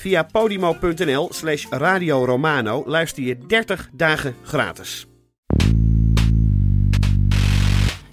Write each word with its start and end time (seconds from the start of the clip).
Via 0.00 0.24
podimo.nl 0.24 1.28
slash 1.32 1.66
Radio 1.70 2.24
Romano 2.24 2.82
luister 2.86 3.22
je 3.22 3.38
30 3.46 3.88
dagen 3.92 4.34
gratis. 4.42 5.06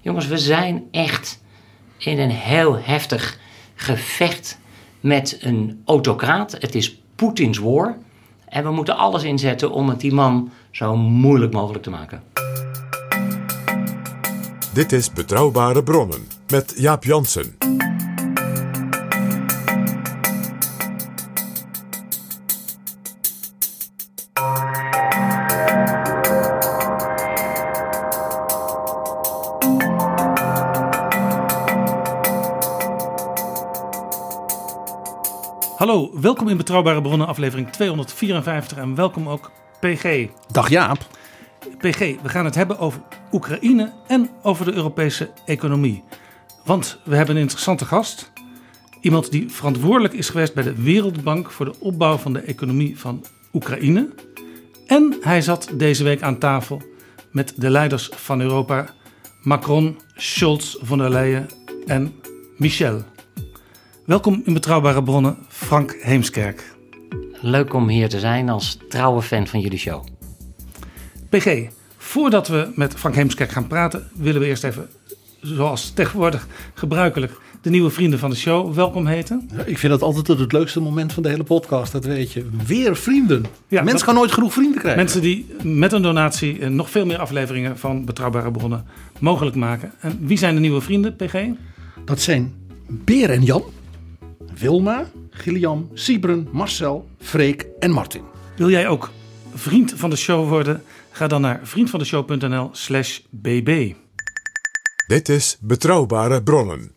Jongens, 0.01 0.27
we 0.27 0.37
zijn 0.37 0.87
echt 0.91 1.41
in 1.97 2.19
een 2.19 2.29
heel 2.29 2.77
heftig 2.79 3.39
gevecht 3.75 4.59
met 4.99 5.37
een 5.41 5.81
autocraat. 5.85 6.51
Het 6.51 6.75
is 6.75 7.01
Poetins 7.15 7.57
war. 7.57 7.97
En 8.45 8.63
we 8.63 8.71
moeten 8.71 8.97
alles 8.97 9.23
inzetten 9.23 9.71
om 9.71 9.89
het 9.89 9.99
die 9.99 10.13
man 10.13 10.51
zo 10.71 10.95
moeilijk 10.95 11.53
mogelijk 11.53 11.83
te 11.83 11.89
maken. 11.89 12.23
Dit 14.73 14.91
is 14.91 15.11
Betrouwbare 15.11 15.83
Bronnen 15.83 16.27
met 16.47 16.73
Jaap 16.77 17.03
Jansen. 17.03 17.66
Welkom 36.21 36.47
in 36.47 36.57
Betrouwbare 36.57 37.01
Bronnen, 37.01 37.27
aflevering 37.27 37.69
254 37.69 38.77
en 38.77 38.95
welkom 38.95 39.29
ook 39.29 39.51
PG. 39.79 40.27
Dag 40.51 40.69
Jaap. 40.69 41.07
PG, 41.77 41.99
we 41.99 42.29
gaan 42.29 42.45
het 42.45 42.55
hebben 42.55 42.79
over 42.79 43.01
Oekraïne 43.31 43.93
en 44.07 44.29
over 44.41 44.65
de 44.65 44.73
Europese 44.73 45.29
economie. 45.45 46.03
Want 46.65 46.99
we 47.03 47.15
hebben 47.15 47.35
een 47.35 47.41
interessante 47.41 47.85
gast. 47.85 48.31
Iemand 49.01 49.31
die 49.31 49.51
verantwoordelijk 49.51 50.13
is 50.13 50.29
geweest 50.29 50.53
bij 50.53 50.63
de 50.63 50.81
Wereldbank 50.81 51.51
voor 51.51 51.65
de 51.65 51.79
opbouw 51.79 52.17
van 52.17 52.33
de 52.33 52.39
economie 52.39 52.99
van 52.99 53.25
Oekraïne. 53.53 54.09
En 54.87 55.17
hij 55.21 55.41
zat 55.41 55.69
deze 55.73 56.03
week 56.03 56.21
aan 56.21 56.37
tafel 56.37 56.81
met 57.31 57.53
de 57.55 57.69
leiders 57.69 58.09
van 58.15 58.41
Europa, 58.41 58.89
Macron, 59.41 59.99
Scholz, 60.15 60.75
von 60.81 60.97
der 60.97 61.09
Leyen 61.09 61.47
en 61.85 62.13
Michel. 62.57 63.03
Welkom 64.07 64.41
in 64.45 64.53
Betrouwbare 64.53 65.03
Bronnen, 65.03 65.37
Frank 65.47 65.97
Heemskerk. 65.99 66.75
Leuk 67.41 67.73
om 67.73 67.87
hier 67.87 68.09
te 68.09 68.19
zijn 68.19 68.49
als 68.49 68.77
trouwe 68.89 69.21
fan 69.21 69.47
van 69.47 69.59
jullie 69.59 69.77
show. 69.77 70.03
PG, 71.29 71.67
voordat 71.97 72.47
we 72.47 72.71
met 72.75 72.93
Frank 72.93 73.15
Heemskerk 73.15 73.51
gaan 73.51 73.67
praten, 73.67 74.09
willen 74.13 74.41
we 74.41 74.47
eerst 74.47 74.63
even, 74.63 74.89
zoals 75.41 75.89
tegenwoordig 75.89 76.47
gebruikelijk, 76.73 77.39
de 77.61 77.69
nieuwe 77.69 77.89
vrienden 77.89 78.19
van 78.19 78.29
de 78.29 78.35
show 78.35 78.73
welkom 78.73 79.07
heten. 79.07 79.49
Ik 79.65 79.77
vind 79.77 79.91
dat 79.91 80.01
altijd 80.01 80.27
het 80.39 80.51
leukste 80.51 80.79
moment 80.79 81.13
van 81.13 81.23
de 81.23 81.29
hele 81.29 81.43
podcast, 81.43 81.91
dat 81.91 82.05
weet 82.05 82.31
je. 82.31 82.45
Weer 82.65 82.95
vrienden. 82.95 83.45
Ja, 83.67 83.83
Mensen 83.83 84.05
gaan 84.05 84.15
nooit 84.15 84.31
genoeg 84.31 84.53
vrienden 84.53 84.79
krijgen. 84.79 85.01
Mensen 85.01 85.21
die 85.21 85.45
met 85.63 85.91
een 85.91 86.01
donatie 86.01 86.59
eh, 86.59 86.69
nog 86.69 86.89
veel 86.89 87.05
meer 87.05 87.19
afleveringen 87.19 87.77
van 87.77 88.05
Betrouwbare 88.05 88.51
Bronnen 88.51 88.85
mogelijk 89.19 89.55
maken. 89.55 89.91
En 89.99 90.19
wie 90.21 90.37
zijn 90.37 90.53
de 90.53 90.61
nieuwe 90.61 90.81
vrienden, 90.81 91.15
PG? 91.15 91.45
Dat 92.05 92.21
zijn 92.21 92.53
Beer 92.87 93.29
en 93.29 93.43
Jan, 93.43 93.63
Wilma, 94.59 95.05
Gillian, 95.29 95.89
Siebren, 95.93 96.47
Marcel, 96.51 97.07
Freek 97.19 97.65
en 97.79 97.91
Martin. 97.91 98.21
Wil 98.55 98.69
jij 98.69 98.87
ook 98.87 99.11
vriend 99.53 99.93
van 99.95 100.09
de 100.09 100.15
show 100.15 100.49
worden? 100.49 100.83
Ga 101.11 101.27
dan 101.27 101.41
naar 101.41 101.59
vriendvandeshow.nl 101.63 102.69
slash 102.71 103.19
bb. 103.29 103.93
Dit 105.07 105.29
is 105.29 105.57
Betrouwbare 105.59 106.43
Bronnen. 106.43 106.91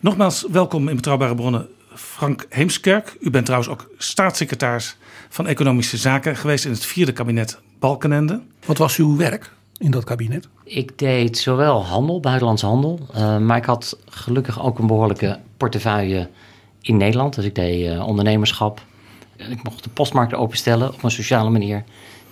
Nogmaals, 0.00 0.46
welkom 0.50 0.88
in 0.88 0.96
Betrouwbare 0.96 1.34
Bronnen, 1.34 1.68
Frank 1.94 2.46
Heemskerk. 2.48 3.16
U 3.20 3.30
bent 3.30 3.44
trouwens 3.44 3.72
ook 3.72 3.90
staatssecretaris 3.98 4.96
van 5.28 5.46
Economische 5.46 5.96
Zaken 5.96 6.36
geweest 6.36 6.64
in 6.64 6.70
het 6.70 6.84
vierde 6.84 7.12
kabinet 7.12 7.60
Balkenende. 7.78 8.42
Wat 8.66 8.78
was 8.78 8.96
uw 8.96 9.16
werk 9.16 9.52
in 9.76 9.90
dat 9.90 10.04
kabinet? 10.04 10.48
Ik 10.64 10.98
deed 10.98 11.38
zowel 11.38 11.84
handel, 11.84 12.20
buitenlandse 12.20 12.66
handel, 12.66 13.00
eh, 13.12 13.38
maar 13.38 13.56
ik 13.56 13.64
had 13.64 13.98
gelukkig 14.08 14.62
ook 14.62 14.78
een 14.78 14.86
behoorlijke 14.86 15.38
portefeuille 15.56 16.28
in 16.88 16.96
Nederland. 16.96 17.34
Dus 17.34 17.44
ik 17.44 17.54
deed 17.54 17.86
eh, 17.86 18.06
ondernemerschap. 18.06 18.82
En 19.36 19.50
Ik 19.50 19.62
mocht 19.62 19.84
de 19.84 19.90
postmarkt 19.90 20.34
openstellen 20.34 20.92
op 20.92 21.02
een 21.02 21.10
sociale 21.10 21.50
manier. 21.50 21.84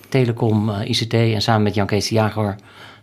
Telecom, 0.09 0.69
eh, 0.69 0.89
ICT 0.89 1.13
en 1.13 1.41
samen 1.41 1.63
met 1.63 1.73
Jan 1.75 1.85
Kees 1.85 2.07
de 2.07 2.15
Jager 2.15 2.55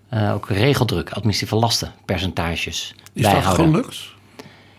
eh, 0.08 0.34
ook 0.34 0.48
regeldruk, 0.48 1.10
administratieve 1.10 1.64
lasten, 1.64 1.92
percentages 2.04 2.94
Is 3.12 3.22
dat 3.22 3.32
bijhouden. 3.32 3.66
gelukt? 3.66 4.12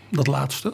Dat 0.10 0.28
laatste? 0.28 0.74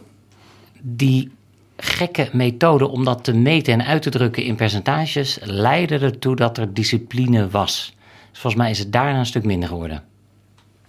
Die 0.82 1.32
gekke 1.78 2.30
methode 2.32 2.88
om 2.88 3.04
dat 3.04 3.24
te 3.24 3.34
meten 3.34 3.74
en 3.74 3.86
uit 3.86 4.02
te 4.02 4.10
drukken 4.10 4.44
in 4.44 4.56
percentages 4.56 5.38
leidde 5.42 5.98
ertoe 5.98 6.36
dat 6.36 6.58
er 6.58 6.74
discipline 6.74 7.50
was. 7.50 7.94
Dus 8.32 8.40
volgens 8.40 8.62
mij 8.62 8.72
is 8.72 8.80
het 8.80 8.92
daarna 8.92 9.20
een 9.20 9.26
stuk 9.26 9.44
minder 9.44 9.70
geworden. 9.70 10.04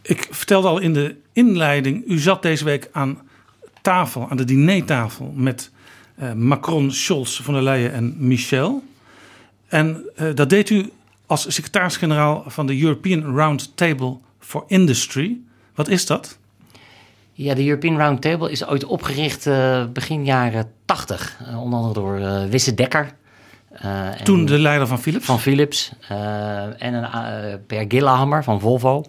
Ik 0.03 0.29
vertelde 0.31 0.69
al 0.69 0.79
in 0.79 0.93
de 0.93 1.17
inleiding, 1.33 2.03
u 2.07 2.19
zat 2.19 2.43
deze 2.43 2.65
week 2.65 2.89
aan 2.93 3.19
tafel, 3.83 4.31
aan 4.31 4.37
de 4.37 4.45
dinertafel 4.45 5.33
met 5.35 5.71
eh, 6.15 6.33
Macron, 6.33 6.93
Scholz, 6.93 7.41
von 7.41 7.55
der 7.55 7.63
Leyen 7.63 7.93
en 7.93 8.15
Michel. 8.19 8.83
En 9.73 10.05
eh, 10.17 10.27
dat 10.35 10.51
deed 10.51 10.71
u 10.71 10.91
als 11.27 11.55
secretaris-generaal 11.55 12.45
van 12.47 12.67
de 12.67 12.81
European 12.81 13.37
Round 13.37 13.77
Table 13.77 14.17
for 14.39 14.65
Industry. 14.67 15.39
Wat 15.75 15.89
is 15.89 16.07
dat? 16.07 16.39
Ja, 17.33 17.55
de 17.55 17.67
European 17.67 17.99
Roundtable 17.99 18.51
is 18.51 18.67
ooit 18.67 18.85
opgericht 18.85 19.47
eh, 19.47 19.85
begin 19.93 20.25
jaren 20.25 20.73
80. 20.85 21.37
eh, 21.47 21.63
onder 21.63 21.79
andere 21.79 21.95
door 21.95 22.49
Wisse 22.49 22.75
Dekker. 22.75 23.15
en 23.73 24.25
Toen 24.25 24.45
de 24.45 24.59
leider 24.59 24.87
van 24.87 25.01
Philips. 25.01 25.25
Van 25.25 25.41
Philips. 25.41 25.93
en 26.79 26.95
een 26.95 27.67
Per 27.67 27.85
Gillehammer 27.89 28.45
van 28.45 28.61
Volvo. 28.61 29.05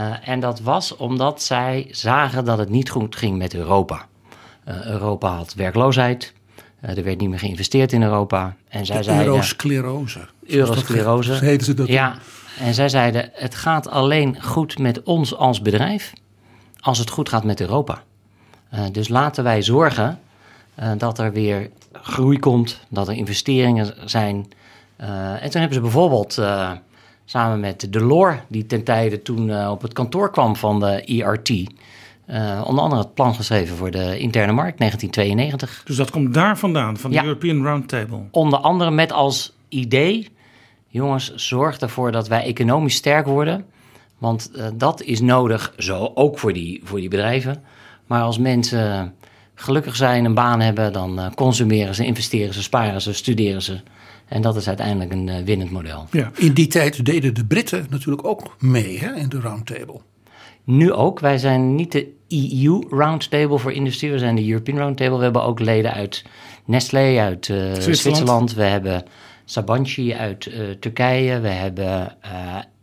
Eh, 0.00 0.28
en 0.28 0.40
dat 0.40 0.60
was 0.60 0.96
omdat 0.96 1.42
zij 1.42 1.88
zagen 1.90 2.44
dat 2.44 2.58
het 2.58 2.68
niet 2.68 2.90
goed 2.90 3.16
ging 3.16 3.38
met 3.38 3.54
Europa. 3.54 4.06
Eh, 4.64 4.86
Europa 4.86 5.34
had 5.36 5.54
werkloosheid. 5.54 6.32
Eh, 6.80 6.96
er 6.96 7.04
werd 7.04 7.20
niet 7.20 7.28
meer 7.28 7.38
geïnvesteerd 7.38 7.92
in 7.92 8.02
Europa. 8.02 8.56
En 8.68 8.86
zij 8.86 9.02
zeiden... 9.02 9.26
Eurosclerose. 9.26 10.28
Eurosclerose. 10.46 11.58
Ze 11.62 11.74
dat. 11.74 11.88
Ja, 11.88 12.16
en 12.58 12.74
zij 12.74 12.88
zeiden: 12.88 13.30
het 13.32 13.54
gaat 13.54 13.88
alleen 13.88 14.42
goed 14.42 14.78
met 14.78 15.02
ons 15.02 15.36
als 15.36 15.62
bedrijf 15.62 16.12
als 16.80 16.98
het 16.98 17.10
goed 17.10 17.28
gaat 17.28 17.44
met 17.44 17.60
Europa. 17.60 18.02
Dus 18.92 19.08
laten 19.08 19.44
wij 19.44 19.62
zorgen 19.62 20.20
dat 20.96 21.18
er 21.18 21.32
weer 21.32 21.70
groei 21.92 22.38
komt, 22.38 22.80
dat 22.88 23.08
er 23.08 23.14
investeringen 23.14 23.94
zijn. 24.04 24.52
En 24.96 25.50
toen 25.50 25.60
hebben 25.60 25.74
ze 25.74 25.80
bijvoorbeeld 25.80 26.38
samen 27.30 27.60
met 27.60 27.92
Delors, 27.92 28.36
die 28.48 28.66
ten 28.66 28.84
tijde 28.84 29.22
toen 29.22 29.50
eh, 29.50 29.70
op 29.70 29.82
het 29.82 29.92
kantoor 29.92 30.30
kwam 30.30 30.56
van 30.56 30.80
de 30.80 31.04
ERT, 31.04 31.50
eh, 32.26 32.62
onder 32.66 32.84
andere 32.84 33.00
het 33.02 33.14
plan 33.14 33.34
geschreven 33.34 33.76
voor 33.76 33.90
de 33.90 34.18
interne 34.18 34.52
markt 34.52 34.78
1992. 34.78 35.82
Dus 35.84 35.96
dat 35.96 36.10
komt 36.10 36.34
daar 36.34 36.58
vandaan, 36.58 36.96
van 36.96 37.10
de 37.10 37.16
Ja. 37.16 37.24
European 37.24 37.62
Round 37.62 37.88
Table. 37.88 38.20
Onder 38.30 38.58
andere 38.58 38.90
met 38.90 39.12
als 39.12 39.52
idee: 39.68 40.28
jongens, 40.88 41.34
zorg 41.34 41.78
ervoor 41.78 42.12
dat 42.12 42.28
wij 42.28 42.42
economisch 42.42 42.94
sterk 42.94 43.26
worden. 43.26 43.64
Want 44.18 44.50
eh, 44.50 44.66
dat 44.74 45.02
is 45.02 45.20
nodig, 45.20 45.72
zo 45.76 46.10
ook 46.14 46.38
voor 46.38 46.52
die, 46.52 46.80
voor 46.84 46.98
die 47.00 47.08
bedrijven. 47.08 47.62
Maar 48.06 48.22
als 48.22 48.38
mensen 48.38 49.14
gelukkig 49.54 49.96
zijn, 49.96 50.24
een 50.24 50.34
baan 50.34 50.60
hebben, 50.60 50.92
dan 50.92 51.32
consumeren 51.34 51.94
ze, 51.94 52.04
investeren 52.04 52.54
ze, 52.54 52.62
sparen 52.62 53.00
ze, 53.00 53.12
studeren 53.12 53.62
ze. 53.62 53.80
En 54.30 54.42
dat 54.42 54.56
is 54.56 54.68
uiteindelijk 54.68 55.12
een 55.12 55.26
uh, 55.26 55.36
winnend 55.44 55.70
model. 55.70 56.06
Ja. 56.10 56.30
In 56.36 56.52
die 56.52 56.66
tijd 56.66 57.04
deden 57.04 57.34
de 57.34 57.44
Britten 57.44 57.86
natuurlijk 57.90 58.26
ook 58.26 58.56
mee 58.58 58.98
hè, 58.98 59.14
in 59.14 59.28
de 59.28 59.40
roundtable. 59.40 60.00
Nu 60.64 60.92
ook. 60.92 61.20
Wij 61.20 61.38
zijn 61.38 61.74
niet 61.74 61.92
de 61.92 62.08
EU 62.28 62.82
Roundtable 62.90 63.58
voor 63.58 63.72
industrie, 63.72 64.10
we 64.10 64.18
zijn 64.18 64.36
de 64.36 64.48
European 64.48 64.78
Roundtable. 64.78 65.16
We 65.16 65.22
hebben 65.22 65.42
ook 65.42 65.60
leden 65.60 65.92
uit 65.92 66.24
Nestlé, 66.64 67.20
uit 67.20 67.48
uh, 67.48 67.56
Zwitserland. 67.56 67.98
Zwitserland. 67.98 68.54
We 68.54 68.62
hebben 68.62 69.04
Sabanci 69.44 70.14
uit 70.14 70.46
uh, 70.46 70.70
Turkije. 70.80 71.40
We 71.40 71.48
hebben 71.48 72.16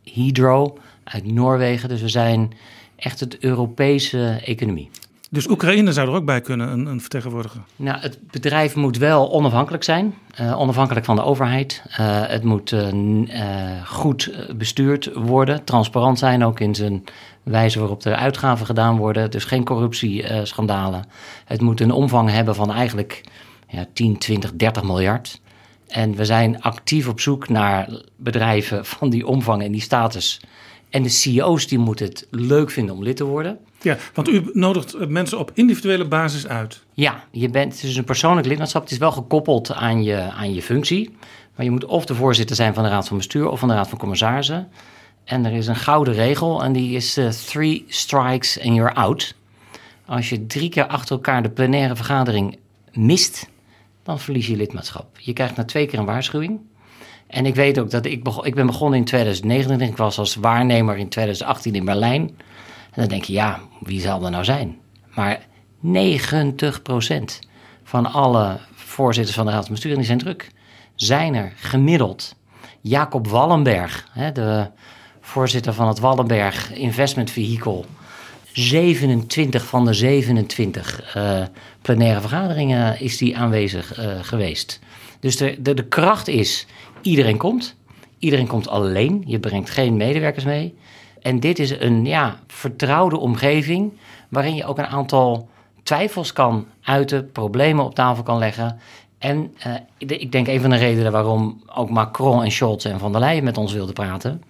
Hydro 0.03 0.77
uit 1.03 1.31
Noorwegen. 1.31 1.89
Dus 1.89 2.01
we 2.01 2.09
zijn 2.09 2.51
echt 2.95 3.19
het 3.19 3.37
Europese 3.39 4.41
economie. 4.45 4.89
Dus 5.29 5.49
Oekraïne 5.49 5.93
zou 5.93 6.07
er 6.07 6.15
ook 6.15 6.25
bij 6.25 6.41
kunnen, 6.41 6.71
een, 6.71 6.85
een 6.85 7.01
vertegenwoordiger? 7.01 7.61
Nou, 7.75 7.99
het 7.99 8.19
bedrijf 8.31 8.75
moet 8.75 8.97
wel 8.97 9.31
onafhankelijk 9.31 9.83
zijn, 9.83 10.15
uh, 10.41 10.59
onafhankelijk 10.59 11.05
van 11.05 11.15
de 11.15 11.23
overheid. 11.23 11.81
Uh, 11.89 11.95
het 12.27 12.43
moet 12.43 12.71
uh, 12.71 12.89
goed 13.85 14.31
bestuurd 14.55 15.13
worden, 15.13 15.63
transparant 15.63 16.19
zijn 16.19 16.43
ook 16.43 16.59
in 16.59 16.75
zijn 16.75 17.03
wijze 17.43 17.79
waarop 17.79 18.01
de 18.01 18.15
uitgaven 18.15 18.65
gedaan 18.65 18.97
worden. 18.97 19.31
Dus 19.31 19.43
geen 19.43 19.63
corruptieschandalen. 19.63 21.05
het 21.45 21.61
moet 21.61 21.81
een 21.81 21.91
omvang 21.91 22.29
hebben 22.29 22.55
van 22.55 22.71
eigenlijk 22.71 23.23
ja, 23.67 23.85
10, 23.93 24.17
20, 24.17 24.53
30 24.53 24.83
miljard. 24.83 25.41
En 25.87 26.15
we 26.15 26.25
zijn 26.25 26.61
actief 26.61 27.07
op 27.07 27.19
zoek 27.19 27.49
naar 27.49 27.89
bedrijven 28.15 28.85
van 28.85 29.09
die 29.09 29.27
omvang 29.27 29.63
en 29.63 29.71
die 29.71 29.81
status. 29.81 30.41
En 30.89 31.03
de 31.03 31.09
CEO's 31.09 31.67
die 31.67 31.77
moeten 31.77 32.05
het 32.05 32.27
leuk 32.29 32.71
vinden 32.71 32.95
om 32.95 33.03
lid 33.03 33.15
te 33.15 33.23
worden. 33.23 33.57
Ja, 33.81 33.97
want 34.13 34.29
u 34.29 34.49
nodigt 34.53 35.09
mensen 35.09 35.39
op 35.39 35.51
individuele 35.53 36.05
basis 36.05 36.47
uit. 36.47 36.83
Ja, 36.93 37.23
je 37.31 37.49
bent, 37.49 37.83
is 37.83 37.95
een 37.95 38.03
persoonlijk 38.03 38.47
lidmaatschap. 38.47 38.81
Het 38.81 38.91
is 38.91 38.97
wel 38.97 39.11
gekoppeld 39.11 39.71
aan 39.71 40.03
je, 40.03 40.21
aan 40.21 40.53
je 40.53 40.61
functie. 40.61 41.17
Maar 41.55 41.65
je 41.65 41.71
moet 41.71 41.85
of 41.85 42.05
de 42.05 42.15
voorzitter 42.15 42.55
zijn 42.55 42.73
van 42.73 42.83
de 42.83 42.89
Raad 42.89 43.07
van 43.07 43.17
Bestuur 43.17 43.49
of 43.49 43.59
van 43.59 43.67
de 43.67 43.73
Raad 43.73 43.89
van 43.89 43.97
Commissarissen. 43.97 44.69
En 45.23 45.45
er 45.45 45.53
is 45.53 45.67
een 45.67 45.75
gouden 45.75 46.13
regel 46.13 46.63
en 46.63 46.73
die 46.73 46.95
is 46.95 47.17
uh, 47.17 47.29
three 47.29 47.85
strikes 47.87 48.59
and 48.61 48.75
you're 48.75 48.93
out. 48.93 49.35
Als 50.05 50.29
je 50.29 50.45
drie 50.45 50.69
keer 50.69 50.87
achter 50.87 51.15
elkaar 51.15 51.43
de 51.43 51.49
plenaire 51.49 51.95
vergadering 51.95 52.57
mist, 52.93 53.49
dan 54.03 54.19
verlies 54.19 54.47
je 54.47 54.55
lidmaatschap. 54.55 55.19
Je 55.19 55.33
krijgt 55.33 55.55
na 55.55 55.65
twee 55.65 55.85
keer 55.85 55.99
een 55.99 56.05
waarschuwing. 56.05 56.59
En 57.27 57.45
ik 57.45 57.55
weet 57.55 57.79
ook 57.79 57.91
dat 57.91 58.05
ik, 58.05 58.23
begon, 58.23 58.45
ik 58.45 58.55
ben 58.55 58.65
begonnen 58.65 58.99
in 58.99 59.05
2019. 59.05 59.87
Ik 59.87 59.97
was 59.97 60.17
als 60.17 60.35
waarnemer 60.35 60.97
in 60.97 61.09
2018 61.09 61.75
in 61.75 61.85
Berlijn. 61.85 62.37
Dan 62.97 63.07
denk 63.07 63.23
je, 63.23 63.33
ja, 63.33 63.59
wie 63.79 64.01
zal 64.01 64.23
er 64.23 64.31
nou 64.31 64.43
zijn? 64.43 64.77
Maar 65.15 65.45
90% 65.85 65.89
van 67.83 68.05
alle 68.05 68.57
voorzitters 68.73 69.35
van 69.35 69.45
de 69.45 69.51
Raad 69.51 69.63
van 69.65 69.73
Bestuur, 69.73 69.95
die 69.95 70.03
zijn 70.03 70.17
druk, 70.17 70.51
zijn 70.95 71.35
er 71.35 71.53
gemiddeld. 71.55 72.35
Jacob 72.81 73.27
Wallenberg, 73.27 74.07
de 74.33 74.69
voorzitter 75.21 75.73
van 75.73 75.87
het 75.87 75.99
Wallenberg 75.99 76.73
Investment 76.73 77.31
Vehicle, 77.31 77.83
27 78.51 79.65
van 79.65 79.85
de 79.85 79.93
27 79.93 81.15
uh, 81.15 81.41
eh, 81.41 81.47
plenaire 81.81 82.19
vergaderingen 82.19 82.99
is 82.99 83.17
die 83.17 83.37
aanwezig 83.37 83.99
uh, 83.99 84.17
geweest. 84.21 84.79
Dus 85.19 85.37
de, 85.37 85.61
de, 85.61 85.73
de 85.73 85.87
kracht 85.87 86.27
is, 86.27 86.65
iedereen 87.01 87.37
komt. 87.37 87.75
Iedereen 88.19 88.47
komt 88.47 88.67
alleen. 88.67 89.23
Je 89.25 89.39
brengt 89.39 89.69
geen 89.69 89.97
medewerkers 89.97 90.45
mee. 90.45 90.75
En 91.21 91.39
dit 91.39 91.59
is 91.59 91.69
een 91.69 92.05
ja, 92.05 92.39
vertrouwde 92.47 93.17
omgeving 93.17 93.93
waarin 94.29 94.55
je 94.55 94.65
ook 94.65 94.77
een 94.77 94.87
aantal 94.87 95.49
twijfels 95.83 96.33
kan 96.33 96.65
uiten, 96.81 97.31
problemen 97.31 97.85
op 97.85 97.95
tafel 97.95 98.23
kan 98.23 98.37
leggen. 98.37 98.79
En 99.17 99.55
uh, 99.67 99.73
ik 99.97 100.31
denk 100.31 100.47
een 100.47 100.61
van 100.61 100.69
de 100.69 100.75
redenen 100.75 101.11
waarom 101.11 101.63
ook 101.75 101.89
Macron 101.89 102.43
en 102.43 102.51
Scholz 102.51 102.85
en 102.85 102.99
Van 102.99 103.11
der 103.11 103.21
Leyen 103.21 103.43
met 103.43 103.57
ons 103.57 103.73
wilden 103.73 103.93
praten, 103.93 104.43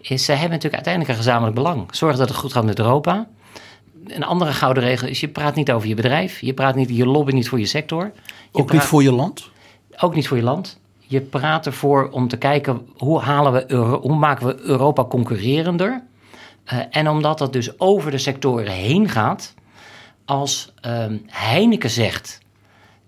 is 0.00 0.24
ze 0.24 0.32
hebben 0.32 0.50
natuurlijk 0.50 0.74
uiteindelijk 0.74 1.12
een 1.14 1.24
gezamenlijk 1.24 1.56
belang. 1.56 1.94
Zorg 1.94 2.16
dat 2.16 2.28
het 2.28 2.38
goed 2.38 2.52
gaat 2.52 2.64
met 2.64 2.78
Europa 2.78 3.26
een 4.06 4.24
andere 4.24 4.52
gouden 4.52 4.82
regel 4.82 5.08
is: 5.08 5.20
je 5.20 5.28
praat 5.28 5.54
niet 5.54 5.70
over 5.70 5.88
je 5.88 5.94
bedrijf. 5.94 6.40
Je 6.40 6.54
praat 6.54 6.74
niet, 6.74 6.88
je 6.88 7.06
lobby 7.06 7.32
niet 7.32 7.48
voor 7.48 7.58
je 7.58 7.66
sector. 7.66 8.12
Je 8.52 8.58
ook 8.58 8.72
niet 8.72 8.82
voor 8.82 9.02
je 9.02 9.12
land? 9.12 9.50
Ook 9.98 10.14
niet 10.14 10.28
voor 10.28 10.36
je 10.36 10.42
land. 10.42 10.77
Je 11.10 11.20
praat 11.20 11.66
ervoor 11.66 12.08
om 12.10 12.28
te 12.28 12.36
kijken 12.36 12.88
hoe, 12.96 13.20
halen 13.20 13.52
we 13.52 13.74
hoe 13.76 14.16
maken 14.16 14.46
we 14.46 14.60
Europa 14.60 15.04
concurrerender. 15.04 16.02
Uh, 16.72 16.78
en 16.90 17.08
omdat 17.08 17.38
dat 17.38 17.52
dus 17.52 17.80
over 17.80 18.10
de 18.10 18.18
sectoren 18.18 18.72
heen 18.72 19.08
gaat. 19.08 19.54
Als 20.24 20.72
uh, 20.86 21.04
Heineken 21.26 21.90
zegt 21.90 22.40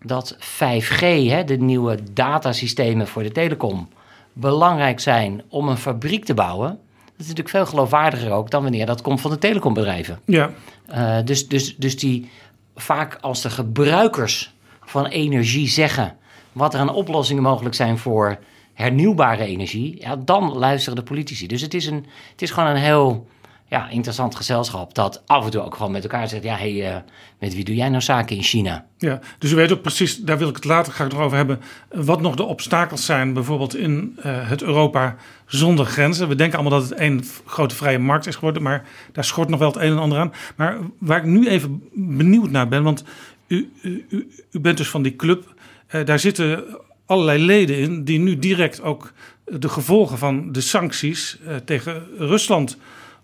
dat 0.03 0.37
5G, 0.37 1.01
hè, 1.01 1.45
de 1.45 1.57
nieuwe 1.59 1.99
datasystemen 2.13 3.07
voor 3.07 3.23
de 3.23 3.33
telecom, 3.33 3.89
belangrijk 4.33 5.01
zijn 5.01 5.43
om 5.49 5.69
een 5.69 5.77
fabriek 5.77 6.25
te 6.25 6.35
bouwen 6.35 6.79
is 7.21 7.27
natuurlijk 7.27 7.57
veel 7.57 7.67
geloofwaardiger 7.67 8.31
ook 8.33 8.51
dan 8.51 8.63
wanneer 8.63 8.87
dat 8.87 9.03
komt 9.03 9.21
van 9.21 9.31
de 9.31 9.39
telecombedrijven. 9.39 10.21
Ja. 10.25 10.51
Uh, 10.95 11.19
dus, 11.25 11.49
dus, 11.49 11.77
dus 11.77 11.99
die 11.99 12.31
vaak 12.77 13.19
als 13.21 13.43
de 13.43 13.51
gebruikers 13.51 14.55
van 14.85 15.07
energie 15.07 15.69
zeggen 15.69 16.17
wat 16.53 16.75
er 16.75 16.81
aan 16.81 16.95
oplossingen 16.95 17.43
mogelijk 17.43 17.75
zijn 17.75 17.99
voor 17.99 18.39
hernieuwbare 18.75 19.45
energie, 19.45 19.97
ja, 20.01 20.17
dan 20.17 20.53
luisteren 20.53 20.97
de 20.99 21.05
politici. 21.05 21.47
Dus 21.47 21.61
het 21.61 21.75
is, 21.75 21.87
een, 21.87 22.07
het 22.31 22.43
is 22.43 22.51
gewoon 22.51 22.69
een 22.69 22.77
heel 22.77 23.27
ja, 23.71 23.89
interessant 23.89 24.37
gezelschap 24.37 24.95
dat 24.95 25.23
af 25.27 25.45
en 25.45 25.51
toe 25.51 25.63
ook 25.63 25.75
gewoon 25.75 25.93
met 25.93 26.03
elkaar 26.03 26.29
zegt: 26.29 26.43
ja, 26.43 26.57
hey, 26.57 26.73
uh, 26.73 26.97
met 27.39 27.55
wie 27.55 27.65
doe 27.65 27.75
jij 27.75 27.89
nou 27.89 28.03
zaken 28.03 28.37
in 28.37 28.43
China? 28.43 28.87
Ja, 28.99 29.21
dus 29.39 29.53
u 29.53 29.55
weet 29.55 29.73
ook 29.73 29.83
precies, 29.83 30.17
daar 30.17 30.39
wil 30.39 30.49
ik 30.49 30.55
het 30.55 30.65
later 30.65 30.93
graag 30.93 31.15
over 31.15 31.37
hebben, 31.37 31.61
wat 31.89 32.21
nog 32.21 32.35
de 32.37 32.43
obstakels 32.43 33.05
zijn, 33.05 33.33
bijvoorbeeld 33.33 33.77
in 33.77 34.19
uh, 34.19 34.49
het 34.49 34.63
Europa 34.63 35.17
zonder 35.47 35.87
grenzen. 35.87 36.29
We 36.29 36.35
denken 36.35 36.59
allemaal 36.59 36.81
dat 36.81 36.89
het 36.89 36.99
één 36.99 37.25
grote 37.45 37.75
vrije 37.75 37.99
markt 37.99 38.27
is 38.27 38.35
geworden, 38.35 38.63
maar 38.63 38.85
daar 39.13 39.25
schort 39.25 39.49
nog 39.49 39.59
wel 39.59 39.69
het 39.69 39.77
een 39.77 39.93
en 39.93 39.99
ander 39.99 40.19
aan. 40.19 40.33
Maar 40.57 40.79
waar 40.99 41.19
ik 41.19 41.25
nu 41.25 41.49
even 41.49 41.83
benieuwd 41.95 42.51
naar 42.51 42.69
ben, 42.69 42.83
want 42.83 43.05
u, 43.47 43.73
u, 43.83 44.07
u 44.51 44.61
bent 44.61 44.77
dus 44.77 44.89
van 44.89 45.03
die 45.03 45.17
club, 45.17 45.55
daar 46.05 46.19
zitten 46.19 46.65
allerlei 47.07 47.45
leden 47.45 47.77
in 47.77 48.05
die 48.05 48.19
nu 48.19 48.39
direct 48.39 48.83
ook 48.83 49.13
de 49.45 49.69
gevolgen 49.69 50.19
van 50.19 50.53
de 50.53 50.61
sancties 50.61 51.39
tegen 51.65 52.07
Rusland 52.19 52.77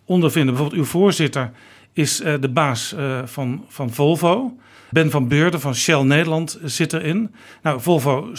ondervinden. 0.05 0.55
Bijvoorbeeld 0.55 0.83
uw 0.83 0.91
voorzitter 0.91 1.51
is 1.93 2.21
uh, 2.21 2.35
de 2.41 2.49
baas 2.49 2.95
van, 3.25 3.65
van 3.69 3.93
Volvo. 3.93 4.57
Ben 4.91 5.11
van 5.11 5.29
Beurden 5.29 5.61
van 5.61 5.75
Shell 5.75 6.03
Nederland 6.03 6.59
zit 6.65 6.93
erin. 6.93 7.35
Nou, 7.63 7.81
Volvo 7.81 8.31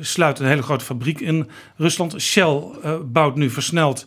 sluit 0.00 0.38
een 0.38 0.46
hele 0.46 0.62
grote 0.62 0.84
fabriek 0.84 1.20
in 1.20 1.48
Rusland. 1.76 2.20
Shell 2.20 2.62
bouwt 3.04 3.36
nu 3.36 3.50
versneld 3.50 4.06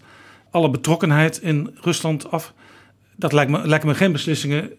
alle 0.52 0.70
betrokkenheid 0.70 1.42
in 1.42 1.78
Rusland 1.81 2.31
af. 2.31 2.54
Dat 3.16 3.33
lijkt 3.33 3.52
me, 3.52 3.68
lijken 3.68 3.88
me 3.88 3.95
geen 3.95 4.12
beslissingen 4.12 4.71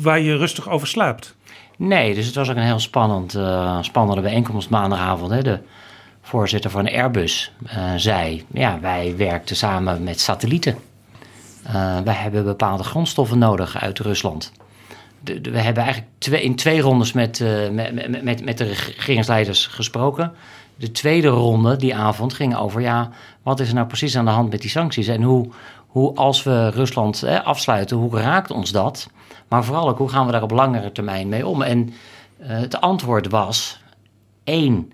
waar 0.00 0.20
je 0.20 0.36
rustig 0.36 0.68
over 0.68 0.86
slaapt. 0.86 1.35
Nee, 1.76 2.14
dus 2.14 2.26
het 2.26 2.34
was 2.34 2.50
ook 2.50 2.56
een 2.56 2.62
heel 2.62 2.78
spannend, 2.78 3.38
spannende 3.80 4.22
bijeenkomst 4.22 4.70
maandagavond. 4.70 5.30
Hè. 5.30 5.42
De 5.42 5.58
voorzitter 6.22 6.70
van 6.70 6.88
Airbus 6.88 7.52
zei, 7.96 8.44
ja, 8.52 8.80
wij 8.80 9.14
werkten 9.16 9.56
samen 9.56 10.02
met 10.02 10.20
satellieten. 10.20 10.76
Uh, 11.66 11.98
wij 12.04 12.14
hebben 12.14 12.44
bepaalde 12.44 12.82
grondstoffen 12.82 13.38
nodig 13.38 13.76
uit 13.76 13.98
Rusland. 13.98 14.52
De, 15.20 15.40
we 15.40 15.58
hebben 15.58 15.82
eigenlijk 15.82 16.12
twee, 16.18 16.42
in 16.42 16.56
twee 16.56 16.80
rondes 16.80 17.12
met, 17.12 17.44
met, 17.72 18.22
met, 18.22 18.44
met 18.44 18.58
de 18.58 18.64
regeringsleiders 18.64 19.66
gesproken. 19.66 20.32
De 20.76 20.90
tweede 20.90 21.28
ronde 21.28 21.76
die 21.76 21.94
avond 21.94 22.34
ging 22.34 22.56
over, 22.56 22.80
ja, 22.80 23.10
wat 23.42 23.60
is 23.60 23.68
er 23.68 23.74
nou 23.74 23.86
precies 23.86 24.16
aan 24.16 24.24
de 24.24 24.30
hand 24.30 24.50
met 24.50 24.60
die 24.60 24.70
sancties? 24.70 25.06
En 25.06 25.22
hoe, 25.22 25.48
hoe 25.86 26.14
als 26.14 26.42
we 26.42 26.70
Rusland 26.70 27.22
eh, 27.22 27.44
afsluiten, 27.44 27.96
hoe 27.96 28.20
raakt 28.20 28.50
ons 28.50 28.70
dat? 28.70 29.10
Maar 29.48 29.64
vooral 29.64 29.88
ook, 29.88 29.98
hoe 29.98 30.08
gaan 30.08 30.26
we 30.26 30.32
daar 30.32 30.42
op 30.42 30.50
langere 30.50 30.92
termijn 30.92 31.28
mee 31.28 31.46
om? 31.46 31.62
En 31.62 31.88
uh, 31.88 32.46
het 32.46 32.80
antwoord 32.80 33.28
was, 33.28 33.80
één, 34.44 34.92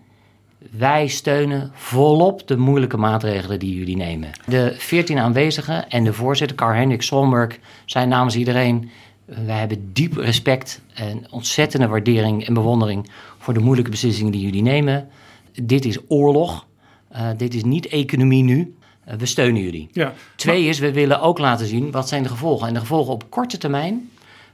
wij 0.70 1.06
steunen 1.06 1.70
volop 1.74 2.48
de 2.48 2.56
moeilijke 2.56 2.96
maatregelen 2.96 3.58
die 3.58 3.74
jullie 3.74 3.96
nemen. 3.96 4.30
De 4.46 4.74
14 4.76 5.18
aanwezigen 5.18 5.90
en 5.90 6.04
de 6.04 6.12
voorzitter, 6.12 6.56
Karl-Henrik 6.56 7.02
Solberg, 7.02 7.58
zijn 7.84 8.08
namens 8.08 8.36
iedereen... 8.36 8.90
wij 9.24 9.58
hebben 9.58 9.92
diep 9.92 10.16
respect 10.16 10.80
en 10.94 11.26
ontzettende 11.30 11.86
waardering 11.86 12.46
en 12.46 12.54
bewondering... 12.54 13.10
voor 13.38 13.54
de 13.54 13.60
moeilijke 13.60 13.90
beslissingen 13.90 14.32
die 14.32 14.40
jullie 14.40 14.62
nemen. 14.62 15.08
Dit 15.62 15.84
is 15.84 15.98
oorlog. 16.08 16.66
Uh, 17.12 17.28
dit 17.36 17.54
is 17.54 17.64
niet 17.64 17.86
economie 17.86 18.42
nu. 18.42 18.74
Uh, 19.08 19.14
we 19.14 19.26
steunen 19.26 19.62
jullie. 19.62 19.88
Ja, 19.92 20.12
Twee 20.36 20.64
is, 20.64 20.78
we 20.78 20.92
willen 20.92 21.20
ook 21.20 21.38
laten 21.38 21.66
zien 21.66 21.90
wat 21.90 22.08
zijn 22.08 22.22
de 22.22 22.28
gevolgen. 22.28 22.68
En 22.68 22.74
de 22.74 22.80
gevolgen 22.80 23.12
op 23.12 23.30
korte 23.30 23.58
termijn 23.58 24.10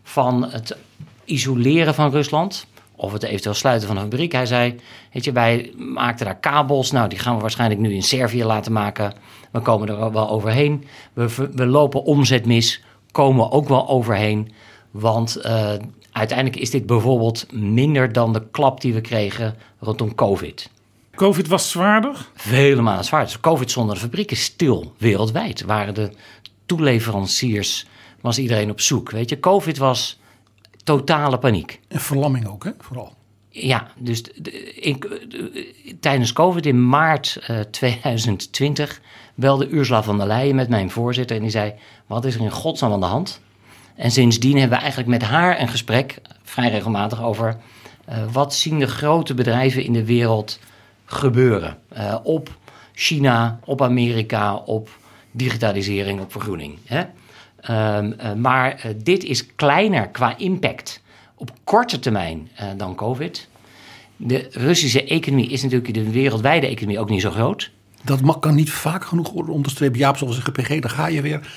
van 0.09 0.51
het 0.51 0.77
isoleren 1.25 1.95
van 1.95 2.11
Rusland 2.11 2.67
of 2.97 3.13
het 3.13 3.23
eventueel 3.23 3.55
sluiten 3.55 3.89
van 3.89 3.97
een 3.97 4.03
fabriek. 4.03 4.33
Hij 4.33 4.47
zei, 4.47 4.75
weet 5.13 5.25
je, 5.25 5.33
wij 5.33 5.73
maakten 5.77 6.27
daar 6.27 6.39
kabels. 6.39 6.91
Nou, 6.91 7.09
die 7.09 7.19
gaan 7.19 7.35
we 7.35 7.41
waarschijnlijk 7.41 7.81
nu 7.81 7.95
in 7.95 8.03
Servië 8.03 8.45
laten 8.45 8.73
maken. 8.73 9.13
We 9.51 9.61
komen 9.61 9.89
er 9.89 10.13
wel 10.13 10.29
overheen. 10.29 10.85
We, 11.13 11.49
we 11.55 11.67
lopen 11.67 12.05
omzet 12.05 12.47
mis, 12.47 12.83
komen 13.11 13.45
we 13.45 13.51
ook 13.51 13.69
wel 13.69 13.89
overheen. 13.89 14.53
Want 14.91 15.39
uh, 15.45 15.73
uiteindelijk 16.13 16.61
is 16.61 16.71
dit 16.71 16.87
bijvoorbeeld 16.87 17.53
minder 17.53 18.13
dan 18.13 18.33
de 18.33 18.43
klap 18.51 18.81
die 18.81 18.95
we 18.95 19.01
kregen 19.01 19.55
rondom 19.79 20.15
COVID. 20.15 20.71
Covid 21.15 21.49
was 21.49 21.71
zwaarder? 21.71 22.29
Vele 22.35 22.83
malen 22.83 23.05
zwaarder. 23.05 23.33
Dus 23.33 23.41
Covid 23.41 23.71
zonder 23.71 23.95
de 23.95 24.01
fabrieken 24.01 24.37
stil 24.37 24.95
wereldwijd. 24.99 25.63
Waren 25.63 25.95
de 25.95 26.11
toeleveranciers, 26.67 27.87
was 28.29 28.39
iedereen 28.39 28.71
op 28.71 28.81
zoek. 28.81 29.11
Weet 29.11 29.29
je, 29.29 29.41
Covid 29.41 29.79
was 29.79 30.19
totale 30.85 31.39
paniek. 31.39 31.81
En 31.89 32.01
verlamming 32.01 32.49
ook, 32.49 32.65
hè, 32.65 32.71
vooral. 32.79 33.17
Ja, 33.51 33.87
dus 33.99 34.23
ik, 34.75 35.05
eh, 35.05 35.95
tijdens 36.01 36.33
COVID 36.33 36.67
in 36.67 36.89
maart 36.89 37.39
eh, 37.47 37.61
2020 37.61 39.01
belde 39.35 39.69
Ursula 39.69 40.03
van 40.03 40.19
der 40.19 40.27
Leyen 40.27 40.55
met 40.55 40.69
mijn 40.69 40.91
voorzitter 40.91 41.37
en 41.37 41.43
die 41.43 41.51
zei: 41.51 41.75
Wat 42.07 42.25
is 42.25 42.35
er 42.35 42.41
in 42.41 42.51
godsnaam 42.51 42.93
aan 42.93 43.01
de 43.01 43.07
hand? 43.07 43.41
En 43.95 44.11
sindsdien 44.11 44.59
hebben 44.59 44.77
we 44.77 44.83
eigenlijk 44.83 45.11
met 45.11 45.23
haar 45.23 45.61
een 45.61 45.69
gesprek, 45.69 46.19
vrij 46.43 46.71
regelmatig, 46.71 47.23
over 47.23 47.57
eh, 48.05 48.17
wat 48.33 48.55
zien 48.55 48.79
de 48.79 48.87
grote 48.87 49.35
bedrijven 49.35 49.85
in 49.85 49.93
de 49.93 50.05
wereld 50.05 50.59
gebeuren. 51.05 51.79
Eh, 51.89 52.17
op 52.23 52.57
China, 52.93 53.61
op 53.65 53.83
Amerika, 53.83 54.55
op 54.55 54.89
digitalisering, 55.31 56.21
op 56.21 56.33
vergroening. 56.33 56.79
Hè? 56.85 57.05
Ehm, 57.69 58.13
eh, 58.13 58.33
maar 58.33 58.75
eh, 58.75 58.91
dit 59.03 59.25
is 59.25 59.55
kleiner 59.55 60.09
qua 60.09 60.39
impact 60.39 61.03
op 61.35 61.51
korte 61.65 61.99
termijn 61.99 62.49
eh, 62.55 62.69
dan 62.77 62.95
COVID. 62.95 63.49
De 64.17 64.49
Russische 64.51 65.05
economie 65.05 65.49
is 65.49 65.63
natuurlijk 65.63 65.95
de 65.95 66.11
wereldwijde 66.11 66.67
economie 66.67 66.99
ook 66.99 67.11
niet 67.11 67.21
zo 67.21 67.31
groot. 67.31 67.71
Dat 68.05 68.21
mag, 68.21 68.39
kan 68.39 68.55
niet 68.55 68.71
vaak 68.71 69.05
genoeg 69.05 69.31
worden 69.31 69.55
onderstrepen. 69.55 69.99
Jaap, 69.99 70.17
zoals 70.17 70.37
een 70.37 70.53
PG, 70.53 70.79
daar 70.79 70.91
ga 70.91 71.07
je 71.07 71.23
weer. 71.23 71.53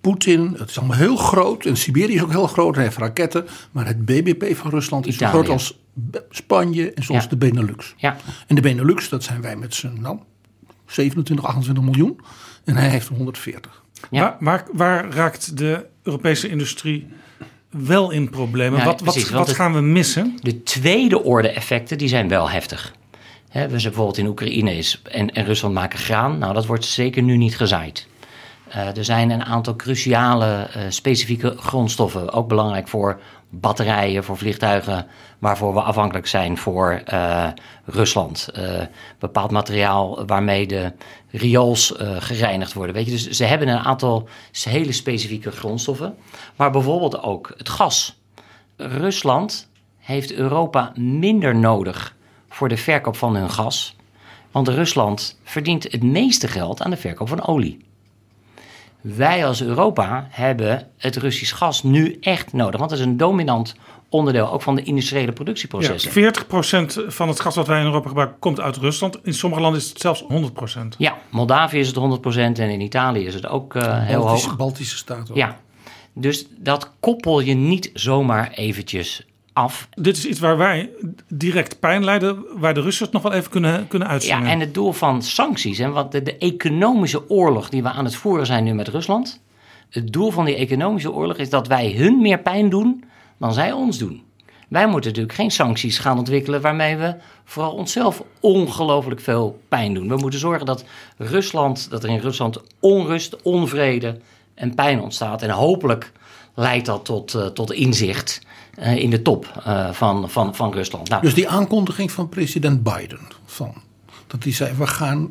Poetin, 0.00 0.54
het 0.58 0.70
is 0.70 0.78
allemaal 0.78 0.96
heel 0.96 1.16
groot. 1.16 1.64
En 1.64 1.76
Siberië 1.76 2.14
is 2.14 2.22
ook 2.22 2.30
heel 2.30 2.46
groot. 2.46 2.74
Hij 2.74 2.84
heeft 2.84 2.96
raketten. 2.96 3.46
Maar 3.70 3.86
het 3.86 4.04
BBP 4.04 4.56
van 4.56 4.70
Rusland 4.70 5.06
is 5.06 5.14
Italië. 5.14 5.32
zo 5.32 5.38
groot 5.38 5.52
als 5.52 5.78
Spanje 6.30 6.92
en 6.92 7.04
Ja. 7.08 7.26
de 7.28 7.36
Benelux. 7.36 7.94
Ja, 7.96 8.16
En 8.46 8.54
de 8.54 8.60
Benelux, 8.60 9.08
dat 9.08 9.22
zijn 9.22 9.40
wij 9.40 9.56
met 9.56 9.74
z'n 9.74 9.98
nou, 10.00 10.18
27, 10.86 11.46
28 11.46 11.84
miljoen. 11.84 12.20
En 12.64 12.76
hij 12.76 12.88
heeft 12.88 13.08
er 13.08 13.14
140. 13.14 13.83
Ja. 14.10 14.20
Waar, 14.20 14.36
waar, 14.40 14.64
waar 14.72 15.10
raakt 15.14 15.56
de 15.58 15.86
Europese 16.02 16.48
industrie 16.48 17.06
wel 17.70 18.10
in 18.10 18.30
problemen? 18.30 18.78
Ja, 18.78 18.84
wat 18.84 19.00
wat, 19.00 19.02
precies, 19.02 19.22
want 19.30 19.34
wat 19.38 19.46
het- 19.46 19.56
gaan 19.56 19.72
we 19.74 19.80
missen? 19.80 20.38
De 20.42 20.62
tweede 20.62 21.22
orde 21.22 21.48
effecten 21.48 21.98
die 21.98 22.08
zijn 22.08 22.28
wel 22.28 22.50
heftig. 22.50 22.92
Hè, 23.48 23.62
we 23.62 23.68
zijn 23.78 23.82
bijvoorbeeld 23.82 24.18
in 24.18 24.26
Oekraïne 24.26 24.76
is, 24.76 25.02
en, 25.10 25.30
en 25.34 25.44
Rusland 25.44 25.74
maken 25.74 25.98
graan. 25.98 26.38
Nou, 26.38 26.54
dat 26.54 26.66
wordt 26.66 26.84
zeker 26.84 27.22
nu 27.22 27.36
niet 27.36 27.56
gezaaid. 27.56 28.06
Eh, 28.68 28.96
er 28.96 29.04
zijn 29.04 29.30
een 29.30 29.44
aantal 29.44 29.76
cruciale 29.76 30.46
eh, 30.72 30.82
specifieke 30.88 31.54
grondstoffen. 31.58 32.32
Ook 32.32 32.48
belangrijk 32.48 32.88
voor 32.88 33.20
batterijen, 33.60 34.24
voor 34.24 34.36
vliegtuigen. 34.36 35.06
Waarvoor 35.38 35.74
we 35.74 35.80
afhankelijk 35.80 36.26
zijn 36.26 36.58
voor 36.58 37.02
eh, 37.04 37.46
Rusland. 37.84 38.48
Eh, 38.54 38.80
bepaald 39.18 39.50
materiaal 39.50 40.26
waarmee 40.26 40.66
de 40.66 40.92
riols 41.30 41.96
eh, 41.96 42.16
gereinigd 42.18 42.72
worden. 42.72 42.94
Weet 42.94 43.04
je? 43.04 43.10
Dus 43.10 43.30
ze 43.30 43.44
hebben 43.44 43.68
een 43.68 43.78
aantal 43.78 44.28
hele 44.64 44.92
specifieke 44.92 45.50
grondstoffen. 45.50 46.16
Maar 46.56 46.70
bijvoorbeeld 46.70 47.22
ook 47.22 47.54
het 47.56 47.68
gas. 47.68 48.18
Rusland 48.76 49.68
heeft 49.98 50.32
Europa 50.32 50.92
minder 50.94 51.56
nodig 51.56 52.16
voor 52.48 52.68
de 52.68 52.76
verkoop 52.76 53.16
van 53.16 53.36
hun 53.36 53.50
gas. 53.50 53.96
Want 54.50 54.68
Rusland 54.68 55.38
verdient 55.42 55.82
het 55.82 56.02
meeste 56.02 56.48
geld 56.48 56.82
aan 56.82 56.90
de 56.90 56.96
verkoop 56.96 57.28
van 57.28 57.46
olie. 57.46 57.84
Wij 59.04 59.46
als 59.46 59.62
Europa 59.62 60.26
hebben 60.30 60.86
het 60.96 61.16
Russisch 61.16 61.56
gas 61.56 61.82
nu 61.82 62.16
echt 62.20 62.52
nodig. 62.52 62.78
Want 62.78 62.90
het 62.90 63.00
is 63.00 63.06
een 63.06 63.16
dominant 63.16 63.74
onderdeel 64.08 64.52
ook 64.52 64.62
van 64.62 64.74
de 64.74 64.82
industriële 64.82 65.26
Ja, 65.26 65.32
productieprocessen. 65.32 66.10
40% 66.10 67.06
van 67.06 67.28
het 67.28 67.40
gas 67.40 67.54
wat 67.54 67.66
wij 67.66 67.78
in 67.80 67.84
Europa 67.84 68.08
gebruiken 68.08 68.38
komt 68.38 68.60
uit 68.60 68.76
Rusland. 68.76 69.18
In 69.22 69.34
sommige 69.34 69.62
landen 69.62 69.80
is 69.80 69.88
het 69.88 70.00
zelfs 70.00 70.22
100%. 70.22 70.26
Ja, 70.98 71.16
Moldavië 71.30 71.78
is 71.78 71.86
het 71.86 71.96
100% 71.96 72.00
en 72.34 72.70
in 72.70 72.80
Italië 72.80 73.26
is 73.26 73.34
het 73.34 73.46
ook 73.46 73.74
eh, 73.74 74.04
heel 74.04 74.22
Baltische, 74.22 74.48
hoog. 74.48 74.56
Baltische 74.56 74.96
staten. 74.96 75.30
ook. 75.30 75.36
Ja, 75.36 75.58
dus 76.12 76.46
dat 76.58 76.90
koppel 77.00 77.40
je 77.40 77.54
niet 77.54 77.90
zomaar 77.94 78.50
eventjes 78.50 79.26
af. 79.54 79.88
Dit 79.94 80.16
is 80.16 80.26
iets 80.26 80.40
waar 80.40 80.56
wij 80.56 80.90
direct 81.28 81.80
pijn 81.80 82.04
lijden, 82.04 82.44
waar 82.56 82.74
de 82.74 82.80
Russen 82.80 83.04
het 83.04 83.14
nog 83.14 83.22
wel 83.22 83.32
even 83.32 83.50
kunnen, 83.50 83.88
kunnen 83.88 84.08
uitzingen. 84.08 84.44
Ja, 84.44 84.50
en 84.50 84.60
het 84.60 84.74
doel 84.74 84.92
van 84.92 85.22
sancties, 85.22 85.78
en 85.78 85.92
wat 85.92 86.12
de, 86.12 86.22
de 86.22 86.38
economische 86.38 87.30
oorlog 87.30 87.68
die 87.68 87.82
we 87.82 87.88
aan 87.88 88.04
het 88.04 88.16
voeren 88.16 88.46
zijn 88.46 88.64
nu 88.64 88.74
met 88.74 88.88
Rusland. 88.88 89.40
Het 89.90 90.12
doel 90.12 90.30
van 90.30 90.44
die 90.44 90.56
economische 90.56 91.12
oorlog 91.12 91.36
is 91.36 91.50
dat 91.50 91.66
wij 91.66 91.92
hun 91.92 92.20
meer 92.20 92.38
pijn 92.38 92.68
doen 92.68 93.04
dan 93.38 93.52
zij 93.52 93.72
ons 93.72 93.98
doen. 93.98 94.22
Wij 94.68 94.86
moeten 94.86 95.10
natuurlijk 95.10 95.38
geen 95.38 95.50
sancties 95.50 95.98
gaan 95.98 96.18
ontwikkelen 96.18 96.60
waarmee 96.60 96.96
we 96.96 97.14
vooral 97.44 97.72
onszelf 97.72 98.22
ongelooflijk 98.40 99.20
veel 99.20 99.60
pijn 99.68 99.94
doen. 99.94 100.08
We 100.08 100.16
moeten 100.16 100.40
zorgen 100.40 100.66
dat 100.66 100.84
Rusland, 101.16 101.90
dat 101.90 102.02
er 102.02 102.10
in 102.10 102.18
Rusland 102.18 102.60
onrust, 102.80 103.42
onvrede 103.42 104.18
en 104.54 104.74
pijn 104.74 105.00
ontstaat. 105.00 105.42
En 105.42 105.50
hopelijk 105.50 106.12
leidt 106.54 106.86
dat 106.86 107.04
tot, 107.04 107.34
eh, 107.34 107.46
tot 107.46 107.72
inzicht 107.72 108.40
in 108.76 109.10
de 109.10 109.22
top 109.22 109.62
eh, 109.64 109.92
van, 109.92 110.30
van, 110.30 110.54
van 110.54 110.72
Rusland. 110.72 111.08
Nou, 111.08 111.22
Dus 111.22 111.34
die 111.34 111.48
aankondiging 111.48 112.12
van 112.12 112.28
president 112.28 112.82
Biden. 112.82 113.20
Van, 113.44 113.74
dat 114.26 114.42
hij 114.42 114.52
zei, 114.52 114.74
we 114.74 114.86
gaan 114.86 115.30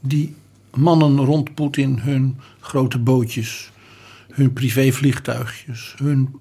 die 0.00 0.34
mannen 0.74 1.16
rond 1.24 1.54
Poetin 1.54 1.98
hun 1.98 2.40
grote 2.60 2.98
bootjes, 2.98 3.70
hun 4.30 4.52
privévliegtuigjes, 4.52 5.94
hun 5.98 6.36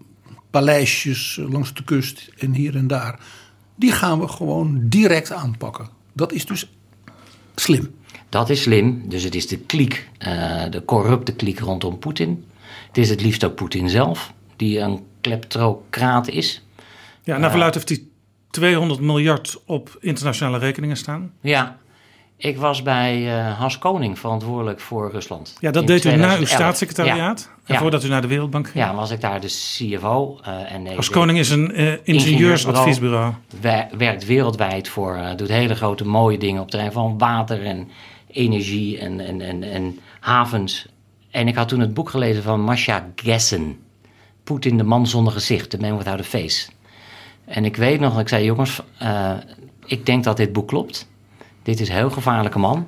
paleisjes 0.49 1.39
langs 1.49 1.73
de 1.73 1.83
kust 1.83 2.29
en 2.37 2.53
hier 2.53 2.75
en 2.75 2.87
daar. 2.87 3.19
Die 3.75 3.91
gaan 3.91 4.19
we 4.19 4.27
gewoon 4.27 4.81
direct 4.83 5.31
aanpakken. 5.31 5.89
Dat 6.13 6.31
is 6.31 6.45
dus 6.45 6.69
slim. 7.55 7.95
Dat 8.29 8.49
is 8.49 8.61
slim. 8.61 9.09
Dus 9.09 9.23
het 9.23 9.35
is 9.35 9.47
de 9.47 9.57
kliek, 9.57 10.09
eh, 10.17 10.63
de 10.69 10.85
corrupte 10.85 11.33
kliek 11.33 11.59
rondom 11.59 11.99
Poetin. 11.99 12.45
Het 12.87 12.97
is 12.97 13.09
het 13.09 13.21
liefst 13.21 13.43
ook 13.43 13.55
Poetin 13.55 13.89
zelf, 13.89 14.33
die 14.55 14.79
een 14.79 14.99
kleptocraat 15.27 16.27
is. 16.27 16.61
ja, 17.23 17.37
naar 17.37 17.49
verluidt 17.49 17.75
heeft 17.75 17.89
hij 17.89 18.01
200 18.49 18.99
miljard 18.99 19.61
op 19.65 19.97
internationale 19.99 20.57
rekeningen 20.57 20.97
staan. 20.97 21.31
Ja, 21.41 21.77
ik 22.37 22.57
was 22.57 22.81
bij 22.83 23.37
eh 23.39 23.57
Hans 23.59 23.77
Koning 23.77 24.19
verantwoordelijk 24.19 24.79
voor 24.79 25.11
Rusland. 25.11 25.55
Ja, 25.59 25.71
dat 25.71 25.87
deed 25.87 26.05
u 26.05 26.07
na 26.09 26.13
uw 26.13 26.19
2011. 26.19 26.49
Ja. 26.49 26.55
staatssecretariaat. 26.55 27.49
En 27.65 27.73
Ja. 27.73 27.79
voordat 27.79 28.03
u 28.03 28.07
naar 28.07 28.21
de 28.21 28.27
Wereldbank 28.27 28.69
ging. 28.69 28.85
Ja, 28.85 28.95
was 28.95 29.11
ik 29.11 29.21
daar 29.21 29.41
de 29.41 29.47
CFO. 29.47 30.39
eh 30.43 30.71
en 30.73 30.83
deze 30.83 31.11
koning 31.11 31.37
is 31.37 31.49
een 31.49 31.71
eh, 31.73 31.93
ingenieursadviesbureau. 32.03 33.33
wer- 33.61 33.87
werkt 33.97 34.25
wereldwijd 34.25 34.89
voor, 34.89 35.15
eh, 35.15 35.35
doet 35.35 35.47
hele 35.49 35.75
grote 35.75 36.05
mooie 36.05 36.37
dingen 36.37 36.55
op 36.57 36.61
het 36.61 36.71
terrein 36.71 36.91
van 36.91 37.17
water 37.17 37.65
en 37.65 37.89
energie 38.27 38.99
en, 38.99 39.19
en, 39.19 39.41
en, 39.41 39.63
en 39.63 39.99
havens. 40.19 40.87
En 41.31 41.47
ik 41.47 41.55
had 41.55 41.67
toen 41.67 41.79
het 41.79 41.93
boek 41.93 42.09
gelezen 42.09 42.43
van 42.43 42.61
Masha 42.61 43.07
Gessen. 43.15 43.77
Poetin, 44.47 44.77
de 44.77 44.83
man 44.83 45.07
zonder 45.07 45.33
gezicht, 45.33 45.69
The 45.69 45.77
Man 45.77 45.97
Without 45.97 46.19
a 46.19 46.23
Face. 46.23 46.67
En 47.45 47.65
ik 47.65 47.75
weet 47.75 47.99
nog, 47.99 48.19
ik 48.19 48.27
zei 48.27 48.43
jongens, 48.43 48.81
eh, 48.97 49.31
ik 49.85 50.05
denk 50.05 50.23
dat 50.23 50.37
dit 50.37 50.53
boek 50.53 50.67
klopt. 50.67 51.07
Dit 51.63 51.79
is 51.79 51.89
een 51.89 51.95
heel 51.95 52.09
gevaarlijke 52.09 52.59
man. 52.59 52.87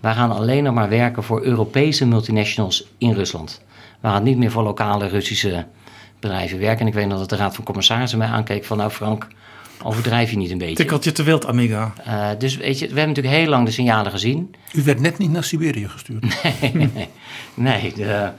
Wij 0.00 0.14
gaan 0.14 0.30
alleen 0.30 0.62
nog 0.62 0.74
maar 0.74 0.88
werken 0.88 1.22
voor 1.22 1.42
Europese 1.42 2.06
multinationals 2.06 2.86
in 2.98 3.12
Rusland. 3.12 3.62
We 4.00 4.08
gaan 4.08 4.22
niet 4.22 4.36
meer 4.36 4.50
voor 4.50 4.62
lokale 4.62 5.08
Russische 5.08 5.66
bedrijven 6.20 6.58
werken. 6.58 6.80
En 6.80 6.86
ik 6.86 6.94
weet 6.94 7.06
nog 7.06 7.18
dat 7.18 7.28
de 7.28 7.36
Raad 7.36 7.54
van 7.54 7.64
Commissarissen 7.64 8.18
mij 8.18 8.28
aankeek 8.28 8.64
van... 8.64 8.76
nou 8.76 8.90
Frank, 8.90 9.26
overdrijf 9.82 10.30
je 10.30 10.36
niet 10.36 10.50
een 10.50 10.58
beetje. 10.58 10.74
Tikkeltje 10.74 11.12
te 11.12 11.22
wild, 11.22 11.46
amiga. 11.46 11.92
Eh, 12.04 12.30
dus 12.38 12.56
weet 12.56 12.78
je, 12.78 12.88
we 12.88 12.94
hebben 12.94 13.14
natuurlijk 13.14 13.36
heel 13.36 13.48
lang 13.48 13.66
de 13.66 13.72
signalen 13.72 14.12
gezien. 14.12 14.54
U 14.72 14.82
werd 14.82 15.00
net 15.00 15.18
niet 15.18 15.30
naar 15.30 15.44
Siberië 15.44 15.88
gestuurd. 15.88 16.42
nee, 17.54 17.92
de, 17.94 18.30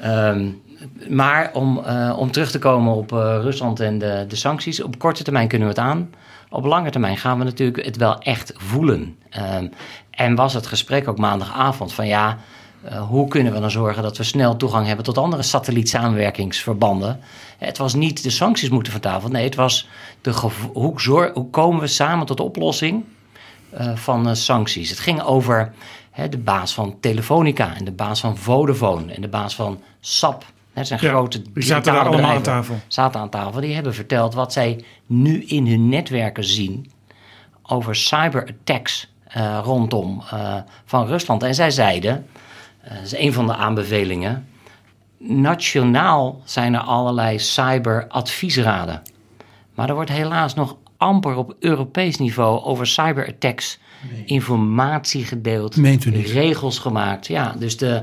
ehm, 0.00 0.48
maar 1.08 1.50
om, 1.52 1.78
eh, 1.84 2.16
om 2.18 2.30
terug 2.30 2.50
te 2.50 2.58
komen 2.58 2.94
op 2.94 3.12
eh, 3.12 3.18
Rusland 3.40 3.80
en 3.80 3.98
de, 3.98 4.24
de 4.28 4.36
sancties. 4.36 4.82
Op 4.82 4.98
korte 4.98 5.22
termijn 5.22 5.48
kunnen 5.48 5.68
we 5.68 5.74
het 5.74 5.84
aan. 5.84 6.10
Op 6.50 6.64
lange 6.64 6.90
termijn 6.90 7.16
gaan 7.16 7.38
we 7.38 7.44
natuurlijk 7.44 7.84
het 7.84 7.96
wel 7.96 8.18
echt 8.18 8.52
voelen. 8.56 9.16
Ehm, 9.30 9.68
en 10.10 10.34
was 10.34 10.54
het 10.54 10.66
gesprek 10.66 11.08
ook 11.08 11.18
maandagavond 11.18 11.92
van 11.92 12.06
ja, 12.06 12.38
eh, 12.82 13.08
hoe 13.08 13.28
kunnen 13.28 13.52
we 13.52 13.60
dan 13.60 13.70
zorgen 13.70 14.02
dat 14.02 14.16
we 14.16 14.22
snel 14.22 14.56
toegang 14.56 14.86
hebben 14.86 15.04
tot 15.04 15.18
andere 15.18 15.42
satellietsamenwerkingsverbanden? 15.42 17.20
Het 17.58 17.78
was 17.78 17.94
niet 17.94 18.22
de 18.22 18.30
sancties 18.30 18.68
moeten 18.68 18.92
van 18.92 19.00
tafel. 19.00 19.28
Nee, 19.28 19.44
het 19.44 19.54
was 19.54 19.88
de 20.20 20.32
hoe, 20.72 21.50
komen 21.50 21.80
we 21.80 21.86
samen 21.86 22.26
tot 22.26 22.36
de 22.36 22.42
oplossing 22.42 23.04
van 23.94 24.36
sancties. 24.36 24.90
Het 24.90 24.98
ging 24.98 25.22
over 25.22 25.72
de 26.30 26.38
baas 26.38 26.74
van 26.74 26.96
Telefonica 27.00 27.76
en 27.76 27.84
de 27.84 27.92
baas 27.92 28.20
van 28.20 28.36
Vodafone 28.36 29.12
en 29.12 29.22
de 29.22 29.28
baas 29.28 29.54
van 29.54 29.80
SAP. 30.00 30.44
Dat 30.74 30.86
zijn 30.86 31.00
Ja, 31.02 31.08
grote 31.08 31.42
die 31.52 31.62
zaten 31.62 31.92
daar 31.92 32.06
allemaal 32.06 32.30
aan 32.30 32.42
tafel. 32.42 32.76
Zaten 32.88 33.20
aan 33.20 33.30
tafel. 33.30 33.60
Die 33.60 33.74
hebben 33.74 33.94
verteld 33.94 34.34
wat 34.34 34.52
zij 34.52 34.84
nu 35.06 35.44
in 35.44 35.66
hun 35.66 35.88
netwerken 35.88 36.44
zien 36.44 36.90
over 37.62 37.96
cyberattacks 37.96 39.12
eh, 39.24 39.60
rondom 39.64 40.22
eh, 40.30 40.56
van 40.84 41.06
Rusland. 41.06 41.42
En 41.42 41.54
zij 41.54 41.70
zeiden, 41.70 42.26
eh, 42.80 42.94
dat 42.94 43.04
is 43.04 43.16
een 43.16 43.32
van 43.32 43.46
de 43.46 43.54
aanbevelingen, 43.54 44.46
nationaal 45.18 46.40
zijn 46.44 46.74
er 46.74 46.80
allerlei 46.80 47.38
cyberadviesraden. 47.38 49.02
Maar 49.74 49.88
er 49.88 49.94
wordt 49.94 50.10
helaas 50.10 50.54
nog 50.54 50.76
amper 50.96 51.36
op 51.36 51.56
Europees 51.60 52.16
niveau 52.18 52.62
over 52.62 52.86
cyberattacks 52.86 53.78
informatie 54.24 55.24
gedeeld, 55.24 55.76
Meent 55.76 56.04
u 56.04 56.10
niet? 56.10 56.30
regels 56.30 56.78
gemaakt. 56.78 57.26
Ja, 57.26 57.54
dus 57.58 57.76
de, 57.76 58.02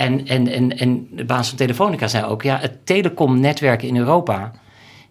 en, 0.00 0.26
en, 0.26 0.48
en, 0.48 0.78
en 0.78 1.08
de 1.10 1.24
baas 1.24 1.48
van 1.48 1.56
Telefonica 1.56 2.08
zei 2.08 2.24
ook, 2.24 2.42
ja, 2.42 2.58
het 2.58 2.86
telecomnetwerk 2.86 3.82
in 3.82 3.96
Europa 3.96 4.52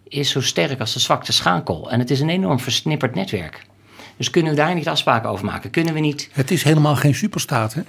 is 0.08 0.30
zo 0.30 0.40
sterk 0.40 0.80
als 0.80 0.92
de 0.92 1.00
zwakte 1.00 1.32
schakel. 1.32 1.90
En 1.90 1.98
het 1.98 2.10
is 2.10 2.20
een 2.20 2.28
enorm 2.28 2.60
versnipperd 2.60 3.14
netwerk. 3.14 3.66
Dus 4.16 4.30
kunnen 4.30 4.50
we 4.50 4.56
daar 4.56 4.74
niet 4.74 4.88
afspraken 4.88 5.30
over 5.30 5.44
maken? 5.44 5.70
Kunnen 5.70 5.94
we 5.94 6.00
niet 6.00 6.28
Het 6.32 6.50
is 6.50 6.62
helemaal 6.62 6.96
geen 6.96 7.14
superstaat, 7.14 7.74
hè? 7.74 7.80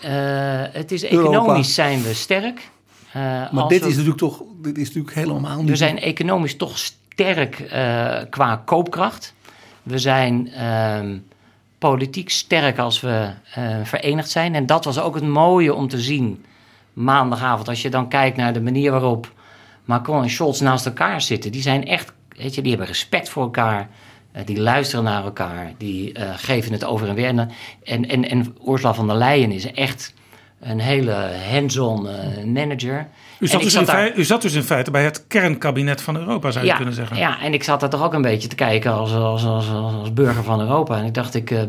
eh, 0.00 0.72
het 0.72 0.92
is 0.92 1.04
Europa. 1.10 1.36
economisch 1.36 1.74
zijn 1.74 2.02
we 2.02 2.14
sterk. 2.14 2.68
Eh, 3.12 3.22
Maar 3.52 3.68
dit 3.68 3.80
we, 3.80 3.86
is 3.88 3.92
natuurlijk 3.92 4.18
toch 4.18 4.42
dit 4.62 4.78
is 4.78 4.86
natuurlijk 4.86 5.14
helemaal 5.14 5.58
niet. 5.58 5.68
we 5.68 5.76
zijn 5.76 5.98
economisch 5.98 6.56
toch 6.56 6.78
sterk 6.78 7.60
eh, 7.60 8.16
qua 8.30 8.56
koopkracht. 8.56 9.34
We 9.82 9.98
zijn 9.98 10.52
ehm, 10.52 11.18
politiek 11.80 12.30
sterk 12.30 12.78
als 12.78 13.00
we 13.00 13.30
eh, 13.54 13.76
verenigd 13.82 14.30
zijn. 14.30 14.54
En 14.54 14.66
dat 14.66 14.84
was 14.84 15.00
ook 15.00 15.14
het 15.14 15.24
mooie 15.24 15.74
om 15.74 15.88
te 15.88 16.00
zien 16.00 16.44
maandagavond. 16.92 17.68
Als 17.68 17.82
je 17.82 17.90
dan 17.90 18.08
kijkt 18.08 18.36
naar 18.36 18.52
de 18.52 18.60
manier 18.60 18.90
waarop 18.90 19.32
Macron 19.84 20.22
en 20.22 20.30
Scholz 20.30 20.60
naast 20.60 20.86
elkaar 20.86 21.20
zitten. 21.20 21.52
Die 21.52 21.62
zijn 21.62 21.86
echt, 21.86 22.12
weet 22.28 22.54
je, 22.54 22.60
die 22.60 22.70
hebben 22.70 22.88
respect 22.88 23.28
voor 23.28 23.42
elkaar. 23.42 23.88
Eh, 24.32 24.46
die 24.46 24.60
luisteren 24.60 25.04
naar 25.04 25.24
elkaar. 25.24 25.72
Die 25.78 26.12
eh, 26.12 26.30
geven 26.36 26.72
het 26.72 26.84
over 26.84 27.08
en 27.08 27.14
weer. 27.14 27.28
En, 27.28 27.48
en, 27.84 28.28
en, 28.28 28.56
Ursula 28.68 28.94
von 28.94 29.06
der 29.06 29.16
Leyen 29.16 29.52
is 29.52 29.72
echt 29.72 30.14
een 30.60 30.80
hele 30.80 31.30
hands-on 31.50 32.08
manager. 32.52 33.08
U 33.40 33.46
zat, 33.46 33.62
dus 33.62 33.74
in 33.74 33.84
daar- 33.84 33.96
fei- 33.96 34.12
u 34.16 34.24
zat 34.24 34.42
dus 34.42 34.52
in 34.54 34.62
feite 34.62 34.90
bij 34.90 35.04
het 35.04 35.24
kernkabinet 35.26 36.02
van 36.02 36.16
Europa, 36.16 36.50
zou 36.50 36.66
je 36.66 36.74
kunnen 36.74 36.94
zeggen. 36.94 37.16
Ja, 37.16 37.40
en 37.40 37.52
ik 37.52 37.62
zat 37.62 37.80
daar 37.80 37.90
toch 37.90 38.02
ook 38.02 38.14
een 38.14 38.22
beetje 38.22 38.48
te 38.48 38.54
kijken 38.54 38.92
als, 38.92 39.12
als, 39.12 39.44
als, 39.44 39.68
als, 39.70 39.94
als 39.94 40.12
burger 40.12 40.42
van 40.44 40.60
Europa. 40.60 40.96
En 40.98 41.04
ik 41.04 41.14
dacht, 41.14 41.34
ik, 41.34 41.50
eh, 41.50 41.62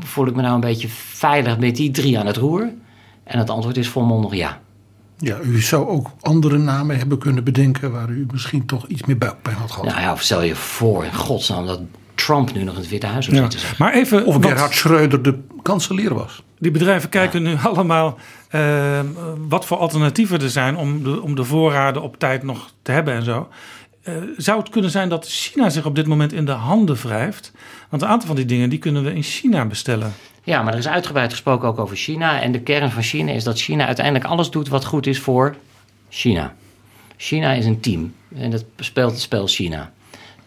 voel 0.00 0.26
ik 0.26 0.34
me 0.34 0.42
nou 0.42 0.54
een 0.54 0.60
beetje 0.60 0.88
veilig 0.88 1.58
met 1.58 1.76
die 1.76 1.90
drie 1.90 2.18
aan 2.18 2.26
het 2.26 2.36
roer? 2.36 2.68
En 3.24 3.38
het 3.38 3.50
antwoord 3.50 3.76
is 3.76 3.88
volmondig 3.88 4.34
ja. 4.34 4.60
Ja, 5.18 5.38
u 5.42 5.60
zou 5.60 5.86
ook 5.88 6.10
andere 6.20 6.58
namen 6.58 6.98
hebben 6.98 7.18
kunnen 7.18 7.44
bedenken 7.44 7.92
waar 7.92 8.08
u 8.08 8.26
misschien 8.32 8.66
toch 8.66 8.86
iets 8.86 9.04
meer 9.04 9.18
buikpijn 9.18 9.56
had 9.56 9.70
gehad. 9.70 9.84
Nou 9.86 10.00
ja, 10.00 10.12
of 10.12 10.22
stel 10.22 10.42
je 10.42 10.54
voor 10.54 11.04
in 11.04 11.14
godsnaam 11.14 11.66
dat 11.66 11.80
Trump 12.18 12.52
nu 12.54 12.62
nog 12.62 12.74
in 12.74 12.80
het 12.80 12.88
Witte 12.90 13.06
Huis 13.06 13.24
zou 13.24 13.36
Ja. 13.36 13.50
zitten. 13.50 13.68
Maar 13.78 13.92
even, 13.92 14.24
Of 14.26 14.36
Gerhard 14.40 14.74
Schreuder 14.74 15.22
de 15.22 15.38
kanselier 15.62 16.14
was. 16.14 16.42
die 16.58 16.70
bedrijven 16.70 17.08
kijken 17.08 17.42
nu 17.42 17.54
allemaal 17.70 18.18
eh, 18.48 19.00
wat 19.48 19.64
voor 19.66 19.76
alternatieven 19.76 20.40
er 20.40 20.50
zijn 20.50 20.76
om 20.76 21.02
de, 21.02 21.22
om 21.22 21.34
de 21.34 21.44
voorraden 21.44 22.02
op 22.02 22.18
tijd 22.18 22.42
nog 22.42 22.72
te 22.82 22.92
hebben 22.92 23.14
en 23.14 23.22
zo. 23.22 23.48
Eh, 24.02 24.14
zou 24.36 24.58
het 24.58 24.68
kunnen 24.68 24.90
zijn 24.90 25.08
dat 25.08 25.26
China 25.28 25.70
zich 25.70 25.86
op 25.86 25.94
dit 25.94 26.06
moment 26.06 26.32
in 26.32 26.44
de 26.44 26.52
handen 26.52 26.96
wrijft? 26.96 27.52
Want 27.88 28.02
een 28.02 28.08
aantal 28.08 28.26
van 28.26 28.36
die 28.36 28.44
dingen 28.44 28.70
die 28.70 28.78
kunnen 28.78 29.04
we 29.04 29.14
in 29.14 29.22
China 29.22 29.64
bestellen. 29.64 30.12
Ja, 30.42 30.62
maar 30.62 30.72
er 30.72 30.78
is 30.78 30.88
uitgebreid 30.88 31.30
gesproken 31.30 31.68
ook 31.68 31.78
over 31.78 31.96
China. 31.96 32.40
En 32.40 32.52
de 32.52 32.60
kern 32.60 32.90
van 32.90 33.02
China 33.02 33.32
is 33.32 33.44
dat 33.44 33.58
China 33.60 33.86
uiteindelijk 33.86 34.24
alles 34.24 34.50
doet 34.50 34.68
wat 34.68 34.84
goed 34.84 35.06
is 35.06 35.18
voor 35.20 35.54
China. 36.08 36.54
China 37.16 37.52
is 37.52 37.64
een 37.66 37.80
team 37.80 38.14
en 38.36 38.50
dat 38.50 38.64
speelt 38.78 39.10
het 39.10 39.20
spel 39.20 39.46
China. 39.46 39.92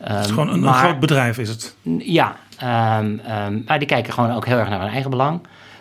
Het 0.03 0.25
is 0.25 0.31
gewoon 0.31 0.50
een, 0.50 0.63
een 0.63 0.74
groot 0.74 1.00
bedrijf 1.00 1.38
is 1.38 1.50
het. 1.50 1.75
Ja, 1.98 2.36
ehm, 2.58 3.17
ehm, 3.25 3.60
maar 3.65 3.79
die 3.79 3.88
kijken 3.88 4.13
gewoon 4.13 4.31
ook 4.31 4.46
heel 4.46 4.58
erg 4.58 4.70
naar 4.70 4.79
hun 4.81 4.89
eigen 4.89 5.10
belang. 5.10 5.39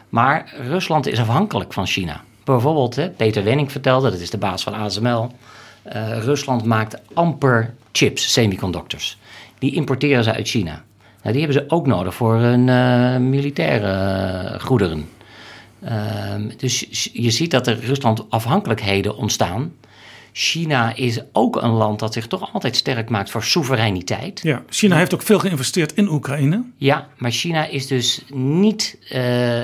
Maar 0.08 0.52
Rusland 0.62 1.06
is 1.06 1.20
afhankelijk 1.20 1.72
van 1.72 1.86
China. 1.86 2.20
Bijvoorbeeld, 2.44 2.96
hè, 2.96 3.10
Peter 3.10 3.44
Wenning 3.44 3.72
vertelde, 3.72 4.10
dat 4.10 4.20
is 4.20 4.30
de 4.30 4.38
baas 4.38 4.62
van 4.62 4.74
ASML. 4.74 5.30
eh, 5.82 6.18
Rusland 6.18 6.64
maakt 6.64 6.96
amper 7.14 7.74
chips, 7.92 8.32
semiconductors. 8.32 9.18
Die 9.58 9.74
importeren 9.74 10.24
ze 10.24 10.32
uit 10.34 10.48
China. 10.48 10.82
Nou, 11.22 11.34
die 11.36 11.44
hebben 11.44 11.62
ze 11.62 11.74
ook 11.74 11.86
nodig 11.86 12.14
voor 12.14 12.34
hun 12.34 12.68
eh, 12.68 13.16
militaire 13.16 13.86
eh, 13.88 14.60
goederen. 14.60 15.08
Ehm, 15.84 16.50
dus 16.56 17.08
je 17.12 17.30
ziet 17.30 17.50
dat 17.50 17.66
er 17.66 17.78
Rusland 17.78 18.30
afhankelijkheden 18.30 19.16
ontstaan. 19.16 19.72
China 20.40 20.94
is 20.94 21.20
ook 21.32 21.62
een 21.62 21.70
land 21.70 21.98
dat 21.98 22.12
zich 22.12 22.26
toch 22.26 22.52
altijd 22.52 22.76
sterk 22.76 23.10
maakt 23.10 23.30
voor 23.30 23.42
soevereiniteit. 23.42 24.40
Ja, 24.42 24.62
China 24.68 24.96
heeft 24.96 25.14
ook 25.14 25.22
veel 25.22 25.38
geïnvesteerd 25.38 25.92
in 25.92 26.08
Oekraïne. 26.08 26.62
Ja, 26.76 27.08
maar 27.18 27.30
China 27.30 27.66
is 27.66 27.86
dus 27.86 28.24
niet. 28.34 28.98
eh, 29.08 29.62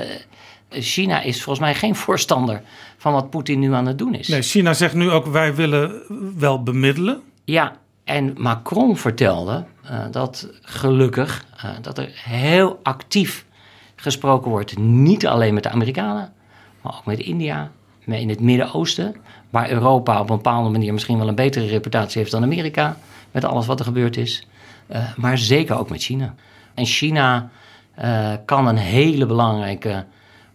China 0.69 1.21
is 1.21 1.43
volgens 1.43 1.65
mij 1.65 1.75
geen 1.75 1.95
voorstander 1.95 2.61
van 2.97 3.13
wat 3.13 3.29
Poetin 3.29 3.59
nu 3.59 3.73
aan 3.73 3.85
het 3.85 3.97
doen 3.97 4.13
is. 4.13 4.27
Nee, 4.27 4.41
China 4.41 4.73
zegt 4.73 4.93
nu 4.93 5.09
ook 5.11 5.25
wij 5.25 5.55
willen 5.55 6.01
wel 6.37 6.63
bemiddelen. 6.63 7.21
Ja, 7.43 7.77
en 8.03 8.33
Macron 8.37 8.97
vertelde 8.97 9.65
eh, 9.83 9.99
dat 10.11 10.49
gelukkig 10.61 11.45
eh, 11.57 11.69
dat 11.81 11.97
er 11.97 12.09
heel 12.13 12.79
actief 12.83 13.45
gesproken 13.95 14.51
wordt. 14.51 14.77
Niet 14.77 15.27
alleen 15.27 15.53
met 15.53 15.63
de 15.63 15.69
Amerikanen, 15.69 16.33
maar 16.81 16.95
ook 16.97 17.05
met 17.05 17.19
India, 17.19 17.71
met 18.03 18.19
in 18.19 18.29
het 18.29 18.39
Midden-Oosten. 18.39 19.15
Waar 19.49 19.69
Europa 19.69 20.19
op 20.19 20.29
een 20.29 20.35
bepaalde 20.35 20.69
manier 20.69 20.93
misschien 20.93 21.17
wel 21.17 21.27
een 21.27 21.35
betere 21.35 21.67
reputatie 21.67 22.19
heeft 22.19 22.31
dan 22.31 22.43
Amerika. 22.43 22.97
Met 23.31 23.45
alles 23.45 23.65
wat 23.65 23.79
er 23.79 23.85
gebeurd 23.85 24.17
is. 24.17 24.47
Eh, 24.87 25.03
maar 25.15 25.37
zeker 25.37 25.77
ook 25.77 25.89
met 25.89 26.01
China. 26.01 26.33
En 26.73 26.85
China 26.85 27.49
eh, 27.95 28.33
kan 28.45 28.67
een 28.67 28.77
hele 28.77 29.25
belangrijke 29.25 30.05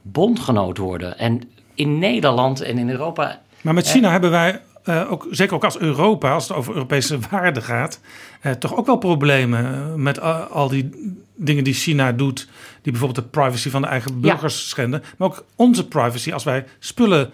bondgenoot 0.02 0.78
worden. 0.78 1.18
En 1.18 1.50
in 1.74 1.98
Nederland 1.98 2.60
en 2.60 2.78
in 2.78 2.90
Europa 2.90 3.40
Maar 3.60 3.74
met 3.74 3.86
China 3.86 4.10
hebben 4.10 4.30
wij, 4.30 4.60
eh, 4.82 5.12
ook, 5.12 5.26
zeker 5.30 5.54
ook 5.54 5.64
als 5.64 5.78
Europa, 5.78 6.32
als 6.32 6.48
het 6.48 6.56
over 6.56 6.74
Europese 6.74 7.18
waarden 7.30 7.62
gaat, 7.62 8.00
eh, 8.40 8.52
toch 8.52 8.76
ook 8.76 8.86
wel 8.86 8.96
problemen 8.96 9.74
eh, 9.74 9.94
met 9.94 10.20
al 10.50 10.68
die 10.68 11.14
dingen 11.36 11.64
die 11.64 11.74
China 11.74 12.12
doet, 12.12 12.48
die 12.82 12.92
bijvoorbeeld 12.92 13.24
de 13.24 13.40
privacy 13.40 13.70
van 13.70 13.82
de 13.82 13.88
eigen 13.88 14.20
burgers 14.20 14.68
schenden, 14.68 15.02
maar 15.16 15.28
ook 15.28 15.44
onze 15.56 15.88
privacy 15.88 16.32
als 16.32 16.44
wij 16.44 16.64
spullen, 16.78 17.30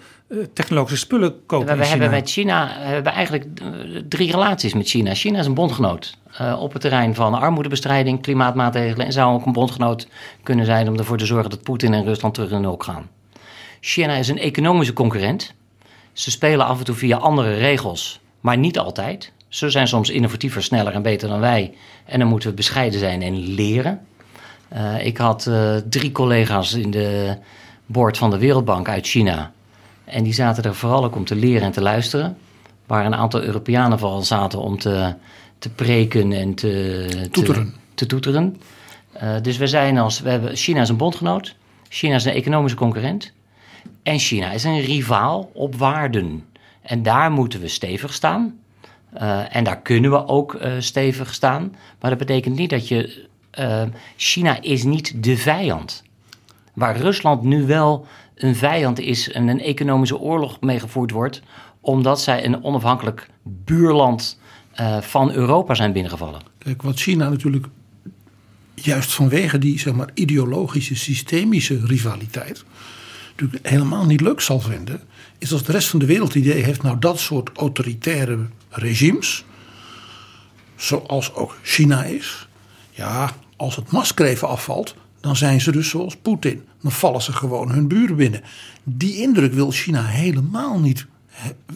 technologische 0.52 0.98
spullen 0.98 1.46
kopen 1.46 1.66
We, 1.66 1.72
in 1.72 1.78
we 1.78 1.84
China. 1.84 1.98
hebben 1.98 2.18
met 2.18 2.30
China 2.30 2.66
we 2.66 2.84
hebben 2.84 3.12
eigenlijk 3.12 3.44
drie 4.08 4.30
relaties 4.30 4.74
met 4.74 4.88
China. 4.88 5.14
China 5.14 5.38
is 5.38 5.46
een 5.46 5.54
bondgenoot 5.54 6.16
op 6.58 6.72
het 6.72 6.82
terrein 6.82 7.14
van 7.14 7.34
armoedebestrijding, 7.34 8.22
klimaatmaatregelen 8.22 9.06
en 9.06 9.12
zou 9.12 9.34
ook 9.34 9.46
een 9.46 9.52
bondgenoot 9.52 10.08
kunnen 10.42 10.64
zijn 10.64 10.88
om 10.88 10.98
ervoor 10.98 11.18
te 11.18 11.26
zorgen 11.26 11.50
dat 11.50 11.62
Poetin 11.62 11.94
en 11.94 12.04
Rusland 12.04 12.34
terug 12.34 12.50
in 12.50 12.60
nul 12.60 12.76
gaan. 12.78 13.08
China 13.80 14.14
is 14.14 14.28
een 14.28 14.38
economische 14.38 14.92
concurrent. 14.92 15.54
Ze 16.18 16.30
spelen 16.30 16.66
af 16.66 16.78
en 16.78 16.84
toe 16.84 16.94
via 16.94 17.16
andere 17.16 17.54
regels, 17.54 18.20
maar 18.40 18.58
niet 18.58 18.78
altijd. 18.78 19.32
Ze 19.48 19.70
zijn 19.70 19.88
soms 19.88 20.10
innovatiever, 20.10 20.62
sneller 20.62 20.92
en 20.92 21.02
beter 21.02 21.28
dan 21.28 21.40
wij. 21.40 21.74
En 22.04 22.18
dan 22.18 22.28
moeten 22.28 22.48
we 22.48 22.54
bescheiden 22.54 22.98
zijn 22.98 23.22
en 23.22 23.36
leren. 23.54 24.00
Eh, 24.68 25.06
ik 25.06 25.16
had 25.16 25.46
eh, 25.46 25.76
drie 25.88 26.12
collega's 26.12 26.72
in 26.74 26.90
de 26.90 27.36
board 27.86 28.18
van 28.18 28.30
de 28.30 28.38
Wereldbank 28.38 28.88
uit 28.88 29.06
China. 29.06 29.52
En 30.04 30.24
die 30.24 30.32
zaten 30.32 30.64
er 30.64 30.74
vooral 30.74 31.04
ook 31.04 31.16
om 31.16 31.24
te 31.24 31.34
leren 31.34 31.62
en 31.62 31.72
te 31.72 31.80
luisteren. 31.82 32.38
Waar 32.86 33.06
een 33.06 33.14
aantal 33.14 33.42
Europeanen 33.42 33.98
vooral 33.98 34.22
zaten 34.22 34.58
om 34.60 34.78
te, 34.78 35.14
te 35.58 35.68
preken 35.70 36.32
en 36.32 36.54
te 36.54 37.04
te- 37.08 37.28
Toeteren. 37.30 37.74
Te, 37.94 38.06
toeteren. 38.06 38.60
Eh, 39.12 39.34
dus 39.42 39.56
we 39.56 39.66
zijn 39.66 39.98
als, 39.98 40.20
we 40.20 40.30
hebben, 40.30 40.56
China 40.56 40.80
is 40.80 40.88
een 40.88 40.96
bondgenoot. 40.96 41.54
China 41.88 42.14
is 42.14 42.24
een 42.24 42.32
economische 42.32 42.76
concurrent. 42.78 43.32
En 44.02 44.18
China 44.18 44.50
is 44.50 44.64
een 44.64 44.80
rivaal 44.80 45.50
op 45.54 45.74
waarden. 45.74 46.44
En 46.82 47.02
daar 47.02 47.30
moeten 47.30 47.60
we 47.60 47.68
stevig 47.68 48.12
staan. 48.14 48.58
Eh, 49.12 49.56
en 49.56 49.64
daar 49.64 49.80
kunnen 49.80 50.10
we 50.10 50.26
ook 50.26 50.54
eh, 50.54 50.72
stevig 50.78 51.34
staan. 51.34 51.74
Maar 52.00 52.10
dat 52.10 52.18
betekent 52.18 52.56
niet 52.56 52.70
dat 52.70 52.88
je. 52.88 53.26
eh, 53.50 53.82
China 54.16 54.62
is 54.62 54.84
niet 54.84 55.22
de 55.22 55.36
vijand. 55.36 56.02
Waar 56.74 56.96
Rusland 56.96 57.42
nu 57.42 57.66
wel 57.66 58.06
een 58.34 58.56
vijand 58.56 59.00
is 59.00 59.30
en 59.30 59.48
een 59.48 59.60
economische 59.60 60.18
oorlog 60.18 60.60
meegevoerd 60.60 61.10
wordt, 61.10 61.42
omdat 61.80 62.20
zij 62.20 62.44
een 62.44 62.64
onafhankelijk 62.64 63.28
buurland 63.42 64.38
van 65.00 65.32
Europa 65.32 65.74
zijn 65.74 65.92
binnengevallen. 65.92 66.40
Kijk, 66.58 66.82
wat 66.82 66.98
China 66.98 67.28
natuurlijk 67.28 67.66
juist 68.74 69.14
vanwege 69.14 69.58
die 69.58 69.78
zeg 69.78 69.94
maar, 69.94 70.10
ideologische, 70.14 70.96
systemische 70.96 71.80
rivaliteit 71.86 72.64
natuurlijk 73.40 73.68
helemaal 73.68 74.06
niet 74.06 74.20
leuk 74.20 74.40
zal 74.40 74.60
vinden, 74.60 75.00
is 75.38 75.52
als 75.52 75.62
de 75.64 75.72
rest 75.72 75.88
van 75.88 75.98
de 75.98 76.06
wereld 76.06 76.34
het 76.34 76.44
idee 76.44 76.62
heeft, 76.62 76.82
nou 76.82 76.98
dat 76.98 77.18
soort 77.18 77.50
autoritaire 77.56 78.38
regimes, 78.70 79.44
zoals 80.76 81.34
ook 81.34 81.56
China 81.62 82.04
is, 82.04 82.48
ja, 82.90 83.30
als 83.56 83.76
het 83.76 83.90
masker 83.90 84.26
even 84.26 84.48
afvalt, 84.48 84.94
dan 85.20 85.36
zijn 85.36 85.60
ze 85.60 85.72
dus 85.72 85.88
zoals 85.88 86.16
Poetin. 86.16 86.62
Dan 86.82 86.92
vallen 86.92 87.22
ze 87.22 87.32
gewoon 87.32 87.70
hun 87.70 87.88
buren 87.88 88.16
binnen. 88.16 88.42
Die 88.82 89.16
indruk 89.16 89.52
wil 89.52 89.70
China 89.70 90.04
helemaal 90.04 90.78
niet 90.78 91.06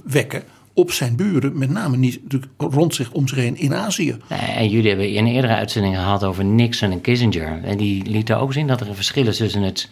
wekken 0.05 0.43
op 0.75 0.93
zijn 0.93 1.17
buren, 1.17 1.59
met 1.59 1.71
name 1.71 1.97
niet 1.97 2.21
rond 2.57 2.95
zich 2.95 3.11
om 3.11 3.29
zich 3.29 3.39
heen 3.39 3.57
in 3.57 3.75
Azië. 3.75 4.17
En 4.29 4.69
jullie 4.69 4.89
hebben 4.89 5.11
in 5.11 5.27
een 5.27 5.33
eerdere 5.33 5.55
uitzending 5.55 5.95
gehad 5.95 6.25
over 6.25 6.45
Nixon 6.45 6.91
en 6.91 7.01
Kissinger. 7.01 7.65
En 7.65 7.77
die 7.77 8.05
lieten 8.07 8.39
ook 8.39 8.53
zien 8.53 8.67
dat 8.67 8.81
er 8.81 8.89
een 8.89 8.95
verschil 8.95 9.27
is 9.27 9.37
tussen 9.37 9.63
het 9.63 9.89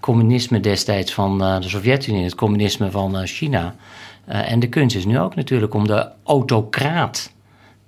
communisme 0.00 0.60
destijds 0.60 1.14
van 1.14 1.42
eh, 1.42 1.60
de 1.60 1.68
Sovjet-Unie 1.68 2.18
en 2.18 2.24
het 2.24 2.34
communisme 2.34 2.90
van 2.90 3.18
eh, 3.18 3.26
China. 3.26 3.74
Eh, 4.28 4.52
en 4.52 4.60
de 4.60 4.68
kunst 4.68 4.96
is 4.96 5.04
nu 5.04 5.18
ook 5.18 5.34
natuurlijk 5.34 5.74
om 5.74 5.86
de 5.86 6.08
autocraten 6.24 7.30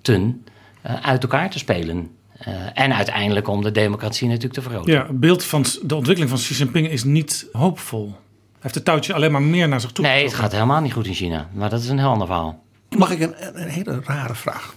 eh, 0.01 0.95
uit 1.01 1.23
elkaar 1.23 1.49
te 1.49 1.59
spelen. 1.59 2.11
Uh, 2.47 2.55
en 2.73 2.93
uiteindelijk 2.93 3.47
om 3.47 3.61
de 3.61 3.71
democratie 3.71 4.27
natuurlijk 4.27 4.53
te 4.53 4.61
vergroten. 4.61 4.93
Ja, 4.93 5.07
het 5.07 5.19
beeld 5.19 5.43
van 5.43 5.65
de 5.83 5.95
ontwikkeling 5.95 6.29
van 6.29 6.39
Xi 6.39 6.53
Jinping 6.53 6.89
is 6.89 7.03
niet 7.03 7.47
hoopvol. 7.51 8.05
Hij 8.05 8.59
heeft 8.59 8.75
het 8.75 8.85
touwtje 8.85 9.13
alleen 9.13 9.31
maar 9.31 9.41
meer 9.41 9.67
naar 9.67 9.81
zich 9.81 9.91
toe. 9.91 10.05
Nee, 10.05 10.23
het 10.23 10.33
gaat 10.33 10.51
helemaal 10.51 10.81
niet 10.81 10.93
goed 10.93 11.07
in 11.07 11.13
China. 11.13 11.49
Maar 11.53 11.69
dat 11.69 11.81
is 11.81 11.89
een 11.89 11.97
heel 11.97 12.09
ander 12.09 12.27
verhaal. 12.27 12.63
Mag 12.97 13.11
ik 13.11 13.19
een, 13.19 13.33
een 13.53 13.67
hele 13.67 14.01
rare 14.03 14.35
vraag? 14.35 14.75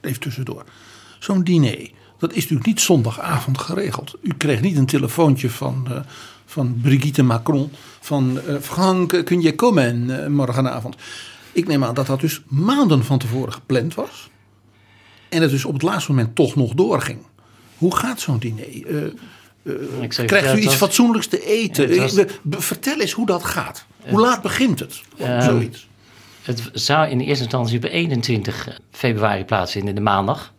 Even 0.00 0.20
tussendoor. 0.20 0.64
Zo'n 1.18 1.44
diner, 1.44 1.90
dat 2.18 2.30
is 2.30 2.40
natuurlijk 2.40 2.66
niet 2.66 2.80
zondagavond 2.80 3.58
geregeld. 3.58 4.14
U 4.22 4.34
kreeg 4.36 4.60
niet 4.60 4.76
een 4.76 4.86
telefoontje 4.86 5.50
van, 5.50 5.86
uh, 5.90 5.96
van 6.54 6.78
Brigitte 6.82 7.22
Macron 7.22 7.70
van 8.00 8.40
uh, 8.48 8.56
Frank, 8.60 9.24
kun 9.24 9.40
je 9.42 9.54
komen 9.54 10.08
uh, 10.08 10.26
morgenavond? 10.26 10.96
Ik 11.52 11.66
neem 11.66 11.84
aan 11.84 11.94
dat 11.94 12.06
dat 12.06 12.20
dus 12.20 12.42
maanden 12.48 13.04
van 13.04 13.18
tevoren 13.18 13.52
gepland 13.52 13.94
was. 13.94 14.30
En 15.28 15.42
het 15.42 15.50
dus 15.50 15.64
op 15.64 15.72
het 15.72 15.82
laatste 15.82 16.10
moment 16.10 16.34
toch 16.34 16.54
nog 16.54 16.72
doorging. 16.74 17.18
Hoe 17.76 17.96
gaat 17.96 18.20
zo'n 18.20 18.38
diner? 18.38 18.66
Uh, 19.62 20.08
krijgt 20.26 20.56
u 20.56 20.60
iets 20.60 20.74
fatsoenlijks 20.74 21.26
te 21.26 21.46
eten? 21.46 21.96
Was, 21.96 22.14
Vertel 22.50 23.00
eens 23.00 23.12
hoe 23.12 23.26
dat 23.26 23.44
gaat. 23.44 23.86
Hoe 24.08 24.20
laat 24.20 24.42
begint 24.42 24.78
het? 24.80 25.00
zoiets. 25.38 25.88
Het 26.42 26.70
zou 26.72 27.08
in 27.08 27.20
eerste 27.20 27.42
instantie 27.42 27.76
op 27.76 27.84
21 27.84 28.80
februari 28.90 29.44
plaatsvinden, 29.44 29.88
in 29.88 29.94
de 29.94 30.10
maandag. 30.10 30.52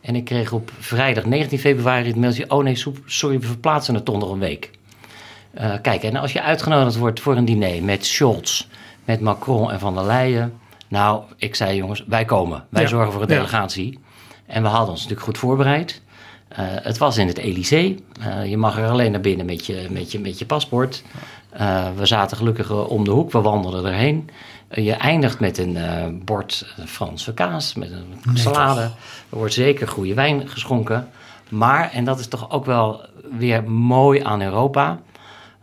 En 0.00 0.16
ik 0.16 0.24
kreeg 0.24 0.52
op 0.52 0.72
vrijdag 0.78 1.24
19 1.24 1.58
februari 1.58 2.06
het 2.06 2.16
mailtje: 2.16 2.50
Oh 2.50 2.64
nee, 2.64 2.82
sorry, 3.06 3.40
we 3.40 3.46
verplaatsen 3.46 3.94
het 3.94 4.04
toch 4.04 4.18
nog 4.18 4.30
een 4.30 4.38
week. 4.38 4.70
Uh, 5.60 5.74
kijk, 5.82 6.02
en 6.02 6.16
als 6.16 6.32
je 6.32 6.42
uitgenodigd 6.42 6.96
wordt 6.96 7.20
voor 7.20 7.36
een 7.36 7.44
diner 7.44 7.82
met 7.82 8.06
Scholz, 8.06 8.66
met 9.04 9.20
Macron 9.20 9.70
en 9.70 9.78
Van 9.78 9.94
der 9.94 10.04
Leyen. 10.04 10.58
Nou, 10.88 11.22
ik 11.36 11.54
zei 11.54 11.76
jongens, 11.76 12.04
wij 12.06 12.24
komen. 12.24 12.64
Wij 12.68 12.82
ja. 12.82 12.88
zorgen 12.88 13.12
voor 13.12 13.22
een 13.22 13.28
delegatie. 13.28 13.98
En 14.46 14.62
we 14.62 14.68
hadden 14.68 14.90
ons 14.90 14.98
natuurlijk 14.98 15.26
goed 15.26 15.38
voorbereid. 15.38 16.02
Uh, 16.52 16.58
het 16.60 16.98
was 16.98 17.16
in 17.16 17.26
het 17.26 17.38
Elysée. 17.38 18.04
Uh, 18.20 18.46
je 18.46 18.56
mag 18.56 18.78
er 18.78 18.88
alleen 18.88 19.12
naar 19.12 19.20
binnen 19.20 19.46
met 19.46 19.66
je, 19.66 19.86
met 19.90 20.12
je, 20.12 20.20
met 20.20 20.38
je 20.38 20.46
paspoort. 20.46 21.02
Uh, 21.60 21.86
we 21.96 22.06
zaten 22.06 22.36
gelukkig 22.36 22.70
om 22.70 23.04
de 23.04 23.10
hoek, 23.10 23.32
we 23.32 23.40
wandelden 23.40 23.84
erheen. 23.84 24.30
je 24.70 24.92
eindigt 24.92 25.40
met 25.40 25.58
een 25.58 25.78
bord 26.24 26.74
Franse 26.86 27.34
kaas, 27.34 27.74
met 27.74 27.90
een 27.90 28.36
salade. 28.38 28.80
Er 29.30 29.38
wordt 29.38 29.54
zeker 29.54 29.88
goede 29.88 30.14
wijn 30.14 30.48
geschonken. 30.48 31.08
Maar, 31.48 31.90
en 31.92 32.04
dat 32.04 32.18
is 32.18 32.28
toch 32.28 32.50
ook 32.50 32.64
wel 32.64 33.00
weer 33.38 33.70
mooi 33.70 34.22
aan 34.22 34.42
Europa, 34.42 35.00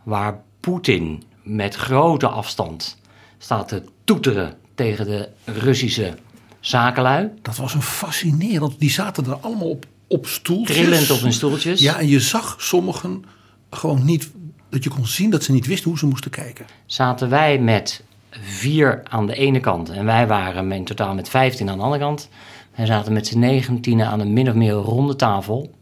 waar 0.04 0.42
Poetin 0.60 1.22
met 1.42 1.74
grote 1.74 2.28
afstand 2.28 2.98
staat 3.38 3.68
te 3.68 3.82
toeteren 4.04 4.54
tegen 4.74 5.06
de 5.06 5.28
Russische 5.44 6.14
zakenlui. 6.60 7.30
Dat 7.42 7.56
was 7.56 7.74
een 7.74 7.82
fascinerend. 7.82 8.78
Die 8.78 8.90
zaten 8.90 9.26
er 9.26 9.36
allemaal 9.36 9.68
op, 9.68 9.86
op 10.08 10.26
stoeltjes. 10.26 10.76
Trillend 10.76 11.10
op 11.10 11.20
hun 11.20 11.32
stoeltjes. 11.32 11.80
Ja, 11.80 11.98
en 11.98 12.08
je 12.08 12.20
zag 12.20 12.56
sommigen 12.58 13.24
gewoon 13.70 14.04
niet. 14.04 14.30
Dat 14.68 14.84
je 14.84 14.90
kon 14.90 15.06
zien 15.06 15.30
dat 15.30 15.42
ze 15.42 15.52
niet 15.52 15.66
wisten 15.66 15.90
hoe 15.90 15.98
ze 15.98 16.06
moesten 16.06 16.30
kijken. 16.30 16.66
Zaten 16.86 17.28
wij 17.28 17.58
met 17.58 18.02
vier 18.30 19.00
aan 19.04 19.26
de 19.26 19.34
ene 19.34 19.60
kant. 19.60 19.90
En 19.90 20.04
wij 20.04 20.26
waren 20.26 20.72
in 20.72 20.84
totaal 20.84 21.14
met 21.14 21.28
vijftien 21.28 21.70
aan 21.70 21.78
de 21.78 21.84
andere 21.84 22.02
kant. 22.02 22.28
Wij 22.74 22.86
zaten 22.86 23.12
met 23.12 23.26
z'n 23.26 23.38
negentienen 23.38 24.06
aan 24.06 24.20
een 24.20 24.32
min 24.32 24.48
of 24.48 24.54
meer 24.54 24.72
ronde 24.72 25.16
tafel. 25.16 25.74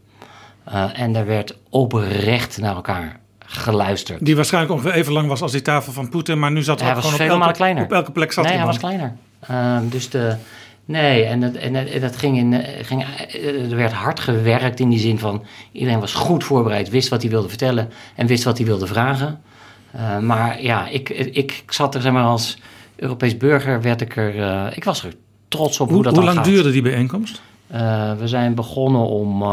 Uh, 0.69 0.99
en 1.01 1.17
er 1.17 1.27
werd 1.27 1.59
oprecht 1.69 2.59
naar 2.59 2.75
elkaar 2.75 3.21
geluisterd. 3.53 4.25
Die 4.25 4.37
waarschijnlijk 4.37 4.75
ongeveer 4.75 4.93
even 4.93 5.13
lang 5.13 5.29
was 5.29 5.43
als 5.43 5.53
die 5.53 5.63
tafel 5.63 5.93
van 5.93 6.09
Poetin, 6.09 6.39
maar 6.39 6.53
nu 6.53 6.63
zat 6.63 6.81
hij 6.81 6.95
was 6.95 7.13
gewoon 7.13 7.31
op 7.31 7.41
elke, 7.41 7.53
kleiner. 7.53 7.85
op 7.85 7.93
elke 7.93 8.13
plek 8.13 8.33
zat 8.33 8.45
Nee, 8.45 8.57
hij 8.57 8.67
was 8.67 8.79
kleiner. 8.79 9.13
Uh, 9.51 9.79
dus 9.83 10.11
de, 10.11 10.35
nee, 10.85 11.25
en, 11.25 11.43
het, 11.43 11.57
en, 11.57 12.01
dat 12.01 12.17
ging 12.17 12.37
in, 12.37 12.65
ging, 12.83 13.05
er 13.71 13.77
werd 13.77 13.93
hard 13.93 14.21
gewerkt 14.21 14.81
in 14.81 14.89
die 14.89 14.99
zin 14.99 15.19
van 15.19 15.45
iedereen 15.73 16.01
was 16.01 16.13
goed 16.13 16.45
voorbereid, 16.45 16.91
wist 16.91 17.09
wat 17.09 17.23
hij 17.23 17.31
wilde 17.31 17.49
vertellen 17.49 17.91
en 18.17 18.27
wist 18.27 18.45
wat 18.45 18.57
hij 18.57 18.67
wilde 18.67 18.87
vragen. 18.87 19.41
Uh, 19.97 20.19
maar 20.19 20.63
ja, 20.63 20.89
ik, 20.89 21.09
ik, 21.09 21.35
ik 21.35 21.63
zat 21.67 21.95
er 21.95 22.01
zeg 22.01 22.13
maar 22.13 22.25
als 22.25 22.59
Europees 22.97 23.37
burger, 23.37 23.83
werd 23.83 24.01
ik 24.01 24.17
er, 24.17 24.37
uh, 24.37 24.67
ik 24.75 24.85
was 24.85 25.05
er 25.05 25.13
trots 25.49 25.81
op 25.81 25.87
hoe, 25.87 25.95
Hoe, 25.95 26.05
dat 26.05 26.15
hoe 26.15 26.25
lang 26.25 26.37
gaat. 26.37 26.45
duurde 26.45 26.71
die 26.71 26.83
bijeenkomst? 26.83 27.41
We 28.19 28.23
zijn 28.25 28.55
begonnen 28.55 29.07
om 29.07 29.45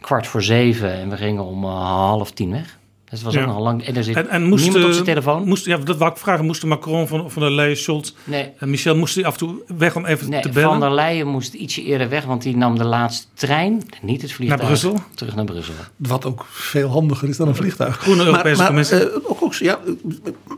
kwart 0.00 0.26
voor 0.26 0.42
zeven 0.42 0.92
en 0.92 1.10
we 1.10 1.16
gingen 1.16 1.44
om 1.44 1.64
half 1.64 2.30
tien 2.30 2.50
weg. 2.50 2.78
Dus 3.14 3.22
het 3.22 3.32
was 3.32 3.42
Ja. 3.42 3.48
ook 3.48 3.54
nog 3.54 3.64
lang. 3.64 3.84
En 3.86 3.96
er 3.96 4.04
zit 4.04 4.16
En, 4.16 4.28
en 4.28 4.44
moest, 4.44 4.62
niemand 4.62 4.82
op 4.84 4.88
eh, 4.88 4.94
zijn 4.94 5.06
telefoon. 5.06 5.44
Moest, 5.48 5.64
ja, 5.66 5.76
dat 5.76 5.96
wou 5.96 6.10
ik 6.10 6.16
vragen. 6.16 6.44
Moesten 6.44 6.68
Macron 6.68 7.06
van, 7.08 7.30
van 7.30 7.42
der 7.42 7.52
Leyen, 7.52 7.76
Scholz 7.76 8.12
nee, 8.24 8.50
en 8.58 8.70
Michel 8.70 8.96
moesten 8.96 9.24
af 9.24 9.32
en 9.32 9.38
toe 9.38 9.54
weg 9.78 9.96
om 9.96 10.06
even 10.06 10.30
nee, 10.30 10.40
te 10.40 10.48
bellen? 10.48 10.68
Van 10.70 10.80
der 10.80 10.92
Leyen 10.94 11.26
moest 11.26 11.54
ietsje 11.54 11.82
eerder 11.82 12.08
weg, 12.08 12.24
want 12.24 12.42
die 12.42 12.56
nam 12.56 12.78
de 12.78 12.84
laatste 12.84 13.26
trein, 13.34 13.82
niet 14.02 14.22
het 14.22 14.32
vliegtuig, 14.32 14.60
Naar 14.60 14.70
Brussel? 14.70 15.00
terug 15.14 15.34
naar 15.34 15.44
Brussel. 15.44 15.74
Wat 15.96 16.26
ook 16.26 16.46
veel 16.50 16.88
handiger 16.88 17.28
is 17.28 17.36
dan 17.36 17.48
een 17.48 17.54
vliegtuig. 17.54 17.96
Groene 17.98 18.24
Europese 18.24 18.56
maar, 18.56 18.66
Commissie. 18.66 18.96
Maar, 18.96 19.06
uh, 19.06 19.30
ook, 19.30 19.42
ook, 19.42 19.54
ja, 19.54 19.78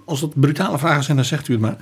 als 0.04 0.20
het 0.20 0.40
brutale 0.40 0.78
vragen 0.78 1.04
zijn, 1.04 1.16
dan 1.16 1.26
zegt 1.26 1.48
u 1.48 1.52
het 1.52 1.62
maar. 1.62 1.76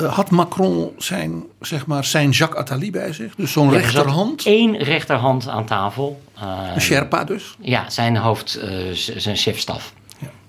Uh, 0.00 0.12
had 0.14 0.30
Macron 0.30 0.90
zijn, 0.98 1.44
zeg 1.60 1.86
maar, 1.86 2.04
zijn 2.04 2.30
Jacques 2.30 2.60
Attali 2.60 2.90
bij 2.90 3.12
zich? 3.12 3.34
Dus 3.34 3.52
zo'n 3.52 3.66
Ja, 3.68 3.74
er 3.74 3.80
rechterhand? 3.80 4.42
Eén 4.46 4.76
rechterhand 4.76 5.48
aan 5.48 5.64
tafel. 5.64 6.22
Uh, 6.38 6.42
Een 6.74 6.80
Sherpa 6.80 7.24
dus? 7.24 7.56
Ja, 7.60 7.90
zijn 7.90 8.16
hoofd, 8.16 8.58
uh, 8.64 8.92
zijn 9.16 9.36
chefstaf. 9.36 9.92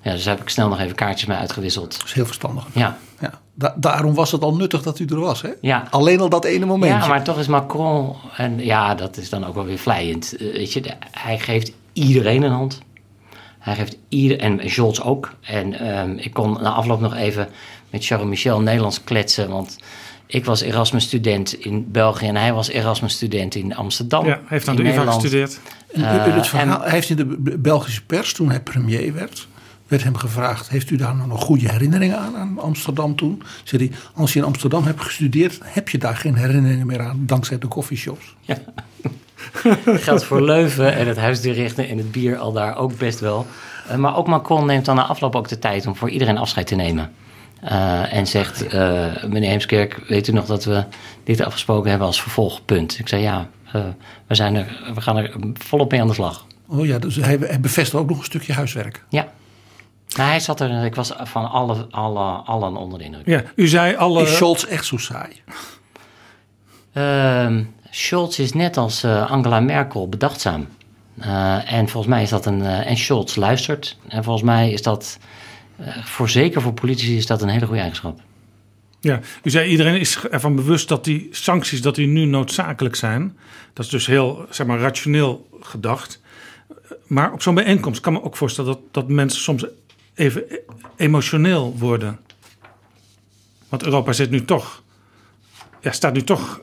Ja. 0.05 0.11
Dus 0.11 0.23
daar 0.23 0.33
heb 0.35 0.43
ik 0.43 0.49
snel 0.49 0.67
nog 0.69 0.79
even 0.79 0.95
kaartjes 0.95 1.27
mee 1.27 1.37
uitgewisseld. 1.37 1.97
Dat 1.97 2.07
is 2.07 2.13
heel 2.13 2.25
verstandig. 2.25 2.65
Ja, 2.73 2.97
Ja. 3.19 3.39
Da 3.53 3.75
daarom 3.77 4.13
was 4.13 4.31
het 4.31 4.41
al 4.41 4.55
nuttig 4.55 4.81
dat 4.83 4.99
u 4.99 5.05
er 5.05 5.19
was, 5.19 5.41
hè? 5.41 5.49
ja. 5.61 5.87
Alleen 5.89 6.19
al 6.19 6.29
dat 6.29 6.45
ene 6.45 6.65
momentje. 6.65 6.97
Ja, 6.99 7.07
maar 7.07 7.23
toch 7.23 7.39
is 7.39 7.47
Macron, 7.47 8.15
en 8.37 8.59
ja, 8.65 8.95
dat 8.95 9.17
is 9.17 9.29
dan 9.29 9.45
ook 9.45 9.55
wel 9.55 9.65
weer 9.65 9.77
vlijend. 9.77 10.33
Uh, 10.41 10.53
weet 10.53 10.73
je, 10.73 10.81
de- 10.81 10.93
hij 11.11 11.39
geeft 11.39 11.71
iedereen 11.93 12.43
een 12.43 12.51
hand. 12.51 12.81
Hij 13.59 13.75
geeft 13.75 13.97
ieder, 14.09 14.39
en 14.39 14.69
Scholz 14.69 14.99
ook. 14.99 15.33
En 15.41 15.97
um, 15.99 16.17
ik 16.17 16.33
kon 16.33 16.51
na 16.61 16.69
afloop 16.69 16.99
nog 16.99 17.15
even 17.15 17.47
met 17.89 18.05
Charles 18.05 18.27
Michel 18.27 18.61
Nederlands 18.61 19.03
kletsen, 19.03 19.49
want 19.49 19.77
ik 20.25 20.45
was 20.45 20.61
Erasmus-student 20.61 21.53
in 21.53 21.91
België 21.91 22.27
en 22.27 22.35
hij 22.35 22.53
was 22.53 22.67
Erasmus-student 22.69 23.55
in 23.55 23.75
Amsterdam. 23.75 24.25
ja, 24.25 24.31
hij 24.31 24.41
heeft 24.47 24.67
aan 24.67 24.75
de 24.75 24.83
UvA 24.83 25.05
gestudeerd. 25.11 25.59
En 25.93 26.03
Eh, 26.25 26.35
het 26.35 26.47
verhaal, 26.47 26.75
en- 26.75 26.81
hij 26.81 26.91
heeft 26.91 27.09
in 27.09 27.15
de 27.15 27.57
Belgische 27.59 28.05
pers, 28.05 28.33
toen 28.33 28.49
hij 28.49 28.59
premier 28.61 29.13
werd, 29.13 29.47
werd 29.87 30.03
hem 30.03 30.15
gevraagd: 30.15 30.69
Heeft 30.69 30.89
u 30.89 30.95
daar 30.95 31.15
nou 31.15 31.27
nog 31.27 31.43
goede 31.43 31.71
herinneringen 31.71 32.19
aan, 32.19 32.35
aan 32.35 32.59
Amsterdam 32.59 33.15
toen? 33.15 33.41
Zei 33.63 33.87
hij: 33.87 33.97
Als 34.13 34.33
je 34.33 34.39
in 34.39 34.45
Amsterdam 34.45 34.83
hebt 34.83 35.01
gestudeerd, 35.01 35.59
heb 35.63 35.89
je 35.89 35.97
daar 35.97 36.15
geen 36.15 36.35
herinneringen 36.35 36.87
meer 36.87 37.01
aan, 37.01 37.23
dankzij 37.25 37.57
de 37.57 37.67
coffeeshops. 37.67 38.35
Geldt 39.85 40.23
voor 40.23 40.41
Leuven 40.41 40.95
en 40.95 41.07
het 41.07 41.17
huisdichten 41.17 41.87
en 41.87 41.97
het 41.97 42.11
bier 42.11 42.37
al 42.37 42.51
daar 42.51 42.77
ook 42.77 42.97
best 42.97 43.19
wel. 43.19 43.45
Uh, 43.91 43.95
maar 43.95 44.17
ook 44.17 44.27
Macron 44.27 44.65
neemt 44.65 44.85
dan 44.85 44.95
na 44.95 45.05
afloop 45.05 45.35
ook 45.35 45.47
de 45.47 45.59
tijd 45.59 45.87
om 45.87 45.95
voor 45.95 46.09
iedereen 46.09 46.37
afscheid 46.37 46.67
te 46.67 46.75
nemen. 46.75 47.11
Uh, 47.63 48.13
en 48.13 48.27
zegt, 48.27 48.73
uh, 48.73 49.23
meneer 49.27 49.49
Heemskerk, 49.49 50.01
weet 50.07 50.27
u 50.27 50.31
nog 50.31 50.45
dat 50.45 50.63
we 50.63 50.83
dit 51.23 51.41
afgesproken 51.41 51.89
hebben 51.89 52.07
als 52.07 52.21
vervolgpunt? 52.21 52.99
Ik 52.99 53.07
zei 53.07 53.21
ja, 53.21 53.49
uh, 53.75 53.83
we, 54.27 54.35
zijn 54.35 54.55
er, 54.55 54.81
we 54.93 55.01
gaan 55.01 55.17
er 55.17 55.33
volop 55.53 55.91
mee 55.91 56.01
aan 56.01 56.07
de 56.07 56.13
slag. 56.13 56.45
Oh 56.67 56.85
ja, 56.85 56.99
dus 56.99 57.15
hij, 57.15 57.37
hij 57.39 57.59
bevestigde 57.59 57.97
ook 57.97 58.09
nog 58.09 58.17
een 58.17 58.23
stukje 58.23 58.53
huiswerk. 58.53 59.03
Ja. 59.09 59.27
Nou, 60.15 60.29
hij 60.29 60.39
zat 60.39 60.59
er, 60.59 60.85
ik 60.85 60.95
was 60.95 61.13
van 61.17 61.49
alle, 61.49 61.87
alle, 61.89 62.21
allen 62.21 62.75
onder 62.75 62.99
de 62.99 63.05
indruk. 63.05 63.27
Ja, 63.27 63.43
u 63.55 63.67
zei 63.67 63.95
alle... 63.95 64.21
Is 64.21 64.35
Scholz 64.35 64.63
echt 64.63 64.85
zo 64.85 64.97
saai? 64.97 65.41
Uh, 66.93 67.59
Scholz 67.89 68.39
is 68.39 68.53
net 68.53 68.77
als 68.77 69.03
uh, 69.03 69.31
Angela 69.31 69.59
Merkel 69.59 70.09
bedachtzaam. 70.09 70.67
Uh, 71.19 71.73
en 71.73 71.89
volgens 71.89 72.13
mij 72.13 72.23
is 72.23 72.29
dat 72.29 72.45
een. 72.45 72.59
Uh, 72.59 72.89
en 72.89 72.97
Scholz 72.97 73.35
luistert. 73.35 73.97
En 74.07 74.23
volgens 74.23 74.45
mij 74.45 74.71
is 74.71 74.81
dat. 74.81 75.19
Uh, 75.79 75.97
voor 76.03 76.29
zeker 76.29 76.61
voor 76.61 76.73
politici 76.73 77.17
is 77.17 77.25
dat 77.25 77.41
een 77.41 77.49
hele 77.49 77.65
goede 77.65 77.79
eigenschap. 77.79 78.19
Ja, 78.99 79.19
u 79.43 79.49
zei 79.49 79.69
iedereen 79.69 79.99
is 79.99 80.19
ervan 80.31 80.55
bewust 80.55 80.87
dat 80.87 81.03
die 81.03 81.27
sancties 81.31 81.81
dat 81.81 81.95
die 81.95 82.07
nu 82.07 82.25
noodzakelijk 82.25 82.95
zijn. 82.95 83.37
Dat 83.73 83.85
is 83.85 83.91
dus 83.91 84.05
heel 84.05 84.45
zeg 84.49 84.67
maar, 84.67 84.79
rationeel 84.79 85.47
gedacht. 85.59 86.21
Maar 87.07 87.33
op 87.33 87.41
zo'n 87.41 87.55
bijeenkomst 87.55 88.01
kan 88.01 88.13
me 88.13 88.23
ook 88.23 88.37
voorstellen 88.37 88.71
dat, 88.71 88.81
dat 88.91 89.07
mensen 89.07 89.41
soms 89.41 89.65
even 90.15 90.43
emotioneel 90.95 91.75
worden. 91.77 92.19
Want 93.69 93.83
Europa 93.83 94.13
zit 94.13 94.29
nu 94.29 94.45
toch, 94.45 94.83
ja, 95.81 95.91
staat 95.91 96.13
nu 96.13 96.23
toch 96.23 96.61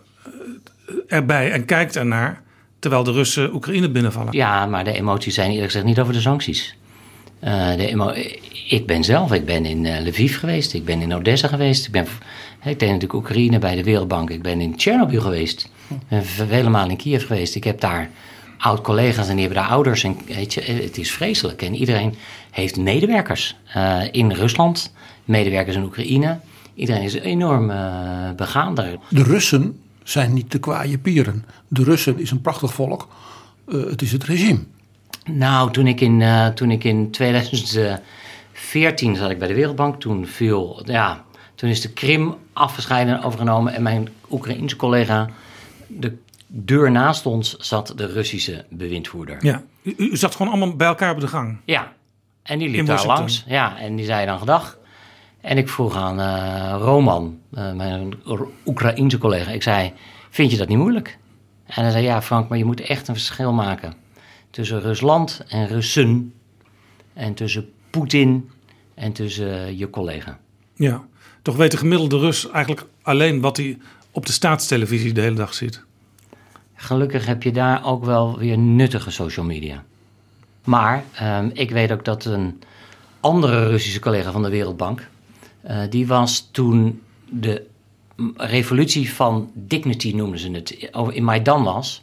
erbij 1.07 1.51
en 1.51 1.65
kijkt 1.65 1.97
ernaar. 1.97 2.43
Terwijl 2.79 3.03
de 3.03 3.13
Russen 3.13 3.55
Oekraïne 3.55 3.91
binnenvallen. 3.91 4.33
Ja, 4.33 4.67
maar 4.67 4.85
de 4.85 4.93
emoties 4.93 5.35
zijn 5.35 5.51
eerlijk 5.51 5.67
gezegd 5.67 5.85
niet 5.85 6.01
over 6.01 6.13
de 6.13 6.21
sancties. 6.21 6.77
Uh, 7.45 7.75
de 7.75 7.87
emo 7.87 8.13
ik 8.69 8.87
ben 8.87 9.05
zelf, 9.05 9.33
ik 9.33 9.45
ben 9.45 9.65
in 9.65 9.85
uh, 9.85 10.01
Lviv 10.01 10.39
geweest, 10.39 10.75
ik 10.75 10.85
ben 10.85 11.01
in 11.01 11.15
Odessa 11.15 11.49
geweest. 11.49 11.87
Ik 11.87 11.93
ben, 11.93 12.07
ik 12.65 12.79
deed 12.79 12.81
natuurlijk 12.81 13.13
Oekraïne 13.13 13.59
bij 13.59 13.75
de 13.75 13.83
Wereldbank. 13.83 14.31
Ik 14.31 14.43
ben 14.43 14.61
in 14.61 14.77
Tsjernobyl 14.77 15.21
geweest. 15.21 15.71
Ik 15.89 15.99
ben 16.09 16.25
vele 16.25 16.89
in 16.89 16.97
Kiev 16.97 17.27
geweest. 17.27 17.55
Ik 17.55 17.65
heb 17.65 17.81
daar 17.81 18.11
oud-collega's 18.63 19.29
en 19.29 19.37
die 19.37 19.45
hebben 19.45 19.63
daar 19.63 19.71
ouders. 19.71 20.05
En 20.05 20.17
weet 20.27 20.55
je, 20.55 20.61
het 20.61 20.99
is 20.99 21.13
vreselijk. 21.13 21.63
En 21.63 21.75
iedereen 21.75 22.15
heeft 22.51 22.77
medewerkers 22.77 23.57
uh, 23.77 24.03
in 24.11 24.33
Rusland, 24.33 24.93
medewerkers 25.25 25.77
in 25.77 25.83
Oekraïne. 25.83 26.39
Iedereen 26.75 27.03
is 27.03 27.15
enorm 27.15 27.71
uh, 27.71 28.31
begaan 28.37 28.75
daar. 28.75 28.97
De 29.09 29.23
Russen 29.23 29.81
zijn 30.03 30.33
niet 30.33 30.53
de 30.53 30.59
kwaaie 30.59 30.99
pieren. 30.99 31.45
De 31.69 31.83
Russen 31.83 32.19
is 32.19 32.31
een 32.31 32.41
prachtig 32.41 32.75
volk. 32.75 33.09
Uh, 33.69 33.91
het 33.91 34.03
is 34.03 34.13
het 34.13 34.25
regime. 34.25 34.61
Nou, 35.25 35.73
toen 35.73 35.87
ik 35.87 36.01
in, 36.01 36.25
toen 36.55 36.71
ik 36.71 36.85
in 36.85 37.11
2014 37.11 39.17
zat 39.17 39.31
ik 39.31 39.39
bij 39.39 39.49
de 39.49 39.55
Wereldbank. 39.55 40.01
Toen 40.01 40.27
viel, 40.27 40.83
ja, 40.85 41.25
toen 41.55 41.71
is 41.71 41.81
de 41.81 41.93
Krim 41.93 42.35
afgescheiden 42.53 43.15
en 43.15 43.23
overgenomen. 43.23 43.75
En 43.75 43.83
mijn 43.83 44.09
Oekraïense 44.31 44.77
collega, 44.77 45.29
de 45.87 46.17
deur 46.55 46.91
naast 46.91 47.27
ons 47.27 47.57
zat 47.57 47.93
de 47.97 48.07
Russische 48.07 48.65
bewindvoerder. 48.71 49.45
Ja, 49.45 49.63
u, 49.83 49.95
u 49.97 50.17
zat 50.17 50.35
gewoon 50.35 50.53
allemaal 50.53 50.77
bij 50.77 50.87
elkaar 50.87 51.15
op 51.15 51.21
de 51.21 51.29
gang. 51.29 51.59
Ja, 51.65 51.93
en 52.43 52.59
die 52.59 52.69
liep 52.69 52.87
daar 52.87 53.07
langs. 53.07 53.45
Ja, 53.47 53.79
en 53.79 53.97
die 53.97 54.05
zei 54.05 54.27
dan 54.27 54.39
gedag. 54.39 54.79
En 55.41 55.59
ik 55.59 55.69
vroeg 55.69 55.97
aan 55.97 56.21
uh, 56.21 56.77
Roman, 56.79 57.39
uh, 57.53 57.73
mijn 57.73 58.15
Oekraïense 58.67 59.19
collega, 59.19 59.51
ik 59.51 59.63
zei, 59.63 59.93
vind 60.31 60.51
je 60.51 60.57
dat 60.57 60.69
niet 60.69 60.79
moeilijk? 60.79 61.19
En 61.67 61.83
hij 61.83 61.91
zei, 61.91 62.05
ja 62.05 62.23
Frank, 62.23 62.49
maar 62.49 62.59
je 62.59 62.65
moet 62.65 62.81
echt 62.81 63.09
een 63.09 63.15
verschil 63.15 63.53
maken 63.53 63.95
tussen 64.51 64.81
Rusland 64.81 65.45
en 65.49 65.69
Russen 65.69 66.35
en 67.15 67.35
tussen 67.35 67.71
Poetin 67.91 68.51
en 68.95 69.13
tussen 69.13 69.79
je 69.79 69.91
collega. 69.91 70.39
Ja, 70.75 71.05
toch 71.43 71.57
weet 71.57 71.71
de 71.71 71.77
gemiddelde 71.77 72.19
Rus 72.19 72.51
eigenlijk 72.51 72.87
alleen 73.03 73.41
wat 73.41 73.57
hij 73.57 73.79
op 74.11 74.27
de 74.27 74.33
staatstelevisie 74.33 75.13
de 75.13 75.21
hele 75.21 75.37
dag 75.37 75.55
ziet. 75.55 75.85
Gelukkig 76.83 77.27
heb 77.27 77.43
je 77.43 77.53
daar 77.53 77.85
ook 77.85 78.05
wel 78.05 78.39
weer 78.39 78.59
nuttige 78.59 79.11
social 79.11 79.45
media. 79.45 79.85
Maar 80.65 81.05
um, 81.23 81.51
ik 81.53 81.71
weet 81.71 81.93
ook 81.93 82.05
dat 82.05 82.25
een 82.25 82.63
andere 83.21 83.67
Russische 83.67 84.01
collega 84.01 84.33
van 84.33 84.43
de 84.43 84.49
Wereldbank, 84.49 85.09
uh, 85.71 85.83
die 85.91 86.07
was 86.07 86.49
toen 86.51 87.03
de 87.31 87.67
revolutie 88.37 89.13
van 89.13 89.51
dignity 89.55 90.13
noemden 90.15 90.39
ze 90.39 90.51
het, 90.51 90.91
in 91.11 91.25
Maidan 91.25 91.65
was. 91.65 92.03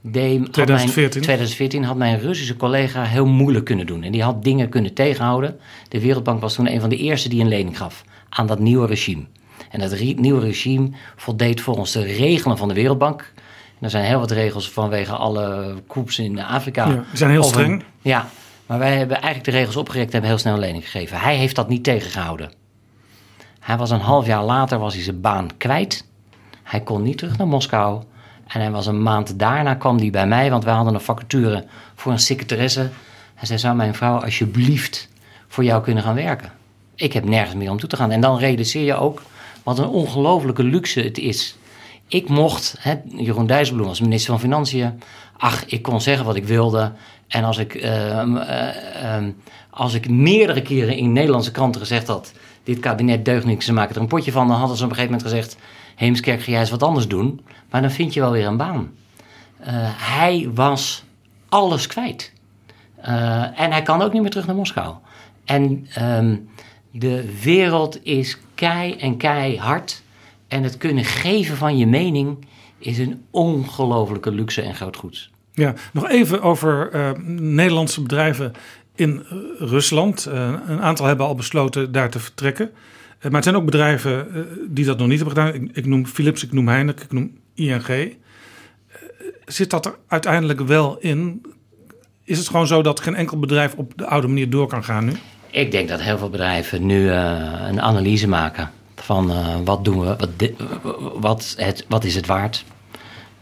De, 0.00 0.48
2014. 0.50 0.94
Mijn, 0.94 1.10
2014 1.10 1.84
had 1.84 1.96
mijn 1.96 2.20
Russische 2.20 2.56
collega 2.56 3.04
heel 3.04 3.26
moeilijk 3.26 3.64
kunnen 3.64 3.86
doen. 3.86 4.02
En 4.02 4.12
die 4.12 4.22
had 4.22 4.42
dingen 4.42 4.68
kunnen 4.68 4.94
tegenhouden. 4.94 5.58
De 5.88 6.00
Wereldbank 6.00 6.40
was 6.40 6.54
toen 6.54 6.72
een 6.72 6.80
van 6.80 6.88
de 6.88 6.96
eerste 6.96 7.28
die 7.28 7.40
een 7.40 7.48
lening 7.48 7.78
gaf 7.78 8.04
aan 8.28 8.46
dat 8.46 8.58
nieuwe 8.58 8.86
regime. 8.86 9.24
En 9.70 9.80
dat 9.80 10.00
nieuwe 10.00 10.40
regime 10.40 10.90
voldeed 11.16 11.60
volgens 11.60 11.92
de 11.92 12.02
regelen 12.02 12.58
van 12.58 12.68
de 12.68 12.74
Wereldbank. 12.74 13.32
Er 13.84 13.90
zijn 13.90 14.04
heel 14.04 14.18
wat 14.18 14.30
regels 14.30 14.70
vanwege 14.70 15.12
alle 15.12 15.74
coups 15.88 16.18
in 16.18 16.40
Afrika. 16.40 16.86
Ja, 16.86 16.92
die 16.92 17.04
zijn 17.12 17.30
heel 17.30 17.42
streng. 17.42 17.82
Ja, 18.00 18.28
maar 18.66 18.78
wij 18.78 18.96
hebben 18.96 19.16
eigenlijk 19.16 19.44
de 19.44 19.50
regels 19.50 19.76
opgerekt 19.76 20.06
en 20.06 20.12
hebben 20.12 20.30
heel 20.30 20.38
snel 20.38 20.58
lening 20.58 20.84
gegeven. 20.84 21.20
Hij 21.20 21.36
heeft 21.36 21.56
dat 21.56 21.68
niet 21.68 21.84
tegengehouden. 21.84 22.52
Hij 23.60 23.76
was 23.76 23.90
een 23.90 24.00
half 24.00 24.26
jaar 24.26 24.44
later 24.44 24.78
was 24.78 24.94
hij 24.94 25.02
zijn 25.02 25.20
baan 25.20 25.48
kwijt. 25.56 26.06
Hij 26.62 26.80
kon 26.80 27.02
niet 27.02 27.18
terug 27.18 27.38
naar 27.38 27.46
Moskou. 27.46 28.02
En 28.46 28.60
hij 28.60 28.70
was 28.70 28.86
een 28.86 29.02
maand 29.02 29.38
daarna 29.38 29.74
kwam 29.74 29.98
hij 29.98 30.10
bij 30.10 30.26
mij, 30.26 30.50
want 30.50 30.64
wij 30.64 30.74
hadden 30.74 30.94
een 30.94 31.00
vacature 31.00 31.64
voor 31.94 32.12
een 32.12 32.18
secretaresse. 32.18 32.90
Hij 33.34 33.46
zei, 33.46 33.58
zou 33.58 33.76
mijn 33.76 33.94
vrouw 33.94 34.22
alsjeblieft 34.22 35.08
voor 35.48 35.64
jou 35.64 35.82
kunnen 35.82 36.02
gaan 36.02 36.14
werken? 36.14 36.52
Ik 36.94 37.12
heb 37.12 37.24
nergens 37.24 37.54
meer 37.54 37.70
om 37.70 37.78
toe 37.78 37.88
te 37.88 37.96
gaan. 37.96 38.10
En 38.10 38.20
dan 38.20 38.38
realiseer 38.38 38.84
je 38.84 38.94
ook 38.94 39.22
wat 39.62 39.78
een 39.78 39.88
ongelofelijke 39.88 40.62
luxe 40.62 41.00
het 41.00 41.18
is. 41.18 41.56
Ik 42.08 42.28
mocht, 42.28 42.76
hè, 42.78 42.94
Jeroen 43.16 43.46
Dijsselbloem 43.46 43.88
als 43.88 44.00
minister 44.00 44.30
van 44.30 44.40
Financiën, 44.40 45.00
ach, 45.36 45.64
ik 45.66 45.82
kon 45.82 46.00
zeggen 46.00 46.24
wat 46.24 46.36
ik 46.36 46.44
wilde. 46.44 46.92
En 47.28 47.44
als 47.44 47.58
ik, 47.58 47.74
uh, 47.74 48.22
uh, 48.22 49.24
als 49.70 49.94
ik 49.94 50.08
meerdere 50.08 50.62
keren 50.62 50.96
in 50.96 51.12
Nederlandse 51.12 51.50
kranten 51.50 51.80
gezegd 51.80 52.06
had, 52.06 52.32
dit 52.64 52.78
kabinet 52.78 53.24
deugt 53.24 53.44
niks, 53.44 53.64
ze 53.64 53.72
maken 53.72 53.94
er 53.94 54.00
een 54.00 54.06
potje 54.08 54.32
van, 54.32 54.48
dan 54.48 54.58
hadden 54.58 54.76
ze 54.76 54.84
op 54.84 54.90
een 54.90 54.96
gegeven 54.96 55.16
moment 55.16 55.34
gezegd, 55.34 55.56
Heemskerk, 55.94 56.42
ga 56.42 56.50
jij 56.50 56.60
eens 56.60 56.70
wat 56.70 56.82
anders 56.82 57.08
doen. 57.08 57.40
Maar 57.70 57.80
dan 57.80 57.90
vind 57.90 58.14
je 58.14 58.20
wel 58.20 58.30
weer 58.30 58.46
een 58.46 58.56
baan. 58.56 58.90
Uh, 59.60 59.66
hij 60.16 60.50
was 60.54 61.04
alles 61.48 61.86
kwijt. 61.86 62.32
Uh, 63.00 63.60
en 63.60 63.70
hij 63.70 63.82
kan 63.82 64.02
ook 64.02 64.12
niet 64.12 64.22
meer 64.22 64.30
terug 64.30 64.46
naar 64.46 64.56
Moskou. 64.56 64.94
En 65.44 65.88
um, 66.00 66.48
de 66.90 67.40
wereld 67.42 68.04
is 68.04 68.38
kei 68.54 68.94
en 68.94 69.16
keihard. 69.16 70.02
En 70.54 70.62
het 70.62 70.76
kunnen 70.76 71.04
geven 71.04 71.56
van 71.56 71.78
je 71.78 71.86
mening 71.86 72.46
is 72.78 72.98
een 72.98 73.22
ongelofelijke 73.30 74.30
luxe 74.30 74.62
en 74.62 74.74
groot 74.74 74.96
goed. 74.96 75.30
Ja, 75.52 75.74
nog 75.92 76.08
even 76.08 76.42
over 76.42 76.94
uh, 76.94 77.10
Nederlandse 77.38 78.02
bedrijven 78.02 78.52
in 78.94 79.22
Rusland. 79.58 80.24
een 80.24 80.80
aantal 80.80 81.06
hebben 81.06 81.26
al 81.26 81.34
besloten 81.34 81.92
daar 81.92 82.10
te 82.10 82.18
vertrekken. 82.18 82.70
maar 83.22 83.32
het 83.32 83.44
zijn 83.44 83.56
ook 83.56 83.64
bedrijven 83.64 84.46
die 84.68 84.84
dat 84.84 84.98
nog 84.98 85.08
niet 85.08 85.20
hebben 85.20 85.36
gedaan. 85.36 85.62
Ik, 85.62 85.76
ik 85.76 85.86
noem 85.86 86.06
Philips, 86.06 86.44
ik 86.44 86.52
noem 86.52 86.68
Heineken, 86.68 87.04
ik 87.04 87.12
noem 87.12 87.38
ING. 87.54 88.16
zit 89.44 89.70
dat 89.70 89.86
er 89.86 89.94
uiteindelijk 90.08 90.60
wel 90.60 90.98
in? 90.98 91.42
Is 92.24 92.38
het 92.38 92.48
gewoon 92.48 92.66
zo 92.66 92.82
dat 92.82 93.00
geen 93.00 93.14
enkel 93.14 93.38
bedrijf 93.38 93.74
op 93.74 93.92
de 93.96 94.06
oude 94.06 94.26
manier 94.26 94.50
door 94.50 94.66
kan 94.66 94.84
gaan 94.84 95.04
nu? 95.04 95.12
Ik 95.50 95.70
denk 95.70 95.88
dat 95.88 96.00
heel 96.00 96.18
veel 96.18 96.30
bedrijven 96.30 96.86
nu 96.86 97.10
een 97.10 97.80
analyse 97.80 98.28
maken 98.28 98.70
van 99.04 99.30
uh, 99.30 99.56
wat 99.64 99.84
doen 99.84 100.00
we, 100.00 100.16
wat, 100.16 100.30
wat, 101.20 101.54
het, 101.56 101.84
wat 101.88 102.04
is 102.04 102.14
het 102.14 102.26
waard 102.26 102.64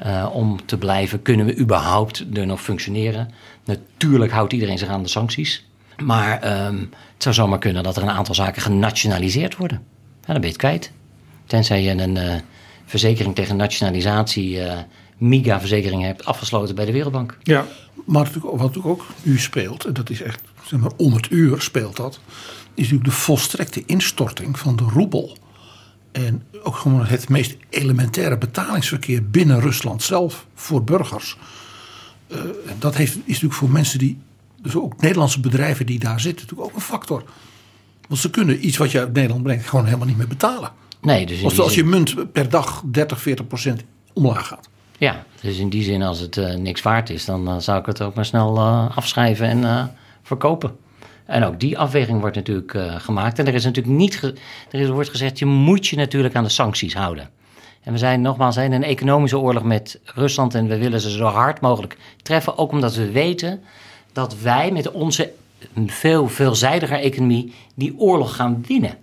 uh, 0.06 0.28
om 0.32 0.66
te 0.66 0.78
blijven? 0.78 1.22
Kunnen 1.22 1.46
we 1.46 1.58
überhaupt 1.58 2.24
er 2.34 2.46
nog 2.46 2.60
functioneren? 2.60 3.30
Natuurlijk 3.64 4.32
houdt 4.32 4.52
iedereen 4.52 4.78
zich 4.78 4.88
aan 4.88 5.02
de 5.02 5.08
sancties. 5.08 5.66
Maar 6.04 6.66
um, 6.66 6.90
het 7.14 7.22
zou 7.22 7.34
zomaar 7.34 7.58
kunnen 7.58 7.82
dat 7.82 7.96
er 7.96 8.02
een 8.02 8.10
aantal 8.10 8.34
zaken 8.34 8.62
genationaliseerd 8.62 9.56
worden. 9.56 9.82
Ja, 10.20 10.32
dan 10.32 10.34
ben 10.34 10.42
je 10.42 10.48
het 10.48 10.56
kwijt. 10.56 10.92
Tenzij 11.46 11.82
je 11.82 11.90
een 11.90 12.42
verzekering 12.86 13.34
tegen 13.34 13.56
nationalisatie, 13.56 14.60
MIGA-verzekering 15.18 16.02
hebt 16.02 16.24
afgesloten 16.24 16.74
bij 16.74 16.84
de 16.84 16.92
Wereldbank. 16.92 17.38
Ja, 17.42 17.64
maar 18.04 18.30
wat 18.42 18.82
ook 18.82 19.06
nu 19.22 19.38
speelt, 19.38 19.84
en 19.84 19.92
dat 19.92 20.10
is 20.10 20.22
echt 20.22 20.40
zeg 20.64 20.80
maar, 20.80 20.92
om 20.96 21.12
het 21.12 21.30
uur 21.30 21.60
speelt 21.60 21.96
dat, 21.96 22.20
is 22.74 22.82
natuurlijk 22.82 23.04
de 23.04 23.10
volstrekte 23.10 23.82
instorting 23.86 24.58
van 24.58 24.76
de 24.76 24.84
roebel. 24.84 25.36
En 26.12 26.42
ook 26.62 26.76
gewoon 26.76 27.06
het 27.06 27.28
meest 27.28 27.56
elementaire 27.68 28.38
betalingsverkeer 28.38 29.30
binnen 29.30 29.60
Rusland 29.60 30.02
zelf 30.02 30.46
voor 30.54 30.84
burgers. 30.84 31.36
Uh, 32.28 32.38
dat 32.78 32.96
heeft, 32.96 33.16
is 33.16 33.22
natuurlijk 33.26 33.54
voor 33.54 33.70
mensen 33.70 33.98
die, 33.98 34.18
dus 34.62 34.76
ook 34.76 35.00
Nederlandse 35.00 35.40
bedrijven 35.40 35.86
die 35.86 35.98
daar 35.98 36.20
zitten, 36.20 36.42
natuurlijk 36.42 36.70
ook 36.70 36.76
een 36.76 36.86
factor. 36.86 37.24
Want 38.08 38.20
ze 38.20 38.30
kunnen 38.30 38.66
iets 38.66 38.76
wat 38.76 38.90
je 38.90 38.98
uit 38.98 39.12
Nederland 39.12 39.42
brengt 39.42 39.68
gewoon 39.68 39.84
helemaal 39.84 40.06
niet 40.06 40.16
meer 40.16 40.28
betalen. 40.28 40.70
Nee, 41.00 41.26
dus 41.26 41.42
of 41.42 41.58
als 41.58 41.74
je 41.74 41.84
munt 41.84 42.32
per 42.32 42.48
dag 42.48 42.82
30, 42.84 43.20
40 43.20 43.46
procent 43.46 43.84
omlaag 44.12 44.46
gaat. 44.46 44.68
Ja, 44.98 45.24
dus 45.40 45.58
in 45.58 45.68
die 45.68 45.82
zin 45.82 46.02
als 46.02 46.18
het 46.18 46.36
uh, 46.36 46.54
niks 46.54 46.82
waard 46.82 47.10
is, 47.10 47.24
dan 47.24 47.48
uh, 47.48 47.58
zou 47.58 47.78
ik 47.78 47.86
het 47.86 48.02
ook 48.02 48.14
maar 48.14 48.24
snel 48.24 48.60
afschrijven 48.88 49.64
en 49.64 49.94
verkopen. 50.22 50.76
En 51.32 51.44
ook 51.44 51.60
die 51.60 51.78
afweging 51.78 52.20
wordt 52.20 52.36
natuurlijk 52.36 52.78
gemaakt. 52.96 53.38
En 53.38 53.46
er 53.46 53.54
is 53.54 53.64
natuurlijk 53.64 53.96
niet, 53.96 54.22
er 54.70 54.80
is, 54.80 54.88
wordt 54.88 55.08
gezegd, 55.08 55.38
je 55.38 55.46
moet 55.46 55.86
je 55.86 55.96
natuurlijk 55.96 56.34
aan 56.34 56.44
de 56.44 56.50
sancties 56.50 56.94
houden. 56.94 57.28
En 57.82 57.92
we 57.92 57.98
zijn 57.98 58.20
nogmaals 58.20 58.56
in 58.56 58.72
een 58.72 58.82
economische 58.82 59.38
oorlog 59.38 59.62
met 59.62 60.00
Rusland 60.04 60.54
en 60.54 60.66
we 60.68 60.78
willen 60.78 61.00
ze 61.00 61.10
zo 61.10 61.24
hard 61.24 61.60
mogelijk 61.60 61.96
treffen. 62.22 62.58
Ook 62.58 62.72
omdat 62.72 62.94
we 62.94 63.10
weten 63.10 63.62
dat 64.12 64.40
wij 64.40 64.70
met 64.70 64.90
onze 64.90 65.32
veel 65.86 66.28
veelzijdiger 66.28 66.98
economie 66.98 67.54
die 67.74 67.98
oorlog 67.98 68.36
gaan 68.36 68.64
winnen. 68.66 68.96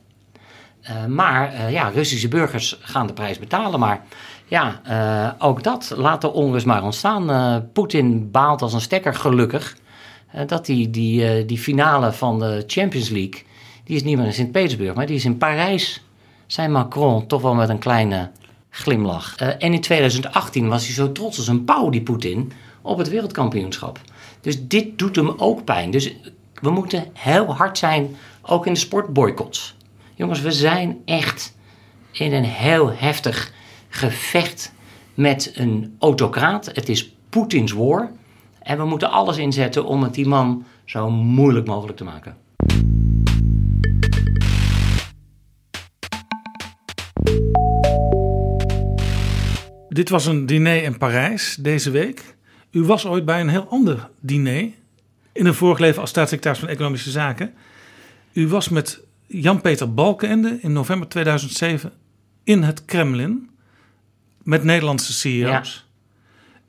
Uh, 0.83 1.05
maar 1.05 1.53
uh, 1.53 1.71
ja, 1.71 1.87
Russische 1.89 2.27
burgers 2.27 2.77
gaan 2.81 3.07
de 3.07 3.13
prijs 3.13 3.39
betalen. 3.39 3.79
Maar 3.79 4.05
ja, 4.45 4.81
ook 5.39 5.63
dat 5.63 5.93
laat 5.95 6.21
de 6.21 6.33
onrust 6.33 6.65
maar 6.65 6.83
ontstaan. 6.83 7.69
Poetin 7.73 8.31
baalt 8.31 8.61
als 8.61 8.73
een 8.73 8.81
stekker 8.81 9.15
gelukkig 9.15 9.75
dat 10.47 10.65
die, 10.65 10.89
die, 10.89 11.45
die 11.45 11.57
finale 11.57 12.11
van 12.13 12.39
de 12.39 12.63
Champions 12.67 13.09
League, 13.09 13.43
die 13.83 13.95
is 13.95 14.03
niet 14.03 14.17
meer 14.17 14.25
in 14.25 14.33
Sint-Petersburg, 14.33 14.93
maar 14.93 15.05
die 15.05 15.15
is 15.15 15.25
in 15.25 15.37
Parijs. 15.37 16.03
Zijn 16.47 16.71
Macron 16.71 17.27
toch 17.27 17.41
wel 17.41 17.55
met 17.55 17.69
een 17.69 17.79
kleine 17.79 18.31
glimlach. 18.69 19.35
en 19.35 19.73
in 19.73 19.81
2018 19.81 20.67
was 20.67 20.85
hij 20.85 20.93
zo 20.93 21.11
trots 21.11 21.37
als 21.37 21.47
een 21.47 21.65
pauw, 21.65 21.89
die 21.89 22.01
Poetin, 22.01 22.51
op 22.81 22.97
het 22.97 23.09
wereldkampioenschap. 23.09 23.99
Dus 24.41 24.67
dit 24.67 24.99
doet 24.99 25.15
hem 25.15 25.29
ook 25.37 25.63
pijn. 25.63 25.91
Dus 25.91 26.13
we 26.61 26.69
moeten 26.69 27.05
heel 27.13 27.55
hard 27.55 27.77
zijn, 27.77 28.15
ook 28.41 28.65
in 28.65 28.73
de 28.73 28.79
sportboycotts. 28.79 29.75
Jongens, 30.15 30.41
we 30.41 30.51
zijn 30.51 31.01
echt 31.05 31.55
in 32.11 32.33
een 32.33 32.45
heel 32.45 32.91
heftig 32.95 33.51
gevecht 33.89 34.73
met 35.13 35.51
een 35.55 35.95
autocraat. 35.99 36.65
Het 36.65 36.89
is 36.89 37.13
Poetins 37.29 37.71
war. 37.71 38.11
En 38.69 38.77
we 38.77 38.85
moeten 38.85 39.11
alles 39.11 39.37
inzetten 39.37 39.85
om 39.85 40.03
het 40.03 40.13
die 40.13 40.27
man 40.27 40.65
zo 40.85 41.09
moeilijk 41.09 41.67
mogelijk 41.67 41.97
te 41.97 42.03
maken. 42.03 42.37
Dit 49.89 50.09
was 50.09 50.25
een 50.25 50.45
diner 50.45 50.83
in 50.83 50.97
Parijs 50.97 51.55
deze 51.55 51.91
week. 51.91 52.35
U 52.71 52.83
was 52.83 53.05
ooit 53.05 53.25
bij 53.25 53.41
een 53.41 53.49
heel 53.49 53.67
ander 53.69 54.09
diner. 54.19 54.69
In 55.31 55.45
een 55.45 55.53
vorig 55.53 55.79
leven 55.79 56.01
als 56.01 56.09
staatssecretaris 56.09 56.59
van 56.59 56.69
Economische 56.69 57.11
Zaken. 57.11 57.53
U 58.33 58.47
was 58.47 58.69
met 58.69 58.99
Jan-Peter 59.27 59.93
Balkenende 59.93 60.57
in 60.61 60.73
november 60.73 61.07
2007 61.07 61.91
in 62.43 62.63
het 62.63 62.85
Kremlin 62.85 63.49
met 64.43 64.63
Nederlandse 64.63 65.13
CEO's. 65.13 65.88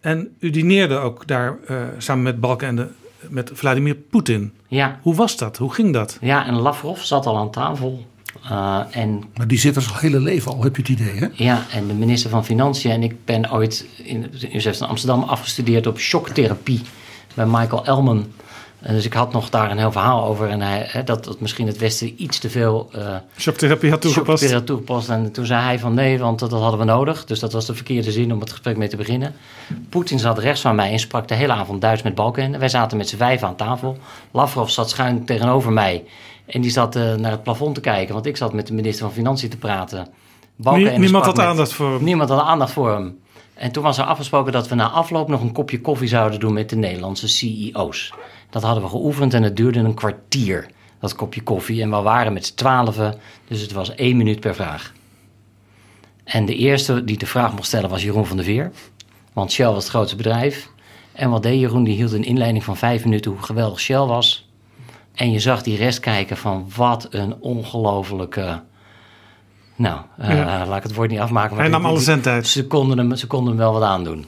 En 0.01 0.37
u 0.39 0.51
dineerde 0.51 0.97
ook 0.97 1.27
daar 1.27 1.57
uh, 1.71 1.83
samen 1.99 2.23
met 2.23 2.41
Balkenende 2.41 2.89
met 3.29 3.51
Vladimir 3.55 3.95
Poetin. 3.95 4.53
Ja. 4.69 4.99
Hoe 5.03 5.15
was 5.15 5.37
dat? 5.37 5.57
Hoe 5.57 5.75
ging 5.75 5.93
dat? 5.93 6.19
Ja, 6.21 6.47
en 6.47 6.55
Lavrov 6.55 7.01
zat 7.01 7.27
al 7.27 7.37
aan 7.37 7.51
tafel. 7.51 8.07
Uh, 8.45 8.81
en, 8.91 9.23
maar 9.37 9.47
die 9.47 9.59
zit 9.59 9.77
er 9.77 9.83
zijn 9.83 9.99
hele 9.99 10.21
leven 10.21 10.53
al, 10.53 10.63
heb 10.63 10.77
je 10.77 10.83
het 10.83 10.91
idee, 10.91 11.15
hè? 11.15 11.27
Ja, 11.33 11.67
en 11.73 11.87
de 11.87 11.95
minister 11.95 12.31
van 12.31 12.45
Financiën. 12.45 12.91
En 12.91 13.03
ik 13.03 13.25
ben 13.25 13.53
ooit 13.53 13.87
in 14.03 14.21
de 14.21 14.29
Universiteit 14.47 14.77
van 14.77 14.89
Amsterdam 14.89 15.23
afgestudeerd 15.23 15.87
op 15.87 15.99
shocktherapie 15.99 16.81
bij 17.35 17.47
Michael 17.47 17.87
Elman. 17.87 18.27
En 18.81 18.95
dus 18.95 19.05
ik 19.05 19.13
had 19.13 19.33
nog 19.33 19.51
daar 19.51 19.71
een 19.71 19.79
heel 19.79 19.93
verhaal 19.93 20.25
over. 20.25 20.49
En 20.49 20.61
hij, 20.61 20.85
hè, 20.87 21.05
dat, 21.05 21.25
dat 21.25 21.41
misschien 21.41 21.67
het 21.67 21.79
Westen 21.79 22.23
iets 22.23 22.39
te 22.39 22.51
veel. 22.51 22.91
Uh, 22.97 23.17
shocktherapie 23.37 23.91
had 23.91 24.01
toegepast. 24.01 24.29
Shocktherapie 24.29 24.57
had 24.57 24.67
toegepast. 24.67 25.09
En 25.09 25.33
toen 25.33 25.47
zei 25.47 25.63
hij 25.63 25.79
van 25.79 25.95
nee, 25.95 26.19
want 26.19 26.39
dat, 26.39 26.51
dat 26.51 26.61
hadden 26.61 26.81
we 26.81 26.87
nodig. 26.87 27.25
Dus 27.25 27.41
dat 27.41 27.53
was 27.53 27.67
de 27.67 27.75
verkeerde 27.75 28.13
zin 28.13 28.33
om 28.33 28.41
het 28.41 28.51
gesprek 28.51 28.77
mee 28.77 28.89
te 28.89 28.97
beginnen. 28.97 29.35
Poetin 29.89 30.19
zat 30.19 30.39
rechts 30.39 30.61
van 30.61 30.75
mij 30.75 30.93
en 30.93 30.99
sprak 30.99 31.29
de 31.29 31.35
hele 31.35 31.53
avond 31.53 31.81
Duits 31.81 32.03
met 32.03 32.15
Balken. 32.15 32.59
Wij 32.59 32.69
zaten 32.69 32.97
met 32.97 33.09
z'n 33.09 33.17
vijf 33.17 33.43
aan 33.43 33.57
tafel. 33.57 33.99
Lavrov 34.31 34.71
zat 34.71 34.91
schuin 34.91 35.25
tegenover 35.25 35.73
mij. 35.73 36.05
En 36.47 36.61
die 36.61 36.71
zat 36.71 36.97
uh, 36.97 37.15
naar 37.15 37.31
het 37.31 37.43
plafond 37.43 37.75
te 37.75 37.81
kijken, 37.81 38.15
want 38.15 38.27
ik 38.27 38.37
zat 38.37 38.53
met 38.53 38.67
de 38.67 38.75
minister 38.75 39.05
van 39.05 39.15
Financiën 39.15 39.49
te 39.49 39.57
praten. 39.57 40.09
Balken 40.57 41.01
niemand 41.01 41.25
had 41.25 41.39
aandacht 41.39 41.73
voor 41.73 41.93
hem. 41.93 42.05
Niemand 42.05 42.29
had 42.29 42.41
aandacht 42.41 42.73
voor 42.73 42.93
hem. 42.93 43.19
En 43.61 43.73
toen 43.73 43.83
was 43.83 43.99
er 43.99 44.05
afgesproken 44.05 44.53
dat 44.53 44.69
we 44.69 44.75
na 44.75 44.89
afloop 44.89 45.29
nog 45.29 45.41
een 45.41 45.53
kopje 45.53 45.81
koffie 45.81 46.09
zouden 46.09 46.41
doen 46.41 46.53
met 46.53 46.69
de 46.69 46.77
Nederlandse 46.77 47.29
CEO's. 47.29 48.15
Dat 48.51 48.63
hadden 48.63 48.83
we 48.83 48.89
geoefend 48.89 49.35
en 49.35 49.43
het 49.43 49.57
duurde 49.57 49.79
een 49.79 49.95
kwartier, 49.95 50.71
dat 51.01 51.15
kopje 51.15 51.43
koffie. 51.43 51.83
En 51.83 51.91
we 51.91 51.97
waren 51.97 52.33
met 52.33 52.47
z'n 52.47 52.55
twaalfen, 52.55 53.15
dus 53.49 53.61
het 53.61 53.73
was 53.73 53.95
één 53.95 54.17
minuut 54.17 54.41
per 54.41 54.55
vraag. 54.55 54.93
En 56.25 56.47
de 56.47 56.55
eerste 56.55 57.05
die 57.05 57.19
de 57.19 57.27
vraag 57.27 57.53
mocht 57.53 57.67
stellen 57.67 57.91
was 57.91 58.03
Jeroen 58.03 58.27
van 58.27 58.37
der 58.37 58.45
Veer. 58.45 58.73
Want 59.33 59.53
Shell 59.53 59.67
was 59.67 59.83
het 59.83 59.93
grootste 59.93 60.17
bedrijf. 60.17 60.71
En 61.13 61.31
wat 61.31 61.43
deed 61.43 61.61
Jeroen? 61.61 61.85
Die 61.85 61.97
hield 61.97 62.13
een 62.13 62.25
inleiding 62.25 62.65
van 62.65 62.77
vijf 62.77 63.05
minuten 63.05 63.31
hoe 63.31 63.43
geweldig 63.43 63.81
Shell 63.81 64.05
was. 64.07 64.49
En 65.15 65.33
je 65.33 65.39
zag 65.39 65.63
die 65.63 65.77
rest 65.77 66.01
kijken 66.01 66.37
van 66.37 66.71
wat 66.77 67.07
een 67.11 67.35
ongelofelijke... 67.41 68.63
Nou, 69.81 70.01
uh, 70.21 70.29
ja. 70.29 70.67
laat 70.67 70.77
ik 70.77 70.83
het 70.83 70.95
woord 70.95 71.11
niet 71.11 71.19
afmaken. 71.19 71.57
Hij 71.57 71.69
nam 71.69 71.85
alle 71.85 72.01
cent 72.01 72.27
uit. 72.27 72.47
Ze 72.47 72.67
konden, 72.67 72.99
hem, 72.99 73.17
ze 73.17 73.27
konden 73.27 73.49
hem 73.49 73.59
wel 73.59 73.73
wat 73.73 73.83
aandoen. 73.83 74.27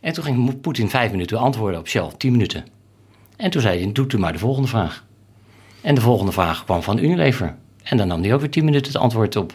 En 0.00 0.12
toen 0.12 0.24
ging 0.24 0.60
Poetin 0.60 0.90
vijf 0.90 1.10
minuten 1.10 1.38
antwoorden 1.38 1.80
op 1.80 1.88
Shell, 1.88 2.10
tien 2.16 2.32
minuten. 2.32 2.64
En 3.36 3.50
toen 3.50 3.62
zei 3.62 3.82
hij, 3.82 3.92
doet 3.92 4.12
u 4.12 4.18
maar 4.18 4.32
de 4.32 4.38
volgende 4.38 4.68
vraag. 4.68 5.04
En 5.80 5.94
de 5.94 6.00
volgende 6.00 6.32
vraag 6.32 6.64
kwam 6.64 6.82
van 6.82 6.98
Unilever. 6.98 7.56
En 7.82 7.96
dan 7.96 8.08
nam 8.08 8.22
hij 8.22 8.34
ook 8.34 8.40
weer 8.40 8.50
tien 8.50 8.64
minuten 8.64 8.92
het 8.92 9.00
antwoord 9.00 9.36
op. 9.36 9.52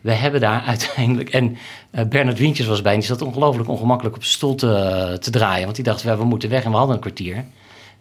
We 0.00 0.12
hebben 0.12 0.40
daar 0.40 0.62
uiteindelijk... 0.74 1.30
En 1.30 1.56
uh, 1.90 2.04
Bernard 2.04 2.38
Wientjes 2.38 2.66
was 2.66 2.82
bij 2.82 2.92
en 2.92 2.98
die 2.98 3.08
zat 3.08 3.22
ongelooflijk 3.22 3.68
ongemakkelijk 3.68 4.16
op 4.16 4.22
zijn 4.22 4.34
stoel 4.34 4.54
te, 4.54 5.16
te 5.20 5.30
draaien. 5.30 5.64
Want 5.64 5.76
die 5.76 5.84
dacht, 5.84 6.02
we 6.02 6.24
moeten 6.24 6.48
weg 6.48 6.64
en 6.64 6.70
we 6.70 6.76
hadden 6.76 6.94
een 6.94 7.00
kwartier. 7.02 7.44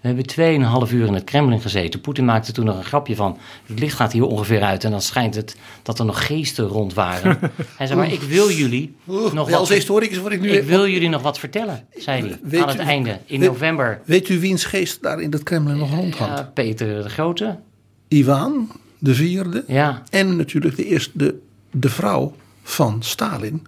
We 0.04 0.10
hebben 0.10 0.28
tweeënhalf 0.28 0.92
uur 0.92 1.06
in 1.08 1.13
het 1.13 1.24
Kremlin 1.24 1.62
gezeten. 1.62 2.02
Poetin 2.02 2.26
maakte 2.26 2.52
toen 2.52 2.66
nog 2.66 2.78
een 2.78 2.84
grapje 2.84 3.16
van... 3.16 3.38
het 3.66 3.80
licht 3.80 3.96
gaat 3.96 4.12
hier 4.12 4.26
ongeveer 4.26 4.62
uit 4.62 4.84
en 4.84 4.92
dan 4.92 5.02
schijnt 5.02 5.36
het 5.36 5.56
dat 5.84 6.00
er 6.00 6.06
nog 6.06 6.26
geesten 6.26 6.66
rond 6.66 6.94
waren. 6.94 7.39
hij 7.78 7.88
zei, 7.88 8.00
maar 8.00 8.12
ik 8.12 8.22
wil 8.22 8.50
jullie 8.52 8.96
Oeh, 9.08 9.34
nog 9.34 9.52
als 9.52 9.60
wat... 9.70 9.78
historicus 9.78 10.18
word 10.18 10.34
ik 10.34 10.42
nu... 10.42 10.50
Ik 10.52 10.63
wil 10.63 10.88
jullie 10.88 11.10
nog 11.10 11.22
wat 11.22 11.39
vertellen, 11.39 11.86
zei 11.96 12.22
hij 12.22 12.39
Weet 12.44 12.62
aan 12.62 12.68
het 12.68 12.78
u- 12.78 12.82
einde, 12.84 13.20
in 13.26 13.39
weet- 13.39 13.50
november. 13.50 14.02
Weet 14.06 14.30
u 14.30 14.39
wiens 14.39 14.66
geest 14.66 15.02
daar 15.02 15.22
in 15.22 15.32
het 15.32 15.44
Kremlin 15.44 15.78
nog 15.78 15.89
rondhangt? 15.96 16.38
Ja, 16.39 16.52
Peter 16.54 17.04
de 17.04 17.10
Grote, 17.10 17.60
Ivan 18.08 18.72
de 19.00 19.13
vierde. 19.16 19.63
ja. 19.68 20.04
En 20.10 20.36
natuurlijk 20.38 20.76
de, 20.76 20.86
eerste, 20.86 21.12
de, 21.13 21.39
de 21.72 21.89
vrouw 21.89 22.34
van 22.63 22.98
Stalin, 23.04 23.68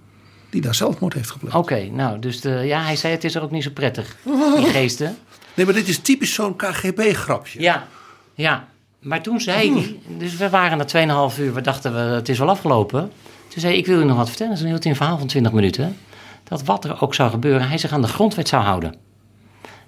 die 0.50 0.62
daar 0.62 0.76
zelfmoord 0.76 1.14
heeft 1.14 1.30
gepleegd. 1.32 1.56
Oké, 1.56 1.90
nou, 1.92 2.20
dus 2.20 2.42
de, 2.42 2.50
ja, 2.50 2.84
hij 2.84 2.96
zei 2.96 3.14
het 3.14 3.24
is 3.24 3.36
er 3.36 3.42
ook 3.42 3.52
niet 3.52 3.64
zo 3.64 3.70
prettig, 3.74 4.18
die 4.56 4.66
geesten. 4.80 5.18
Nee, 5.56 5.66
maar 5.66 5.76
dit 5.76 5.88
is 5.88 6.00
typisch 6.00 6.34
zo'n 6.34 6.56
KGB-grapje. 6.56 7.62
Ja, 7.62 7.88
ja. 8.34 8.68
Maar 9.00 9.22
toen 9.22 9.42
zei 9.42 9.74
hij, 9.74 10.00
dus 10.18 10.36
we 10.36 10.50
waren 10.50 10.78
na 10.78 11.30
2,5 11.32 11.40
uur, 11.40 11.54
we 11.54 11.62
dachten 11.62 11.94
we, 11.94 12.00
het 12.00 12.30
is 12.30 12.40
wel 12.40 12.50
afgelopen. 12.50 13.12
Toen 13.48 13.60
zei 13.60 13.72
hij, 13.72 13.82
ik 13.82 13.88
wil 13.88 14.00
je 14.00 14.06
nog 14.06 14.18
wat 14.18 14.28
vertellen. 14.28 14.58
Toen 14.58 14.68
hield 14.68 14.84
hij 14.84 14.92
een 14.92 14.98
verhaal 14.98 15.18
van 15.18 15.28
20 15.28 15.52
minuten. 15.52 15.98
Dat 16.44 16.64
wat 16.64 16.86
er 16.86 17.02
ook 17.02 17.14
zou 17.14 17.30
gebeuren, 17.30 17.68
hij 17.68 17.78
zich 17.78 17.92
aan 17.92 18.02
de 18.02 18.08
grondwet 18.08 18.48
zou 18.48 18.64
houden. 18.64 18.96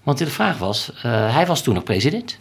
Want 0.04 0.18
de 0.18 0.28
vraag 0.28 0.58
was, 0.58 0.92
eh, 0.94 1.02
hij 1.34 1.46
was 1.46 1.62
toen 1.64 1.74
nog 1.74 1.84
president. 1.84 2.38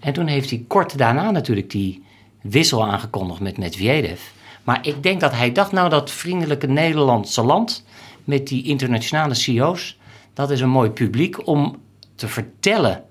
En 0.00 0.12
toen 0.12 0.26
heeft 0.26 0.50
hij 0.50 0.64
kort 0.68 0.98
daarna 0.98 1.30
natuurlijk 1.30 1.70
die 1.70 2.04
wissel 2.42 2.86
aangekondigd 2.86 3.40
met 3.40 3.58
Medvedev. 3.58 4.20
Maar 4.64 4.86
ik 4.86 5.02
denk 5.02 5.20
dat 5.20 5.32
hij 5.32 5.52
dacht, 5.52 5.72
nou 5.72 5.88
dat 5.88 6.10
vriendelijke 6.10 6.66
Nederlandse 6.66 7.42
land... 7.42 7.84
met 8.24 8.48
die 8.48 8.64
internationale 8.64 9.34
CEO's, 9.34 9.98
dat 10.34 10.50
is 10.50 10.60
een 10.60 10.68
mooi 10.68 10.90
publiek 10.90 11.46
om 11.46 11.76
te 12.22 12.28
vertellen... 12.28 13.04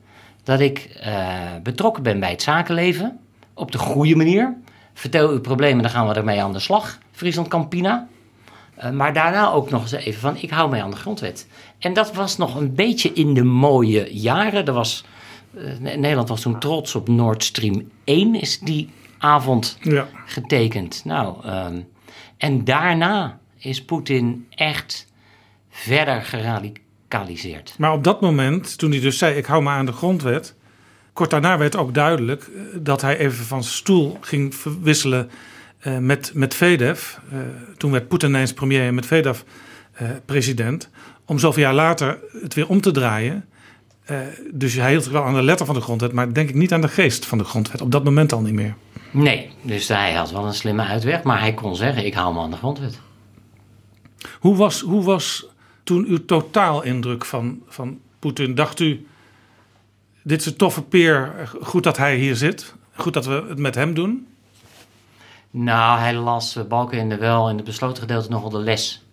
dat 0.44 0.60
ik 0.60 0.80
eh, 1.00 1.40
betrokken 1.64 2.04
ben 2.04 2.20
bij 2.20 2.30
het 2.30 2.42
zakenleven, 2.42 3.20
op 3.54 3.72
de 3.72 3.78
goede 3.78 4.16
manier. 4.16 4.56
Vertel 4.94 5.30
uw 5.30 5.42
problemen, 5.42 5.82
dan 5.82 5.92
gaan 5.92 6.08
we 6.08 6.14
ermee 6.14 6.42
aan 6.44 6.54
de 6.54 6.60
slag. 6.60 6.98
Friesland 7.12 7.48
Campina. 7.48 8.08
Eh, 8.76 8.90
maar 8.92 9.14
daarna 9.14 9.52
ook 9.52 9.70
nog 9.70 9.82
eens 9.82 9.92
even 9.92 10.22
van, 10.22 10.38
ik 10.38 10.50
hou 10.50 10.70
mij 10.70 10.84
aan 10.84 10.90
de 10.92 10.96
grondwet. 10.98 11.48
En 11.80 11.94
dat 11.94 12.14
was 12.14 12.38
nog 12.38 12.56
een 12.56 12.76
beetje 12.76 13.14
in 13.14 13.34
de 13.34 13.44
mooie 13.44 14.08
jaren. 14.14 14.66
Er 14.66 14.74
was, 14.74 15.06
eh, 15.56 15.64
Ne- 15.80 15.96
Nederland 15.96 16.30
was 16.30 16.42
toen 16.42 16.60
trots 16.60 16.96
op 16.96 17.08
Nord 17.08 17.44
Stream 17.44 17.92
1, 18.04 18.36
is 18.36 18.60
die 18.60 18.90
avond 19.18 19.78
Ja. 19.82 20.08
getekend. 20.26 21.02
Nou, 21.06 21.44
ehm, 21.46 21.82
en 22.38 22.64
daarna 22.64 23.40
is 23.58 23.86
Poetin 23.86 24.48
echt 24.50 25.08
verder 25.70 26.22
Maar 27.78 27.94
op 27.94 28.04
dat 28.04 28.22
moment, 28.22 28.78
toen 28.78 28.92
hij 28.92 29.00
dus 29.00 29.18
zei: 29.18 29.36
Ik 29.36 29.46
hou 29.46 29.64
me 29.64 29.70
aan 29.70 29.86
de 29.86 29.92
grondwet. 29.92 30.56
Kort 31.14 31.30
daarna 31.30 31.58
werd 31.58 31.76
ook 31.76 31.94
duidelijk 31.94 32.42
eh, 32.42 32.62
dat 32.80 33.02
hij 33.02 33.18
even 33.18 33.46
van 33.46 33.64
stoel 33.64 34.18
ging 34.22 34.56
verwisselen 34.56 35.30
eh, 35.80 35.98
met, 35.98 36.32
met 36.34 36.56
Vedev. 36.56 37.16
Eh, 37.32 37.40
toen 37.78 37.92
werd 37.92 38.08
Poetin 38.08 38.30
ineens 38.30 38.54
premier 38.54 38.88
en 38.88 38.96
met 38.96 39.06
Vedev 39.06 39.40
president. 40.26 40.90
Om 41.26 41.40
zoveel 41.40 41.64
jaar 41.64 41.74
later 41.74 42.20
het 42.42 42.54
weer 42.54 42.68
om 42.68 42.82
te 42.82 42.92
draaien. 42.92 43.46
Dus 44.52 44.74
hij 44.74 44.90
hield 44.90 45.04
zich 45.04 45.12
wel 45.12 45.24
aan 45.24 45.34
de 45.34 45.42
letter 45.42 45.66
van 45.66 45.76
de 45.76 45.82
grondwet, 45.82 46.12
maar 46.12 46.34
denk 46.34 46.50
ik 46.50 46.56
niet 46.56 46.74
aan 46.74 46.82
de 46.82 46.88
geest 46.88 47.26
van 47.26 47.38
de 47.38 47.44
grondwet. 47.44 47.82
Op 47.82 47.92
dat 47.92 48.04
moment 48.04 48.34
al 48.34 48.42
niet 48.42 48.54
meer. 48.54 48.76
Nee, 49.12 49.50
dus 49.62 49.88
hij 49.88 50.14
had 50.14 50.32
wel 50.32 50.46
een 50.46 50.54
slimme 50.54 50.84
uitweg, 50.84 51.24
maar 51.24 51.40
hij 51.40 51.54
kon 51.54 51.76
zeggen: 51.76 52.06
Ik 52.06 52.14
hou 52.14 52.34
me 52.34 52.40
aan 52.40 52.52
de 52.52 52.58
grondwet. 52.58 53.00
Hoe 54.40 54.56
was, 54.56 54.82
hoe 54.82 55.04
was 55.04 55.51
toen 55.84 56.06
uw 56.08 56.26
totaalindruk 56.26 57.26
van, 57.26 57.60
van 57.68 58.00
Poetin? 58.20 58.56
Dacht 58.56 58.80
u, 58.80 59.08
dit 60.24 60.40
is 60.40 60.46
een 60.46 60.56
toffe 60.56 60.82
peer, 60.82 61.50
goed 61.62 61.84
dat 61.84 61.98
hij 61.98 62.16
hier 62.16 62.36
zit, 62.36 62.76
goed 62.96 63.14
dat 63.14 63.26
we 63.26 63.46
het 63.50 63.60
met 63.60 63.76
hem 63.76 63.94
doen? 63.94 64.28
Nou, 65.52 66.00
hij 66.00 66.14
las 66.14 66.58
uh, 66.58 66.64
Balkenende 66.64 67.18
wel 67.18 67.50
in 67.50 67.56
het 67.56 67.66
besloten 67.66 68.02
gedeelte 68.02 68.30
nogal 68.30 68.50
de 68.50 68.58
les. 68.60 69.06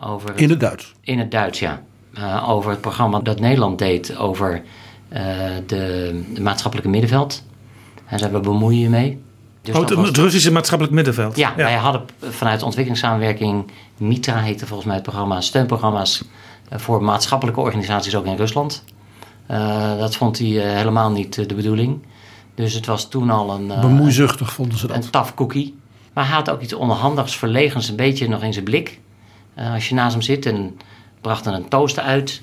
Over 0.00 0.28
het, 0.28 0.40
In 0.40 0.50
het 0.50 0.60
Duits. 0.60 0.92
in 1.00 1.18
het 1.18 1.30
Duits, 1.30 1.58
ja. 1.58 1.82
Eh, 2.14 2.48
over 2.50 2.70
het 2.70 2.80
programma 2.80 3.20
dat 3.20 3.40
Nederland 3.40 3.78
deed 3.78 4.16
over 4.16 4.62
eh, 5.08 5.22
de, 5.66 6.24
de 6.34 6.40
maatschappelijke 6.40 6.90
middenveld. 6.90 7.44
En 8.06 8.18
zei, 8.18 8.32
we 8.32 8.40
bemoeien 8.40 8.80
je 8.80 8.88
mee. 8.88 9.22
Dus 9.66 9.76
oh, 9.76 10.04
het, 10.04 10.16
Russische 10.16 10.52
maatschappelijk 10.52 10.94
middenveld. 10.94 11.36
ja, 11.36 11.52
wij 11.56 11.74
hadden 11.74 12.02
vanuit 12.20 12.62
ontwikkelingssamenwerking 12.62 13.70
MITRA 13.96 14.38
heette 14.38 14.66
volgens 14.66 14.86
mij 14.86 14.94
het 14.94 15.04
programma, 15.04 15.40
steunprogramma's 15.40 16.22
eh, 16.68 16.78
voor 16.78 17.02
maatschappelijke 17.02 17.60
organisaties 17.60 18.16
ook 18.16 18.26
in 18.26 18.36
Rusland. 18.36 18.84
Eh, 19.46 19.98
dat 19.98 20.16
vond 20.16 20.38
hij 20.38 20.64
eh, 20.64 20.76
helemaal 20.76 21.10
niet 21.10 21.48
de 21.48 21.54
bedoeling. 21.54 21.98
Dus 22.54 22.74
het 22.74 22.86
was 22.86 23.08
toen 23.08 23.30
al 23.30 23.50
een, 23.50 23.66
Bemoeizuchtig 23.66 24.52
vonden 24.52 24.78
ze 24.78 24.86
dat. 24.86 24.96
een 24.96 25.10
tough 25.10 25.34
cookie. 25.34 25.74
Maar 26.12 26.26
hij 26.26 26.34
had 26.34 26.50
ook 26.50 26.60
iets 26.60 26.72
onhandigs, 26.72 27.36
verlegens, 27.36 27.88
een 27.88 27.96
beetje 27.96 28.28
nog 28.28 28.42
in 28.42 28.52
zijn 28.52 28.64
blik. 28.64 29.00
Als 29.72 29.88
je 29.88 29.94
naast 29.94 30.12
hem 30.12 30.22
zit 30.22 30.46
en 30.46 30.78
bracht 31.20 31.44
dan 31.44 31.54
een 31.54 31.68
toast 31.68 31.98
uit. 31.98 32.42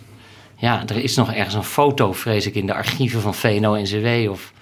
Ja, 0.55 0.83
er 0.87 1.03
is 1.03 1.15
nog 1.15 1.33
ergens 1.33 1.55
een 1.55 1.63
foto, 1.63 2.13
vrees 2.13 2.45
ik, 2.45 2.55
in 2.55 2.65
de 2.65 2.73
archieven 2.73 3.21
van 3.21 3.33
VNO-NCW 3.33 4.29
of 4.29 4.53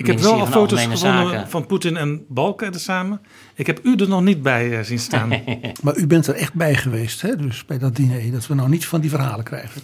Ik 0.00 0.06
heb 0.06 0.18
wel 0.18 0.40
al 0.40 0.46
foto's 0.46 0.80
gevonden 0.80 1.28
Zaken. 1.28 1.48
van 1.48 1.66
Poetin 1.66 1.96
en 1.96 2.24
Balken 2.28 2.80
samen. 2.80 3.20
Ik 3.54 3.66
heb 3.66 3.80
u 3.82 3.94
er 3.96 4.08
nog 4.08 4.22
niet 4.22 4.42
bij 4.42 4.78
eh, 4.78 4.84
zien 4.84 4.98
staan. 4.98 5.28
Maar 5.82 5.96
u 5.96 6.06
bent 6.06 6.26
er 6.26 6.34
echt 6.34 6.54
bij 6.54 6.74
geweest, 6.74 7.22
hè? 7.22 7.36
Dus 7.36 7.64
bij 7.64 7.78
dat 7.78 7.96
diner. 7.96 8.32
Dat 8.32 8.46
we 8.46 8.54
nou 8.54 8.68
niet 8.68 8.86
van 8.86 9.00
die 9.00 9.10
verhalen 9.10 9.44
krijgen. 9.44 9.80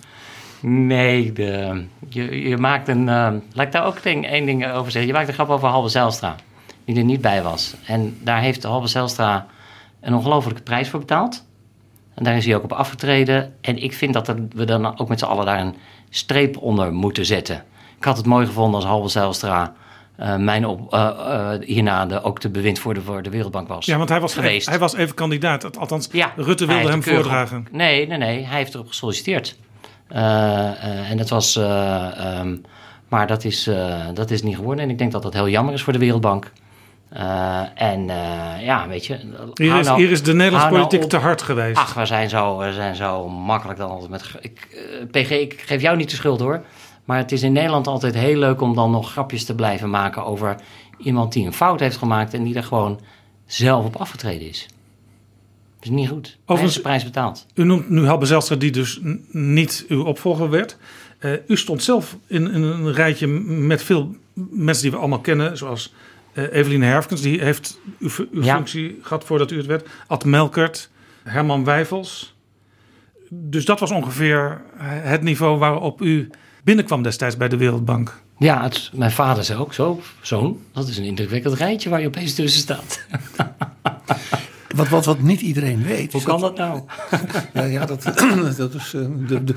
Nee, 0.60 1.32
de, 1.32 1.84
je, 2.08 2.48
je 2.48 2.56
maakt 2.56 2.88
een. 2.88 3.08
eh, 3.08 3.32
laat 3.52 3.66
ik 3.66 3.72
daar 3.72 3.86
ook 3.86 4.02
ding, 4.02 4.26
één 4.26 4.46
ding 4.46 4.66
over 4.72 4.90
zeggen. 4.90 5.10
Je 5.10 5.16
maakt 5.16 5.28
een 5.28 5.34
grap 5.34 5.48
over 5.48 5.68
Halbe 5.68 5.88
Zijlstra, 5.88 6.36
die 6.84 6.96
er 6.96 7.04
niet 7.04 7.20
bij 7.20 7.42
was. 7.42 7.74
En 7.86 8.16
daar 8.22 8.40
heeft 8.40 8.62
Halbe 8.62 8.86
Zijlstra 8.86 9.46
een 10.00 10.14
ongelofelijke 10.14 10.62
prijs 10.62 10.88
voor 10.88 11.00
betaald. 11.00 11.44
En 12.14 12.24
daar 12.24 12.36
is 12.36 12.46
hij 12.46 12.56
ook 12.56 12.64
op 12.64 12.72
afgetreden. 12.72 13.54
En 13.60 13.82
ik 13.82 13.92
vind 13.92 14.12
dat 14.12 14.34
we 14.54 14.64
dan 14.64 14.98
ook 14.98 15.08
met 15.08 15.18
z'n 15.18 15.24
allen 15.24 15.46
daar 15.46 15.60
een 15.60 15.74
streep 16.10 16.56
onder 16.56 16.92
moeten 16.92 17.26
zetten. 17.26 17.64
Ik 17.98 18.04
had 18.04 18.16
het 18.16 18.26
mooi 18.26 18.46
gevonden 18.46 18.74
als 18.74 18.84
Halbe 18.84 19.08
Zijlstra 19.08 19.74
eh, 20.16 20.36
mijn 20.36 20.66
op, 20.66 20.92
eh, 20.92 21.50
hierna 21.60 22.06
de, 22.06 22.22
ook 22.22 22.40
de 22.40 22.48
bewindvoerder 22.48 23.02
voor 23.02 23.22
de 23.22 23.30
Wereldbank 23.30 23.68
was. 23.68 23.86
Ja, 23.86 23.96
want 23.96 24.08
hij 24.08 24.20
was, 24.20 24.34
geweest. 24.34 24.68
hij 24.68 24.78
was 24.78 24.94
even 24.94 25.14
kandidaat. 25.14 25.78
Althans, 25.78 26.08
Ja, 26.12 26.32
Rutte 26.36 26.66
wilde 26.66 26.88
hem 26.88 27.02
voordragen. 27.02 27.58
op- 27.58 27.72
Nee, 27.72 28.06
nee, 28.06 28.18
nee. 28.18 28.44
Hij 28.44 28.56
heeft 28.58 28.74
erop 28.74 28.88
gesolliciteerd. 28.88 29.56
En 30.08 31.16
dat 31.16 31.28
was, 31.28 31.56
eh, 31.56 32.36
ehm, 32.38 32.56
maar 33.08 33.26
dat 33.26 33.44
is, 33.44 33.70
dat 34.14 34.30
is 34.30 34.42
niet 34.42 34.56
geworden. 34.56 34.84
En 34.84 34.90
ik 34.90 34.98
denk 34.98 35.12
dat 35.12 35.22
dat 35.22 35.32
heel 35.34 35.48
jammer 35.48 35.74
is 35.74 35.82
voor 35.82 35.92
de 35.92 35.98
Wereldbank. 35.98 36.52
En 37.74 38.06
ja, 38.60 38.88
weet 38.88 39.06
je. 39.06 39.18
Hier 39.54 39.78
is, 39.78 39.86
nou- 39.86 39.98
hier 40.00 40.10
is 40.10 40.22
de 40.22 40.34
Nederlandse 40.34 40.70
nou 40.70 40.82
politiek 40.86 41.08
te 41.08 41.16
hard 41.16 41.42
geweest. 41.42 41.76
Ach, 41.78 41.94
we 41.94 42.06
zijn 42.06 42.28
zo, 42.28 42.56
we 42.58 42.72
zijn 42.72 42.94
zo 42.94 43.28
makkelijk 43.28 43.78
dan 43.78 43.90
altijd 43.90 44.10
met. 44.10 44.24
Ik, 44.40 44.68
PG, 45.10 45.30
ik 45.30 45.62
geef 45.66 45.80
jou 45.82 45.96
niet 45.96 46.10
de 46.10 46.16
schuld 46.16 46.40
hoor. 46.40 46.62
Maar 47.06 47.18
het 47.18 47.32
is 47.32 47.42
in 47.42 47.52
Nederland 47.52 47.86
altijd 47.86 48.14
heel 48.14 48.38
leuk 48.38 48.60
om 48.60 48.74
dan 48.74 48.90
nog 48.90 49.10
grapjes 49.10 49.44
te 49.44 49.54
blijven 49.54 49.90
maken 49.90 50.24
over 50.24 50.56
iemand 50.98 51.32
die 51.32 51.46
een 51.46 51.52
fout 51.52 51.80
heeft 51.80 51.96
gemaakt 51.96 52.34
en 52.34 52.44
die 52.44 52.54
er 52.54 52.62
gewoon 52.62 53.00
zelf 53.46 53.84
op 53.84 53.96
afgetreden 53.96 54.48
is. 54.48 54.66
Dat 55.76 55.84
is 55.84 55.90
niet 55.90 56.08
goed. 56.08 56.38
Overigens- 56.44 56.72
zijn 56.72 56.84
prijs 56.84 57.04
betaald. 57.04 57.46
U 57.54 57.64
noemt 57.64 57.88
nu 57.88 58.06
Halbe 58.06 58.26
Zijlstra, 58.26 58.56
die 58.56 58.70
dus 58.70 59.00
niet 59.30 59.84
uw 59.88 60.04
opvolger 60.04 60.50
werd. 60.50 60.76
Eh, 61.18 61.32
u 61.46 61.56
stond 61.56 61.82
zelf 61.82 62.16
in, 62.26 62.50
in 62.52 62.62
een 62.62 62.92
rijtje 62.92 63.26
met 63.46 63.82
veel 63.82 64.14
mensen 64.50 64.82
die 64.82 64.90
we 64.92 64.96
allemaal 64.98 65.20
kennen, 65.20 65.56
zoals 65.56 65.94
eh 66.32 66.52
Evelien 66.52 66.82
Herfkens, 66.82 67.20
die 67.20 67.40
heeft 67.42 67.80
uw, 67.98 68.10
uw 68.32 68.42
Ja. 68.42 68.54
functie 68.54 68.98
gehad 69.02 69.24
voordat 69.24 69.50
u 69.50 69.56
het 69.56 69.66
werd. 69.66 69.88
Ad 70.06 70.24
Melkert, 70.24 70.90
Herman 71.22 71.64
Wijfels. 71.64 72.34
Dus 73.30 73.64
dat 73.64 73.80
was 73.80 73.90
ongeveer 73.90 74.62
het 75.02 75.22
niveau 75.22 75.58
waarop 75.58 76.00
u 76.00 76.30
binnenkwam 76.66 77.02
destijds 77.02 77.36
bij 77.36 77.48
de 77.48 77.56
Wereldbank. 77.56 78.20
Ja, 78.38 78.62
het, 78.62 78.90
mijn 78.94 79.10
vader 79.10 79.44
zei 79.44 79.58
ook 79.58 79.74
zo, 79.74 80.00
zoon, 80.20 80.60
dat 80.72 80.88
is 80.88 80.98
een 80.98 81.04
indrukwekkend 81.04 81.54
rijtje 81.54 81.90
waar 81.90 82.00
je 82.00 82.06
opeens 82.06 82.34
tussen 82.34 82.60
staat. 82.60 83.00
Wat, 84.76 84.88
wat, 84.88 85.04
wat 85.04 85.20
niet 85.20 85.40
iedereen 85.40 85.82
weet. 85.82 86.12
Hoe 86.12 86.22
kan 86.22 86.40
dat 86.40 86.56
nou? 86.56 86.82
Ja, 87.54 87.62
ja 87.62 87.86
dat, 87.86 88.02
dat 88.56 88.74
is, 88.74 88.94
eh, 88.94 89.06
de, 89.26 89.44
de, 89.44 89.54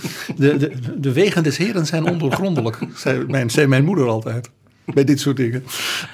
de, 0.58 0.72
de, 0.98 1.14
wegen 1.14 1.44
des 1.44 1.58
heren 1.58 1.86
zijn 1.86 2.10
ondoorgrondelijk, 2.10 2.78
zei 2.96 3.26
mijn, 3.28 3.50
zei 3.50 3.68
mijn 3.68 3.86
moeder 3.86 4.08
altijd. 4.08 4.50
Bij 4.86 5.04
dit 5.04 5.20
soort 5.20 5.38
dingen. 5.38 5.64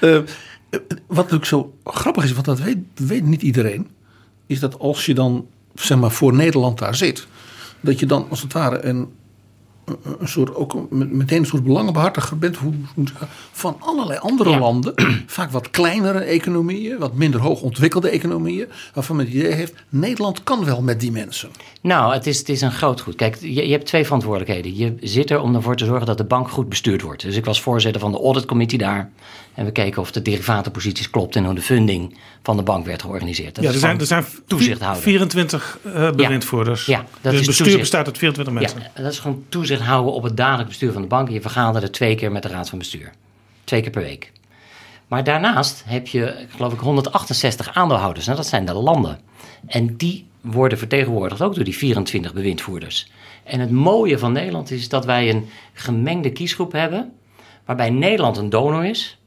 Eh, 0.00 0.18
wat 1.06 1.16
natuurlijk 1.16 1.44
zo 1.44 1.74
grappig 1.84 2.24
is, 2.24 2.32
want 2.32 2.44
dat 2.44 2.60
weet, 2.60 2.78
weet 2.94 3.24
niet 3.24 3.42
iedereen, 3.42 3.88
is 4.46 4.60
dat 4.60 4.78
als 4.78 5.06
je 5.06 5.14
dan 5.14 5.46
zeg 5.74 5.98
maar, 5.98 6.10
voor 6.10 6.34
Nederland 6.34 6.78
daar 6.78 6.94
zit, 6.94 7.26
dat 7.80 8.00
je 8.00 8.06
dan 8.06 8.26
als 8.30 8.42
het 8.42 8.52
ware 8.52 8.84
een, 8.84 9.08
een- 9.86 10.16
een 10.18 10.28
soort, 10.28 10.54
ook 10.54 10.74
een- 10.74 10.88
meteen 11.16 11.38
een 11.38 11.46
soort 11.46 11.64
belangenbehartiger 11.64 12.38
bent 12.38 12.56
hoe, 12.56 12.72
van 13.52 13.76
allerlei 13.80 14.18
andere 14.18 14.50
Ja. 14.50 14.58
landen. 14.58 14.94
Vaak 15.26 15.50
wat 15.50 15.70
kleinere 15.70 16.18
economieën, 16.18 16.98
wat 16.98 17.14
minder 17.14 17.40
hoog 17.40 17.60
ontwikkelde 17.60 18.08
economieën. 18.08 18.66
Waarvan 18.94 19.16
men 19.16 19.24
het 19.26 19.34
idee 19.34 19.52
heeft, 19.52 19.74
Nederland 19.88 20.42
kan 20.44 20.64
wel 20.64 20.82
met 20.82 21.00
die 21.00 21.12
mensen. 21.12 21.50
Nou, 21.82 22.12
het 22.12 22.26
is, 22.26 22.38
het 22.38 22.48
is 22.48 22.60
een 22.60 22.72
groot 22.72 23.00
goed. 23.00 23.14
Kijk, 23.14 23.36
je, 23.40 23.66
je 23.66 23.72
hebt 23.72 23.86
twee 23.86 24.04
verantwoordelijkheden. 24.04 24.76
Je 24.76 24.94
zit 25.00 25.30
er 25.30 25.40
om 25.40 25.54
ervoor 25.54 25.76
te 25.76 25.84
zorgen 25.84 26.06
dat 26.06 26.18
de 26.18 26.24
bank 26.24 26.50
goed 26.50 26.68
bestuurd 26.68 27.02
wordt. 27.02 27.22
Dus 27.22 27.36
ik 27.36 27.44
was 27.44 27.60
voorzitter 27.62 28.00
van 28.00 28.12
de 28.12 28.18
auditcommissie 28.18 28.78
daar. 28.78 29.10
En 29.56 29.64
we 29.64 29.70
keken 29.70 30.00
of 30.02 30.12
de 30.12 30.22
derivatenposities 30.22 31.10
klopt 31.10 31.36
en 31.36 31.44
hoe 31.44 31.54
de 31.54 31.62
funding 31.62 32.18
van 32.42 32.56
de 32.56 32.62
bank 32.62 32.86
werd 32.86 33.02
georganiseerd. 33.02 33.54
Dat 33.54 33.64
Ja, 33.64 33.70
er 33.70 33.78
zijn, 33.78 34.00
er 34.00 34.06
zijn 34.06 34.24
toezichthouder. 34.46 35.02
24 35.02 35.78
eh 35.84 36.10
bewindvoerders. 36.10 36.86
Ja, 36.86 36.98
dat 36.98 37.06
dus 37.22 37.32
is 37.32 37.38
het 37.38 37.46
bestuur 37.46 37.56
toezicht. 37.56 37.80
bestaat 37.80 38.06
uit 38.06 38.18
24 38.18 38.54
mensen. 38.54 38.80
Ja, 38.80 39.02
dat 39.02 39.12
is 39.12 39.18
gewoon 39.18 39.44
toezicht 39.48 39.82
houden 39.82 40.12
op 40.12 40.22
het 40.22 40.36
dagelijks 40.36 40.68
bestuur 40.68 40.92
van 40.92 41.02
de 41.02 41.08
bank. 41.08 41.28
Je 41.28 41.40
vergaderde 41.40 41.90
twee 41.90 42.14
keer 42.14 42.32
met 42.32 42.42
de 42.42 42.48
raad 42.48 42.68
van 42.68 42.78
bestuur. 42.78 43.12
Twee 43.64 43.80
keer 43.80 43.90
per 43.90 44.02
week. 44.02 44.32
Maar 45.06 45.24
daarnaast 45.24 45.82
heb 45.86 46.06
je, 46.06 46.46
geloof 46.56 46.72
ik, 46.72 46.80
168 46.80 47.74
aandeelhouders. 47.74 48.26
Nou, 48.26 48.38
dat 48.38 48.46
zijn 48.46 48.64
de 48.64 48.72
landen. 48.72 49.20
En 49.66 49.96
die 49.96 50.26
worden 50.40 50.78
vertegenwoordigd 50.78 51.42
ook 51.42 51.54
door 51.54 51.64
die 51.64 51.76
24 51.76 52.32
bewindvoerders. 52.32 53.10
En 53.44 53.60
het 53.60 53.70
mooie 53.70 54.18
van 54.18 54.32
Nederland 54.32 54.70
is 54.70 54.88
dat 54.88 55.04
wij 55.04 55.30
een 55.30 55.48
gemengde 55.72 56.30
kiesgroep 56.30 56.72
hebben. 56.72 57.12
Waarbij 57.64 57.90
Nederland 57.90 58.36
een 58.36 58.50
donor 58.50 58.84
is. 58.84 59.18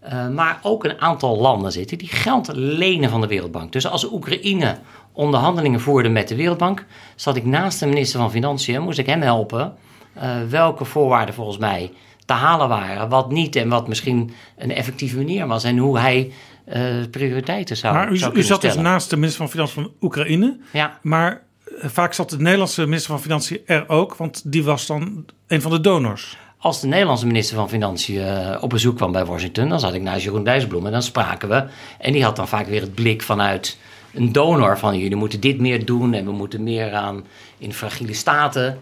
Eh, 0.00 0.28
maar 0.28 0.58
ook 0.62 0.84
een 0.84 1.00
aantal 1.00 1.38
landen 1.38 1.72
zitten 1.72 1.98
die 1.98 2.08
geld 2.08 2.50
lenen 2.54 3.10
van 3.10 3.20
de 3.20 3.26
Wereldbank. 3.26 3.72
Dus 3.72 3.86
als 3.86 4.12
Oekraïne 4.12 4.78
onderhandelingen 5.12 5.80
voerde 5.80 6.08
met 6.08 6.28
de 6.28 6.36
Wereldbank, 6.36 6.84
zat 7.14 7.36
ik 7.36 7.44
naast 7.44 7.80
de 7.80 7.86
minister 7.86 8.20
van 8.20 8.30
Financiën 8.30 8.82
moest 8.82 8.98
ik 8.98 9.06
hem 9.06 9.20
helpen 9.20 9.74
eh, 10.12 10.30
welke 10.48 10.84
voorwaarden 10.84 11.34
volgens 11.34 11.58
mij 11.58 11.92
te 12.24 12.32
halen 12.32 12.68
waren, 12.68 13.08
wat 13.08 13.30
niet 13.30 13.56
en 13.56 13.68
wat 13.68 13.88
misschien 13.88 14.32
een 14.56 14.70
effectieve 14.70 15.16
manier 15.16 15.46
was 15.46 15.64
en 15.64 15.78
hoe 15.78 15.98
hij 15.98 16.32
eh, 16.64 16.82
prioriteiten 17.10 17.76
zou, 17.76 17.94
Maar 17.94 18.10
u, 18.10 18.16
zou 18.16 18.34
u 18.34 18.42
zat 18.42 18.60
dus 18.60 18.76
naast 18.76 19.10
de 19.10 19.16
minister 19.16 19.40
van 19.40 19.50
Financiën 19.50 19.82
van 19.82 19.92
Oekraïne. 20.00 20.58
Ja, 20.72 20.98
Maar 21.02 21.42
vaak 21.78 22.12
zat 22.12 22.30
de 22.30 22.38
Nederlandse 22.38 22.84
minister 22.84 23.10
van 23.10 23.20
Financiën 23.20 23.60
er 23.66 23.88
ook, 23.88 24.14
want 24.14 24.52
die 24.52 24.64
was 24.64 24.86
dan 24.86 25.24
een 25.46 25.62
van 25.62 25.70
de 25.70 25.80
donors. 25.80 26.38
Als 26.62 26.80
de 26.80 26.86
Nederlandse 26.86 27.26
minister 27.26 27.56
van 27.56 27.68
Financiën 27.68 28.20
eh, 28.22 28.62
op 28.62 28.70
bezoek 28.70 28.96
kwam 28.96 29.12
bij 29.12 29.24
Washington, 29.24 29.68
dan 29.68 29.80
zat 29.80 29.94
ik 29.94 30.02
naast 30.02 30.22
Jeroen 30.24 30.44
Dijsselbloem 30.44 30.86
en 30.86 30.92
dan 30.92 31.02
spraken 31.02 31.48
we. 31.48 31.64
En 31.98 32.12
die 32.12 32.24
had 32.24 32.36
dan 32.36 32.48
vaak 32.48 32.66
weer 32.66 32.80
het 32.80 32.94
blik 32.94 33.22
vanuit 33.22 33.78
een 34.14 34.32
donor 34.32 34.78
van 34.78 34.98
jullie 34.98 35.16
moeten 35.16 35.40
dit 35.40 35.58
meer 35.60 35.84
doen 35.84 36.14
en 36.14 36.24
we 36.24 36.32
moeten 36.32 36.62
meer 36.62 36.94
aan 36.94 37.24
in 37.58 37.72
fragiele 37.72 38.14
staten. 38.14 38.78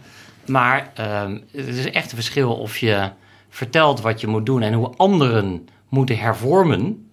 Maar 0.47 0.91
ehm, 0.95 1.39
het 1.53 1.67
is 1.77 1.91
echt 1.91 2.11
een 2.11 2.17
verschil 2.17 2.53
of 2.55 2.79
je 2.79 3.11
vertelt 3.49 4.01
wat 4.01 4.21
je 4.21 4.27
moet 4.27 4.47
doen 4.47 4.63
en 4.63 4.73
hoe 4.73 4.93
anderen 4.97 5.69
moeten 5.89 6.19
hervormen. 6.19 7.09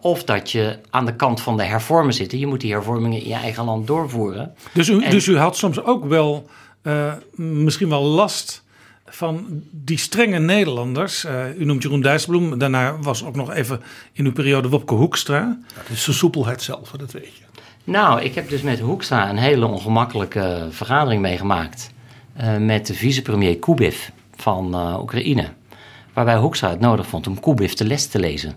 Of 0.00 0.24
dat 0.24 0.50
je 0.50 0.78
aan 0.90 1.04
de 1.06 1.16
kant 1.16 1.40
van 1.40 1.56
de 1.56 1.64
hervormen 1.64 2.14
zit. 2.14 2.32
Je 2.32 2.46
moet 2.46 2.60
die 2.60 2.72
hervormingen 2.72 3.22
in 3.22 3.28
je 3.28 3.34
eigen 3.34 3.64
land 3.64 3.86
doorvoeren. 3.86 4.54
Dus 4.72 4.88
u, 4.88 5.02
En- 5.04 5.10
dus 5.10 5.26
u 5.26 5.38
had 5.38 5.56
soms 5.56 5.82
ook 5.82 6.04
wel 6.04 6.46
eh, 6.82 7.12
misschien 7.34 7.88
wel 7.88 8.02
last 8.02 8.64
van 9.06 9.62
die 9.70 9.98
strenge 9.98 10.38
Nederlanders. 10.38 11.24
Eh, 11.24 11.58
u 11.58 11.64
noemt 11.64 11.82
Jeroen 11.82 12.00
Dijsselbloem. 12.00 12.58
Daarna 12.58 12.98
was 12.98 13.24
ook 13.24 13.36
nog 13.36 13.52
even 13.52 13.80
in 14.12 14.24
uw 14.24 14.32
periode 14.32 14.68
Wopke 14.68 14.94
Hoekstra. 14.94 15.58
Dat 15.76 15.88
is 15.88 16.04
de 16.04 16.12
soepelheid 16.12 16.62
zelf, 16.62 16.90
dat 16.90 17.12
weet 17.12 17.36
je. 17.36 17.44
Nou, 17.84 18.20
ik 18.22 18.34
heb 18.34 18.48
dus 18.48 18.62
met 18.62 18.78
Hoekstra 18.80 19.28
een 19.30 19.36
hele 19.36 19.66
ongemakkelijke 19.66 20.66
vergadering 20.70 21.22
meegemaakt. 21.22 21.94
eh, 22.36 22.56
met 22.56 22.86
de 22.86 22.94
vicepremier 22.94 23.58
Kubiv 23.58 24.08
van 24.36 24.74
eh, 24.74 24.98
Oekraïne. 25.00 25.48
Waarbij 26.12 26.36
Hoekstra 26.36 26.70
het 26.70 26.80
nodig 26.80 27.06
vond 27.06 27.26
om 27.26 27.40
Kubiv 27.40 27.72
de 27.72 27.84
les 27.84 28.06
te 28.06 28.18
lezen. 28.18 28.54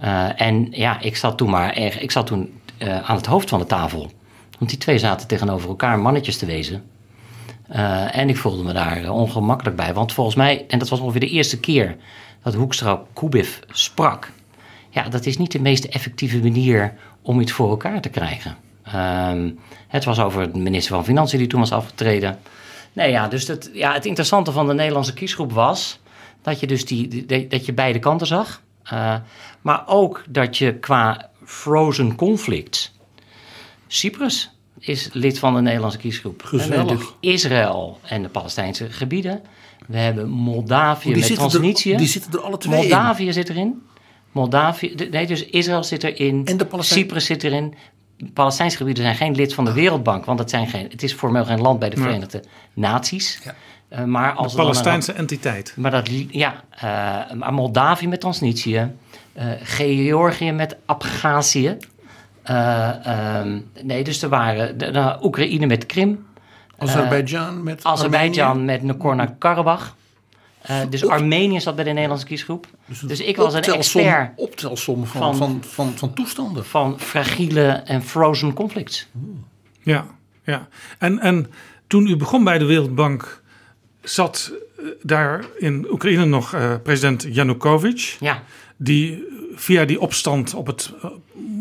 Eh, 0.00 0.40
en 0.40 0.68
ja, 0.70 1.00
ik 1.00 1.16
zat 1.16 1.38
toen 1.38 1.50
maar 1.50 1.72
erg, 1.74 2.00
ik 2.00 2.10
zat 2.10 2.26
toen 2.26 2.60
eh, 2.78 3.10
aan 3.10 3.16
het 3.16 3.26
hoofd 3.26 3.48
van 3.48 3.58
de 3.58 3.66
tafel. 3.66 4.10
Want 4.58 4.70
die 4.70 4.78
twee 4.78 4.98
zaten 4.98 5.28
tegenover 5.28 5.68
elkaar 5.68 5.98
mannetjes 5.98 6.36
te 6.36 6.46
wezen. 6.46 6.82
Eh, 7.68 8.16
en 8.16 8.28
ik 8.28 8.36
voelde 8.36 8.62
me 8.62 8.72
daar 8.72 9.02
eh, 9.04 9.14
ongemakkelijk 9.14 9.76
bij. 9.76 9.94
Want 9.94 10.12
volgens 10.12 10.36
mij, 10.36 10.64
en 10.68 10.78
dat 10.78 10.88
was 10.88 11.00
ongeveer 11.00 11.20
de 11.20 11.28
eerste 11.28 11.60
keer 11.60 11.96
dat 12.42 12.54
Hoekstra 12.54 13.02
Kubiv 13.12 13.58
sprak. 13.70 14.32
Ja, 14.90 15.08
dat 15.08 15.26
is 15.26 15.36
niet 15.38 15.52
de 15.52 15.60
meest 15.60 15.84
effectieve 15.84 16.38
manier 16.38 16.94
om 17.22 17.40
iets 17.40 17.52
voor 17.52 17.70
elkaar 17.70 18.00
te 18.00 18.08
krijgen. 18.08 18.56
Ehm, 18.82 19.50
het 19.88 20.04
was 20.04 20.18
over 20.20 20.52
de 20.52 20.58
minister 20.58 20.94
van 20.94 21.04
Financiën 21.04 21.38
die 21.38 21.48
toen 21.48 21.60
was 21.60 21.72
afgetreden. 21.72 22.38
Nee, 22.92 23.10
ja, 23.10 23.28
dus 23.28 23.46
het, 23.48 23.70
ja, 23.72 23.92
het 23.92 24.06
interessante 24.06 24.52
van 24.52 24.66
de 24.66 24.74
Nederlandse 24.74 25.14
kiesgroep 25.14 25.52
was 25.52 25.98
dat 26.42 26.60
je 26.60 26.66
dus 26.66 26.84
die- 26.84 27.26
dat 27.48 27.66
je 27.66 27.72
beide 27.72 27.98
kanten 27.98 28.26
zag. 28.26 28.62
Eh, 28.84 29.14
maar 29.60 29.82
ook 29.86 30.24
dat 30.28 30.56
je 30.58 30.74
qua 30.74 31.30
frozen 31.44 32.14
conflict. 32.14 32.92
Cyprus 33.86 34.50
is 34.78 35.08
lid 35.12 35.38
van 35.38 35.54
de 35.54 35.60
Nederlandse 35.60 35.98
kiesgroep. 35.98 36.42
En 36.42 36.50
we 36.50 36.56
hebben 36.58 36.68
Gezellig. 36.68 36.90
natuurlijk 36.92 37.16
Israël 37.20 37.98
en 38.02 38.22
de 38.22 38.28
Palestijnse 38.28 38.90
gebieden. 38.90 39.42
We 39.86 39.98
hebben 39.98 40.28
Moldavië 40.28 41.12
die, 41.12 41.36
met 41.36 41.54
er, 41.54 41.96
die 41.96 42.06
zitten 42.06 42.32
er 42.32 42.40
alle 42.40 42.58
twee 42.58 42.74
in. 42.74 42.80
Moldavië 42.80 43.32
zit 43.32 43.48
erin. 43.48 43.82
Moldavië, 44.32 44.94
nee, 45.10 45.26
dus 45.26 45.44
Israël 45.44 45.84
zit 45.84 46.04
erin. 46.04 46.42
En 46.46 46.56
de 46.56 46.66
Palestijn- 46.66 47.00
Cyprus 47.00 47.24
zit 47.24 47.44
erin. 47.44 47.74
Palestijnse 48.32 48.76
gebieden 48.76 49.02
zijn 49.02 49.16
geen 49.16 49.34
lid 49.34 49.54
van 49.54 49.64
de 49.64 49.72
Wereldbank, 49.72 50.24
want 50.24 50.38
het, 50.38 50.50
zijn 50.50 50.66
geen, 50.66 50.86
het 50.90 51.02
is 51.02 51.12
formeel 51.12 51.44
geen 51.44 51.60
land 51.60 51.78
bij 51.78 51.90
de. 51.90 51.96
Verenigde 51.96 52.42
Naties. 52.74 53.40
Ja. 53.44 53.54
Eh, 53.88 54.04
maar 54.04 54.32
als 54.32 54.52
De 54.52 54.58
Palestijnse 54.58 55.12
entiteit. 55.12 55.72
maar 55.76 55.90
dat, 55.90 56.08
ja, 56.30 56.64
maar 57.34 57.52
Moldavië 57.54 58.08
met 58.08 58.20
Transnistrië, 58.20 58.92
eh, 59.32 59.46
Georgië 59.62 60.52
met 60.52 60.76
Abhazie. 60.86 61.76
Eh, 62.48 63.06
ehm, 63.06 63.58
nee, 63.82 64.04
dus 64.04 64.22
er 64.22 64.28
waren 64.28 64.78
de, 64.78 64.90
de 64.90 65.16
Oekraïne 65.22 65.66
met 65.66 65.86
Krim, 65.86 66.26
Azerbeidzjan 66.78 67.62
met 67.62 67.84
Azerbeidzjan 67.84 68.64
met 68.64 68.82
Nagorno-Karabakh. 68.82 69.92
Eh, 70.62 70.76
dus 70.90 71.06
Armenië 71.06 71.60
zat 71.60 71.74
bij 71.74 71.84
de 71.84 71.90
Nederlandse 71.90 72.26
kiesgroep. 72.26 72.66
Dus 73.06 73.20
ik 73.20 73.36
was 73.36 73.52
een 73.54 73.58
optelsom- 73.58 74.00
expert 74.02 74.32
Optelsom 74.36 75.06
van, 75.06 75.20
van- 75.20 75.36
van, 75.36 75.60
van, 75.64 75.92
van, 75.96 76.14
toestanden. 76.14 76.64
van 76.64 77.00
fragiele 77.00 77.66
en 77.68 78.02
frozen 78.02 78.52
conflicts. 78.52 79.06
Ja, 79.82 80.06
ja. 80.42 80.68
En, 80.98 81.18
en 81.18 81.50
toen 81.86 82.06
u 82.06 82.16
begon 82.16 82.44
bij 82.44 82.58
de 82.58 82.64
Wereldbank, 82.64 83.42
zat 84.02 84.52
eh, 84.78 84.84
daar 85.02 85.44
in 85.58 85.86
Oekraïne 85.90 86.24
nog 86.24 86.54
eh, 86.54 86.74
president 86.82 87.26
Yanukovych. 87.30 88.16
Ja, 88.20 88.42
Die 88.80 89.24
via 89.54 89.84
die 89.84 90.00
opstand 90.00 90.54
op 90.54 90.66
het 90.66 90.92
eh, 91.02 91.10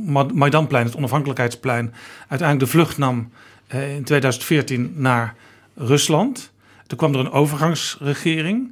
Ma- 0.06 0.28
Maidanplein, 0.34 0.86
het 0.86 0.96
onafhankelijkheidsplein, 0.96 1.94
uiteindelijk 2.28 2.60
de 2.60 2.78
vlucht 2.78 2.98
nam 2.98 3.30
eh, 3.68 3.96
in 3.96 4.04
2014 4.04 4.94
naar 4.96 5.36
Rusland. 5.76 6.52
Toen 6.88 6.98
kwam 6.98 7.14
er 7.14 7.20
een 7.20 7.32
overgangsregering. 7.32 8.72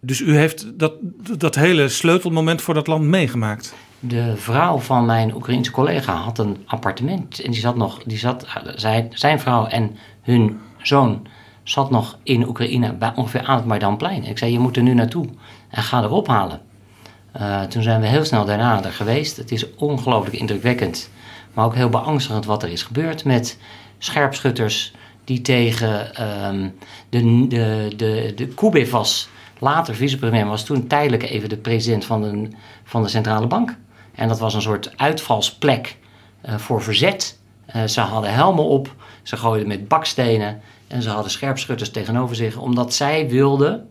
Dus 0.00 0.20
u 0.20 0.36
heeft 0.36 0.78
dat, 0.78 0.92
dat 1.38 1.54
hele 1.54 1.88
sleutelmoment 1.88 2.62
voor 2.62 2.74
dat 2.74 2.86
land 2.86 3.04
meegemaakt. 3.04 3.74
De 4.00 4.32
vrouw 4.36 4.78
van 4.78 5.06
mijn 5.06 5.34
Oekraïense 5.34 5.70
collega 5.70 6.14
had 6.14 6.38
een 6.38 6.56
appartement. 6.66 7.40
En 7.40 7.50
die 7.50 7.60
zat 7.60 7.76
nog, 7.76 8.02
die 8.02 8.18
zat, 8.18 8.46
zijn, 8.74 9.10
zijn 9.14 9.40
vrouw 9.40 9.66
en 9.66 9.96
hun 10.22 10.58
zoon 10.82 11.26
zat 11.62 11.90
nog 11.90 12.18
in 12.22 12.48
Oekraïne, 12.48 12.92
bij, 12.92 13.12
ongeveer 13.14 13.42
aan 13.42 13.56
het 13.56 13.66
Maidanplein. 13.66 14.24
Ik 14.24 14.38
zei, 14.38 14.52
je 14.52 14.58
moet 14.58 14.76
er 14.76 14.82
nu 14.82 14.94
naartoe 14.94 15.26
en 15.70 15.82
ga 15.82 16.02
erop 16.02 16.26
halen. 16.26 16.60
Uh, 17.40 17.62
toen 17.62 17.82
zijn 17.82 18.00
we 18.00 18.06
heel 18.06 18.24
snel 18.24 18.44
daarna 18.44 18.84
er 18.84 18.92
geweest. 18.92 19.36
Het 19.36 19.52
is 19.52 19.74
ongelooflijk 19.74 20.36
indrukwekkend, 20.36 21.10
maar 21.54 21.64
ook 21.64 21.74
heel 21.74 21.88
beangstigend 21.88 22.44
wat 22.44 22.62
er 22.62 22.68
is 22.68 22.82
gebeurd 22.82 23.24
met 23.24 23.58
scherpschutters 23.98 24.94
die 25.24 25.40
tegen 25.40 26.22
um, 26.48 26.74
de, 27.08 27.46
de, 27.48 27.92
de, 27.96 28.32
de 28.36 28.46
Kubevas, 28.46 29.28
later 29.58 29.94
vicepremier, 29.94 30.46
was 30.46 30.64
toen 30.64 30.86
tijdelijk 30.86 31.22
even 31.22 31.48
de 31.48 31.56
president 31.56 32.04
van 32.04 32.22
de, 32.22 32.48
van 32.84 33.02
de 33.02 33.08
centrale 33.08 33.46
bank. 33.46 33.76
En 34.14 34.28
dat 34.28 34.38
was 34.38 34.54
een 34.54 34.62
soort 34.62 34.98
uitvalsplek 34.98 35.96
uh, 36.48 36.54
voor 36.54 36.82
verzet. 36.82 37.38
Uh, 37.76 37.84
ze 37.84 38.00
hadden 38.00 38.32
helmen 38.32 38.64
op, 38.64 38.94
ze 39.22 39.36
gooiden 39.36 39.68
met 39.68 39.88
bakstenen 39.88 40.60
en 40.86 41.02
ze 41.02 41.10
hadden 41.10 41.30
scherpschutters 41.30 41.90
tegenover 41.90 42.36
zich, 42.36 42.56
omdat 42.56 42.94
zij 42.94 43.28
wilden 43.28 43.88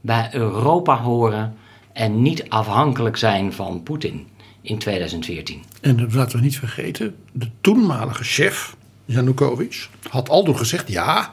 bij 0.00 0.28
Europa 0.32 0.96
horen 0.96 1.56
en 1.92 2.22
niet 2.22 2.48
afhankelijk 2.48 3.16
zijn 3.16 3.52
van 3.52 3.82
Poetin 3.82 4.26
in 4.60 4.78
2014. 4.78 5.62
En 5.80 6.12
laten 6.12 6.38
we 6.38 6.44
niet 6.44 6.58
vergeten, 6.58 7.14
de 7.32 7.48
toenmalige 7.60 8.24
chef, 8.24 8.76
Janukovic, 9.04 9.88
had 10.08 10.28
al 10.28 10.44
door 10.44 10.56
gezegd: 10.56 10.88
ja, 10.88 11.32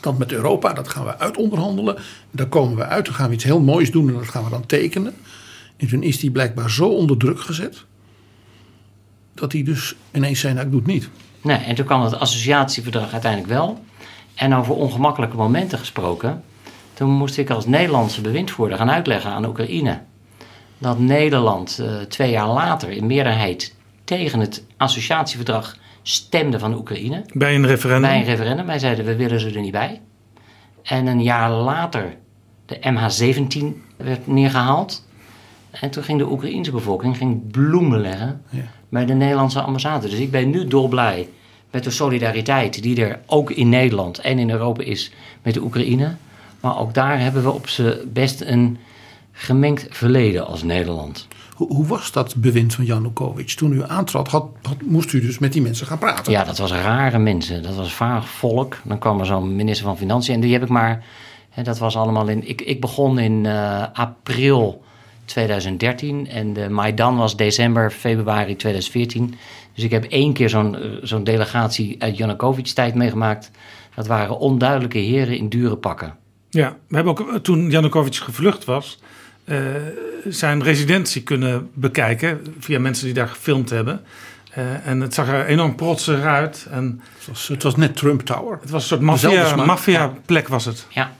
dat 0.00 0.18
met 0.18 0.32
Europa, 0.32 0.72
dat 0.72 0.88
gaan 0.88 1.04
we 1.04 1.18
uitonderhandelen. 1.18 1.96
Daar 2.30 2.46
komen 2.46 2.76
we 2.76 2.84
uit, 2.84 3.04
dan 3.04 3.14
gaan 3.14 3.28
we 3.28 3.34
iets 3.34 3.44
heel 3.44 3.60
moois 3.60 3.90
doen 3.90 4.08
en 4.08 4.14
dat 4.14 4.28
gaan 4.28 4.44
we 4.44 4.50
dan 4.50 4.66
tekenen. 4.66 5.14
En 5.76 5.88
toen 5.88 6.02
is 6.02 6.20
hij 6.20 6.30
blijkbaar 6.30 6.70
zo 6.70 6.88
onder 6.88 7.16
druk 7.16 7.40
gezet. 7.40 7.84
dat 9.34 9.52
hij 9.52 9.62
dus 9.62 9.94
ineens 10.12 10.40
zei: 10.40 10.54
nou, 10.54 10.66
ik 10.66 10.72
doe 10.72 10.80
het 10.80 10.90
niet. 10.90 11.08
Nee, 11.40 11.56
en 11.56 11.74
toen 11.74 11.86
kwam 11.86 12.02
het 12.02 12.14
associatieverdrag 12.14 13.12
uiteindelijk 13.12 13.52
wel. 13.52 13.84
En 14.34 14.54
over 14.54 14.74
ongemakkelijke 14.74 15.36
momenten 15.36 15.78
gesproken. 15.78 16.42
Toen 16.96 17.10
moest 17.10 17.38
ik 17.38 17.50
als 17.50 17.66
Nederlandse 17.66 18.20
bewindvoerder 18.20 18.78
gaan 18.78 18.90
uitleggen 18.90 19.30
aan 19.30 19.46
Oekraïne. 19.46 20.00
dat 20.78 20.98
Nederland 20.98 21.78
uh, 21.80 22.00
twee 22.00 22.30
jaar 22.30 22.48
later 22.48 22.90
in 22.90 23.06
meerderheid 23.06 23.74
tegen 24.04 24.40
het 24.40 24.64
associatieverdrag 24.76 25.76
stemde 26.02 26.58
van 26.58 26.74
Oekraïne. 26.74 27.24
Bij 27.32 27.54
een 27.54 27.66
referendum? 27.66 28.10
Bij 28.10 28.18
een 28.18 28.24
referendum. 28.24 28.66
Wij 28.66 28.78
zeiden 28.78 29.04
we 29.04 29.16
willen 29.16 29.40
ze 29.40 29.50
er 29.50 29.60
niet 29.60 29.72
bij. 29.72 30.00
En 30.82 31.06
een 31.06 31.22
jaar 31.22 31.50
later 31.50 32.16
de 32.66 32.76
MH17 32.76 33.64
werd 33.96 34.26
neergehaald. 34.26 35.06
En 35.70 35.90
toen 35.90 36.02
ging 36.02 36.18
de 36.18 36.30
Oekraïense 36.30 36.70
bevolking 36.70 37.16
ging 37.16 37.50
bloemen 37.50 38.00
leggen 38.00 38.42
ja. 38.50 38.64
bij 38.88 39.06
de 39.06 39.14
Nederlandse 39.14 39.60
ambassade. 39.60 40.08
Dus 40.08 40.18
ik 40.18 40.30
ben 40.30 40.50
nu 40.50 40.66
dolblij 40.66 41.28
met 41.70 41.84
de 41.84 41.90
solidariteit 41.90 42.82
die 42.82 43.04
er 43.04 43.20
ook 43.26 43.50
in 43.50 43.68
Nederland 43.68 44.18
en 44.18 44.38
in 44.38 44.50
Europa 44.50 44.82
is 44.82 45.12
met 45.42 45.54
de 45.54 45.62
Oekraïne. 45.62 46.14
Maar 46.66 46.78
ook 46.78 46.94
daar 46.94 47.20
hebben 47.20 47.42
we 47.42 47.50
op 47.50 47.68
z'n 47.68 47.94
best 48.12 48.40
een 48.40 48.78
gemengd 49.32 49.86
verleden 49.90 50.46
als 50.46 50.62
Nederland. 50.62 51.28
Hoe, 51.54 51.68
hoe 51.68 51.86
was 51.86 52.12
dat 52.12 52.36
bewind 52.36 52.74
van 52.74 52.84
Janukovic? 52.84 53.48
Toen 53.48 53.72
u 53.72 53.82
aantrad, 53.86 54.28
had, 54.28 54.48
had, 54.62 54.76
moest 54.82 55.12
u 55.12 55.20
dus 55.20 55.38
met 55.38 55.52
die 55.52 55.62
mensen 55.62 55.86
gaan 55.86 55.98
praten? 55.98 56.32
Ja, 56.32 56.44
dat 56.44 56.58
was 56.58 56.72
rare 56.72 57.18
mensen. 57.18 57.62
Dat 57.62 57.74
was 57.74 57.94
vaag 57.94 58.28
volk. 58.28 58.76
Dan 58.84 58.98
kwam 58.98 59.20
er 59.20 59.26
zo'n 59.26 59.56
minister 59.56 59.86
van 59.86 59.96
Financiën. 59.96 60.34
En 60.34 60.40
die 60.40 60.52
heb 60.52 60.62
ik 60.62 60.68
maar... 60.68 61.04
Hè, 61.50 61.62
dat 61.62 61.78
was 61.78 61.96
allemaal 61.96 62.28
in... 62.28 62.48
Ik, 62.48 62.60
ik 62.60 62.80
begon 62.80 63.18
in 63.18 63.44
uh, 63.44 63.84
april 63.92 64.82
2013 65.24 66.28
en 66.28 66.52
de 66.52 66.68
Maidan 66.68 67.16
was 67.16 67.36
december, 67.36 67.90
februari 67.90 68.56
2014. 68.56 69.34
Dus 69.74 69.84
ik 69.84 69.90
heb 69.90 70.04
één 70.04 70.32
keer 70.32 70.48
zo'n 70.48 70.76
eh, 70.76 70.90
zo'n 71.02 71.24
delegatie 71.24 72.02
uit 72.02 72.16
Janukovic-tijd 72.16 72.94
meegemaakt. 72.94 73.50
Dat 73.94 74.06
waren 74.06 74.38
onduidelijke 74.38 74.98
heren 74.98 75.36
in 75.36 75.48
dure 75.48 75.76
pakken. 75.76 76.24
Ja, 76.56 76.76
we 76.88 76.94
hebben 76.94 77.18
ook 77.18 77.38
toen 77.42 77.70
Janukovic 77.70 78.14
gevlucht 78.14 78.64
was, 78.64 78.98
uh, 79.44 79.58
zijn 80.28 80.62
residentie 80.62 81.22
kunnen 81.22 81.70
bekijken 81.74 82.40
via 82.58 82.78
mensen 82.80 83.04
die 83.04 83.14
daar 83.14 83.28
gefilmd 83.28 83.70
hebben. 83.70 84.00
Uh, 84.58 84.86
en 84.86 85.00
het 85.00 85.14
zag 85.14 85.28
er 85.28 85.46
enorm 85.46 85.74
protsig 85.74 86.22
uit. 86.22 86.66
En 86.70 87.00
het, 87.18 87.26
was, 87.26 87.48
het 87.48 87.62
was 87.62 87.76
net 87.76 87.96
Trump 87.96 88.20
Tower. 88.20 88.58
Het 88.60 88.70
was 88.70 88.82
een 88.82 88.88
soort 88.88 89.00
maffia, 89.00 89.56
maffia 89.56 90.12
plek 90.26 90.48
was 90.48 90.64
het. 90.64 90.86
Ja. 90.88 91.12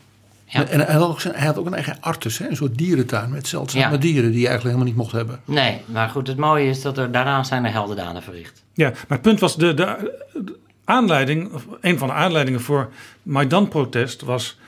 Ja. 0.48 0.66
En 0.66 0.80
hij 0.80 0.94
had, 0.94 1.08
ook 1.08 1.20
zijn, 1.20 1.34
hij 1.34 1.46
had 1.46 1.58
ook 1.58 1.66
een 1.66 1.74
eigen 1.74 1.96
artus, 2.00 2.38
hè? 2.38 2.48
een 2.48 2.56
soort 2.56 2.78
dierentuin 2.78 3.30
met 3.30 3.48
zeldzame 3.48 3.92
ja. 3.92 3.96
dieren 3.96 4.30
die 4.30 4.40
je 4.40 4.48
eigenlijk 4.48 4.64
helemaal 4.64 4.84
niet 4.84 4.96
mocht 4.96 5.12
hebben. 5.12 5.40
Nee, 5.44 5.82
maar 5.84 6.08
goed, 6.08 6.26
het 6.26 6.36
mooie 6.36 6.68
is 6.68 6.82
dat 6.82 6.98
er 6.98 7.12
daarna 7.12 7.42
zijn 7.42 7.64
er 7.64 7.72
heldendaden 7.72 8.22
verricht. 8.22 8.62
Ja, 8.72 8.88
maar 8.90 9.04
het 9.08 9.22
punt 9.22 9.40
was, 9.40 9.56
de, 9.56 9.74
de, 9.74 10.12
de 10.32 10.56
aanleiding, 10.84 11.52
of 11.52 11.66
een 11.80 11.98
van 11.98 12.08
de 12.08 12.14
aanleidingen 12.14 12.60
voor 12.60 12.92
Maidan-protest 13.22 14.22
was 14.22 14.58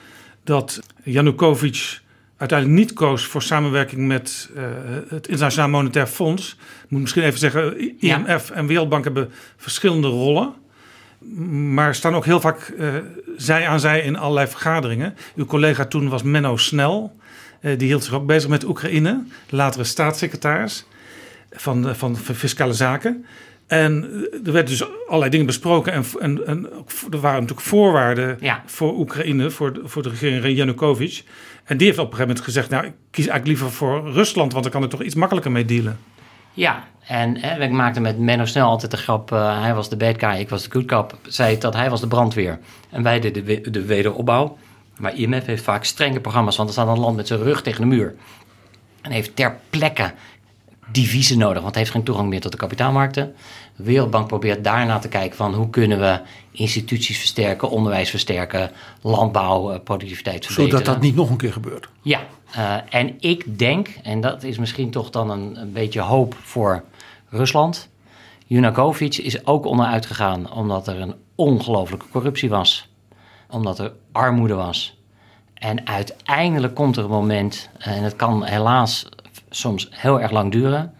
dat 0.49 0.79
Janukovic 1.03 1.99
uiteindelijk 2.37 2.79
niet 2.79 2.93
koos 2.93 3.25
voor 3.25 3.41
samenwerking 3.41 4.07
met 4.07 4.49
uh, 4.55 4.63
het 5.07 5.27
Internationaal 5.27 5.69
Monetair 5.69 6.07
Fonds. 6.07 6.57
Ik 6.83 6.89
moet 6.89 7.01
misschien 7.01 7.23
even 7.23 7.39
zeggen, 7.39 7.79
IMF 7.99 8.49
ja. 8.49 8.55
en 8.55 8.67
Wereldbank 8.67 9.03
hebben 9.03 9.31
verschillende 9.57 10.07
rollen. 10.07 10.53
Maar 11.73 11.95
staan 11.95 12.15
ook 12.15 12.25
heel 12.25 12.41
vaak 12.41 12.73
uh, 12.77 12.95
zij 13.37 13.67
aan 13.67 13.79
zij 13.79 14.01
in 14.01 14.17
allerlei 14.17 14.47
vergaderingen. 14.47 15.15
Uw 15.35 15.45
collega 15.45 15.85
toen 15.85 16.09
was 16.09 16.23
Menno 16.23 16.57
Snel. 16.57 17.15
Uh, 17.61 17.77
die 17.77 17.87
hield 17.87 18.03
zich 18.03 18.13
ook 18.13 18.25
bezig 18.25 18.49
met 18.49 18.63
Oekraïne. 18.63 19.23
Latere 19.49 19.83
staatssecretaris 19.83 20.85
van, 21.51 21.95
van, 21.95 22.17
van 22.17 22.35
Fiscale 22.35 22.73
Zaken. 22.73 23.25
En 23.69 24.03
er 24.45 24.51
werden 24.51 24.77
dus 24.77 24.87
allerlei 25.05 25.31
dingen 25.31 25.45
besproken. 25.45 25.93
En, 25.93 26.05
en, 26.19 26.47
en 26.47 26.69
er 27.11 27.19
waren 27.19 27.41
natuurlijk 27.41 27.67
voorwaarden 27.67 28.37
ja. 28.39 28.63
voor 28.65 28.97
Oekraïne, 28.97 29.49
voor 29.49 29.73
de, 29.73 29.81
voor 29.83 30.03
de 30.03 30.09
regering 30.09 30.57
Janukovic. 30.57 31.23
En 31.63 31.77
die 31.77 31.87
heeft 31.87 31.99
op 31.99 32.05
een 32.05 32.11
gegeven 32.11 32.27
moment 32.27 32.45
gezegd: 32.45 32.69
Nou, 32.69 32.85
ik 32.85 32.93
kies 33.11 33.27
eigenlijk 33.27 33.59
liever 33.59 33.77
voor 33.77 34.11
Rusland, 34.11 34.51
want 34.51 34.63
dan 34.63 34.73
kan 34.73 34.83
er 34.83 34.89
toch 34.89 35.03
iets 35.03 35.15
makkelijker 35.15 35.51
mee 35.51 35.65
dealen. 35.65 35.99
Ja, 36.53 36.87
en 37.07 37.37
hè, 37.37 37.63
ik 37.63 37.71
maakte 37.71 37.99
met 37.99 38.19
Menno 38.19 38.45
Snel 38.45 38.67
altijd 38.67 38.91
de 38.91 38.97
grap, 38.97 39.31
uh, 39.31 39.61
hij 39.61 39.73
was 39.73 39.89
de 39.89 39.97
bad 39.97 40.15
guy, 40.19 40.39
ik 40.39 40.49
was 40.49 40.63
de 40.63 40.71
good 40.71 40.85
cop. 40.85 41.17
Zei 41.27 41.57
dat 41.57 41.73
hij 41.73 41.89
was 41.89 42.01
de 42.01 42.07
brandweer 42.07 42.59
en 42.89 43.03
wij 43.03 43.19
de, 43.19 43.31
de, 43.31 43.71
de 43.71 43.85
wederopbouw. 43.85 44.57
Maar 44.97 45.15
IMF 45.15 45.45
heeft 45.45 45.63
vaak 45.63 45.83
strenge 45.83 46.19
programma's, 46.19 46.55
want 46.55 46.69
er 46.69 46.75
staat 46.75 46.87
een 46.87 46.99
land 46.99 47.15
met 47.15 47.27
zijn 47.27 47.43
rug 47.43 47.61
tegen 47.61 47.81
de 47.81 47.87
muur. 47.87 48.15
En 49.01 49.11
heeft 49.11 49.35
ter 49.35 49.57
plekke 49.69 50.13
diviezen 50.91 51.37
nodig, 51.37 51.61
want 51.61 51.67
het 51.67 51.75
heeft 51.75 51.91
geen 51.91 52.03
toegang 52.03 52.29
meer 52.29 52.41
tot 52.41 52.51
de 52.51 52.57
kapitaalmarkten. 52.57 53.35
De 53.79 53.85
Wereldbank 53.85 54.27
probeert 54.27 54.63
daarna 54.63 54.99
te 54.99 55.07
kijken 55.07 55.37
van 55.37 55.53
hoe 55.53 55.69
kunnen 55.69 55.99
we 55.99 56.19
instituties 56.51 57.17
versterken, 57.17 57.69
onderwijs 57.69 58.09
versterken, 58.09 58.71
landbouw, 59.01 59.71
eh, 59.71 59.79
productiviteit 59.83 60.45
verbeteren. 60.45 60.79
Zodat 60.79 60.93
dat 60.93 61.03
niet 61.03 61.15
nog 61.15 61.29
een 61.29 61.37
keer 61.37 61.51
gebeurt. 61.51 61.89
Ja, 62.01 62.21
uh, 62.57 62.75
en 62.89 63.15
ik 63.19 63.59
denk, 63.59 63.87
en 64.03 64.21
dat 64.21 64.43
is 64.43 64.57
misschien 64.57 64.91
toch 64.91 65.09
dan 65.09 65.29
een, 65.29 65.61
een 65.61 65.71
beetje 65.71 66.01
hoop 66.01 66.35
voor 66.41 66.83
Rusland. 67.29 67.89
Junakovic 68.45 69.17
is 69.17 69.45
ook 69.45 69.65
onderuit 69.65 70.05
gegaan 70.05 70.51
omdat 70.51 70.87
er 70.87 71.01
een 71.01 71.15
ongelooflijke 71.35 72.09
corruptie 72.11 72.49
was. 72.49 72.89
Omdat 73.49 73.79
er 73.79 73.91
armoede 74.11 74.53
was. 74.53 74.97
En 75.53 75.87
uiteindelijk 75.87 76.75
komt 76.75 76.97
er 76.97 77.03
een 77.03 77.09
moment, 77.09 77.69
en 77.77 78.03
het 78.03 78.15
kan 78.15 78.43
helaas 78.43 79.05
soms 79.49 79.87
heel 79.91 80.21
erg 80.21 80.31
lang 80.31 80.51
duren, 80.51 80.93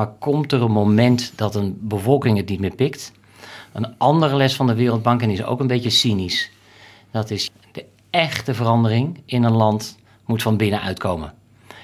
maar 0.00 0.12
komt 0.18 0.52
er 0.52 0.62
een 0.62 0.70
moment 0.70 1.32
dat 1.36 1.54
een 1.54 1.78
bevolking 1.80 2.36
het 2.36 2.48
niet 2.48 2.60
meer 2.60 2.74
pikt. 2.74 3.12
Een 3.72 3.98
andere 3.98 4.36
les 4.36 4.56
van 4.56 4.66
de 4.66 4.74
Wereldbank, 4.74 5.22
en 5.22 5.28
die 5.28 5.38
is 5.38 5.44
ook 5.44 5.60
een 5.60 5.66
beetje 5.66 5.90
cynisch, 5.90 6.50
dat 7.10 7.30
is 7.30 7.50
de 7.72 7.84
echte 8.10 8.54
verandering 8.54 9.22
in 9.24 9.42
een 9.42 9.56
land 9.56 9.98
moet 10.24 10.42
van 10.42 10.56
binnenuit 10.56 10.98
komen. 10.98 11.34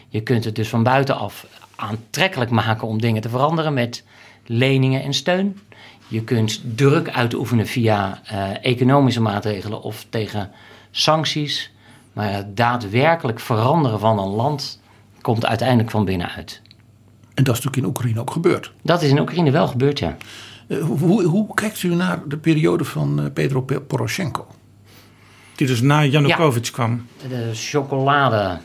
Je 0.09 0.21
kunt 0.21 0.45
het 0.45 0.55
dus 0.55 0.69
van 0.69 0.83
buitenaf 0.83 1.47
aantrekkelijk 1.75 2.51
maken 2.51 2.89
om 2.89 3.01
dingen 3.01 3.23
te 3.23 3.29
veranderen 3.29 3.75
met 3.75 4.05
leningen 4.47 5.03
en 5.03 5.15
steun. 5.15 5.61
Je 6.09 6.25
kunt 6.25 6.61
druk 6.75 7.11
uitoefenen 7.11 7.67
via 7.67 8.21
uh, 8.33 8.65
economische 8.65 9.21
maatregelen 9.21 9.83
of 9.83 10.07
tegen 10.09 10.51
sancties. 10.91 11.73
Maar 12.13 12.33
het 12.33 12.57
daadwerkelijk 12.57 13.41
veranderen 13.41 13.99
van 13.99 14.19
een 14.19 14.35
land 14.35 14.81
komt 15.21 15.47
uiteindelijk 15.47 15.91
van 15.91 16.05
binnenuit. 16.05 16.65
En 17.37 17.45
dat 17.45 17.57
is 17.57 17.65
natuurlijk 17.65 17.77
in 17.77 17.85
Oekraïne 17.85 18.21
ook 18.21 18.31
gebeurd. 18.31 18.73
Dat 18.83 19.03
is 19.03 19.11
in 19.11 19.19
Oekraïne 19.19 19.51
wel 19.51 19.69
gebeurd, 19.69 19.99
ja. 19.99 20.17
Uh, 20.69 20.85
hoe, 20.85 21.25
hoe, 21.25 21.55
kijkt 21.55 21.83
u 21.83 21.95
naar 21.95 22.23
de 22.29 22.37
periode 22.37 22.85
van 22.85 23.21
uh, 23.21 23.27
Petro 23.33 23.65
Poroshenko? 23.87 24.47
Die 25.55 25.67
dus 25.67 25.81
na 25.81 26.05
Janukovic 26.05 26.65
ja, 26.65 26.71
kwam. 26.73 27.07
De 27.29 27.51
chocolade 27.55 28.59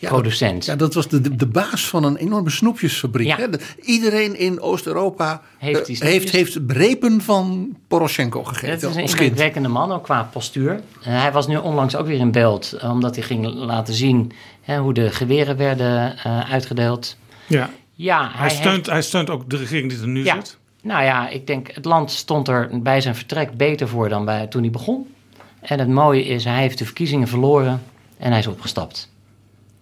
producent. 0.00 0.64
Ja, 0.64 0.76
dat 0.76 0.94
was 0.94 1.08
de, 1.08 1.20
de, 1.20 1.36
de 1.36 1.46
baas 1.46 1.88
van 1.88 2.04
een 2.04 2.16
enorme 2.16 2.50
snoepjesfabriek. 2.50 3.26
Ja. 3.26 3.36
Hè? 3.36 3.48
De- 3.50 3.60
Iedereen 3.80 4.38
in 4.38 4.60
Oost-Europa 4.60 5.42
Heeft 5.58 5.80
eh, 5.80 5.86
die 5.86 5.96
heeft, 6.00 6.28
snoepjes. 6.28 6.54
heeft 6.54 6.72
repen 6.72 7.20
van 7.20 7.76
Poroshenko 7.88 8.44
gegeten 8.44 8.70
Het 8.70 8.82
is 8.82 8.96
een 8.96 9.02
indrukwekkende 9.02 9.68
man, 9.68 9.92
ook 9.92 10.04
qua 10.04 10.22
postuur. 10.22 10.80
En 11.02 11.20
hij 11.20 11.32
was 11.32 11.46
nu 11.46 11.56
onlangs 11.56 11.96
ook 11.96 12.06
weer 12.06 12.18
in 12.18 12.30
beeld, 12.30 12.72
eh, 12.72 12.90
omdat 12.90 13.14
hij 13.14 13.24
ging 13.24 13.46
laten 13.46 13.94
zien 13.94 14.32
hè, 14.60 14.78
hoe 14.78 14.94
de 14.94 15.10
geweren 15.10 15.56
werden 15.56 16.16
eh, 16.16 16.52
uitgedeeld. 16.52 17.16
Ja. 17.46 17.70
Ja, 18.02 18.20
Hij, 18.30 18.30
hij, 18.40 18.50
steunt, 18.50 18.74
heeft- 18.76 18.86
hij 18.90 19.02
steunt 19.02 19.30
ook 19.30 19.50
de 19.50 19.56
regering 19.56 19.90
die 19.92 20.00
er 20.00 20.08
nu 20.08 20.24
Ja. 20.24 20.34
zit. 20.34 20.58
Nou 20.82 21.02
ja, 21.04 21.28
ik 21.28 21.46
denk 21.46 21.70
het 21.74 21.84
land 21.84 22.10
stond 22.10 22.48
er 22.48 22.82
bij 22.82 23.00
zijn 23.00 23.14
vertrek 23.14 23.56
beter 23.56 23.88
voor 23.88 24.08
dan 24.08 24.24
bij, 24.24 24.46
toen 24.46 24.62
hij 24.62 24.70
begon. 24.70 25.06
En 25.60 25.78
het 25.78 25.88
mooie 25.88 26.24
is, 26.24 26.44
hij 26.44 26.60
heeft 26.60 26.78
de 26.78 26.84
verkiezingen 26.84 27.28
verloren 27.28 27.82
en 28.18 28.30
hij 28.30 28.38
is 28.38 28.46
opgestapt. 28.46 29.10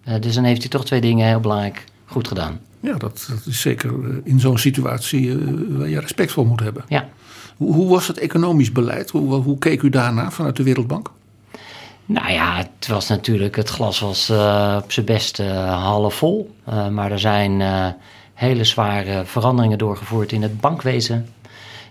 Eh, 0.03 0.13
dus 0.19 0.35
dan 0.35 0.43
heeft 0.43 0.61
hij 0.61 0.69
toch 0.69 0.85
twee 0.85 1.01
dingen 1.01 1.27
heel 1.27 1.39
belangrijk 1.39 1.83
goed 2.05 2.27
gedaan. 2.27 2.59
Ja, 2.79 2.97
dat, 2.97 3.25
dat 3.29 3.45
is 3.45 3.61
zeker 3.61 3.89
eh, 3.89 4.15
in 4.23 4.39
zo'n 4.39 4.57
situatie 4.57 5.31
eh, 5.31 5.37
waar 5.69 5.89
je 5.89 5.99
respect 5.99 6.31
voor 6.31 6.45
moet 6.47 6.59
hebben. 6.59 6.83
Ja. 6.87 7.09
Hoe, 7.57 7.73
hoe 7.73 7.89
was 7.89 8.07
het 8.07 8.17
economisch 8.17 8.71
beleid? 8.71 9.09
Hoe, 9.09 9.33
hoe 9.33 9.57
keek 9.57 9.81
u 9.81 9.89
daarna 9.89 10.31
vanuit 10.31 10.55
de 10.55 10.63
Wereldbank? 10.63 11.11
Nou 12.09 12.31
ja, 12.31 12.57
het 12.57 12.87
was 12.87 13.07
natuurlijk, 13.07 13.55
het 13.55 13.69
glas 13.69 13.99
was 13.99 14.29
eh, 14.29 14.79
op 14.83 14.91
zijn 14.91 15.05
best 15.05 15.39
eh, 15.39 15.83
half 15.83 16.13
vol. 16.13 16.55
Eh, 16.63 16.87
maar 16.87 17.11
er 17.11 17.19
zijn 17.19 17.61
hele 18.33 18.63
zware 18.63 19.25
veranderingen 19.25 19.77
doorgevoerd 19.77 20.31
in 20.31 20.41
het 20.41 20.61
bankwezen. 20.61 21.29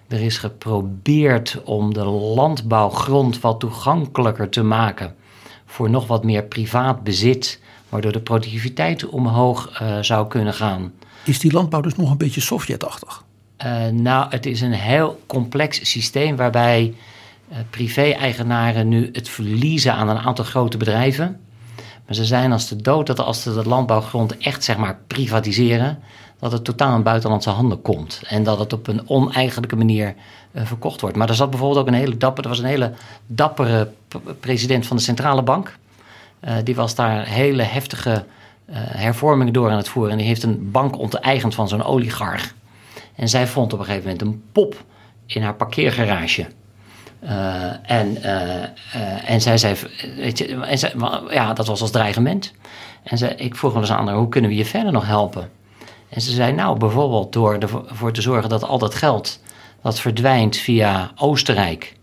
Er 0.09 0.21
is 0.21 0.39
geprobeerd 0.39 1.63
om 1.65 1.95
de 1.95 2.05
landbouwgrond 2.05 3.41
wat 3.41 3.61
toegankelijker 3.61 4.49
te 4.49 4.63
maken 4.63 5.15
voor 5.67 5.91
nog 5.91 6.07
wat 6.07 6.25
meer 6.25 6.43
privaat 6.43 7.03
bezit, 7.03 7.61
waardoor 7.89 8.13
de 8.13 8.21
productiviteit 8.21 9.09
omhoog 9.09 9.83
zou 10.01 10.29
kunnen 10.29 10.55
gaan. 10.55 10.93
Is 11.25 11.39
die 11.39 11.53
landbouw 11.53 11.81
dus 11.81 11.97
nog 11.97 12.11
een 12.11 12.17
beetje 12.17 12.41
Sovjetachtig? 12.41 13.25
Nou, 13.93 14.27
het 14.31 14.47
is 14.47 14.61
een 14.61 14.73
heel 14.73 15.21
complex 15.27 15.91
systeem 15.91 16.37
waarbij 16.37 16.95
privé-eigenaren 17.71 18.89
nu 18.89 19.09
het 19.13 19.29
verliezen 19.29 19.95
aan 19.95 20.09
een 20.09 20.19
aantal 20.19 20.45
grote 20.45 20.77
bedrijven. 20.77 21.41
Maar 22.07 22.17
ze 22.17 22.25
zijn 22.25 22.53
als 22.53 22.69
de 22.69 22.77
dood 22.77 23.07
dat 23.07 23.21
als 23.21 23.43
ze 23.43 23.55
de 23.55 23.69
landbouwgrond 23.69 24.39
echt 24.39 24.65
zeg 24.65 24.77
maar 24.77 24.99
privatiseren, 25.07 25.99
dat 26.39 26.53
het 26.53 26.65
totaal 26.65 26.97
in 26.97 27.03
buitenlandse 27.03 27.51
handen 27.51 27.83
komt. 27.83 28.21
En 28.27 28.43
dat 28.43 28.59
het 28.59 28.73
op 28.73 28.87
een 28.87 29.09
oneigenlijke 29.09 29.77
manier 29.77 30.15
eh, 30.53 30.67
verkocht 30.67 31.01
wordt. 31.01 31.17
Maar 31.17 31.29
er 31.29 31.35
zat 31.35 31.51
bijvoorbeeld 31.51 31.81
ook 31.81 31.87
een 31.87 31.95
hele 31.95 32.17
dappere, 32.17 32.43
er 32.43 32.49
was 32.49 32.59
een 32.59 32.69
hele 32.69 32.93
dappere 33.27 33.91
president 34.41 34.87
van 34.87 34.97
de 34.97 35.03
centrale 35.03 35.43
bank. 35.43 35.77
Eh, 36.41 36.57
die 36.65 36.75
was 36.75 36.95
daar 36.95 37.27
hele 37.27 37.63
heftige 37.63 38.25
eh, 38.65 38.77
hervormingen 38.77 39.53
door 39.53 39.71
aan 39.71 39.77
het 39.77 39.89
voeren. 39.89 40.13
En 40.13 40.19
die 40.19 40.27
heeft 40.27 40.43
een 40.43 40.71
bank 40.71 40.99
onteigend 40.99 41.55
van 41.55 41.69
zo'n 41.69 41.85
oligarch. 41.85 42.55
En 43.15 43.29
zij 43.29 43.47
vond 43.47 43.73
op 43.73 43.79
een 43.79 43.85
gegeven 43.85 44.09
moment 44.09 44.27
een 44.27 44.43
pop 44.53 44.85
in 45.27 45.43
haar 45.43 45.55
parkeergarage. 45.55 46.47
Eh, 47.21 47.91
en, 47.91 48.23
eh, 48.23 48.63
eh, 48.63 49.31
en 49.31 49.41
zij 49.41 49.59
zei, 49.59 49.77
weet 50.17 50.39
je, 50.39 50.47
en 50.47 50.79
ja, 51.31 51.53
dat 51.53 51.67
was 51.67 51.81
als 51.81 51.91
dreigement. 51.91 52.53
En 53.03 53.19
ze, 53.19 53.35
ik 53.35 53.57
vroeg 53.57 53.73
wel 53.73 53.81
eens 53.81 53.91
aan 53.91 54.07
haar, 54.07 54.17
hoe 54.17 54.29
kunnen 54.29 54.51
we 54.51 54.57
je 54.57 54.65
verder 54.65 54.93
nog 54.93 55.07
helpen? 55.07 55.51
En 56.09 56.21
ze 56.21 56.33
zei, 56.33 56.53
nou, 56.53 56.79
bijvoorbeeld 56.79 57.33
door 57.33 57.59
ervoor 57.59 58.13
te 58.13 58.23
zorgen 58.23 58.49
dat 58.49 58.65
al 58.65 58.79
dat 58.79 58.95
geld 58.95 59.41
dat 59.83 60.01
verdwijnt 60.01 60.57
via 60.57 61.11
Oostenrijk 61.17 61.97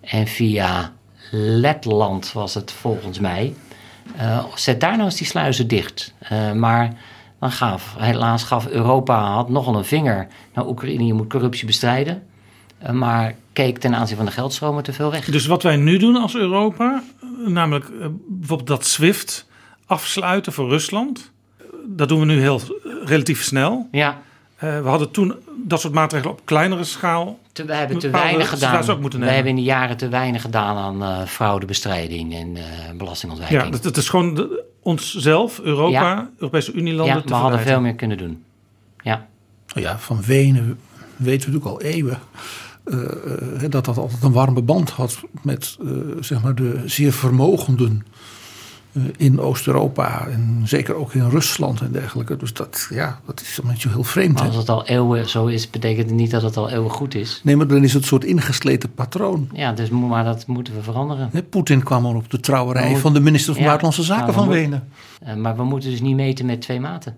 en 0.00 0.26
via 0.26 0.92
Letland 1.30 2.32
was 2.32 2.54
het 2.54 2.72
volgens 2.72 3.18
mij, 3.18 3.54
zet 4.54 4.80
daar 4.80 4.92
nou 4.92 5.04
eens 5.04 5.16
die 5.16 5.26
sluizen 5.26 5.68
dicht. 5.68 6.14
Maar 6.54 6.92
dan 7.38 7.50
gaf, 7.50 7.94
helaas 7.98 8.42
gaf 8.42 8.66
Europa 8.66 9.32
had 9.32 9.48
nogal 9.48 9.76
een 9.76 9.84
vinger 9.84 10.26
naar 10.54 10.66
Oekraïne, 10.66 11.06
je 11.06 11.14
moet 11.14 11.28
corruptie 11.28 11.66
bestrijden. 11.66 12.22
Eh, 12.82 12.92
maar 12.92 13.34
keek 13.52 13.78
ten 13.78 13.94
aanzien 13.94 14.16
van 14.16 14.26
de 14.26 14.32
geldstromen 14.32 14.82
te 14.82 14.92
veel 14.92 15.10
weg. 15.10 15.24
Dus 15.24 15.46
wat 15.46 15.62
wij 15.62 15.76
nu 15.76 15.96
doen 15.96 16.16
als 16.16 16.34
Europa, 16.34 17.02
eh, 17.20 17.48
namelijk 17.48 17.84
eh, 17.84 18.06
bijvoorbeeld 18.28 18.68
dat 18.68 18.86
SWIFT 18.86 19.46
afsluiten 19.86 20.52
voor 20.52 20.68
Rusland, 20.68 21.30
dat 21.86 22.08
doen 22.08 22.18
we 22.20 22.26
nu 22.26 22.40
heel 22.40 22.60
relatief 23.04 23.42
snel. 23.42 23.88
Ja, 23.90 24.22
Eh, 24.62 24.82
we 24.82 24.88
hadden 24.88 25.10
toen 25.10 25.34
dat 25.64 25.80
soort 25.80 25.94
maatregelen 25.94 26.34
op 26.34 26.40
kleinere 26.44 26.84
schaal. 26.84 27.38
te, 27.52 27.64
we 27.64 27.74
hebben 27.74 27.98
te 27.98 28.10
weinig 28.10 28.48
gedaan. 28.48 28.58
situaties 28.58 28.88
ook 28.90 29.00
moeten 29.00 29.20
We 29.20 29.26
hebben 29.26 29.50
in 29.50 29.56
de 29.56 29.62
jaren 29.62 29.96
te 29.96 30.08
weinig 30.08 30.42
gedaan 30.42 30.76
aan 30.76 31.02
eh, 31.02 31.26
fraudebestrijding 31.26 32.34
en 32.34 32.56
eh, 32.56 32.62
belastingontwijking. 32.96 33.62
Ja, 33.62 33.70
dat, 33.70 33.82
dat 33.82 33.96
is 33.96 34.08
gewoon 34.08 34.34
de, 34.34 34.64
onszelf, 34.82 35.58
Europa, 35.58 35.90
Ja. 35.90 36.30
Europese 36.38 36.72
Unielanden 36.72 37.14
ja, 37.14 37.20
te 37.20 37.28
we 37.28 37.34
hadden 37.34 37.60
veel 37.60 37.80
meer 37.80 37.94
kunnen 37.94 38.18
doen. 38.18 38.44
Ja, 39.02 39.26
Nou 39.74 39.86
ja, 39.86 39.98
van 39.98 40.22
Wenen 40.22 40.78
weten 41.16 41.50
we 41.50 41.54
natuurlijk 41.54 41.84
al 41.84 41.90
eeuwen 41.90 42.18
eh, 42.84 42.94
eh, 43.64 43.70
dat 43.70 43.84
dat 43.84 43.98
altijd 43.98 44.22
een 44.22 44.32
warme 44.32 44.62
band 44.62 44.90
had 44.90 45.20
met 45.42 45.76
eh, 45.80 45.86
zeg 46.20 46.42
maar 46.42 46.54
de 46.54 46.82
zeer 46.86 47.12
vermogenden 47.12 48.02
in 49.16 49.40
Oost-Europa 49.40 50.26
en 50.26 50.62
zeker 50.64 50.94
ook 50.94 51.14
in 51.14 51.28
Rusland 51.28 51.80
en 51.80 51.92
dergelijke. 51.92 52.36
Dus 52.36 52.52
dat, 52.52 52.86
ja, 52.90 53.20
dat 53.26 53.40
is 53.40 53.58
een 53.62 53.68
beetje 53.68 53.88
heel 53.88 54.04
vreemd. 54.04 54.34
maar 54.34 54.46
als 54.46 54.56
het 54.56 54.68
al 54.68 54.86
eeuwen 54.86 55.28
zo 55.28 55.46
is, 55.46 55.70
betekent 55.70 56.06
het 56.08 56.18
niet 56.18 56.30
dat 56.30 56.42
het 56.42 56.56
al 56.56 56.70
eeuwen 56.70 56.90
goed 56.90 57.14
is. 57.14 57.40
Nee, 57.44 57.56
maar 57.56 57.66
dan 57.66 57.84
is 57.84 57.92
het 57.92 58.02
een 58.02 58.08
soort 58.08 58.24
ingesleten 58.24 58.94
patroon. 58.94 59.48
Ja, 59.52 59.72
dus, 59.72 59.88
maar 59.90 60.24
dat 60.24 60.46
moeten 60.46 60.74
we 60.74 60.82
veranderen. 60.82 61.30
Poetin 61.48 61.82
kwam 61.82 62.06
al 62.06 62.14
op 62.14 62.30
de 62.30 62.40
trouwerij 62.40 62.90
moet- 62.90 62.98
van 63.00 63.12
de 63.14 63.20
minister 63.20 63.52
van 63.52 63.62
Ja, 63.62 63.68
Buitenlandse 63.68 64.02
Zaken 64.02 64.22
nou, 64.22 64.34
van 64.36 64.44
moet- 64.44 64.54
Wenen. 64.54 64.88
Maar 65.42 65.56
we 65.56 65.64
moeten 65.64 65.90
dus 65.90 66.00
niet 66.00 66.16
meten 66.16 66.46
met 66.46 66.60
twee 66.60 66.80
maten. 66.80 67.16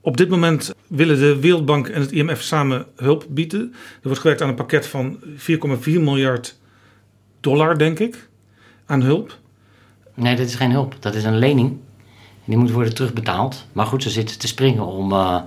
Op 0.00 0.16
dit 0.16 0.28
moment 0.28 0.74
willen 0.86 1.18
de 1.18 1.38
Wereldbank 1.40 1.88
en 1.88 2.00
het 2.00 2.12
IMF 2.12 2.42
samen 2.42 2.86
hulp 2.96 3.24
bieden. 3.28 3.60
Er 3.72 3.98
wordt 4.02 4.18
gewerkt 4.20 4.42
aan 4.42 4.48
een 4.48 4.54
pakket 4.54 4.86
van 4.86 5.18
4,4 5.24 5.28
miljard 5.84 6.58
dollar, 7.40 7.78
denk 7.78 7.98
ik, 7.98 8.28
aan 8.86 9.02
hulp. 9.02 9.38
Nee, 10.14 10.36
dat 10.36 10.46
is 10.46 10.54
geen 10.54 10.70
hulp. 10.70 10.96
Dat 11.00 11.14
is 11.14 11.24
een 11.24 11.38
lening. 11.38 11.68
En 11.68 12.44
die 12.44 12.56
moet 12.56 12.70
worden 12.70 12.94
terugbetaald. 12.94 13.66
Maar 13.72 13.86
goed, 13.86 14.02
ze 14.02 14.10
zitten 14.10 14.38
te 14.38 14.46
springen 14.46 14.86
om... 14.86 15.12
eh, 15.12 15.40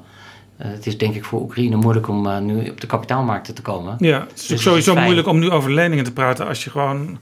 eh, 0.57 0.67
het 0.71 0.87
is 0.87 0.97
denk 0.97 1.15
ik 1.15 1.25
voor 1.25 1.41
Oekraïne 1.41 1.75
moeilijk 1.75 2.07
om 2.07 2.27
eh, 2.27 2.37
nu 2.39 2.69
op 2.69 2.81
de 2.81 2.87
kapitaalmarkten 2.87 3.55
te 3.55 3.61
komen. 3.61 3.95
Ja, 3.99 4.19
het 4.19 4.27
is 4.27 4.39
Dus 4.39 4.47
het 4.47 4.57
is 4.57 4.63
sowieso 4.63 4.95
moeilijk 4.95 5.27
om 5.27 5.39
nu 5.39 5.49
over 5.49 5.73
leningen 5.73 6.05
te 6.05 6.13
praten 6.13 6.47
als 6.47 6.63
je 6.63 6.69
gewoon 6.69 7.17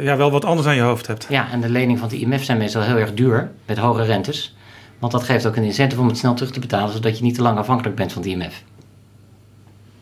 ja, 0.00 0.16
wel 0.16 0.30
wat 0.30 0.44
anders 0.44 0.66
aan 0.66 0.74
je 0.74 0.80
hoofd 0.80 1.06
hebt. 1.06 1.26
Ja, 1.28 1.50
en 1.50 1.60
de 1.60 1.68
leningen 1.68 1.98
van 1.98 2.08
de 2.08 2.18
IMF 2.18 2.44
zijn 2.44 2.58
meestal 2.58 2.82
heel 2.82 2.96
erg 2.96 3.14
duur, 3.14 3.50
met 3.66 3.78
hoge 3.78 4.02
rentes. 4.02 4.56
Want 4.98 5.12
dat 5.12 5.22
geeft 5.22 5.46
ook 5.46 5.56
een 5.56 5.64
incentive 5.64 6.00
om 6.00 6.08
het 6.08 6.18
snel 6.18 6.34
terug 6.34 6.52
te 6.52 6.60
betalen, 6.60 6.92
zodat 6.92 7.18
je 7.18 7.24
niet 7.24 7.34
te 7.34 7.42
lang 7.42 7.58
afhankelijk 7.58 7.96
bent 7.96 8.12
van 8.12 8.22
de 8.22 8.28
IMF. 8.28 8.62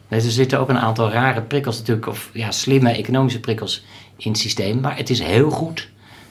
Dus 0.08 0.24
er 0.24 0.30
zitten 0.30 0.58
ook 0.58 0.68
een 0.68 0.78
aantal 0.78 1.10
rare 1.10 1.42
prikkels 1.42 1.78
natuurlijk, 1.78 2.06
of 2.06 2.30
ja, 2.32 2.50
slimme 2.50 2.90
economische 2.90 3.40
prikkels 3.40 3.84
in 4.16 4.30
het 4.30 4.40
systeem. 4.40 4.80
Maar 4.80 4.96
het 4.96 5.10
is 5.10 5.20
heel 5.20 5.50
goed 5.50 5.88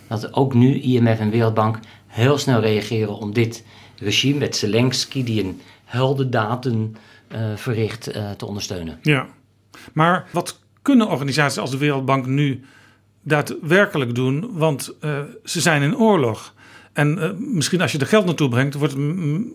dat 0.07 0.34
ook 0.34 0.53
nu 0.53 0.82
IMF 0.82 1.20
en 1.20 1.30
Wereldbank 1.30 1.80
heel 2.07 2.38
snel 2.38 2.59
reageren 2.59 3.18
om 3.18 3.34
dit 3.34 3.63
regime 3.97 4.39
met 4.39 4.55
Zelensky, 4.55 5.24
die 5.24 5.43
een 5.43 5.61
heldendaden 5.86 6.95
eh 7.28 7.39
verricht, 7.55 8.07
eh, 8.07 8.32
te 8.32 8.45
ondersteunen. 8.45 8.99
Ja. 9.01 9.28
Maar 9.93 10.28
wat 10.32 10.59
kunnen 10.82 11.07
organisaties 11.07 11.57
als 11.57 11.72
de 11.72 11.78
Wereldbank 11.78 12.26
nu 12.26 12.66
daadwerkelijk 13.22 14.16
doen? 14.16 14.49
Want 14.51 14.93
eh, 14.99 15.20
ze 15.43 15.61
zijn 15.61 15.82
in 15.82 15.97
oorlog. 15.97 16.53
En 16.96 17.22
eh, 17.22 17.30
misschien 17.38 17.82
als 17.82 17.91
je 17.91 17.98
er 17.98 18.08
geld 18.08 18.26
naartoe 18.26 18.50
brengt, 18.50 18.74
wordt 18.74 18.93
het 18.93 19.02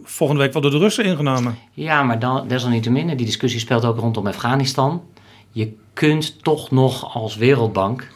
volgende 0.05 0.43
week 0.43 0.53
wel 0.53 0.62
door 0.62 0.70
de 0.70 0.78
Russen 0.78 1.05
ingenomen. 1.05 1.59
Ja, 1.72 2.03
maar 2.03 2.18
dan, 2.18 2.49
desalniettemin, 2.49 3.07
die 3.07 3.26
discussie 3.26 3.61
speelt 3.61 3.84
ook 3.84 3.99
rondom 3.99 4.26
Afghanistan. 4.26 5.03
Je 5.53 5.72
kunt 5.93 6.43
toch 6.43 6.70
nog 6.70 7.14
als 7.14 7.36
Wereldbank 7.36 8.09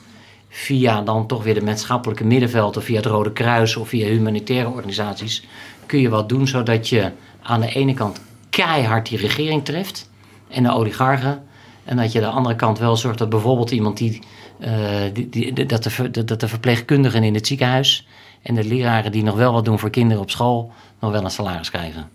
via 0.49 1.03
dan 1.03 1.27
toch 1.27 1.43
weer 1.43 1.55
de 1.55 1.63
maatschappelijke 1.63 2.25
middenveld 2.25 2.77
of 2.77 2.85
via 2.85 2.97
het 2.97 3.07
Rode 3.07 3.33
Kruis 3.33 3.77
of 3.77 3.89
via 3.89 4.07
humanitaire 4.07 4.69
organisaties 4.69 5.47
kun 5.87 6.01
je 6.01 6.09
wat 6.09 6.29
doen 6.29 6.49
zodat 6.49 6.89
je 6.89 7.11
aan 7.43 7.61
de 7.61 7.69
ene 7.69 7.95
kant 7.95 8.21
keihard 8.51 9.09
die 9.09 9.19
regering 9.19 9.65
treft 9.65 10.11
en 10.49 10.63
de 10.63 10.73
oligarchen 10.73 11.43
en 11.85 11.97
dat 11.97 12.13
je 12.13 12.19
aan 12.19 12.31
de 12.31 12.37
andere 12.37 12.57
kant 12.57 12.79
wel 12.79 12.97
zorgt 12.97 13.19
dat 13.19 13.29
bijvoorbeeld 13.29 13.71
iemand 13.71 13.97
die, 13.97 14.23
eh, 14.59 15.03
die, 15.13 15.67
dat, 15.67 15.83
de, 15.83 16.25
dat 16.25 16.41
de 16.41 16.49
verpleegkundigen 16.49 17.23
in 17.23 17.35
het 17.35 17.47
ziekenhuis 17.47 18.07
en 18.45 18.55
de 18.55 18.65
leraren 18.65 19.13
die 19.13 19.23
nog 19.23 19.35
wel 19.37 19.53
wat 19.53 19.65
doen 19.65 19.79
voor 19.79 19.91
kinderen 19.91 20.23
op 20.23 20.31
school 20.31 20.73
nog 21.01 21.11
wel 21.11 21.25
een 21.25 21.31
salaris 21.31 21.71
krijgen. 21.71 22.09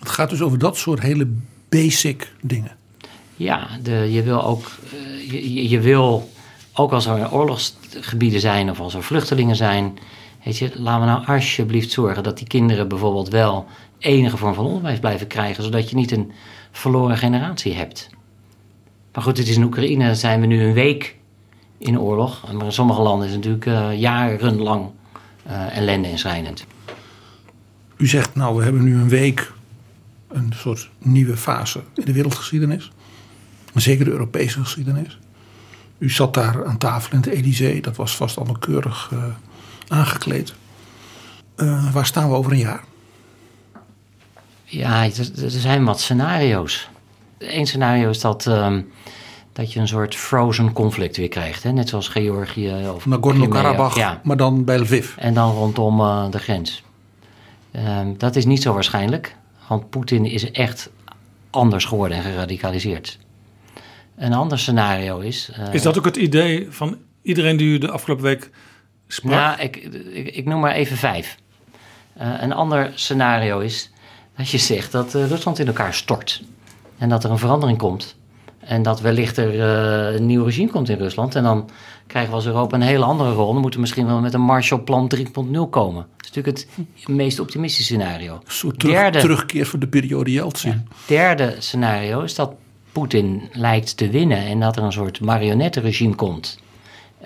Het 0.00 0.08
gaat 0.08 0.30
dus 0.30 0.40
over 0.42 0.58
dat 0.58 0.76
soort 0.76 1.00
hele 1.00 1.28
basic 1.68 2.32
dingen. 2.40 2.76
Ja, 3.36 3.66
de, 3.82 3.92
je 4.12 4.22
wil 4.22 4.44
ook, 4.44 4.70
eh, 4.92 5.30
je- 5.30 5.68
je, 5.68 5.80
wil 5.80 6.30
ook 6.72 6.92
als 6.92 7.06
er 7.06 7.32
oorlogsgebieden 7.32 8.40
zijn 8.40 8.70
of 8.70 8.80
als 8.80 8.94
er 8.94 9.02
vluchtelingen 9.02 9.56
zijn, 9.56 9.98
weet 10.44 10.58
je, 10.58 10.70
laten 10.76 11.00
we 11.00 11.06
nou 11.06 11.26
alsjeblieft 11.26 11.90
zorgen 11.90 12.22
dat 12.22 12.38
die 12.38 12.46
kinderen 12.46 12.88
bijvoorbeeld 12.88 13.28
wel 13.28 13.66
enige 13.98 14.36
vorm 14.36 14.54
van 14.54 14.64
onderwijs 14.66 14.98
blijven 14.98 15.26
krijgen, 15.26 15.64
zodat 15.64 15.90
je 15.90 15.96
niet 15.96 16.10
een 16.10 16.32
verloren 16.70 17.16
generatie 17.18 17.72
hebt. 17.74 18.10
Maar 19.12 19.22
goed, 19.22 19.38
het 19.38 19.48
is 19.48 19.56
in 19.56 19.62
Oekraïne 19.64 20.14
zijn 20.14 20.40
we 20.40 20.46
nu 20.46 20.62
een 20.64 20.72
week 20.72 21.16
in 21.78 22.00
oorlog, 22.00 22.52
maar 22.52 22.64
in 22.64 22.72
sommige 22.72 23.02
landen 23.02 23.26
is 23.28 23.34
het 23.34 23.44
natuurlijk 23.44 23.90
eh, 23.92 24.00
jarenlang 24.00 24.90
ellende 25.46 26.08
en 26.08 26.18
schrijnend. 26.18 26.64
U 27.96 28.06
zegt 28.06 28.34
nou, 28.34 28.56
we 28.56 28.62
hebben 28.62 28.82
nu 28.82 28.94
een 28.94 29.08
week 29.08 29.52
een 30.28 30.52
soort 30.56 30.90
nieuwe 30.98 31.36
fase 31.36 31.82
in 31.94 32.04
de 32.04 32.12
wereldgeschiedenis. 32.12 32.90
Zeker 33.74 34.04
de 34.04 34.10
Europese 34.10 34.60
geschiedenis. 34.60 35.18
U 35.98 36.10
zat 36.10 36.34
daar 36.34 36.66
aan 36.66 36.78
tafel 36.78 37.12
in 37.12 37.16
het 37.16 37.26
Elysée. 37.26 37.80
Dat 37.80 37.96
was 37.96 38.16
vast 38.16 38.36
allemaal 38.36 38.58
keurig 38.58 39.10
uh, 39.12 39.24
aangekleed. 39.88 40.54
Uh, 41.56 41.92
waar 41.92 42.06
staan 42.06 42.28
we 42.28 42.34
over 42.34 42.52
een 42.52 42.58
jaar? 42.58 42.84
Ja, 44.64 45.04
er, 45.04 45.42
er 45.44 45.50
zijn 45.50 45.84
wat 45.84 46.00
scenario's. 46.00 46.88
Eén 47.38 47.66
scenario 47.66 48.10
is 48.10 48.20
dat, 48.20 48.46
um, 48.46 48.92
dat 49.52 49.72
je 49.72 49.80
een 49.80 49.88
soort 49.88 50.14
frozen 50.14 50.72
conflict 50.72 51.16
weer 51.16 51.28
krijgt. 51.28 51.62
Hè? 51.62 51.72
Net 51.72 51.88
zoals 51.88 52.08
Georgië 52.08 52.88
of 52.94 53.06
Nagorno-Karabakh, 53.06 53.96
ja. 53.96 54.20
maar 54.22 54.36
dan 54.36 54.64
bij 54.64 54.78
Lviv. 54.78 55.16
En 55.16 55.34
dan 55.34 55.54
rondom 55.54 56.00
uh, 56.00 56.30
de 56.30 56.38
grens. 56.38 56.82
Um, 57.76 58.18
dat 58.18 58.36
is 58.36 58.44
niet 58.44 58.62
zo 58.62 58.72
waarschijnlijk. 58.72 59.36
Want 59.68 59.90
Poetin 59.90 60.24
is 60.24 60.50
echt 60.50 60.90
anders 61.50 61.84
geworden 61.84 62.16
en 62.16 62.22
geradicaliseerd. 62.22 63.18
Een 64.16 64.32
ander 64.32 64.58
scenario 64.58 65.18
is. 65.18 65.50
Uh, 65.58 65.74
is 65.74 65.82
dat 65.82 65.98
ook 65.98 66.04
het 66.04 66.16
idee 66.16 66.66
van 66.70 66.98
iedereen 67.22 67.56
die 67.56 67.68
u 67.68 67.78
de 67.78 67.90
afgelopen 67.90 68.24
week 68.24 68.50
sprak? 69.06 69.32
Ja, 69.32 69.58
ik, 69.58 69.76
ik, 70.12 70.34
ik 70.34 70.44
noem 70.44 70.60
maar 70.60 70.72
even 70.72 70.96
vijf. 70.96 71.36
Uh, 72.20 72.34
een 72.40 72.52
ander 72.52 72.90
scenario 72.94 73.58
is 73.58 73.90
dat 74.36 74.50
je 74.50 74.58
zegt 74.58 74.92
dat 74.92 75.14
uh, 75.14 75.26
Rusland 75.26 75.58
in 75.58 75.66
elkaar 75.66 75.94
stort. 75.94 76.42
En 76.98 77.08
dat 77.08 77.24
er 77.24 77.30
een 77.30 77.38
verandering 77.38 77.78
komt. 77.78 78.16
En 78.64 78.82
dat 78.82 79.00
wellicht 79.00 79.36
er 79.36 79.60
een 80.14 80.26
nieuw 80.26 80.44
regime 80.44 80.70
komt 80.70 80.88
in 80.88 80.98
Rusland. 80.98 81.34
En 81.34 81.42
dan 81.42 81.70
krijgen 82.06 82.30
we 82.30 82.36
als 82.36 82.46
Europa 82.46 82.76
een 82.76 82.82
hele 82.82 83.04
andere 83.04 83.32
rol. 83.32 83.52
Dan 83.52 83.60
moeten 83.60 83.74
we 83.74 83.80
misschien 83.80 84.06
wel 84.06 84.20
met 84.20 84.34
een 84.34 84.40
Marshallplan 84.40 85.12
3.0 85.16 85.24
komen. 85.70 86.06
Dat 86.16 86.30
is 86.30 86.32
natuurlijk 86.34 86.66
het 86.94 87.08
meest 87.08 87.40
optimistische 87.40 87.94
scenario. 87.94 88.34
Een 88.34 88.76
terug, 88.76 88.94
derde, 88.94 89.18
terugkeer 89.18 89.66
voor 89.66 89.78
de 89.78 89.88
periode 89.88 90.30
Yeltsin. 90.30 90.70
Ja, 90.70 91.06
derde 91.06 91.56
scenario 91.58 92.20
is 92.20 92.34
dat 92.34 92.52
Poetin 92.92 93.48
lijkt 93.52 93.96
te 93.96 94.10
winnen 94.10 94.38
en 94.38 94.60
dat 94.60 94.76
er 94.76 94.82
een 94.82 94.92
soort 94.92 95.20
marionettenregime 95.20 96.14
komt. 96.14 96.58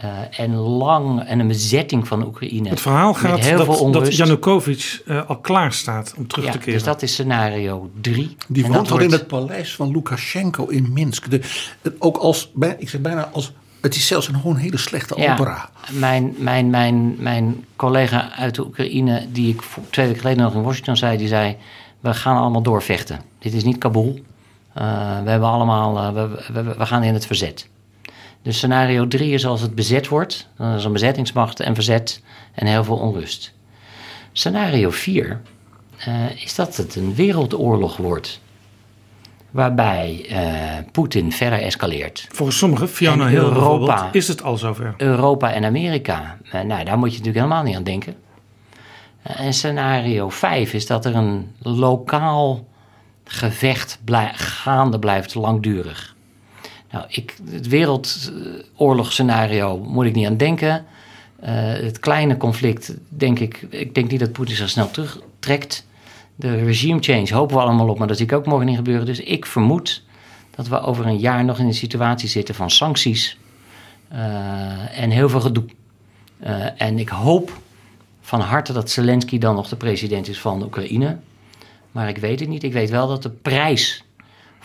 Uh, 0.05 0.41
en 0.41 0.55
lang 0.55 1.23
en 1.25 1.39
een 1.39 1.49
bezetting 1.49 2.09
van 2.09 2.27
Oekraïne. 2.27 2.69
Het 2.69 2.81
verhaal 2.81 3.15
gaat 3.15 3.43
dat, 3.43 3.93
dat 3.93 4.17
Janukovic 4.17 5.03
uh, 5.07 5.29
al 5.29 5.39
klaar 5.39 5.73
staat 5.73 6.15
om 6.17 6.27
terug 6.27 6.45
ja, 6.45 6.51
te 6.51 6.59
keren. 6.59 6.73
Dus 6.73 6.83
dat 6.83 7.03
is 7.03 7.13
scenario 7.13 7.91
drie. 8.01 8.37
Die 8.49 8.67
woont 8.67 8.77
al 8.77 8.89
wordt... 8.89 9.05
in 9.05 9.11
het 9.11 9.27
paleis 9.27 9.75
van 9.75 9.91
Lukashenko 9.91 10.67
in 10.67 10.93
Minsk. 10.93 11.31
De, 11.31 11.41
ook 11.99 12.17
als, 12.17 12.53
ik 12.79 12.89
zeg 12.89 13.01
bijna 13.01 13.31
als 13.33 13.53
het 13.81 13.95
is 13.95 14.07
zelfs 14.07 14.29
een 14.29 14.35
gewoon 14.35 14.57
hele 14.57 14.77
slechte 14.77 15.21
ja, 15.21 15.33
opera. 15.33 15.71
Mijn, 15.91 16.35
mijn, 16.39 16.71
mijn, 16.71 17.17
mijn 17.19 17.65
collega 17.77 18.33
uit 18.33 18.55
de 18.55 18.65
Oekraïne, 18.65 19.27
die 19.33 19.49
ik 19.49 19.63
twee 19.91 20.07
weken 20.07 20.21
geleden 20.21 20.43
nog 20.43 20.55
in 20.55 20.63
Washington 20.63 20.97
zei, 20.97 21.17
die 21.17 21.29
zei: 21.29 21.57
We 22.01 22.15
gaan 22.15 22.37
allemaal 22.37 22.63
doorvechten. 22.63 23.21
Dit 23.39 23.53
is 23.53 23.65
niet 23.65 23.79
Kabul. 23.79 24.21
Uh, 24.79 25.23
we 25.23 25.31
hebben 25.31 25.49
allemaal, 25.49 25.97
uh, 25.97 26.13
we, 26.13 26.43
we, 26.53 26.75
we, 26.75 26.87
gaan 26.87 27.03
in 27.03 27.15
het 27.15 27.27
verzet. 27.27 27.69
Dus 28.47 28.57
scenario 28.57 29.09
3 29.09 29.33
is 29.33 29.47
als 29.47 29.61
het 29.61 29.75
bezet 29.75 30.09
wordt, 30.09 30.49
dan 30.57 30.75
is 30.75 30.85
een 30.85 30.93
bezettingsmacht 30.93 31.61
en 31.61 31.75
verzet 31.75 32.23
en 32.55 32.67
heel 32.67 32.85
veel 32.85 32.97
onrust. 32.97 33.53
Scenario 34.33 34.91
4 34.91 35.41
uh, 36.09 36.43
is 36.43 36.55
dat 36.55 36.77
het 36.77 36.97
een 36.97 37.15
wereldoorlog 37.15 37.97
wordt. 37.97 38.41
Waarbij 39.51 40.27
Poetin 40.93 41.33
verder 41.33 41.63
escaleert. 41.63 42.27
Volgens 42.29 42.59
sommigen, 42.59 42.89
Fiona 42.89 43.27
Hill 43.27 43.39
Europa, 43.39 44.09
is 44.13 44.29
het 44.29 44.43
al 44.43 44.57
zover. 44.57 44.95
Europa 44.97 45.53
en 45.53 45.65
Amerika, 45.65 46.39
nou 46.53 46.85
daar 46.85 46.99
moet 46.99 47.13
je 47.13 47.19
natuurlijk 47.19 47.45
helemaal 47.45 47.63
niet 47.63 47.77
aan 47.77 47.83
denken. 47.83 48.17
en 49.23 49.53
scenario 49.53 50.29
5 50.29 50.73
is 50.73 50.87
dat 50.87 51.05
er 51.05 51.15
een 51.15 51.55
lokaal 51.59 52.67
gevecht 53.25 54.01
blij, 54.05 54.31
gaande 54.35 54.99
blijft 54.99 55.35
langdurig. 55.35 56.16
Nou, 56.91 57.05
ik, 57.09 57.37
het 57.51 57.69
wereldoorlogsscenario 57.69 59.79
moet 59.79 60.05
ik 60.05 60.15
niet 60.15 60.27
aan 60.27 60.37
denken. 60.37 60.85
Uh, 61.43 61.49
het 61.73 61.99
kleine 61.99 62.37
conflict, 62.37 62.95
denk 63.09 63.39
ik, 63.39 63.67
ik 63.71 63.95
denk 63.95 64.11
niet 64.11 64.21
dat 64.21 64.33
Poetin 64.33 64.57
zich 64.57 64.69
snel 64.69 64.91
terugtrekt. 64.91 65.87
De 66.35 66.65
regime 66.65 67.01
change 67.01 67.35
hopen 67.35 67.57
we 67.57 67.63
allemaal 67.63 67.89
op, 67.89 67.99
maar 67.99 68.09
dat 68.09 68.17
zie 68.17 68.27
ik 68.27 68.33
ook 68.33 68.47
morgen 68.47 68.67
niet 68.67 68.77
gebeuren. 68.77 69.07
Dus 69.07 69.21
ik 69.21 69.47
vermoed 69.47 70.03
dat 70.55 70.69
we 70.69 70.81
over 70.81 71.07
een 71.07 71.19
jaar 71.19 71.45
nog 71.45 71.59
in 71.59 71.67
een 71.67 71.75
situatie 71.75 72.29
zitten 72.29 72.55
van 72.55 72.71
sancties 72.71 73.39
uh, 74.13 75.01
en 75.01 75.11
heel 75.11 75.29
veel 75.29 75.41
gedoe. 75.41 75.65
Uh, 76.43 76.83
en 76.83 76.99
ik 76.99 77.09
hoop 77.09 77.61
van 78.21 78.41
harte 78.41 78.73
dat 78.73 78.91
Zelensky 78.91 79.39
dan 79.39 79.55
nog 79.55 79.69
de 79.69 79.77
president 79.77 80.29
is 80.29 80.41
van 80.41 80.63
Oekraïne. 80.63 81.17
Maar 81.93 82.09
ik 82.09 82.19
weet 82.19 82.41
het 82.41 82.49
niet. 82.49 82.63
Ik 82.63 82.73
weet 82.73 82.91
wel 82.91 83.09
dat 83.09 83.23
de 83.23 83.31
prijs 83.31 84.05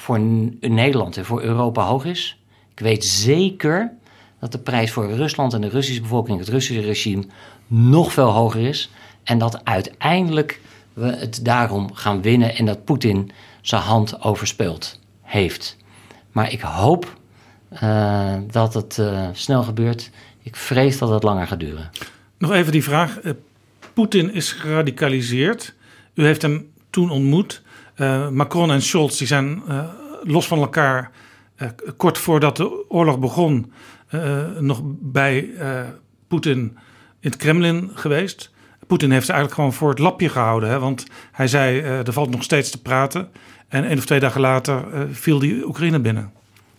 voor 0.01 0.19
Nederland 0.59 1.17
en 1.17 1.25
voor 1.25 1.41
Europa 1.41 1.85
hoog 1.85 2.05
is. 2.05 2.37
Ik 2.71 2.79
weet 2.79 3.05
zeker 3.05 3.91
dat 4.39 4.51
de 4.51 4.59
prijs 4.59 4.91
voor 4.91 5.11
Rusland 5.11 5.53
en 5.53 5.61
de 5.61 5.69
Russische 5.69 6.01
bevolking, 6.01 6.39
het 6.39 6.49
Russische 6.49 6.81
regime, 6.81 7.25
nog 7.67 8.13
veel 8.13 8.29
hoger 8.29 8.61
is. 8.61 8.91
En 9.23 9.37
dat 9.37 9.65
uiteindelijk 9.65 10.61
we 10.93 11.05
het 11.05 11.45
daarom 11.45 11.93
gaan 11.93 12.21
winnen 12.21 12.55
en 12.55 12.65
dat 12.65 12.85
Poetin 12.85 13.31
zijn 13.61 13.81
hand 13.81 14.21
overspeeld 14.21 14.99
heeft. 15.21 15.77
Maar 16.31 16.51
ik 16.51 16.61
hoop 16.61 17.19
uh, 17.83 18.33
dat 18.51 18.73
het 18.73 18.97
uh, 18.97 19.27
snel 19.33 19.63
gebeurt. 19.63 20.09
Ik 20.43 20.55
vrees 20.55 20.97
dat 20.97 21.09
het 21.09 21.23
langer 21.23 21.47
gaat 21.47 21.59
duren. 21.59 21.89
Nog 22.37 22.51
even 22.51 22.71
die 22.71 22.83
vraag. 22.83 23.23
Uh, 23.23 23.31
Poetin 23.93 24.33
is 24.33 24.51
geradicaliseerd. 24.51 25.73
U 26.13 26.25
heeft 26.25 26.41
hem 26.41 26.71
toen 26.89 27.09
ontmoet. 27.09 27.61
Uh, 28.01 28.29
Macron 28.29 28.71
en 28.71 28.81
Scholz 28.81 29.17
die 29.17 29.27
zijn 29.27 29.61
uh, 29.69 29.83
los 30.23 30.47
van 30.47 30.59
elkaar 30.59 31.11
uh, 31.57 31.67
kort 31.97 32.17
voordat 32.17 32.57
de 32.57 32.89
oorlog 32.89 33.19
begon 33.19 33.71
nog 34.59 34.81
bij 34.85 35.49
Poetin 36.27 36.59
in 37.19 37.29
het 37.29 37.35
Kremlin 37.35 37.91
geweest. 37.93 38.51
Poetin 38.87 39.11
heeft 39.11 39.25
ze 39.25 39.31
eigenlijk 39.31 39.61
gewoon 39.61 39.77
voor 39.77 39.89
het 39.89 39.99
lapje 39.99 40.29
gehouden. 40.29 40.69
Hè? 40.69 40.79
Want 40.79 41.05
hij 41.31 41.47
zei, 41.47 41.79
er 41.79 42.13
valt 42.13 42.29
nog 42.29 42.43
steeds 42.43 42.69
te 42.69 42.81
praten. 42.81 43.29
En 43.67 43.85
één 43.85 43.97
of 43.97 44.05
twee 44.05 44.19
dagen 44.19 44.41
later 44.41 44.85
viel 45.11 45.39
die 45.39 45.67
Oekraïne 45.67 45.99
binnen. 45.99 46.31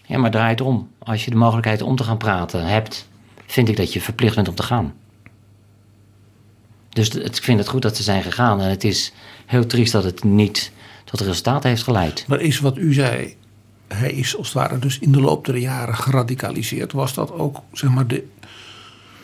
Ja, 0.05 0.19
maar 0.19 0.31
draait 0.31 0.61
om. 0.61 0.91
Als 0.99 1.25
je 1.25 1.31
de 1.31 1.37
mogelijkheid 1.37 1.83
om 1.83 1.97
te 1.97 2.05
gaan 2.05 2.19
praten 2.19 2.65
hebt, 2.65 3.09
vind 3.47 3.69
ik 3.69 3.77
dat 3.77 3.93
je 3.93 4.01
verplicht 4.01 4.35
bent 4.35 4.49
om 4.49 4.55
te 4.55 4.63
gaan. 4.63 4.95
Dus 6.89 7.09
ik 7.09 7.37
vind 7.37 7.59
het 7.59 7.69
goed 7.69 7.83
dat 7.83 7.97
ze 7.97 8.03
zijn 8.03 8.23
gegaan. 8.23 8.61
En 8.61 8.71
het 8.71 8.85
is 8.85 9.13
heel 9.47 9.67
triest 9.67 9.93
dat 9.93 10.05
het 10.05 10.25
niet 10.25 10.73
tot 11.05 11.21
resultaat 11.21 11.63
heeft 11.63 11.83
geleid. 11.83 12.25
Maar 12.29 12.41
is 12.41 12.61
wat 12.61 12.77
u 12.77 12.93
zei, 12.93 13.37
hij 13.89 14.13
is 14.13 14.37
als 14.37 14.47
het 14.47 14.57
ware 14.57 14.79
dus 14.79 14.99
in 14.99 15.13
de 15.13 15.21
loop 15.21 15.45
der 15.45 15.57
jaren 15.57 15.95
geradicaliseerd. 15.95 16.93
Was 16.93 17.15
dat 17.15 17.33
ook 17.33 17.61
zeg 17.73 17.91
maar 17.91 18.07
de, 18.07 18.25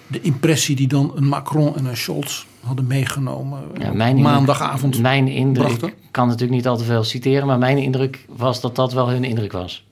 de 0.07 0.21
impressie 0.21 0.77
die 0.77 0.89
dan 0.89 1.13
een 1.15 1.29
Macron 1.29 1.77
en 1.77 1.85
een 1.85 1.97
Scholz 1.97 2.45
hadden 2.61 2.87
meegenomen 2.87 3.61
ja, 3.79 3.93
mijn 3.93 4.21
maandagavond 4.21 4.95
indruk, 4.95 5.03
Mijn 5.03 5.29
indruk, 5.29 5.83
ik 5.83 5.95
kan 6.11 6.27
natuurlijk 6.27 6.55
niet 6.55 6.67
al 6.67 6.77
te 6.77 6.85
veel 6.85 7.05
citeren, 7.05 7.47
maar 7.47 7.59
mijn 7.59 7.79
indruk 7.79 8.25
was 8.29 8.61
dat 8.61 8.77
dat 8.77 8.93
wel 8.93 9.09
hun 9.09 9.25
indruk 9.25 9.53
was. 9.53 9.87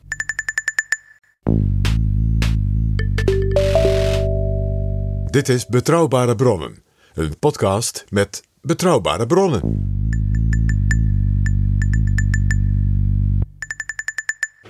Dit 5.31 5.49
is 5.49 5.67
Betrouwbare 5.67 6.35
Bronnen, 6.35 6.83
een 7.15 7.39
podcast 7.39 8.05
met 8.09 8.43
betrouwbare 8.61 9.27
bronnen. 9.27 10.06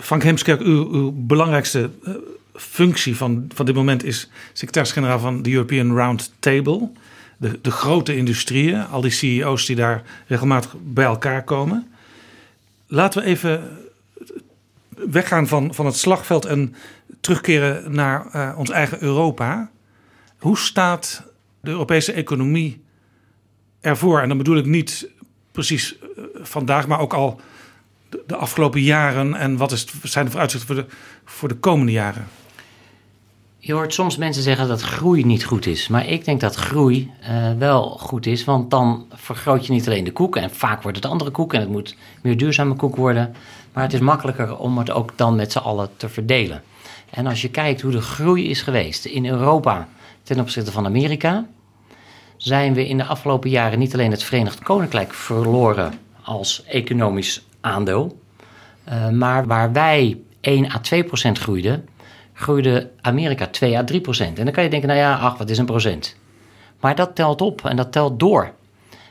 Frank 0.06 0.22
Heemskerk, 0.22 0.60
uw, 0.60 1.12
belangrijkste 1.14 1.90
uh, 2.02 2.14
functie 2.54 3.16
van, 3.16 3.48
van 3.54 3.66
dit 3.66 3.74
moment 3.74 4.04
is 4.04 4.30
secretaris-generaal 4.52 5.18
van 5.18 5.42
de 5.42 5.50
European 5.50 5.96
Round 5.96 6.32
Table. 6.38 6.90
De, 7.36 7.58
de 7.60 7.70
grote 7.70 8.16
industrieën, 8.16 8.86
al 8.86 9.00
die 9.00 9.10
CEO's 9.10 9.66
die 9.66 9.76
daar 9.76 10.02
regelmatig 10.26 10.74
bij 10.82 11.04
elkaar 11.04 11.44
komen. 11.44 11.90
Laten 12.86 13.22
we 13.22 13.28
even 13.28 13.78
weggaan 14.88 15.46
van, 15.46 15.74
van 15.74 15.86
het 15.86 15.96
slagveld 15.96 16.44
en 16.44 16.74
terugkeren 17.20 17.94
naar 17.94 18.26
uh, 18.34 18.58
ons 18.58 18.70
eigen 18.70 19.02
Europa. 19.02 19.70
Hoe 20.38 20.58
staat 20.58 21.22
de 21.60 21.70
Europese 21.70 22.12
economie 22.12 22.82
ervoor? 23.80 24.20
En 24.20 24.28
dan 24.28 24.38
bedoel 24.38 24.56
ik 24.56 24.66
niet 24.66 25.08
precies 25.52 25.96
uh, 25.96 26.24
vandaag, 26.34 26.86
maar 26.86 27.00
ook 27.00 27.14
al 27.14 27.40
de 28.26 28.36
afgelopen 28.36 28.80
jaren 28.80 29.34
en 29.34 29.56
wat 29.56 29.72
is, 29.72 29.86
zijn 30.02 30.24
de 30.24 30.30
vooruitzichten 30.30 30.74
voor 30.74 30.84
de, 30.84 30.94
voor 31.24 31.48
de 31.48 31.54
komende 31.54 31.92
jaren? 31.92 32.26
Je 33.58 33.72
hoort 33.72 33.94
soms 33.94 34.16
mensen 34.16 34.42
zeggen 34.42 34.68
dat 34.68 34.80
groei 34.80 35.24
niet 35.24 35.44
goed 35.44 35.66
is. 35.66 35.88
Maar 35.88 36.08
ik 36.08 36.24
denk 36.24 36.40
dat 36.40 36.54
groei 36.54 37.10
uh, 37.28 37.52
wel 37.58 37.88
goed 37.88 38.26
is. 38.26 38.44
Want 38.44 38.70
dan 38.70 39.06
vergroot 39.14 39.66
je 39.66 39.72
niet 39.72 39.86
alleen 39.86 40.04
de 40.04 40.12
koek. 40.12 40.36
En 40.36 40.50
vaak 40.50 40.82
wordt 40.82 40.96
het 40.96 41.06
andere 41.06 41.30
koek. 41.30 41.54
En 41.54 41.60
het 41.60 41.68
moet 41.68 41.96
meer 42.22 42.36
duurzame 42.36 42.74
koek 42.74 42.96
worden. 42.96 43.34
Maar 43.72 43.82
het 43.82 43.92
is 43.92 44.00
makkelijker 44.00 44.56
om 44.56 44.78
het 44.78 44.90
ook 44.90 45.12
dan 45.16 45.36
met 45.36 45.52
z'n 45.52 45.58
allen 45.58 45.88
te 45.96 46.08
verdelen. 46.08 46.62
En 47.10 47.26
als 47.26 47.42
je 47.42 47.50
kijkt 47.50 47.80
hoe 47.80 47.90
de 47.90 48.00
groei 48.00 48.48
is 48.48 48.62
geweest 48.62 49.04
in 49.04 49.26
Europa 49.26 49.88
ten 50.22 50.40
opzichte 50.40 50.72
van 50.72 50.86
Amerika. 50.86 51.46
zijn 52.36 52.74
we 52.74 52.88
in 52.88 52.96
de 52.96 53.04
afgelopen 53.04 53.50
jaren 53.50 53.78
niet 53.78 53.94
alleen 53.94 54.10
het 54.10 54.22
Verenigd 54.22 54.62
Koninkrijk 54.62 55.14
verloren 55.14 55.92
als 56.22 56.64
economisch 56.64 57.45
aandeel, 57.66 58.20
uh, 58.88 59.08
maar 59.08 59.46
waar 59.46 59.72
wij 59.72 60.18
1 60.40 60.70
à 60.70 60.78
2 60.78 61.04
procent 61.04 61.38
groeiden, 61.38 61.88
groeide 62.32 62.90
Amerika 63.00 63.46
2 63.46 63.78
à 63.78 63.84
3 63.84 64.00
procent. 64.00 64.38
En 64.38 64.44
dan 64.44 64.54
kan 64.54 64.64
je 64.64 64.70
denken, 64.70 64.88
nou 64.88 65.00
ja, 65.00 65.16
ach, 65.16 65.38
wat 65.38 65.50
is 65.50 65.58
een 65.58 65.66
procent? 65.66 66.16
Maar 66.80 66.94
dat 66.94 67.14
telt 67.14 67.40
op 67.40 67.64
en 67.64 67.76
dat 67.76 67.92
telt 67.92 68.20
door. 68.20 68.52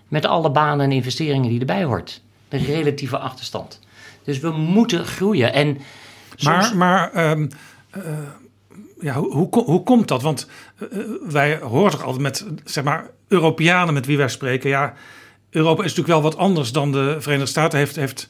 Met 0.07 0.25
alle 0.25 0.51
banen 0.51 0.85
en 0.85 0.91
investeringen 0.91 1.49
die 1.49 1.59
erbij 1.59 1.83
hoort. 1.83 2.21
De 2.49 2.57
relatieve 2.57 3.17
achterstand. 3.17 3.79
Dus 4.23 4.39
we 4.39 4.51
moeten 4.51 5.05
groeien. 5.05 5.53
En 5.53 5.77
Maar, 6.43 6.75
maar 6.75 7.29
um, 7.31 7.49
uh, 7.97 8.03
ja, 8.99 9.13
hoe, 9.13 9.47
hoe, 9.51 9.83
komt 9.83 10.07
dat? 10.07 10.21
Want 10.21 10.47
uh, 10.79 10.99
wij 11.27 11.57
horen 11.57 11.91
toch 11.91 12.03
altijd 12.03 12.21
met, 12.21 12.45
zeg 12.63 12.83
maar, 12.83 13.09
Europeanen 13.27 13.93
met 13.93 14.05
wie 14.05 14.17
wij 14.17 14.27
spreken. 14.27 14.69
Ja, 14.69 14.93
Europa 15.55 15.83
is 15.83 15.95
natuurlijk 15.95 16.21
wel 16.21 16.31
wat 16.31 16.37
anders 16.37 16.71
dan 16.71 16.91
de 16.91 17.15
Verenigde 17.19 17.49
Staten. 17.49 17.79
Heeft, 17.79 17.95
heeft 17.95 18.29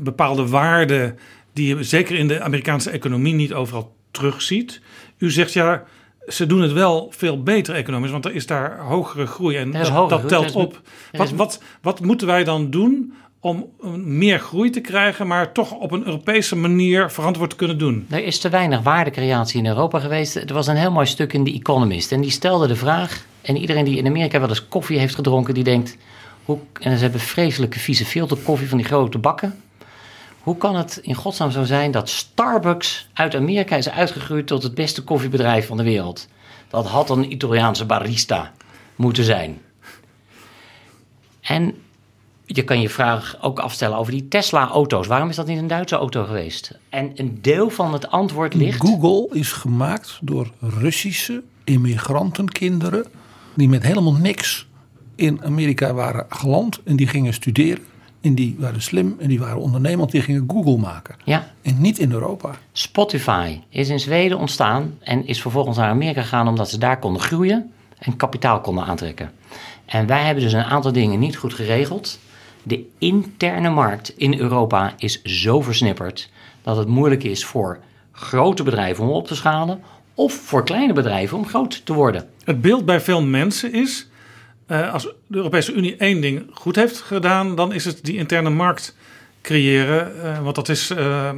bepaalde 0.00 0.48
waarden 0.48 1.18
die 1.52 1.76
je 1.76 1.82
zeker 1.82 2.18
in 2.18 2.28
de 2.28 2.40
Amerikaanse 2.40 2.90
economie 2.90 3.34
niet 3.34 3.54
overal 3.54 3.94
terugziet. 4.10 4.80
U 5.18 5.30
zegt 5.30 5.52
ja, 5.52 5.84
ze 6.28 6.46
doen 6.46 6.60
het 6.60 6.72
wel 6.72 7.12
veel 7.16 7.42
beter 7.42 7.74
economisch, 7.74 8.10
want 8.10 8.24
er 8.24 8.34
is 8.34 8.46
daar 8.46 8.78
hogere 8.78 9.26
groei 9.26 9.56
en 9.56 9.70
dat, 9.70 10.08
dat, 10.08 10.28
telt 10.28 10.54
op. 10.54 10.80
Wat, 11.12 11.30
wat, 11.30 11.62
wat 11.82 12.00
moeten 12.00 12.26
wij 12.26 12.44
dan 12.44 12.70
doen 12.70 13.14
om 13.40 13.70
meer 14.04 14.38
groei 14.38 14.70
te 14.70 14.80
krijgen, 14.80 15.26
maar 15.26 15.52
toch 15.52 15.72
op 15.72 15.92
een 15.92 16.06
Europese 16.06 16.56
manier 16.56 17.10
verantwoord 17.10 17.50
te 17.50 17.56
kunnen 17.56 17.78
doen? 17.78 18.06
Er 18.10 18.24
is 18.24 18.38
te 18.38 18.48
weinig 18.48 18.82
waardecreatie 18.82 19.58
in 19.58 19.66
Europa 19.66 19.98
geweest. 19.98 20.36
Er 20.36 20.54
was 20.54 20.66
een 20.66 20.76
heel 20.76 20.92
mooi 20.92 21.06
stuk 21.06 21.32
in 21.32 21.44
The 21.44 21.52
Economist 21.52 22.12
en 22.12 22.20
die 22.20 22.30
stelde 22.30 22.66
de 22.66 22.76
vraag, 22.76 23.24
en 23.42 23.56
iedereen 23.56 23.84
die 23.84 23.96
in 23.96 24.06
Amerika 24.06 24.40
wel 24.40 24.48
eens 24.48 24.68
koffie 24.68 24.98
heeft 24.98 25.14
gedronken, 25.14 25.54
die 25.54 25.64
denkt, 25.64 25.96
hoe, 26.46 26.58
en 26.80 26.96
ze 26.96 27.02
hebben 27.02 27.20
vreselijke 27.20 27.78
vieze 27.78 28.04
filterkoffie 28.04 28.68
van 28.68 28.78
die 28.78 28.86
grote 28.86 29.18
bakken. 29.18 29.60
Hoe 30.40 30.56
kan 30.56 30.76
het 30.76 30.98
in 31.02 31.14
godsnaam 31.14 31.50
zo 31.50 31.64
zijn 31.64 31.90
dat 31.90 32.08
Starbucks 32.08 33.08
uit 33.12 33.34
Amerika 33.34 33.76
is 33.76 33.88
uitgegroeid 33.88 34.46
tot 34.46 34.62
het 34.62 34.74
beste 34.74 35.02
koffiebedrijf 35.04 35.66
van 35.66 35.76
de 35.76 35.82
wereld? 35.82 36.28
Dat 36.68 36.86
had 36.86 37.10
een 37.10 37.32
Italiaanse 37.32 37.84
barista 37.84 38.52
moeten 38.96 39.24
zijn. 39.24 39.60
En 41.40 41.74
je 42.44 42.64
kan 42.64 42.80
je 42.80 42.88
vraag 42.88 43.36
ook 43.40 43.58
afstellen 43.58 43.98
over 43.98 44.12
die 44.12 44.28
Tesla-auto's. 44.28 45.06
Waarom 45.06 45.28
is 45.28 45.36
dat 45.36 45.46
niet 45.46 45.58
een 45.58 45.66
Duitse 45.66 45.96
auto 45.96 46.24
geweest? 46.24 46.78
En 46.88 47.12
een 47.14 47.38
deel 47.42 47.70
van 47.70 47.92
het 47.92 48.10
antwoord 48.10 48.54
ligt. 48.54 48.80
Google 48.80 49.38
is 49.38 49.52
gemaakt 49.52 50.18
door 50.22 50.50
Russische 50.60 51.42
immigrantenkinderen. 51.64 53.06
die 53.54 53.68
met 53.68 53.82
helemaal 53.82 54.12
niks 54.14 54.65
in 55.16 55.44
Amerika 55.44 55.94
waren 55.94 56.26
geland 56.28 56.80
en 56.84 56.96
die 56.96 57.06
gingen 57.06 57.32
studeren. 57.32 57.84
En 58.20 58.34
die 58.34 58.56
waren 58.58 58.82
slim 58.82 59.16
en 59.18 59.28
die 59.28 59.38
waren 59.38 59.60
ondernemend. 59.60 60.10
Die 60.10 60.22
gingen 60.22 60.44
Google 60.48 60.76
maken. 60.76 61.14
Ja. 61.24 61.50
En 61.62 61.80
niet 61.80 61.98
in 61.98 62.12
Europa. 62.12 62.50
Spotify 62.72 63.60
is 63.68 63.88
in 63.88 64.00
Zweden 64.00 64.38
ontstaan 64.38 64.98
en 65.00 65.26
is 65.26 65.40
vervolgens 65.40 65.76
naar 65.76 65.88
Amerika 65.88 66.22
gegaan 66.22 66.48
omdat 66.48 66.70
ze 66.70 66.78
daar 66.78 66.98
konden 66.98 67.22
groeien 67.22 67.72
en 67.98 68.16
kapitaal 68.16 68.60
konden 68.60 68.84
aantrekken. 68.84 69.30
En 69.84 70.06
wij 70.06 70.24
hebben 70.24 70.44
dus 70.44 70.52
een 70.52 70.64
aantal 70.64 70.92
dingen 70.92 71.18
niet 71.18 71.36
goed 71.36 71.54
geregeld. 71.54 72.18
De 72.62 72.84
interne 72.98 73.70
markt 73.70 74.12
in 74.16 74.38
Europa 74.38 74.94
is 74.96 75.22
zo 75.22 75.60
versnipperd 75.60 76.30
dat 76.62 76.76
het 76.76 76.88
moeilijk 76.88 77.24
is 77.24 77.44
voor 77.44 77.78
grote 78.12 78.62
bedrijven 78.62 79.04
om 79.04 79.10
op 79.10 79.26
te 79.26 79.34
schalen 79.34 79.80
of 80.14 80.32
voor 80.32 80.64
kleine 80.64 80.92
bedrijven 80.92 81.38
om 81.38 81.46
groot 81.46 81.84
te 81.84 81.92
worden. 81.92 82.28
Het 82.44 82.60
beeld 82.60 82.84
bij 82.84 83.00
veel 83.00 83.22
mensen 83.22 83.72
is 83.72 84.08
uh, 84.66 84.92
als 84.92 85.02
de 85.02 85.36
Europese 85.36 85.72
Unie 85.72 85.96
één 85.96 86.20
ding 86.20 86.46
goed 86.52 86.76
heeft 86.76 87.00
gedaan, 87.00 87.56
dan 87.56 87.72
is 87.72 87.84
het 87.84 88.04
die 88.04 88.16
interne 88.16 88.50
markt 88.50 88.96
creëren. 89.42 90.12
Uh, 90.24 90.38
want 90.42 90.54
dat 90.54 90.68
is 90.68 90.90
uh, 90.90 91.30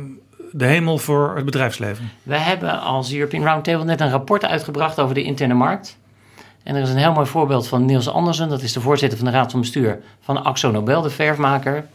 de 0.52 0.64
hemel 0.64 0.98
voor 0.98 1.36
het 1.36 1.44
bedrijfsleven. 1.44 2.10
We 2.22 2.38
hebben 2.38 2.80
als 2.80 3.12
European 3.12 3.44
Roundtable 3.44 3.84
net 3.84 4.00
een 4.00 4.10
rapport 4.10 4.44
uitgebracht 4.44 5.00
over 5.00 5.14
de 5.14 5.22
interne 5.22 5.54
markt. 5.54 5.98
En 6.62 6.74
er 6.74 6.82
is 6.82 6.90
een 6.90 6.96
heel 6.96 7.12
mooi 7.12 7.26
voorbeeld 7.26 7.68
van 7.68 7.84
Niels 7.84 8.08
Andersen, 8.08 8.48
dat 8.48 8.62
is 8.62 8.72
de 8.72 8.80
voorzitter 8.80 9.18
van 9.18 9.26
de 9.26 9.32
Raad 9.32 9.50
van 9.50 9.60
Bestuur 9.60 10.00
van 10.20 10.44
Axo 10.44 10.70
Nobel, 10.70 11.02
de 11.02 11.10
verfmaker. 11.10 11.86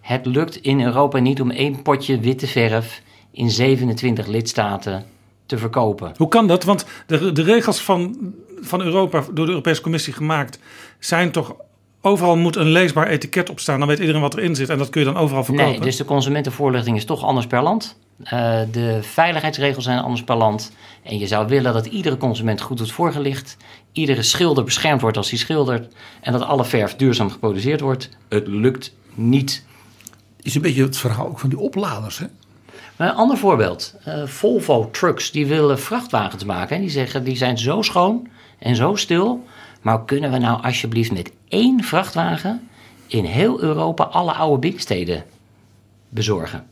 Het 0.00 0.26
lukt 0.26 0.56
in 0.56 0.80
Europa 0.80 1.18
niet 1.18 1.40
om 1.40 1.50
één 1.50 1.82
potje 1.82 2.20
witte 2.20 2.46
verf 2.46 3.02
in 3.30 3.50
27 3.50 4.26
lidstaten 4.26 5.04
te 5.46 5.58
verkopen. 5.58 6.12
Hoe 6.16 6.28
kan 6.28 6.46
dat? 6.46 6.64
Want 6.64 6.86
de, 7.06 7.32
de 7.32 7.42
regels 7.42 7.80
van 7.80 8.16
van 8.60 8.82
Europa 8.82 9.24
door 9.32 9.44
de 9.44 9.50
Europese 9.50 9.80
Commissie 9.80 10.12
gemaakt 10.12 10.58
zijn 10.98 11.30
toch 11.30 11.54
overal 12.00 12.36
moet 12.36 12.56
een 12.56 12.70
leesbaar 12.70 13.06
etiket 13.06 13.50
op 13.50 13.60
staan. 13.60 13.78
Dan 13.78 13.88
weet 13.88 13.98
iedereen 13.98 14.20
wat 14.20 14.36
erin 14.36 14.54
zit 14.54 14.68
en 14.68 14.78
dat 14.78 14.90
kun 14.90 15.00
je 15.00 15.06
dan 15.06 15.16
overal 15.16 15.44
verkopen. 15.44 15.70
Nee, 15.70 15.80
dus 15.80 15.96
de 15.96 16.04
consumentenvoorlichting 16.04 16.96
is 16.96 17.04
toch 17.04 17.24
anders 17.24 17.46
per 17.46 17.62
land. 17.62 17.98
Uh, 18.24 18.60
de 18.72 18.98
veiligheidsregels 19.02 19.84
zijn 19.84 19.98
anders 19.98 20.22
per 20.22 20.36
land. 20.36 20.72
En 21.02 21.18
je 21.18 21.26
zou 21.26 21.48
willen 21.48 21.72
dat 21.72 21.86
iedere 21.86 22.16
consument 22.16 22.60
goed 22.60 22.78
wordt 22.78 22.92
voorgelicht. 22.92 23.56
Iedere 23.92 24.22
schilder 24.22 24.64
beschermd 24.64 25.00
wordt 25.00 25.16
als 25.16 25.30
hij 25.30 25.38
schildert. 25.38 25.94
En 26.20 26.32
dat 26.32 26.42
alle 26.42 26.64
verf 26.64 26.96
duurzaam 26.96 27.30
geproduceerd 27.30 27.80
wordt. 27.80 28.08
Het 28.28 28.46
lukt 28.46 28.94
niet. 29.14 29.64
Is 30.42 30.54
een 30.54 30.62
beetje 30.62 30.82
het 30.82 30.96
verhaal 30.96 31.28
ook 31.28 31.38
van 31.38 31.48
die 31.48 31.58
opladers, 31.58 32.18
hè? 32.18 32.26
Een 32.96 33.14
ander 33.14 33.36
voorbeeld. 33.36 33.94
Uh, 34.08 34.26
Volvo 34.26 34.90
Trucks, 34.90 35.30
die 35.30 35.46
willen 35.46 35.80
vrachtwagens 35.80 36.44
maken. 36.44 36.76
En 36.76 36.82
die 36.82 36.90
zeggen, 36.90 37.24
die 37.24 37.36
zijn 37.36 37.58
zo 37.58 37.82
schoon 37.82 38.28
en 38.58 38.76
zo 38.76 38.94
stil. 38.94 39.44
Maar 39.82 40.04
kunnen 40.04 40.30
we 40.30 40.38
nou 40.38 40.62
alsjeblieft 40.62 41.12
met 41.12 41.32
één 41.48 41.84
vrachtwagen 41.84 42.68
in 43.06 43.24
heel 43.24 43.62
Europa 43.62 44.04
alle 44.04 44.32
oude 44.32 44.58
binnensteden 44.58 45.24
bezorgen? 46.08 46.66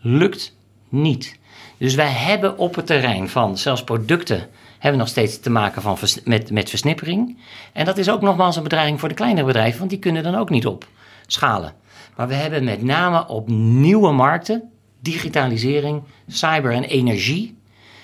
Lukt 0.00 0.56
niet. 0.88 1.38
Dus 1.78 1.94
wij 1.94 2.10
hebben 2.10 2.58
op 2.58 2.74
het 2.74 2.86
terrein 2.86 3.28
van 3.28 3.58
zelfs 3.58 3.84
producten 3.84 4.48
hebben 4.78 5.00
nog 5.00 5.08
steeds 5.08 5.40
te 5.40 5.50
maken 5.50 5.82
van 5.82 5.98
met, 6.24 6.50
met 6.50 6.70
versnippering. 6.70 7.38
En 7.72 7.84
dat 7.84 7.98
is 7.98 8.10
ook 8.10 8.20
nogmaals 8.20 8.56
een 8.56 8.62
bedreiging 8.62 9.00
voor 9.00 9.08
de 9.08 9.14
kleinere 9.14 9.46
bedrijven, 9.46 9.78
want 9.78 9.90
die 9.90 9.98
kunnen 9.98 10.22
dan 10.22 10.34
ook 10.34 10.50
niet 10.50 10.66
op 10.66 10.86
schalen. 11.26 11.72
Maar 12.16 12.28
we 12.28 12.34
hebben 12.34 12.64
met 12.64 12.82
name 12.82 13.28
op 13.28 13.48
nieuwe 13.48 14.12
markten, 14.12 14.70
digitalisering, 15.00 16.02
cyber 16.28 16.72
en 16.72 16.84
energie, 16.84 17.56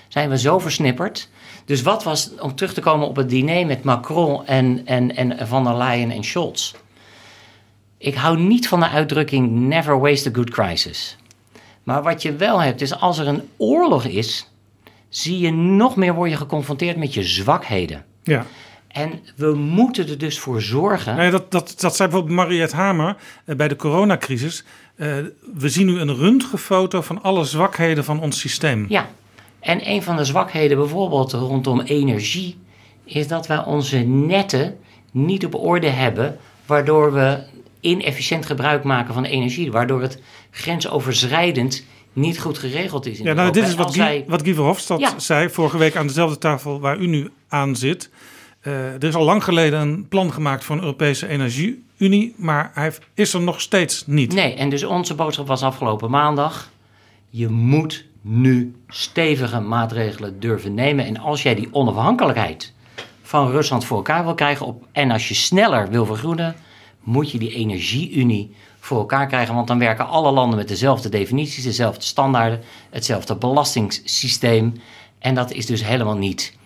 zijn 0.07 0.29
we 0.29 0.37
zo 0.37 0.59
versnipperd 0.59 1.29
dus 1.65 1.81
wat 1.81 2.03
was, 2.03 2.31
om 2.39 2.55
terug 2.55 2.73
te 2.73 2.81
komen 2.81 3.07
op 3.07 3.15
het 3.15 3.29
diner 3.29 3.65
met 3.65 3.83
Macron 3.83 4.45
en, 4.45 4.81
en, 4.85 5.15
en 5.15 5.47
Van 5.47 5.63
der 5.63 5.75
Leyen 5.75 6.11
en 6.11 6.23
Scholz. 6.23 6.73
Ik 7.97 8.15
hou 8.15 8.39
niet 8.39 8.67
van 8.67 8.79
de 8.79 8.89
uitdrukking 8.89 9.51
never 9.51 9.99
waste 9.99 10.29
a 10.29 10.33
good 10.33 10.49
crisis. 10.49 11.17
Maar 11.83 12.03
wat 12.03 12.21
je 12.21 12.35
wel 12.35 12.61
hebt 12.61 12.81
is 12.81 12.99
als 12.99 13.17
er 13.17 13.27
een 13.27 13.49
oorlog 13.57 14.05
is, 14.05 14.49
zie 15.09 15.39
je 15.39 15.51
nog 15.51 15.95
meer 15.95 16.13
word 16.13 16.29
je 16.29 16.37
geconfronteerd 16.37 16.97
met 16.97 17.13
je 17.13 17.23
zwakheden. 17.23 18.05
Ja. 18.23 18.45
En 18.87 19.19
we 19.35 19.53
moeten 19.53 20.09
er 20.09 20.17
dus 20.17 20.39
voor 20.39 20.61
zorgen. 20.61 21.15
Nee, 21.15 21.31
dat, 21.31 21.51
dat, 21.51 21.73
dat 21.77 21.95
zei 21.95 22.09
bijvoorbeeld 22.09 22.39
Mariette 22.39 22.75
Hamer 22.75 23.17
eh, 23.45 23.55
bij 23.55 23.67
de 23.67 23.75
coronacrisis. 23.75 24.63
Uh, 24.95 25.15
we 25.55 25.69
zien 25.69 25.85
nu 25.85 25.99
een 25.99 26.15
röntgenfoto 26.15 27.01
van 27.01 27.21
alle 27.21 27.45
zwakheden 27.45 28.03
van 28.03 28.19
ons 28.19 28.39
systeem. 28.39 28.85
Ja, 28.89 29.09
en 29.59 29.89
een 29.89 30.03
van 30.03 30.15
de 30.15 30.25
zwakheden 30.25 30.77
bijvoorbeeld 30.77 31.31
rondom 31.31 31.81
energie 31.81 32.57
is 33.03 33.27
dat 33.27 33.47
we 33.47 33.65
onze 33.65 33.97
netten 33.97 34.77
niet 35.11 35.45
op 35.45 35.55
orde 35.55 35.89
hebben, 35.89 36.37
waardoor 36.65 37.13
we 37.13 37.43
inefficiënt 37.79 38.45
gebruik 38.45 38.83
maken 38.83 39.13
van 39.13 39.23
energie, 39.23 39.71
waardoor 39.71 40.01
het 40.01 40.21
grensoverschrijdend 40.51 41.85
niet 42.13 42.39
goed 42.39 42.57
geregeld 42.57 43.05
is. 43.05 43.19
In 43.19 43.25
ja, 43.25 43.33
nou, 43.33 43.51
dit 43.51 43.67
is 43.67 43.75
wat, 43.75 43.95
Guy, 43.95 44.23
wat 44.27 44.43
Guy 44.43 44.53
Verhofstadt 44.53 45.13
zei 45.17 45.49
vorige 45.49 45.77
week 45.77 45.95
aan 45.95 46.07
dezelfde 46.07 46.37
tafel 46.37 46.79
waar 46.79 46.97
u 46.97 47.07
nu 47.07 47.29
aan 47.47 47.75
zit. 47.75 48.09
Uh, 48.67 48.93
er 48.93 49.03
is 49.03 49.15
al 49.15 49.23
lang 49.23 49.43
geleden 49.43 49.79
een 49.79 50.07
plan 50.07 50.33
gemaakt 50.33 50.63
voor 50.63 50.75
een 50.75 50.81
Europese 50.81 51.27
energieunie, 51.97 52.35
maar 52.37 52.71
hij 52.73 52.93
is 53.13 53.33
er 53.33 53.41
nog 53.41 53.61
steeds 53.61 54.03
niet. 54.07 54.33
Nee, 54.33 54.53
en 54.53 54.69
dus 54.69 54.83
onze 54.83 55.15
boodschap 55.15 55.47
was 55.47 55.63
afgelopen 55.63 56.09
maandag: 56.09 56.69
je 57.29 57.49
moet 57.49 58.05
nu 58.21 58.75
stevige 58.87 59.59
maatregelen 59.59 60.39
durven 60.39 60.73
nemen. 60.73 61.05
En 61.05 61.17
als 61.17 61.43
jij 61.43 61.55
die 61.55 61.69
onafhankelijkheid 61.71 62.73
van 63.21 63.51
Rusland 63.51 63.85
voor 63.85 63.97
elkaar 63.97 64.23
wil 64.23 64.33
krijgen, 64.33 64.65
op, 64.65 64.87
en 64.91 65.11
als 65.11 65.27
je 65.27 65.33
sneller 65.33 65.89
wil 65.89 66.05
vergroenen, 66.05 66.55
moet 67.03 67.31
je 67.31 67.39
die 67.39 67.53
energieunie 67.53 68.55
voor 68.79 68.97
elkaar 68.97 69.27
krijgen. 69.27 69.55
Want 69.55 69.67
dan 69.67 69.79
werken 69.79 70.07
alle 70.07 70.31
landen 70.31 70.57
met 70.57 70.67
dezelfde 70.67 71.09
definities, 71.09 71.63
dezelfde 71.63 72.03
standaarden, 72.03 72.61
hetzelfde 72.89 73.35
belastingssysteem. 73.35 74.73
En 75.19 75.35
dat 75.35 75.51
is 75.51 75.65
dus 75.65 75.85
helemaal 75.85 76.17
niet 76.17 76.57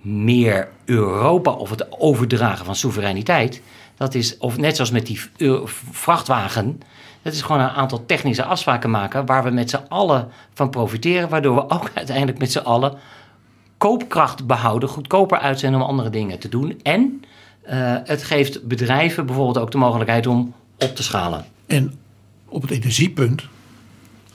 meer 0.00 0.68
Europa 0.84 1.50
of 1.50 1.70
het 1.70 2.00
overdragen 2.00 2.64
van 2.64 2.76
soevereiniteit. 2.76 3.62
Dat 3.96 4.14
is, 4.14 4.38
of 4.38 4.56
net 4.58 4.74
zoals 4.74 4.90
met 4.90 5.06
die 5.06 5.20
vrachtwagen, 5.90 6.80
het 7.22 7.34
is 7.34 7.42
gewoon 7.42 7.60
een 7.60 7.68
aantal 7.68 8.06
technische 8.06 8.44
afspraken 8.44 8.90
maken 8.90 9.26
waar 9.26 9.44
we 9.44 9.50
met 9.50 9.70
z'n 9.70 9.84
allen 9.88 10.28
van 10.54 10.70
profiteren, 10.70 11.28
waardoor 11.28 11.54
we 11.54 11.70
ook 11.70 11.90
uiteindelijk 12.02 12.38
met 12.38 12.52
z'n 12.52 12.58
allen 12.58 12.98
koopkracht 13.78 14.46
behouden, 14.46 14.88
goedkoper 14.88 15.38
uit 15.38 15.58
zijn 15.58 15.74
om 15.74 15.82
andere 15.82 16.10
dingen 16.10 16.38
te 16.38 16.48
doen. 16.48 16.80
En 16.82 17.22
Uh, 17.70 17.96
het 18.04 18.22
geeft 18.22 18.66
bedrijven 18.66 19.26
bijvoorbeeld 19.26 19.58
ook 19.58 19.70
de 19.70 19.78
mogelijkheid 19.78 20.26
om 20.26 20.54
op 20.78 20.96
te 20.96 21.02
schalen. 21.02 21.44
En 21.66 21.94
op 22.48 22.62
het 22.62 22.70
energiepunt 22.70 23.42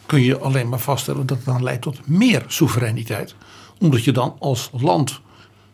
kun 0.05 0.21
je 0.21 0.39
alleen 0.39 0.69
maar 0.69 0.79
vaststellen 0.79 1.25
dat 1.25 1.37
het 1.37 1.45
dan 1.45 1.63
leidt 1.63 1.81
tot 1.81 2.07
meer 2.07 2.43
soevereiniteit. 2.47 3.35
Omdat 3.79 4.03
je 4.03 4.11
dan 4.11 4.35
als 4.39 4.69
land 4.79 5.21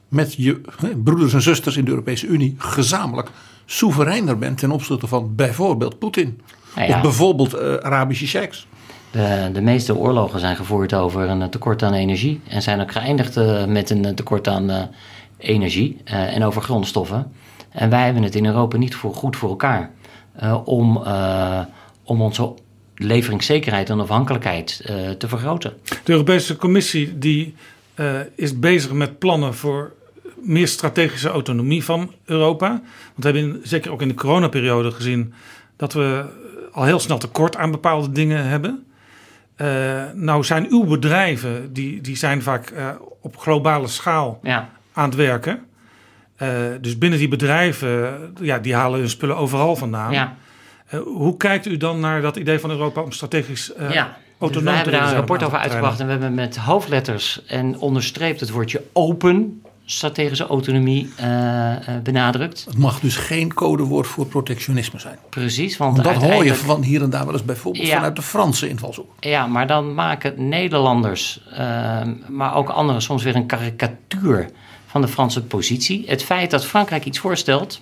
met 0.08 0.34
je 0.34 0.62
broeders 1.04 1.34
en 1.34 1.42
zusters 1.42 1.78
in 1.78 1.86
de 1.86 1.92
Europese 1.92 2.28
Unie 2.28 2.56
gezamenlijk 2.58 3.30
soevereiner 3.66 4.38
bent 4.38 4.58
ten 4.58 4.72
opzichte 4.72 5.08
van 5.08 5.36
bijvoorbeeld 5.36 6.00
Poetin. 6.00 6.42
Nou 6.76 6.88
ja. 6.88 6.96
Of 6.96 7.02
bijvoorbeeld 7.02 7.56
uh, 7.56 7.76
Arabische 7.76 8.28
sheiks. 8.28 8.68
De, 9.12 9.50
de, 9.54 9.62
meeste 9.62 9.96
oorlogen 9.96 10.40
zijn 10.40 10.56
gevoerd 10.56 10.94
over 10.94 11.30
een 11.30 11.50
tekort 11.50 11.84
aan 11.84 11.94
energie. 11.94 12.42
En 12.48 12.62
zijn 12.62 12.82
ook 12.82 12.92
geëindigd 12.92 13.38
uh, 13.38 13.66
met 13.66 13.90
een 13.90 14.16
tekort 14.16 14.48
aan 14.48 14.70
uh, 14.70 14.82
energie 15.38 16.02
en 16.04 16.44
over 16.44 16.62
grondstoffen. 16.62 17.32
En 17.70 17.90
wij 17.90 18.06
hebben 18.06 18.24
het 18.24 18.36
in 18.36 18.46
Europa 18.46 18.78
niet 18.78 18.96
voor, 18.96 19.16
goed 19.16 19.36
voor 19.36 19.50
elkaar 19.50 19.92
om, 20.64 21.04
om 22.04 22.22
onze 22.22 22.54
leveringszekerheid 22.96 23.90
en 23.90 24.00
afhankelijkheid 24.00 24.82
te 25.18 25.28
vergroten. 25.28 25.74
De 26.04 26.12
Europese 26.12 26.56
Commissie 26.56 27.18
die, 27.18 27.56
is 28.36 28.60
bezig 28.60 28.92
met 28.92 29.20
plannen 29.20 29.54
voor 29.54 29.94
meer 30.44 30.68
strategische 30.68 31.30
autonomie 31.30 31.84
van 31.84 32.14
Europa. 32.26 32.68
Want 32.68 32.82
we 33.16 33.40
hebben 33.40 33.62
zeker 33.64 33.92
ook 33.92 34.02
in 34.02 34.08
de 34.08 34.14
coronaperiode 34.14 34.92
gezien 34.92 35.34
dat 35.78 35.94
we 35.94 36.26
al 36.72 36.84
heel 36.84 37.00
snel 37.00 37.18
tekort 37.18 37.56
aan 37.56 37.72
bepaalde 37.72 38.12
dingen 38.12 38.46
hebben. 38.46 38.86
Uh, 39.58 40.04
nou 40.14 40.44
zijn 40.44 40.68
uw 40.70 40.84
bedrijven, 40.84 41.74
die, 41.74 42.02
die 42.02 42.16
zijn 42.16 42.42
vaak 42.42 42.72
uh, 42.72 42.90
op 43.22 43.38
globale 43.38 43.88
schaal 43.88 44.40
ja. 44.44 44.70
aan 44.94 45.06
het 45.06 45.16
werken. 45.16 45.66
Uh, 46.42 46.50
dus 46.82 46.98
binnen 46.98 47.20
die 47.20 47.28
bedrijven, 47.28 48.20
ja, 48.42 48.60
die 48.60 48.76
halen 48.76 49.00
hun 49.00 49.10
spullen 49.10 49.38
overal 49.38 49.76
vandaan. 49.76 50.12
Ja. 50.12 50.36
hoe 51.04 51.38
kijkt 51.38 51.66
u 51.66 51.78
dan 51.78 52.00
naar 52.00 52.22
dat 52.22 52.36
idee 52.36 52.60
van 52.60 52.70
Europa 52.70 53.02
om 53.02 53.12
strategisch 53.12 53.72
ja. 53.78 54.18
autonoom 54.40 54.40
dus 54.40 54.54
te 54.58 54.62
We 54.64 54.70
hebben 54.70 54.94
daar 54.94 55.08
een 55.08 55.16
rapport 55.16 55.44
over 55.44 55.58
uitgebracht 55.58 56.00
en 56.00 56.06
we 56.06 56.12
hebben 56.12 56.34
met 56.34 56.58
hoofdletters 56.58 57.46
en 57.46 57.80
onderstreept 57.80 58.40
het 58.40 58.50
woordje 58.50 58.84
open 58.94 59.62
strategische 59.86 60.48
autonomie 60.48 61.14
uh, 61.20 61.76
benadrukt. 62.04 62.66
Het 62.66 62.78
mag 62.78 63.00
dus 63.00 63.16
geen 63.16 63.54
codewoord 63.54 64.08
voor 64.08 64.26
protectionisme 64.26 65.00
zijn. 65.00 65.18
Precies. 65.30 65.78
Want, 65.78 66.02
want 66.02 66.22
dat 66.22 66.32
hoor 66.32 66.46
je 66.46 66.56
van 66.56 66.82
hier 66.82 67.02
en 67.02 67.10
daar 67.10 67.26
wel 67.26 67.34
eens 67.34 67.44
bijvoorbeeld 67.44 67.90
vanuit 67.90 68.16
de 68.16 68.22
Franse 68.22 68.70
invalshoek. 68.70 69.12
Ja, 69.20 69.48
maar 69.48 69.68
dan 69.68 69.94
maken 69.94 70.48
Nederlanders, 70.50 71.42
uh, 71.52 72.02
maar 72.28 72.56
ook 72.56 72.70
anderen 72.70 73.02
soms 73.02 73.24
weer 73.24 73.36
een 73.36 73.46
karikatuur 73.46 74.50
van 74.88 75.02
de 75.02 75.08
Franse 75.08 75.44
positie. 75.44 76.04
Het 76.08 76.24
feit 76.24 76.52
dat 76.52 76.66
Frankrijk 76.66 77.06
iets 77.06 77.20
voorstelt, 77.20 77.82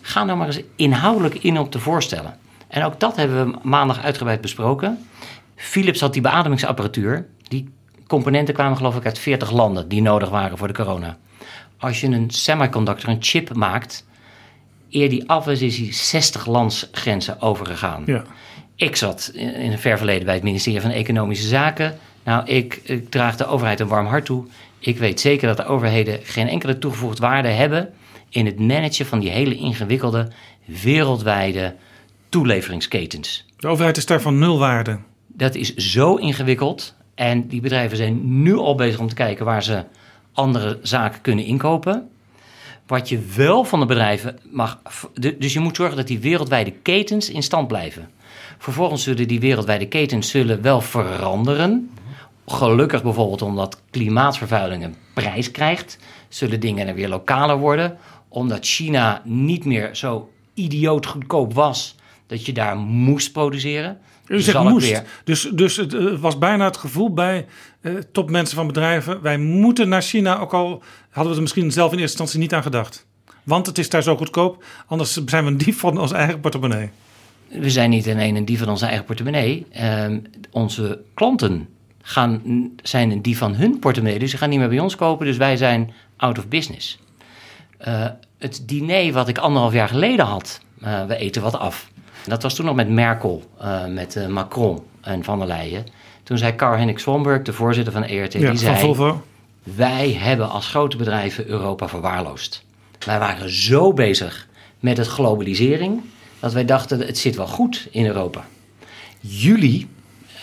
ga 0.00 0.24
nou 0.24 0.38
maar 0.38 0.46
eens 0.46 0.60
inhoudelijk 0.76 1.34
in 1.34 1.58
op 1.58 1.70
te 1.70 1.78
voorstellen. 1.78 2.36
En 2.68 2.84
ook 2.84 3.00
dat 3.00 3.16
hebben 3.16 3.50
we 3.50 3.58
maandag 3.62 4.02
uitgebreid 4.02 4.40
besproken. 4.40 5.06
Philips 5.56 6.00
had 6.00 6.12
die 6.12 6.22
beademingsapparatuur. 6.22 7.26
Die 7.48 7.68
componenten 8.06 8.54
kwamen 8.54 8.76
geloof 8.76 8.96
ik 8.96 9.04
uit 9.04 9.18
40 9.18 9.50
landen 9.50 9.88
die 9.88 10.02
nodig 10.02 10.28
waren 10.28 10.58
voor 10.58 10.68
de 10.68 10.74
corona 10.74 11.16
als 11.78 12.00
je 12.00 12.06
een 12.06 12.30
semiconductor, 12.30 13.08
een 13.08 13.22
chip 13.22 13.54
maakt, 13.54 14.06
eer 14.90 15.08
die 15.08 15.28
af 15.28 15.48
is, 15.48 15.62
is 15.62 15.76
die 15.76 15.92
60 15.92 16.46
landsgrenzen 16.46 17.40
overgegaan. 17.40 18.02
Ja. 18.06 18.24
Ik 18.76 18.96
zat 18.96 19.30
in 19.34 19.72
een 19.72 19.78
ver 19.78 19.96
verleden 19.96 20.24
bij 20.24 20.34
het 20.34 20.42
ministerie 20.42 20.80
van 20.80 20.90
Economische 20.90 21.46
Zaken. 21.46 21.98
Nou, 22.24 22.46
ik, 22.46 22.80
ik 22.82 23.10
draag 23.10 23.36
de 23.36 23.46
overheid 23.46 23.80
een 23.80 23.88
warm 23.88 24.06
hart 24.06 24.24
toe. 24.24 24.46
Ik 24.78 24.98
weet 24.98 25.20
zeker 25.20 25.48
dat 25.48 25.56
de 25.56 25.66
overheden 25.66 26.20
geen 26.22 26.48
enkele 26.48 26.78
toegevoegde 26.78 27.20
waarde 27.20 27.48
hebben 27.48 27.92
in 28.28 28.46
het 28.46 28.58
managen 28.58 29.06
van 29.06 29.20
die 29.20 29.30
hele 29.30 29.56
ingewikkelde 29.56 30.28
wereldwijde 30.64 31.74
toeleveringsketens. 32.28 33.46
De 33.56 33.68
overheid 33.68 33.96
is 33.96 34.06
daar 34.06 34.20
van 34.20 34.38
nul 34.38 34.58
waarde. 34.58 34.98
Dat 35.26 35.54
is 35.54 35.74
zo 35.74 36.14
ingewikkeld. 36.14 36.94
En 37.14 37.48
die 37.48 37.60
bedrijven 37.60 37.96
zijn 37.96 38.42
nu 38.42 38.56
al 38.56 38.74
bezig 38.74 39.00
om 39.00 39.08
te 39.08 39.14
kijken 39.14 39.44
waar 39.44 39.62
ze 39.62 39.84
andere 40.36 40.78
zaken 40.82 41.20
kunnen 41.20 41.44
inkopen. 41.44 42.08
Wat 42.86 43.08
je 43.08 43.18
wel 43.36 43.64
van 43.64 43.80
de 43.80 43.86
bedrijven 43.86 44.38
mag. 44.50 44.80
Dus 45.38 45.52
je 45.52 45.60
moet 45.60 45.76
zorgen 45.76 45.96
dat 45.96 46.06
die 46.06 46.18
wereldwijde 46.18 46.70
ketens 46.70 47.30
in 47.30 47.42
stand 47.42 47.68
blijven. 47.68 48.10
Vervolgens 48.58 49.02
zullen 49.02 49.28
die 49.28 49.40
wereldwijde 49.40 49.86
ketens 49.88 50.30
zullen 50.30 50.62
wel 50.62 50.80
veranderen. 50.80 51.90
Gelukkig 52.46 53.02
bijvoorbeeld 53.02 53.42
omdat 53.42 53.80
klimaatvervuiling 53.90 54.84
een 54.84 54.96
prijs 55.14 55.50
krijgt, 55.50 55.98
zullen 56.28 56.60
dingen 56.60 56.88
er 56.88 56.94
weer 56.94 57.08
lokaler 57.08 57.58
worden. 57.58 57.98
Omdat 58.28 58.66
China 58.66 59.22
niet 59.24 59.64
meer 59.64 59.94
zo 59.94 60.30
idioot 60.54 61.06
goedkoop 61.06 61.54
was 61.54 61.96
dat 62.26 62.46
je 62.46 62.52
daar 62.52 62.76
moest 62.76 63.32
produceren. 63.32 63.98
U 64.26 64.40
zegt 64.40 64.62
moest. 64.62 64.88
Weer... 64.88 65.04
Dus, 65.24 65.50
dus 65.52 65.76
het 65.76 65.94
uh, 65.94 66.18
was 66.18 66.38
bijna 66.38 66.64
het 66.64 66.76
gevoel 66.76 67.12
bij 67.12 67.46
uh, 67.86 67.98
topmensen 68.12 68.56
van 68.56 68.66
bedrijven... 68.66 69.22
wij 69.22 69.38
moeten 69.38 69.88
naar 69.88 70.02
China, 70.02 70.38
ook 70.38 70.54
al 70.54 70.82
hadden 71.10 71.30
we 71.30 71.36
er 71.36 71.42
misschien 71.42 71.72
zelf 71.72 71.92
in 71.92 71.98
eerste 71.98 72.18
instantie 72.18 72.38
niet 72.38 72.54
aan 72.54 72.62
gedacht. 72.62 73.06
Want 73.42 73.66
het 73.66 73.78
is 73.78 73.88
daar 73.88 74.02
zo 74.02 74.16
goedkoop, 74.16 74.64
anders 74.86 75.24
zijn 75.24 75.44
we 75.44 75.50
een 75.50 75.58
dief 75.58 75.78
van 75.78 75.98
onze 75.98 76.14
eigen 76.14 76.40
portemonnee. 76.40 76.90
We 77.48 77.70
zijn 77.70 77.90
niet 77.90 78.08
alleen 78.08 78.36
een 78.36 78.44
dief 78.44 78.58
van 78.58 78.68
onze 78.68 78.86
eigen 78.86 79.04
portemonnee. 79.04 79.66
Uh, 79.80 80.16
onze 80.50 81.00
klanten 81.14 81.68
gaan, 82.02 82.42
zijn 82.82 83.10
een 83.10 83.22
dief 83.22 83.38
van 83.38 83.54
hun 83.54 83.78
portemonnee. 83.78 84.18
Dus 84.18 84.30
ze 84.30 84.36
gaan 84.36 84.48
niet 84.48 84.58
meer 84.58 84.68
bij 84.68 84.78
ons 84.78 84.96
kopen, 84.96 85.26
dus 85.26 85.36
wij 85.36 85.56
zijn 85.56 85.92
out 86.16 86.38
of 86.38 86.48
business. 86.48 86.98
Uh, 87.88 88.06
het 88.38 88.62
diner 88.66 89.12
wat 89.12 89.28
ik 89.28 89.38
anderhalf 89.38 89.72
jaar 89.72 89.88
geleden 89.88 90.24
had, 90.24 90.60
we 91.06 91.16
eten 91.16 91.42
wat 91.42 91.58
af 91.58 91.90
dat 92.26 92.42
was 92.42 92.54
toen 92.54 92.66
nog 92.66 92.74
met 92.74 92.88
Merkel, 92.88 93.42
met 93.88 94.28
Macron 94.28 94.82
en 95.00 95.24
Van 95.24 95.38
der 95.38 95.48
Leyen. 95.48 95.86
Toen 96.26 96.38
zei 96.38 96.54
Karl-Henrik 96.54 96.98
Swanberg, 96.98 97.42
de 97.42 97.52
voorzitter 97.52 97.92
van 97.92 98.04
ERT, 98.04 98.32
ja, 98.32 98.50
die 98.50 98.58
zei... 98.58 98.78
Volvo. 98.78 99.22
Wij 99.62 100.12
hebben 100.12 100.50
als 100.50 100.68
grote 100.68 100.96
bedrijven 100.96 101.46
Europa 101.46 101.88
verwaarloosd. 101.88 102.64
Wij 103.04 103.18
waren 103.18 103.50
zo 103.50 103.92
bezig 103.92 104.48
met 104.80 104.96
het 104.96 105.06
globalisering... 105.06 106.00
dat 106.40 106.52
wij 106.52 106.64
dachten, 106.64 107.00
het 107.00 107.18
zit 107.18 107.36
wel 107.36 107.46
goed 107.46 107.88
in 107.90 108.06
Europa. 108.06 108.44
Jullie, 109.20 109.88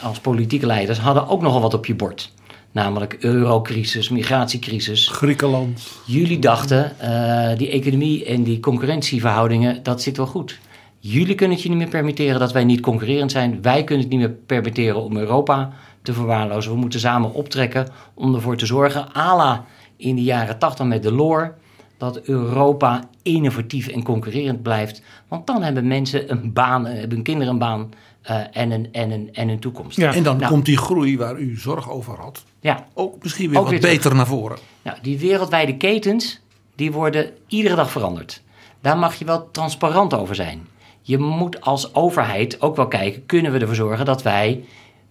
als 0.02 0.20
politieke 0.20 0.66
leiders, 0.66 1.00
hadden 1.00 1.28
ook 1.28 1.42
nogal 1.42 1.62
wat 1.62 1.74
op 1.74 1.86
je 1.86 1.96
bord. 1.96 2.32
Namelijk 2.72 3.18
eurocrisis, 3.20 4.10
migratiecrisis. 4.10 5.08
Griekenland. 5.08 5.82
Jullie 6.06 6.40
dachten, 6.40 6.96
uh, 7.02 7.58
die 7.58 7.70
economie 7.70 8.26
en 8.26 8.44
die 8.44 8.60
concurrentieverhoudingen, 8.60 9.84
dat 9.84 10.02
zit 10.02 10.18
wel 10.18 10.28
goed. 10.28 10.60
Jullie 11.06 11.36
kunnen 11.36 11.56
het 11.56 11.66
je 11.66 11.70
niet 11.70 11.78
meer 11.78 11.88
permitteren 11.88 12.40
dat 12.40 12.52
wij 12.52 12.64
niet 12.64 12.80
concurrerend 12.80 13.32
zijn. 13.32 13.62
Wij 13.62 13.84
kunnen 13.84 14.06
het 14.06 14.14
niet 14.14 14.24
meer 14.24 14.36
permitteren 14.46 15.04
om 15.04 15.18
Europa 15.18 15.74
te 16.02 16.14
verwaarlozen. 16.14 16.72
We 16.72 16.78
moeten 16.78 17.00
samen 17.00 17.34
optrekken 17.34 17.88
om 18.14 18.36
ervoor 18.36 18.58
te 18.58 18.66
zorgen, 18.66 19.14
ala 19.14 19.66
in 19.98 20.16
de 20.16 20.24
jaren 20.24 20.60
80 20.60 20.86
met 20.86 21.04
Delors, 21.04 21.50
dat 21.98 22.22
Europa 22.22 23.10
innovatief 23.22 23.88
en 23.88 24.04
concurrerend 24.04 24.62
blijft. 24.62 25.02
Want 25.28 25.48
dan 25.48 25.64
hebben 25.64 25.88
mensen 25.88 26.32
een 26.32 26.54
baan, 26.54 26.86
hebben 26.86 27.10
hun 27.10 27.24
kinderen 27.24 27.54
een 27.54 27.60
baan 27.60 27.90
uh, 28.30 28.38
en, 28.52 28.72
een, 28.72 28.88
en, 28.92 29.12
een, 29.12 29.30
en 29.34 29.50
een 29.50 29.60
toekomst. 29.60 29.98
Ja, 29.98 30.14
en 30.14 30.24
dan 30.24 30.38
nou, 30.38 30.52
komt 30.52 30.66
die 30.66 30.78
groei 30.78 31.18
waar 31.18 31.40
u 31.40 31.58
zorg 31.58 31.92
over 31.92 32.20
had 32.20 32.44
ja, 32.60 32.86
ook 32.94 33.24
misschien 33.24 33.50
weer 33.50 33.64
wat 33.64 33.80
beter 33.80 34.16
naar 34.16 34.28
voren. 34.28 34.58
Nou, 34.82 34.98
die 35.02 35.20
wereldwijde 35.20 35.78
ketens, 35.78 36.40
die 36.76 36.92
worden 36.92 37.30
iedere 37.48 37.76
dag 37.76 37.92
veranderd. 37.92 38.42
Daar 38.82 38.98
mag 38.98 39.16
je 39.16 39.26
wel 39.26 39.52
transparant 39.52 40.14
over 40.14 40.36
zijn 40.36 40.68
je 41.06 41.18
moet 41.18 41.62
als 41.62 41.94
overheid 41.96 42.62
ook 42.62 42.76
wel 42.76 42.88
kijken, 42.88 43.26
kunnen 43.26 43.52
we 43.52 43.60
ervoor 43.60 43.76
zorgen 43.76 44.06
dat 44.06 44.24
wij 44.24 44.64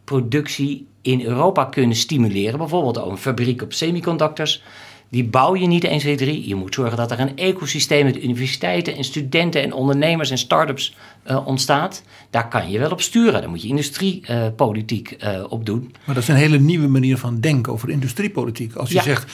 productie 0.05 0.87
in 1.03 1.25
Europa 1.25 1.65
kunnen 1.65 1.97
stimuleren. 1.97 2.59
Bijvoorbeeld 2.59 2.97
een 2.97 3.19
fabriek 3.19 3.63
op 3.63 3.73
semiconductors. 3.73 4.63
Die 5.09 5.25
bouw 5.25 5.57
je 5.57 5.67
niet 5.67 5.85
1, 5.85 5.99
2, 5.99 6.17
3. 6.17 6.49
Je 6.49 6.55
moet 6.55 6.75
zorgen 6.75 6.97
dat 6.97 7.11
er 7.11 7.21
een 7.21 7.37
ecosysteem 7.37 8.05
met 8.05 8.23
universiteiten 8.23 8.97
en 8.97 9.05
studenten 9.05 9.63
en 9.63 9.73
ondernemers 9.73 10.31
en 10.31 10.39
start-ups 10.39 10.97
uh, 11.31 11.47
ontstaat. 11.47 12.03
Daar 12.31 12.49
kan 12.49 12.71
je 12.71 12.79
wel 12.79 12.91
op 12.91 13.01
sturen. 13.01 13.41
Daar 13.41 13.51
moet 13.51 13.63
je 13.63 13.69
industriepolitiek 13.69 15.17
uh, 15.25 15.33
uh, 15.33 15.45
op 15.49 15.67
doen. 15.67 15.95
Maar 16.05 16.15
dat 16.15 16.23
is 16.23 16.29
een 16.29 16.35
hele 16.35 16.59
nieuwe 16.59 16.89
manier 16.89 17.19
van 17.19 17.41
denken 17.41 17.73
over 17.73 17.91
industriepolitiek. 17.91 18.75
Als 18.75 18.89
je 18.89 18.95
ja. 18.95 19.03
zegt, 19.03 19.33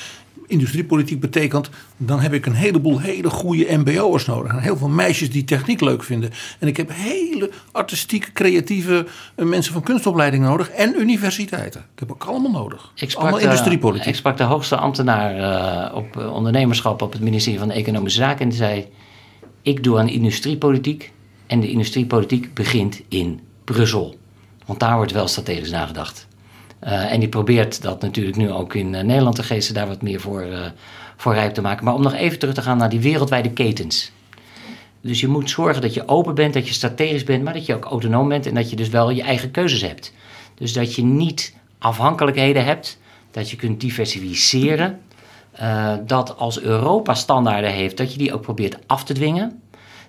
industriepolitiek 0.49 1.21
betekent, 1.21 1.71
dan 1.97 2.21
heb 2.21 2.33
ik 2.33 2.47
een 2.47 2.55
heleboel 2.55 2.99
hele 3.01 3.31
goede 3.31 3.77
MBO'ers 3.77 4.27
nodig. 4.27 4.53
En 4.53 4.59
heel 4.59 4.77
veel 4.77 4.89
meisjes 4.89 5.31
die 5.31 5.45
techniek 5.45 5.81
leuk 5.81 6.03
vinden. 6.03 6.31
En 6.59 6.69
ik 6.69 6.77
heb 6.77 6.91
hele 6.93 7.51
artistiek, 7.73 8.31
creatieve 8.33 9.07
eh, 9.35 9.45
mensen 9.45 9.73
van 9.73 9.83
kunstopleiding 9.83 10.45
nodig. 10.45 10.71
En 10.71 11.01
universiteiten. 11.01 11.85
Dat 11.95 12.09
heb 12.09 12.17
ik 12.17 12.25
allemaal 12.25 12.51
nodig. 12.51 12.93
Ik 12.95 13.11
sprak 13.11 13.23
allemaal 13.23 13.41
industriepolitiek. 13.41 14.07
Ik 14.07 14.15
sprak 14.15 14.37
de 14.37 14.43
hoogste 14.43 14.77
ambtenaar 14.77 15.39
uh, 15.39 15.97
op 15.97 16.17
uh, 16.17 16.33
ondernemerschap 16.33 17.03
op 17.03 17.13
het 17.13 17.21
ministerie 17.21 17.59
van 17.59 17.71
Economische 17.71 18.21
Zaken. 18.21 18.41
En 18.41 18.49
die 18.49 18.59
zei, 18.59 18.87
ik 19.63 19.85
doe 19.85 19.99
aan 19.99 20.09
industriepolitiek. 20.09 21.13
En 21.47 21.61
de 21.61 21.71
industriepolitiek 21.71 22.55
begint 22.55 23.01
in 23.09 23.41
Brussel. 23.65 24.19
Want 24.67 24.81
daar 24.81 24.97
wordt 24.97 25.13
wel 25.13 25.29
strategisch 25.29 25.71
nagedacht. 25.71 26.28
Uh, 26.85 27.13
en 27.13 27.21
die 27.21 27.29
probeert 27.29 27.83
dat 27.83 28.01
natuurlijk 28.01 28.37
nu 28.37 28.51
ook 28.51 28.75
in 28.75 28.95
uh, 28.95 29.01
Nederland 29.01 29.37
te 29.37 29.43
geesten, 29.43 29.75
daar 29.75 29.87
wat 29.87 30.03
meer 30.03 30.21
voor, 30.21 30.47
uh, 30.47 30.61
voor 31.17 31.35
rijp 31.35 31.55
te 31.55 31.61
maken. 31.61 31.85
Maar 31.85 31.95
om 31.95 32.03
nog 32.03 32.15
even 32.15 32.39
terug 32.39 32.55
te 32.55 32.63
gaan 32.63 32.79
naar 32.79 32.89
die 32.89 33.01
wereldwijde 33.01 33.51
ketens. 33.51 34.13
Dus 35.01 35.21
je 35.21 35.29
moet 35.29 35.51
zorgen 35.51 35.83
dat 35.83 35.95
je 35.95 36.09
open 36.09 36.35
bent, 36.35 36.55
dat 36.55 36.69
je 36.69 36.75
strategisch 36.75 37.25
bent, 37.25 37.45
maar 37.45 37.53
dat 37.53 37.67
je 37.67 37.75
ook 37.75 37.85
autonoom 37.85 38.29
bent 38.29 38.47
en 38.47 38.55
dat 38.55 38.71
je 38.71 38.77
dus 38.77 38.89
wel 38.89 39.11
je 39.11 39.23
eigen 39.23 39.51
keuzes 39.51 39.81
hebt. 39.81 40.13
Dus 40.55 40.73
dat 40.73 40.95
je 40.95 41.05
niet 41.05 41.55
afhankelijkheden 41.79 42.65
hebt, 42.65 42.99
dat 43.31 43.51
je 43.51 43.57
kunt 43.57 43.81
diversificeren. 43.81 45.01
Dat 46.07 46.39
als 46.39 46.61
Europa 46.61 47.15
standaarden 47.15 47.71
heeft, 47.71 47.97
dat 47.97 48.13
je 48.13 48.19
die 48.19 48.35
ook 48.35 48.43
probeert 48.43 48.79
af 48.87 49.05
te 49.05 49.13
dwingen. 49.13 49.63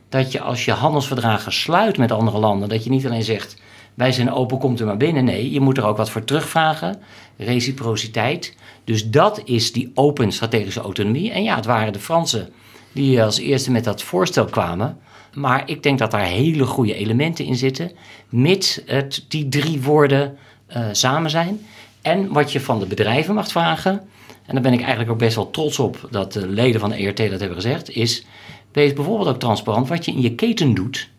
Dat 0.10 0.32
je 0.32 0.42
als 0.42 0.66
je 0.66 0.72
handelsverdragen 0.72 1.54
sluit 1.54 1.98
met 1.98 2.12
andere 2.12 2.40
landen, 2.40 2.70
dat 2.70 2.84
je 2.84 2.90
niet 2.90 3.06
alleen 3.06 3.24
zegt 3.24 3.62
wij 3.94 4.12
zijn 4.12 4.32
open, 4.32 4.58
komt 4.58 4.80
er 4.80 4.86
maar 4.86 4.98
binnen. 4.98 5.24
Nee, 5.24 5.52
je 5.52 5.60
moet 5.60 5.78
er 5.78 5.86
ook 5.86 5.98
wat 5.98 6.10
voor 6.10 6.24
terugvragen. 6.24 7.00
Reciprociteit. 7.38 8.56
Dus 8.84 9.10
dat 9.10 9.42
is 9.46 9.72
die 9.72 9.92
open 9.94 10.32
strategische 10.32 10.82
autonomie. 10.82 11.32
En 11.32 11.44
ja, 11.44 11.56
het 11.56 11.66
waren 11.66 11.94
de 11.94 12.00
Fransen 12.00 12.50
die 12.92 13.24
als 13.24 13.40
eerste 13.40 13.72
met 13.72 13.84
dat 13.84 14.02
voorstel 14.02 14.46
kwamen. 14.46 14.98
Maar 15.34 15.64
ik 15.66 15.84
denk 15.84 16.00
dat 16.00 16.12
daar 16.12 16.26
hele 16.26 16.66
goede 16.66 16.96
elementen 16.96 17.46
in 17.46 17.56
zitten, 17.56 17.92
mits 18.30 18.82
het, 18.86 19.26
die 19.28 19.50
drie 19.50 19.82
woorden 19.82 20.38
uh, 20.70 20.86
samen 20.92 21.30
zijn. 21.30 21.66
En 22.02 22.32
wat 22.32 22.52
je 22.52 22.60
van 22.60 22.80
de 22.80 22.86
bedrijven 22.86 23.36
mag 23.36 23.48
vragen, 23.48 24.02
en 24.46 24.54
daar 24.54 24.64
ben 24.64 24.74
ik 24.74 24.80
eigenlijk 24.80 25.12
ook 25.12 25.18
best 25.18 25.36
wel 25.36 25.50
trots 25.50 25.80
op 25.80 26.08
dat 26.12 26.34
de 26.34 26.48
leden 26.48 26.80
van 26.80 26.90
de 26.90 26.96
ERT 26.96 27.18
dat 27.18 27.40
hebben 27.40 27.62
gezegd, 27.62 27.90
is 27.90 28.26
wees 28.72 28.94
bijvoorbeeld 28.94 29.30
ook 29.30 29.40
transparant 29.40 29.88
wat 29.88 30.06
je 30.06 30.12
in 30.12 30.22
je 30.22 30.36
keten 30.36 30.74
doet 30.74 31.10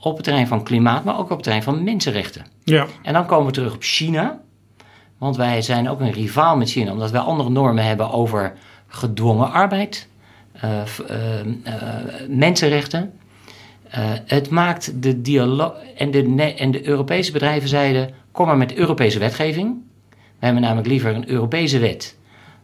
op 0.00 0.14
het 0.14 0.24
terrein 0.24 0.46
van 0.46 0.64
klimaat, 0.64 1.04
maar 1.04 1.18
ook 1.18 1.24
op 1.24 1.30
het 1.30 1.42
terrein 1.42 1.62
van 1.62 1.84
mensenrechten. 1.84 2.46
Ja. 2.64 2.86
En 3.02 3.12
dan 3.12 3.26
komen 3.26 3.46
we 3.46 3.52
terug 3.52 3.74
op 3.74 3.82
China, 3.82 4.40
want 5.18 5.36
wij 5.36 5.62
zijn 5.62 5.88
ook 5.88 6.00
een 6.00 6.12
rivaal 6.12 6.56
met 6.56 6.70
China, 6.70 6.92
omdat 6.92 7.10
wij 7.10 7.20
andere 7.20 7.50
normen 7.50 7.84
hebben 7.84 8.10
over 8.10 8.52
gedwongen 8.88 9.52
arbeid, 9.52 10.08
uh, 10.64 10.82
mensenrechten. 12.28 13.12
het 14.26 14.50
maakt 14.50 15.02
de 15.02 15.20
dialoog. 15.20 15.74
En 15.96 16.10
de, 16.10 16.54
en 16.56 16.70
de 16.70 16.88
Europese 16.88 17.32
bedrijven 17.32 17.68
zeiden: 17.68 18.10
kom 18.32 18.46
maar 18.46 18.56
met 18.56 18.74
Europese 18.74 19.18
wetgeving. 19.18 19.76
We 20.10 20.44
hebben 20.44 20.62
namelijk 20.62 20.88
liever 20.88 21.14
een 21.14 21.30
Europese 21.30 21.78
wet 21.78 22.16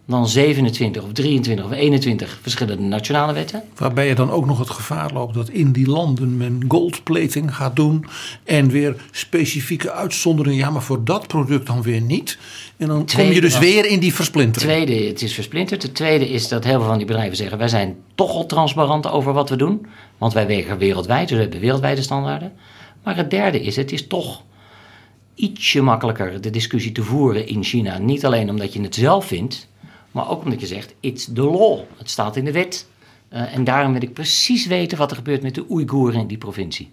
dan 0.07 0.29
27 0.29 1.03
of 1.03 1.13
23 1.13 1.65
of 1.65 1.73
21 1.73 2.39
verschillende 2.43 2.83
nationale 2.83 3.33
wetten. 3.33 3.63
Waarbij 3.77 4.09
je 4.09 4.15
dan 4.15 4.31
ook 4.31 4.47
nog 4.47 4.59
het 4.59 4.71
gevaar 4.71 5.13
loopt 5.13 5.35
dat 5.35 5.49
in 5.49 5.73
die 5.73 5.87
landen 5.87 6.37
men 6.37 6.65
goldplating 6.69 7.55
gaat 7.55 7.77
doen 7.77 8.05
en 8.45 8.69
weer 8.69 8.97
specifieke 9.11 9.93
uitzonderingen. 9.93 10.59
Ja, 10.59 10.71
maar 10.71 10.83
voor 10.83 11.05
dat 11.05 11.27
product 11.27 11.67
dan 11.67 11.83
weer 11.83 12.01
niet. 12.01 12.39
En 12.77 12.89
dan 12.89 13.07
kom 13.17 13.33
je 13.33 13.41
dus 13.41 13.59
weer 13.59 13.87
in 13.87 14.01
die 14.01 14.15
versplintering. 14.15 14.73
Tweede, 14.73 15.07
het 15.07 15.23
is 15.23 15.35
versplinterd. 15.35 15.83
Het 15.83 15.95
tweede 15.95 16.29
is 16.29 16.49
dat 16.49 16.65
heel 16.65 16.79
veel 16.79 16.89
van 16.89 16.97
die 16.97 17.07
bedrijven 17.07 17.37
zeggen: 17.37 17.59
wij 17.59 17.69
zijn 17.69 17.97
toch 18.15 18.31
al 18.31 18.47
transparant 18.47 19.09
over 19.09 19.33
wat 19.33 19.49
we 19.49 19.57
doen, 19.57 19.87
want 20.19 20.33
wij 20.33 20.47
wegen 20.47 20.79
wereldwijd, 20.79 21.29
dus 21.29 21.37
we 21.37 21.43
hebben 21.43 21.61
wereldwijde 21.61 22.03
standaarden. 22.03 22.53
Maar 23.03 23.17
het 23.17 23.31
derde 23.31 23.61
is: 23.61 23.77
het 23.77 23.93
is 23.93 24.07
toch 24.07 24.43
ietsje 25.35 25.83
makkelijker 25.83 26.41
de 26.41 26.51
discussie 26.51 26.93
te 26.93 27.03
voeren 27.03 27.47
in 27.47 27.65
China. 27.65 27.99
Niet 27.99 28.25
alleen 28.25 28.51
omdat 28.51 28.73
je 28.73 28.81
het 28.81 28.95
zelf 28.95 29.27
vindt, 29.27 29.69
maar 30.13 30.31
ook 30.31 30.43
omdat 30.43 30.61
je 30.61 30.67
zegt, 30.67 30.95
it's 31.01 31.25
the 31.35 31.43
law. 31.43 31.81
Het 31.97 32.11
staat 32.11 32.37
in 32.37 32.45
de 32.45 32.53
wet. 32.53 32.87
Uh, 33.33 33.55
en 33.55 33.65
daarom 33.65 33.93
wil 33.93 34.03
ik 34.03 34.13
precies 34.13 34.67
weten 34.67 34.99
wat 34.99 35.11
er 35.11 35.17
gebeurt 35.17 35.43
met 35.43 35.55
de 35.55 35.65
Oeigoeren 35.71 36.21
in 36.21 36.27
die 36.27 36.39
provincie. 36.39 36.93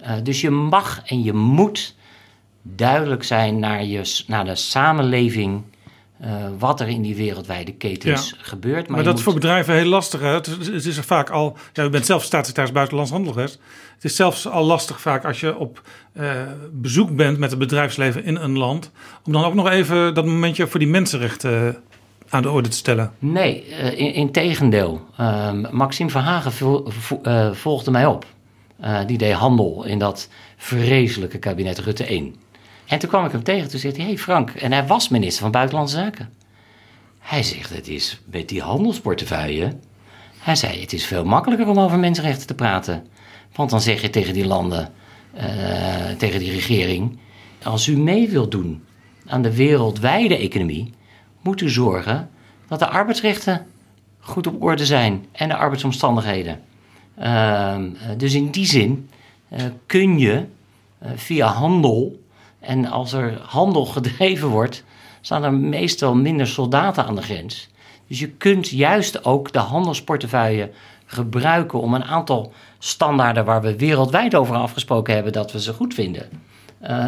Uh, 0.00 0.12
dus 0.22 0.40
je 0.40 0.50
mag 0.50 1.02
en 1.04 1.22
je 1.22 1.32
moet 1.32 1.96
duidelijk 2.62 3.24
zijn 3.24 3.58
naar, 3.58 3.84
je, 3.84 4.22
naar 4.26 4.44
de 4.44 4.54
samenleving. 4.54 5.62
Uh, 6.24 6.46
wat 6.58 6.80
er 6.80 6.88
in 6.88 7.02
die 7.02 7.16
wereldwijde 7.16 7.72
ketens 7.72 8.30
ja. 8.30 8.36
gebeurt. 8.40 8.86
Maar, 8.86 8.96
maar 8.96 9.04
dat 9.04 9.18
is 9.18 9.24
voor 9.24 9.34
bedrijven 9.34 9.74
heel 9.74 9.84
lastig. 9.84 10.20
Hè? 10.20 10.26
Het, 10.26 10.46
het, 10.46 10.86
is 10.86 10.96
er 10.96 11.04
vaak 11.04 11.30
al. 11.30 11.56
Ja, 11.72 11.84
u 11.84 11.88
bent 11.88 12.06
zelf 12.06 12.22
staatssecretaris 12.22 12.72
Buitenlands 12.72 13.10
Handel 13.10 13.32
geweest. 13.32 13.60
Het 13.94 14.04
is 14.04 14.16
zelfs 14.16 14.48
al 14.48 14.64
lastig 14.64 15.00
vaak 15.00 15.24
als 15.24 15.40
je 15.40 15.56
op 15.56 15.82
bezoek 16.72 17.16
bent 17.16 17.38
met 17.38 17.50
het 17.50 17.58
bedrijfsleven 17.58 18.24
in 18.24 18.36
een 18.36 18.58
land. 18.58 18.90
om 19.24 19.32
dan 19.32 19.44
ook 19.44 19.54
nog 19.54 19.68
even 19.68 20.14
dat 20.14 20.24
momentje 20.24 20.66
voor 20.66 20.78
die 20.78 20.88
mensenrechten 20.88 21.82
aan 22.28 22.42
de 22.42 22.50
orde 22.50 22.68
te 22.68 22.76
stellen? 22.76 23.12
Nee, 23.18 23.64
uh, 23.68 24.16
in, 24.16 24.32
tegendeel. 24.32 25.06
Uh, 25.20 25.50
Maxime 25.70 26.10
Verhagen 26.10 26.52
uh, 27.22 27.52
volgde 27.52 27.90
mij 27.90 28.06
op. 28.06 28.26
Eh, 28.80 29.00
die 29.06 29.18
deed 29.18 29.32
handel 29.32 29.84
in 29.84 29.98
dat 29.98 30.28
vreselijke 30.56 31.38
kabinet 31.38 31.78
Rutte 31.78 32.04
1. 32.04 32.34
En 32.86 32.98
toen 32.98 33.08
kwam 33.08 33.24
ik 33.24 33.32
hem 33.32 33.42
tegen. 33.42 33.68
Toen 33.68 33.80
zei 33.80 33.92
hij: 33.96 34.04
Hey 34.04 34.18
Frank. 34.18 34.50
En 34.50 34.72
hij 34.72 34.86
was 34.86 35.08
minister 35.08 35.42
van 35.42 35.50
Buitenlandse 35.50 35.96
Zaken. 35.96 36.32
Hij 37.18 37.42
zegt: 37.42 37.70
Het 37.70 37.88
is 37.88 38.20
met 38.30 38.48
die 38.48 38.62
handelsportefeuille. 38.62 39.72
Hij 40.38 40.56
zei: 40.56 40.80
Het 40.80 40.92
is 40.92 41.06
veel 41.06 41.24
makkelijker 41.24 41.68
om 41.68 41.78
over 41.78 41.98
mensenrechten 41.98 42.46
te 42.46 42.54
praten. 42.54 43.06
Want 43.54 43.70
dan 43.70 43.80
zeg 43.80 44.00
je 44.00 44.10
tegen 44.10 44.34
die 44.34 44.46
landen, 44.46 44.92
tegen 46.18 46.38
die 46.38 46.50
regering. 46.50 47.18
Als 47.62 47.86
u 47.86 47.96
mee 47.96 48.28
wilt 48.28 48.50
doen 48.50 48.84
aan 49.26 49.42
de 49.42 49.54
wereldwijde 49.54 50.36
economie 50.36 50.92
moeten 51.40 51.70
zorgen 51.70 52.30
dat 52.68 52.78
de 52.78 52.88
arbeidsrechten 52.88 53.66
goed 54.20 54.46
op 54.46 54.62
orde 54.62 54.86
zijn 54.86 55.26
en 55.32 55.48
de 55.48 55.56
arbeidsomstandigheden. 55.56 56.60
Uh, 57.18 57.76
dus 58.16 58.34
in 58.34 58.50
die 58.50 58.66
zin 58.66 59.10
uh, 59.52 59.60
kun 59.86 60.18
je 60.18 60.44
uh, 61.02 61.10
via 61.14 61.46
handel, 61.46 62.22
en 62.60 62.86
als 62.86 63.12
er 63.12 63.40
handel 63.46 63.86
gedreven 63.96 64.48
wordt, 64.48 64.84
staan 65.20 65.44
er 65.44 65.54
meestal 65.54 66.14
minder 66.14 66.46
soldaten 66.46 67.04
aan 67.04 67.16
de 67.16 67.22
grens. 67.22 67.68
Dus 68.06 68.18
je 68.18 68.28
kunt 68.28 68.68
juist 68.68 69.24
ook 69.24 69.52
de 69.52 69.58
handelsportefeuille 69.58 70.70
gebruiken 71.06 71.80
om 71.80 71.94
een 71.94 72.04
aantal 72.04 72.52
standaarden 72.78 73.44
waar 73.44 73.62
we 73.62 73.76
wereldwijd 73.76 74.34
over 74.34 74.56
afgesproken 74.56 75.14
hebben 75.14 75.32
dat 75.32 75.52
we 75.52 75.60
ze 75.60 75.72
goed 75.72 75.94
vinden 75.94 76.28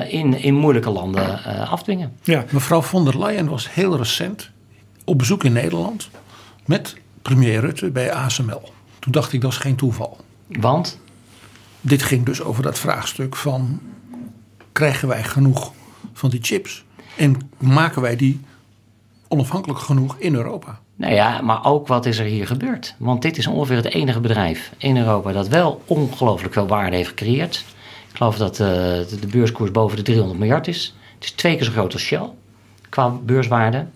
in, 0.09 0.35
in 0.43 0.55
moeilijke 0.55 0.91
landen 0.91 1.41
uh, 1.47 1.73
afdwingen. 1.73 2.13
Ja. 2.23 2.45
Mevrouw 2.51 2.83
von 2.83 3.05
der 3.05 3.19
Leyen 3.19 3.49
was 3.49 3.75
heel 3.75 3.97
recent 3.97 4.51
op 5.05 5.19
bezoek 5.19 5.45
in 5.45 5.53
Nederland 5.53 6.11
met 6.67 6.97
premier 7.23 7.61
Rutte 7.61 7.91
bij 7.91 8.13
ASML. 8.13 8.73
Toen 8.99 9.13
dacht 9.13 9.33
ik 9.33 9.41
dat 9.41 9.51
is 9.51 9.59
geen 9.59 9.77
toeval. 9.77 10.19
Want? 10.47 11.01
Dit 11.81 12.03
ging 12.03 12.25
dus 12.25 12.43
over 12.43 12.63
dat 12.63 12.79
vraagstuk 12.79 13.37
van 13.37 13.81
krijgen 14.73 15.09
wij 15.09 15.25
genoeg 15.25 15.73
van 16.13 16.31
die 16.31 16.41
chips? 16.43 16.85
En 17.17 17.51
maken 17.59 18.03
wij 18.03 18.17
die 18.17 18.41
onafhankelijk 19.29 19.81
genoeg 19.81 20.17
in 20.19 20.35
Europa? 20.35 20.79
Nou 20.97 21.15
ja, 21.15 21.41
maar 21.41 21.65
ook 21.65 21.87
wat 21.87 22.07
is 22.07 22.19
er 22.19 22.25
hier 22.25 22.47
gebeurd? 22.47 22.95
Want 22.99 23.23
dit 23.23 23.39
is 23.39 23.47
ongeveer 23.47 23.77
het 23.77 23.93
enige 23.93 24.21
bedrijf 24.21 24.73
in 24.79 24.97
Europa 24.97 25.33
dat 25.33 25.49
wel 25.49 25.83
ongelooflijk 25.87 26.53
veel 26.53 26.67
waarde 26.67 26.97
heeft 26.97 27.09
gecreëerd. 27.09 27.65
Ik 28.11 28.17
geloof 28.17 28.37
dat 28.37 28.53
uh, 28.53 28.67
de 29.21 29.27
beurskoers 29.31 29.71
boven 29.71 29.97
de 29.97 30.03
300 30.03 30.39
miljard 30.39 30.69
is. 30.69 30.95
Het 31.15 31.25
is 31.25 31.31
twee 31.31 31.57
keer 31.57 31.65
zo 31.65 31.71
groot 31.71 31.93
als 31.93 32.03
Shell 32.03 32.31
qua 32.89 33.09
beurswaarde. 33.09 33.87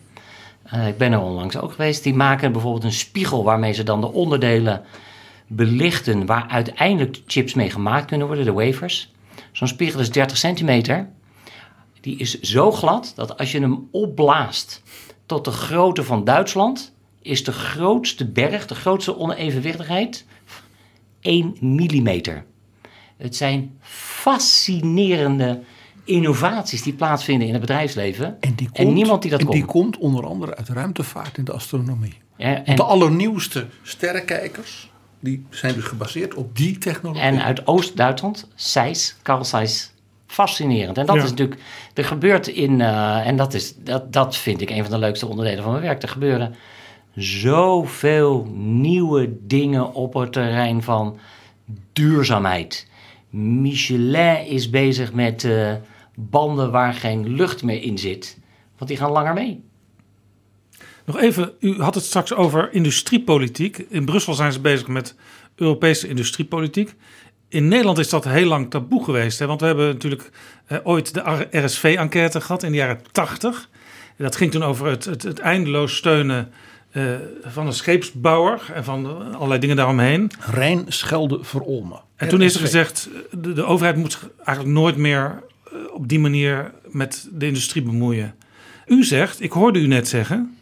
Uh, 0.74 0.88
ik 0.88 0.98
ben 0.98 1.12
er 1.12 1.20
onlangs 1.20 1.56
ook 1.56 1.70
geweest. 1.70 2.02
Die 2.02 2.14
maken 2.14 2.52
bijvoorbeeld 2.52 2.84
een 2.84 2.93
spiegel 2.93 3.44
waarmee 3.44 3.72
ze 3.72 3.82
dan 3.82 4.01
de 4.01 4.12
onderdelen 4.12 4.82
belichten 5.47 6.26
waar 6.26 6.47
uiteindelijk 6.48 7.14
de 7.14 7.22
chips 7.26 7.55
mee 7.55 7.70
gemaakt 7.70 8.06
kunnen 8.06 8.26
worden, 8.26 8.44
de 8.44 8.52
wafers. 8.52 9.12
Zo'n 9.52 9.68
spiegel 9.68 10.01
is 10.01 10.10
30 10.10 10.36
centimeter. 10.36 11.09
Die 12.01 12.16
is 12.16 12.40
zo 12.40 12.72
glad 12.72 13.12
dat 13.16 13.39
als 13.39 13.52
je 13.52 13.60
hem 13.60 13.89
opblaast 13.90 14.82
tot 15.26 15.44
de 15.44 15.51
grootte 15.51 16.05
van 16.05 16.24
Duitsland, 16.24 16.93
is 17.22 17.44
de 17.44 17.52
grootste 17.52 18.26
berg, 18.26 18.66
de 18.66 18.74
grootste 18.74 19.18
onevenwichtigheid 19.18 20.26
1 21.20 21.56
millimeter. 21.60 22.44
Het 23.16 23.36
zijn 23.36 23.78
fascinerende 23.81 25.61
innovaties 26.05 26.82
die 26.82 26.93
plaatsvinden 26.93 27.47
in 27.47 27.53
het 27.53 27.61
bedrijfsleven. 27.61 28.36
En, 28.41 28.55
die 28.55 28.66
komt, 28.66 28.89
en 28.89 28.93
niemand 28.93 29.23
die 29.23 29.31
dat 29.31 29.41
en 29.41 29.47
komt. 29.47 29.59
die 29.59 29.66
komt 29.66 29.99
onder 29.99 30.27
andere 30.27 30.57
uit 30.57 30.69
ruimtevaart 30.69 31.39
in 31.39 31.45
de 31.45 31.53
astronomie. 31.53 32.19
Ja, 32.36 32.65
en, 32.65 32.77
de 32.77 32.82
allernieuwste 32.82 33.66
sterrenkijkers 33.82 34.91
die 35.20 35.47
zijn 35.51 35.74
dus 35.74 35.85
gebaseerd 35.85 36.35
op 36.35 36.57
die 36.57 36.78
technologie. 36.78 37.23
En 37.23 37.43
uit 37.43 37.66
Oost-Duitsland, 37.66 38.49
Zeiss, 38.55 39.16
Carl 39.23 39.45
Zeiss. 39.45 39.93
Fascinerend. 40.27 40.99
En 40.99 41.07
dat 41.07 41.16
is 41.16 41.23
natuurlijk, 41.23 41.61
er 41.95 42.05
gebeurt 42.05 42.47
in, 42.47 42.81
uh, 42.81 43.27
en 43.27 43.36
dat, 43.36 43.55
is, 43.55 43.74
dat, 43.77 44.12
dat 44.12 44.36
vind 44.36 44.61
ik 44.61 44.70
een 44.70 44.82
van 44.82 44.91
de 44.91 44.99
leukste 44.99 45.27
onderdelen 45.27 45.62
van 45.62 45.73
mijn 45.73 45.85
werk. 45.85 46.03
Er 46.03 46.09
gebeuren 46.09 46.55
zoveel 47.15 48.47
nieuwe 48.57 49.36
dingen 49.47 49.95
op 49.95 50.15
het 50.15 50.32
terrein 50.32 50.82
van 50.82 51.19
duurzaamheid. 51.93 52.89
Michelin 53.36 54.47
is 54.47 54.70
bezig 54.70 55.12
met 55.12 55.43
uh, 55.43 55.73
banden 56.15 56.70
waar 56.70 56.94
geen 56.94 57.28
lucht 57.28 57.62
meer 57.62 57.82
in 57.82 57.98
zit, 57.98 58.39
want 58.77 58.90
die 58.90 58.98
gaan 58.98 59.11
langer 59.11 59.35
mee. 59.35 59.65
Nog 61.05 61.20
even, 61.20 61.52
u 61.61 61.81
had 61.81 61.94
het 61.94 62.05
straks 62.05 62.35
over 62.35 62.73
industriepolitiek. 62.73 63.78
In 63.78 64.05
Brussel 64.05 64.35
zijn 64.35 64.52
ze 64.52 64.61
bezig 64.61 64.89
met 64.89 65.15
Europese 65.55 66.09
industriepolitiek. 66.09 66.94
In 67.48 67.69
Nederland 67.69 67.98
is 67.98 68.09
dat 68.09 68.24
heel 68.24 68.47
lang 68.47 68.70
taboe 68.70 69.05
geweest. 69.05 69.39
Hè? 69.39 69.47
Want 69.47 69.61
we 69.61 69.66
hebben 69.66 69.86
natuurlijk 69.86 70.31
eh, 70.66 70.78
ooit 70.82 71.15
de 71.15 71.48
RSV-enquête 71.51 72.40
gehad 72.40 72.62
in 72.62 72.70
de 72.70 72.77
jaren 72.77 73.01
80. 73.12 73.69
Dat 74.16 74.36
ging 74.36 74.51
toen 74.51 74.62
over 74.62 74.86
het, 74.86 75.05
het 75.05 75.39
eindeloos 75.39 75.97
steunen 75.97 76.52
eh, 76.94 77.02
van 77.42 77.66
een 77.66 77.72
scheepsbouwer 77.72 78.60
en 78.74 78.84
van 78.84 79.32
allerlei 79.34 79.60
dingen 79.60 79.76
daaromheen. 79.76 80.30
Rijn, 80.50 80.84
Schelde, 80.88 81.38
Verolmen. 81.42 82.00
En 82.16 82.28
toen 82.28 82.42
is 82.42 82.54
er 82.54 82.60
gezegd, 82.60 83.08
de, 83.30 83.52
de 83.52 83.64
overheid 83.64 83.96
moet 83.96 84.12
zich 84.12 84.28
eigenlijk 84.44 84.78
nooit 84.78 84.96
meer 84.96 85.42
eh, 85.64 85.72
op 85.92 86.08
die 86.08 86.18
manier 86.18 86.72
met 86.88 87.28
de 87.32 87.46
industrie 87.46 87.82
bemoeien. 87.82 88.34
U 88.86 89.04
zegt, 89.04 89.42
ik 89.42 89.52
hoorde 89.52 89.78
u 89.78 89.86
net 89.86 90.08
zeggen, 90.08 90.56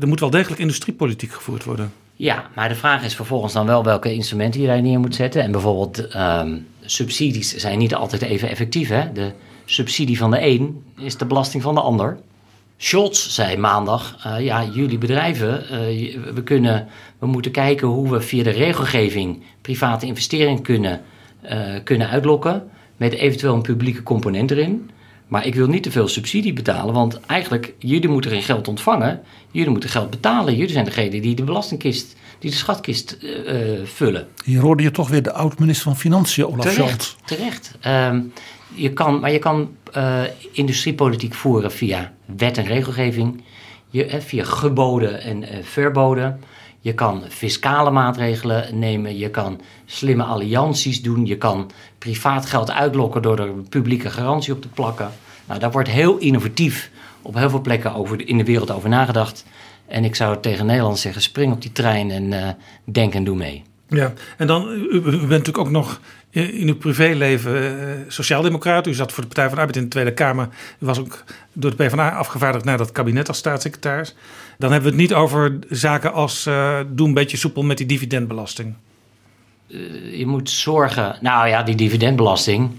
er 0.00 0.08
moet 0.08 0.20
wel 0.20 0.30
degelijk 0.30 0.60
industriepolitiek 0.60 1.32
gevoerd 1.32 1.64
worden. 1.64 1.92
Ja, 2.16 2.50
maar 2.54 2.68
de 2.68 2.74
vraag 2.74 3.04
is 3.04 3.14
vervolgens 3.14 3.52
dan 3.52 3.66
wel 3.66 3.84
welke 3.84 4.12
instrumenten 4.12 4.60
je 4.60 4.66
daar 4.66 4.82
neer 4.82 5.00
moet 5.00 5.14
zetten. 5.14 5.42
En 5.42 5.52
bijvoorbeeld 5.52 6.08
ehm, 6.08 6.56
subsidies 6.84 7.54
zijn 7.54 7.78
niet 7.78 7.94
altijd 7.94 8.22
even 8.22 8.48
effectief. 8.48 8.88
Hè? 8.88 9.12
De 9.12 9.32
subsidie 9.64 10.18
van 10.18 10.30
de 10.30 10.46
een 10.46 10.82
is 10.96 11.16
de 11.16 11.26
belasting 11.26 11.62
van 11.62 11.74
de 11.74 11.80
ander. 11.80 12.18
Scholz 12.80 13.28
zei 13.28 13.56
maandag, 13.56 14.16
eh, 14.24 14.44
ja, 14.44 14.64
jullie 14.64 14.98
bedrijven, 14.98 15.68
eh, 15.68 15.78
we, 16.34 16.42
kunnen, 16.44 16.88
we 17.18 17.26
moeten 17.26 17.50
kijken 17.50 17.88
hoe 17.88 18.10
we 18.10 18.20
via 18.20 18.42
de 18.42 18.50
regelgeving 18.50 19.42
private 19.60 20.06
investeringen 20.06 20.62
kunnen, 20.62 21.00
eh, 21.40 21.58
kunnen 21.84 22.08
uitlokken. 22.08 22.70
Met 22.96 23.12
eventueel 23.12 23.54
een 23.54 23.62
publieke 23.62 24.02
component 24.02 24.50
erin. 24.50 24.90
Maar 25.28 25.46
ik 25.46 25.54
wil 25.54 25.66
niet 25.66 25.82
te 25.82 25.90
veel 25.90 26.08
subsidie 26.08 26.52
betalen, 26.52 26.94
want 26.94 27.20
eigenlijk, 27.20 27.74
jullie 27.78 28.08
moeten 28.08 28.30
geen 28.30 28.42
geld 28.42 28.68
ontvangen. 28.68 29.20
Jullie 29.50 29.70
moeten 29.70 29.90
geld 29.90 30.10
betalen. 30.10 30.56
Jullie 30.56 30.72
zijn 30.72 30.84
degene 30.84 31.20
die 31.20 31.34
de 31.34 31.44
belastingkist, 31.44 32.16
die 32.38 32.50
de 32.50 32.56
schatkist 32.56 33.18
vullen. 33.84 34.26
Hier 34.44 34.60
hoorde 34.60 34.82
je 34.82 34.90
toch 34.90 35.08
weer 35.08 35.22
de 35.22 35.32
oud-minister 35.32 35.84
van 35.84 35.96
Financiën, 35.96 36.46
Olaf 36.46 36.60
Terecht, 36.60 37.02
Scholz. 37.02 37.14
terecht. 37.24 37.76
Ehm, 37.80 38.20
je 38.74 38.92
kan, 38.92 39.20
maar 39.20 39.32
je 39.32 39.38
kan 39.38 39.70
uh, 39.96 40.22
industriepolitiek 40.52 41.34
voeren 41.34 41.72
via 41.72 42.12
wet 42.36 42.58
en 42.58 42.64
regelgeving, 42.64 43.42
je, 43.90 44.04
eh, 44.04 44.20
via 44.20 44.44
geboden 44.44 45.22
en 45.22 45.42
uh, 45.42 45.48
verboden. 45.62 46.40
Je 46.80 46.94
kan 46.94 47.22
fiscale 47.28 47.90
maatregelen 47.90 48.78
nemen, 48.78 49.18
je 49.18 49.30
kan 49.30 49.60
slimme 49.86 50.22
allianties 50.22 51.02
doen, 51.02 51.26
je 51.26 51.36
kan 51.36 51.70
privaat 51.98 52.46
geld 52.46 52.70
uitlokken 52.70 53.22
door 53.22 53.38
er 53.38 53.48
een 53.48 53.68
publieke 53.68 54.10
garantie 54.10 54.52
op 54.52 54.62
te 54.62 54.68
plakken. 54.68 55.10
Nou, 55.46 55.60
daar 55.60 55.70
wordt 55.70 55.88
heel 55.88 56.18
innovatief 56.18 56.90
op 57.22 57.34
heel 57.34 57.50
veel 57.50 57.60
plekken 57.60 57.94
over, 57.94 58.28
in 58.28 58.38
de 58.38 58.44
wereld 58.44 58.70
over 58.70 58.88
nagedacht. 58.88 59.44
En 59.86 60.04
ik 60.04 60.14
zou 60.14 60.40
tegen 60.40 60.66
Nederland 60.66 60.98
zeggen: 60.98 61.22
spring 61.22 61.52
op 61.52 61.62
die 61.62 61.72
trein 61.72 62.10
en 62.10 62.56
denk 62.84 63.14
en 63.14 63.24
doe 63.24 63.36
mee. 63.36 63.64
Ja, 63.88 64.12
en 64.36 64.46
dan, 64.46 64.68
u 64.90 65.00
bent 65.00 65.28
natuurlijk 65.28 65.58
ook 65.58 65.70
nog 65.70 66.00
in 66.30 66.68
uw 66.68 66.76
privéleven 66.76 67.52
uh, 67.54 67.90
sociaaldemocraat. 68.08 68.86
U 68.86 68.94
zat 68.94 69.12
voor 69.12 69.22
de 69.22 69.28
Partij 69.28 69.44
van 69.44 69.54
de 69.54 69.60
Arbeid 69.60 69.76
in 69.76 69.82
de 69.82 69.88
Tweede 69.88 70.12
Kamer. 70.12 70.48
Was 70.78 70.98
ook 70.98 71.24
door 71.52 71.70
de 71.70 71.76
PvdA 71.76 72.10
afgevaardigd 72.10 72.64
naar 72.64 72.78
dat 72.78 72.92
kabinet 72.92 73.28
als 73.28 73.38
staatssecretaris. 73.38 74.14
Dan 74.58 74.72
hebben 74.72 74.90
we 74.90 74.96
het 74.96 75.08
niet 75.08 75.18
over 75.18 75.58
zaken 75.68 76.12
als 76.12 76.46
uh, 76.46 76.80
doe 76.88 77.08
een 77.08 77.14
beetje 77.14 77.36
soepel 77.36 77.62
met 77.62 77.78
die 77.78 77.86
dividendbelasting. 77.86 78.74
Je 80.12 80.24
moet 80.26 80.50
zorgen, 80.50 81.18
nou 81.20 81.48
ja, 81.48 81.62
die 81.62 81.74
dividendbelasting. 81.74 82.70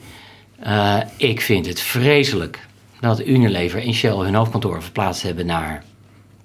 ik 1.17 1.41
vind 1.41 1.65
het 1.65 1.79
vreselijk 1.79 2.67
dat 2.99 3.25
Unilever 3.25 3.83
en 3.83 3.93
Shell 3.93 4.15
hun 4.15 4.35
hoofdkantoor 4.35 4.81
verplaatst 4.81 5.23
hebben 5.23 5.45
naar 5.45 5.83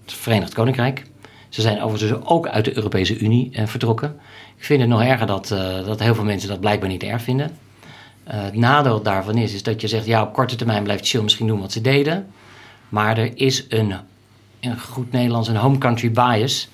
het 0.04 0.12
Verenigd 0.12 0.54
Koninkrijk. 0.54 1.06
Ze 1.48 1.60
zijn 1.60 1.82
overigens 1.82 2.20
ook 2.24 2.48
uit 2.48 2.64
de 2.64 2.76
Europese 2.76 3.18
Unie 3.18 3.50
vertrokken. 3.64 4.20
Ik 4.64 4.70
vind 4.70 4.82
het 4.82 4.90
nog 4.90 5.02
erger 5.02 5.26
dat, 5.26 5.50
uh, 5.50 5.86
dat 5.86 6.00
heel 6.00 6.14
veel 6.14 6.24
mensen 6.24 6.48
dat 6.48 6.60
blijkbaar 6.60 6.88
niet 6.88 7.02
erg 7.02 7.22
vinden. 7.22 7.50
Uh, 7.50 8.42
het 8.42 8.54
nadeel 8.54 9.02
daarvan 9.02 9.36
is, 9.36 9.54
is 9.54 9.62
dat 9.62 9.80
je 9.80 9.88
zegt, 9.88 10.06
ja, 10.06 10.22
op 10.22 10.32
korte 10.32 10.56
termijn 10.56 10.82
blijft 10.82 11.06
Shell 11.06 11.22
misschien 11.22 11.46
doen 11.46 11.60
wat 11.60 11.72
ze 11.72 11.80
deden. 11.80 12.26
Maar 12.88 13.18
er 13.18 13.36
is 13.38 13.64
een, 13.68 13.94
in 14.60 14.80
goed 14.80 15.12
Nederlands, 15.12 15.48
een 15.48 15.56
home 15.56 15.78
country 15.78 16.10
bias. 16.10 16.68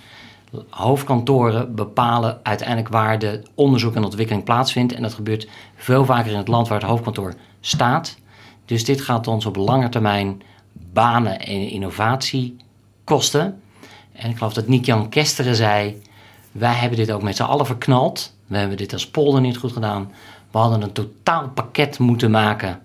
Hoofdkantoren 0.69 1.75
bepalen 1.75 2.41
uiteindelijk 2.43 2.89
waar 2.89 3.19
de 3.19 3.43
onderzoek 3.55 3.95
en 3.95 4.05
ontwikkeling 4.05 4.45
plaatsvindt. 4.45 4.93
En 4.93 5.03
dat 5.03 5.15
gebeurt 5.15 5.49
veel 5.77 6.05
vaker 6.05 6.31
in 6.31 6.39
het 6.39 6.49
land 6.49 6.69
waar 6.69 6.81
het 6.81 6.89
hoofdkantoor 6.89 7.35
staat. 7.61 8.19
Dus 8.65 8.85
dit 8.85 9.01
gaat 9.01 9.27
ons 9.27 9.47
op 9.47 9.57
lange 9.57 9.89
termijn 9.89 10.43
banen 10.93 11.41
en 11.41 11.69
innovatie 11.69 12.57
kosten. 13.05 13.61
En 14.12 14.31
ik 14.31 14.37
geloof 14.37 14.53
dat 14.53 14.69
Nick-Jan 14.69 15.09
Kesteren 15.09 15.57
zei... 15.57 16.03
Wij 16.53 16.75
hebben 16.75 16.99
dit 16.99 17.11
ook 17.11 17.23
met 17.23 17.37
z'n 17.37 17.43
allen 17.43 17.67
verknald. 17.67 18.35
We 18.47 18.57
hebben 18.57 18.77
dit 18.77 18.93
als 18.93 19.07
polder 19.07 19.41
niet 19.41 19.57
goed 19.57 19.73
gedaan. 19.73 20.13
We 20.51 20.59
hadden 20.59 20.83
een 20.83 20.93
totaal 20.93 21.49
pakket 21.49 21.99
moeten 21.99 22.31
maken. 22.31 22.81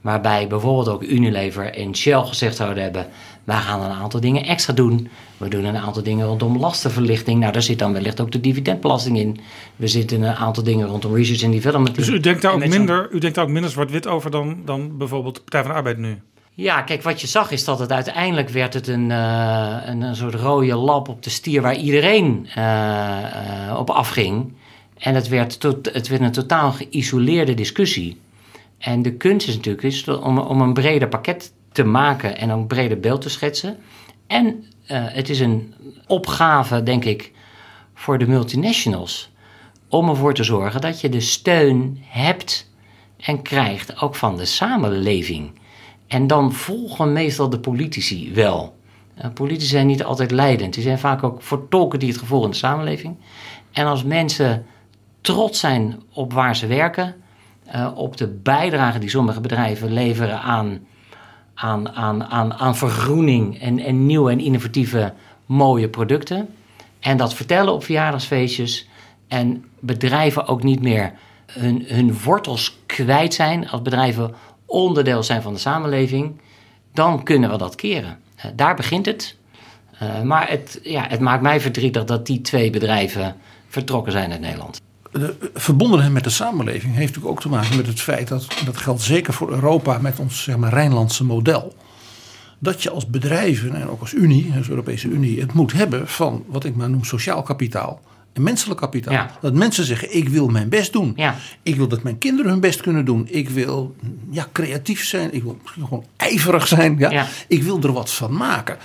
Waarbij 0.00 0.46
bijvoorbeeld 0.46 0.88
ook 0.88 1.02
Unilever 1.02 1.74
en 1.74 1.96
Shell 1.96 2.22
gezegd 2.22 2.56
zouden 2.56 2.82
hebben: 2.82 3.06
wij 3.44 3.56
gaan 3.56 3.82
een 3.82 3.90
aantal 3.90 4.20
dingen 4.20 4.44
extra 4.44 4.72
doen. 4.72 5.08
We 5.36 5.48
doen 5.48 5.64
een 5.64 5.76
aantal 5.76 6.02
dingen 6.02 6.26
rondom 6.26 6.58
lastenverlichting. 6.58 7.40
Nou, 7.40 7.52
daar 7.52 7.62
zit 7.62 7.78
dan 7.78 7.92
wellicht 7.92 8.20
ook 8.20 8.32
de 8.32 8.40
dividendbelasting 8.40 9.18
in. 9.18 9.40
We 9.76 9.88
zitten 9.88 10.22
een 10.22 10.34
aantal 10.34 10.62
dingen 10.62 10.86
rondom 10.86 11.14
research 11.14 11.42
and 11.44 11.52
development. 11.52 11.94
Dus 11.94 12.08
u 12.08 12.20
denkt 12.20 12.42
daar 12.42 12.52
ook 12.52 12.66
minder, 12.66 13.08
u 13.12 13.18
denkt 13.18 13.36
daar 13.36 13.44
ook 13.44 13.50
minder 13.50 13.70
zwart-wit 13.70 14.06
over 14.06 14.30
dan, 14.30 14.62
dan 14.64 14.96
bijvoorbeeld 14.96 15.34
de 15.34 15.40
Partij 15.40 15.60
van 15.62 15.70
de 15.70 15.76
Arbeid 15.76 15.98
nu? 15.98 16.20
Ja, 16.54 16.82
kijk, 16.82 17.02
wat 17.02 17.20
je 17.20 17.26
zag 17.26 17.50
is 17.50 17.64
dat 17.64 17.78
het 17.78 17.92
uiteindelijk 17.92 18.48
werd 18.48 18.74
het 18.74 18.88
een, 18.88 19.10
uh, 19.10 19.76
een, 19.84 20.16
soort 20.16 20.34
rode 20.34 20.74
lap 20.74 21.08
op 21.08 21.22
de 21.22 21.30
stier 21.30 21.62
waar 21.62 21.76
iedereen 21.76 22.48
uh, 22.56 23.18
uh, 23.68 23.78
op 23.78 23.90
afging. 23.90 24.52
En 24.98 25.14
het 25.14 25.28
werd, 25.28 25.60
tot, 25.60 25.92
het 25.92 26.08
werd 26.08 26.22
een 26.22 26.32
totaal 26.32 26.72
geïsoleerde 26.72 27.54
discussie. 27.54 28.20
En 28.78 29.02
de 29.02 29.12
kunst 29.12 29.48
is 29.48 29.56
natuurlijk 29.56 30.24
om, 30.24 30.38
om 30.38 30.60
een 30.60 30.72
breder 30.72 31.08
pakket 31.08 31.52
te 31.72 31.84
maken 31.84 32.38
en 32.38 32.48
een 32.48 32.66
breder 32.66 33.00
beeld 33.00 33.20
te 33.20 33.28
schetsen. 33.28 33.76
En 34.26 34.64
het 34.86 35.28
is 35.28 35.40
een 35.40 35.74
opgave, 36.06 36.82
denk 36.82 37.04
ik, 37.04 37.32
voor 37.94 38.18
de 38.18 38.26
multinationals 38.26 39.30
om 39.88 40.08
ervoor 40.08 40.34
te 40.34 40.44
zorgen 40.44 40.80
dat 40.80 41.00
je 41.00 41.08
de 41.08 41.20
steun 41.20 41.98
hebt 42.06 42.70
en 43.16 43.42
krijgt 43.42 44.00
ook 44.00 44.14
van 44.14 44.36
de 44.36 44.44
samenleving. 44.44 45.60
En 46.12 46.26
dan 46.26 46.52
volgen 46.52 47.12
meestal 47.12 47.50
de 47.50 47.58
politici 47.58 48.32
wel. 48.34 48.76
Uh, 49.18 49.24
politici 49.34 49.68
zijn 49.68 49.86
niet 49.86 50.04
altijd 50.04 50.30
leidend. 50.30 50.74
Die 50.74 50.82
zijn 50.82 50.98
vaak 50.98 51.22
ook 51.22 51.42
vertolken 51.42 51.98
die 51.98 52.08
het 52.08 52.18
gevoel 52.18 52.44
in 52.44 52.50
de 52.50 52.56
samenleving. 52.56 53.16
En 53.70 53.86
als 53.86 54.04
mensen 54.04 54.66
trots 55.20 55.60
zijn 55.60 56.02
op 56.12 56.32
waar 56.32 56.56
ze 56.56 56.66
werken, 56.66 57.14
uh, 57.74 57.90
op 57.94 58.16
de 58.16 58.28
bijdrage 58.28 58.98
die 58.98 59.08
sommige 59.08 59.40
bedrijven 59.40 59.92
leveren 59.92 60.40
aan, 60.40 60.86
aan, 61.54 61.88
aan, 61.88 62.24
aan, 62.24 62.54
aan 62.54 62.76
vergroening 62.76 63.60
en, 63.60 63.78
en 63.78 64.06
nieuwe 64.06 64.30
en 64.30 64.40
innovatieve 64.40 65.12
mooie 65.46 65.88
producten. 65.88 66.48
En 67.00 67.16
dat 67.16 67.34
vertellen 67.34 67.72
op 67.72 67.84
verjaardagsfeestjes. 67.84 68.88
En 69.28 69.64
bedrijven 69.80 70.46
ook 70.46 70.62
niet 70.62 70.82
meer 70.82 71.12
hun, 71.46 71.84
hun 71.86 72.18
wortels 72.22 72.78
kwijt 72.86 73.34
zijn. 73.34 73.68
Als 73.68 73.82
bedrijven 73.82 74.34
onderdeel 74.72 75.22
zijn 75.22 75.42
van 75.42 75.52
de 75.52 75.58
samenleving, 75.58 76.40
dan 76.92 77.22
kunnen 77.22 77.50
we 77.50 77.56
dat 77.56 77.74
keren. 77.74 78.18
Uh, 78.36 78.44
daar 78.54 78.74
begint 78.74 79.06
het. 79.06 79.36
Uh, 80.02 80.22
maar 80.22 80.48
het, 80.48 80.80
ja, 80.82 81.04
het 81.08 81.20
maakt 81.20 81.42
mij 81.42 81.60
verdrietig 81.60 82.04
dat 82.04 82.26
die 82.26 82.40
twee 82.40 82.70
bedrijven 82.70 83.36
vertrokken 83.68 84.12
zijn 84.12 84.30
uit 84.30 84.40
Nederland. 84.40 84.80
De 85.10 85.50
verbondenheid 85.54 86.12
met 86.12 86.24
de 86.24 86.30
samenleving 86.30 86.94
heeft 86.94 87.06
natuurlijk 87.06 87.34
ook 87.34 87.40
te 87.40 87.48
maken 87.48 87.76
met 87.76 87.86
het 87.86 88.00
feit 88.00 88.28
dat, 88.28 88.46
dat 88.64 88.76
geldt 88.76 89.02
zeker 89.02 89.32
voor 89.32 89.50
Europa 89.50 89.98
met 89.98 90.18
ons 90.18 90.42
zeg 90.42 90.56
maar, 90.56 90.72
Rijnlandse 90.72 91.24
model. 91.24 91.74
Dat 92.58 92.82
je 92.82 92.90
als 92.90 93.06
bedrijven 93.06 93.74
en 93.74 93.88
ook 93.88 94.00
als 94.00 94.12
Unie, 94.12 94.52
als 94.56 94.68
Europese 94.68 95.08
Unie, 95.08 95.40
het 95.40 95.52
moet 95.52 95.72
hebben 95.72 96.08
van 96.08 96.44
wat 96.46 96.64
ik 96.64 96.76
maar 96.76 96.90
noem 96.90 97.04
sociaal 97.04 97.42
kapitaal 97.42 98.00
en 98.32 98.42
menselijk 98.42 98.80
kapitaal. 98.80 99.12
Ja. 99.12 99.30
Dat 99.40 99.54
mensen 99.54 99.84
zeggen: 99.84 100.16
ik 100.16 100.28
wil 100.28 100.48
mijn 100.48 100.68
best 100.68 100.92
doen. 100.92 101.12
Ja. 101.16 101.34
Ik 101.62 101.76
wil 101.76 101.88
dat 101.88 102.02
mijn 102.02 102.18
kinderen 102.18 102.50
hun 102.50 102.60
best 102.60 102.80
kunnen 102.80 103.04
doen. 103.04 103.26
Ik 103.30 103.48
wil 103.48 103.94
ja, 104.30 104.46
creatief 104.52 105.04
zijn. 105.04 105.34
Ik 105.34 105.42
wil 105.42 105.58
gewoon 105.64 106.04
ijverig 106.16 106.68
zijn. 106.68 106.98
Ja. 106.98 107.10
ja. 107.10 107.26
Ik 107.48 107.62
wil 107.62 107.82
er 107.82 107.92
wat 107.92 108.12
van 108.12 108.32
maken. 108.32 108.76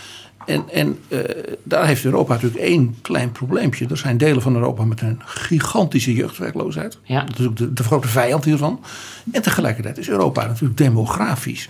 En, 0.46 0.64
en 0.70 1.00
uh, 1.08 1.20
daar 1.64 1.86
heeft 1.86 2.06
Europa 2.06 2.34
natuurlijk 2.34 2.62
één 2.62 2.96
klein 3.02 3.32
probleempje. 3.32 3.88
Er 3.88 3.98
zijn 3.98 4.18
delen 4.18 4.42
van 4.42 4.56
Europa 4.56 4.86
met 4.86 5.02
een 5.02 5.22
gigantische 5.26 6.14
jeugdwerkloosheid. 6.14 6.98
Ja. 7.04 7.24
Dat 7.24 7.40
is 7.40 7.46
ook 7.46 7.58
de, 7.58 7.74
de 7.74 7.84
grote 7.84 8.08
vijand 8.08 8.44
hiervan. 8.46 8.84
En 9.32 9.42
tegelijkertijd 9.42 9.98
is 9.98 10.10
Europa 10.10 10.46
natuurlijk 10.48 10.78
demografisch 10.78 11.70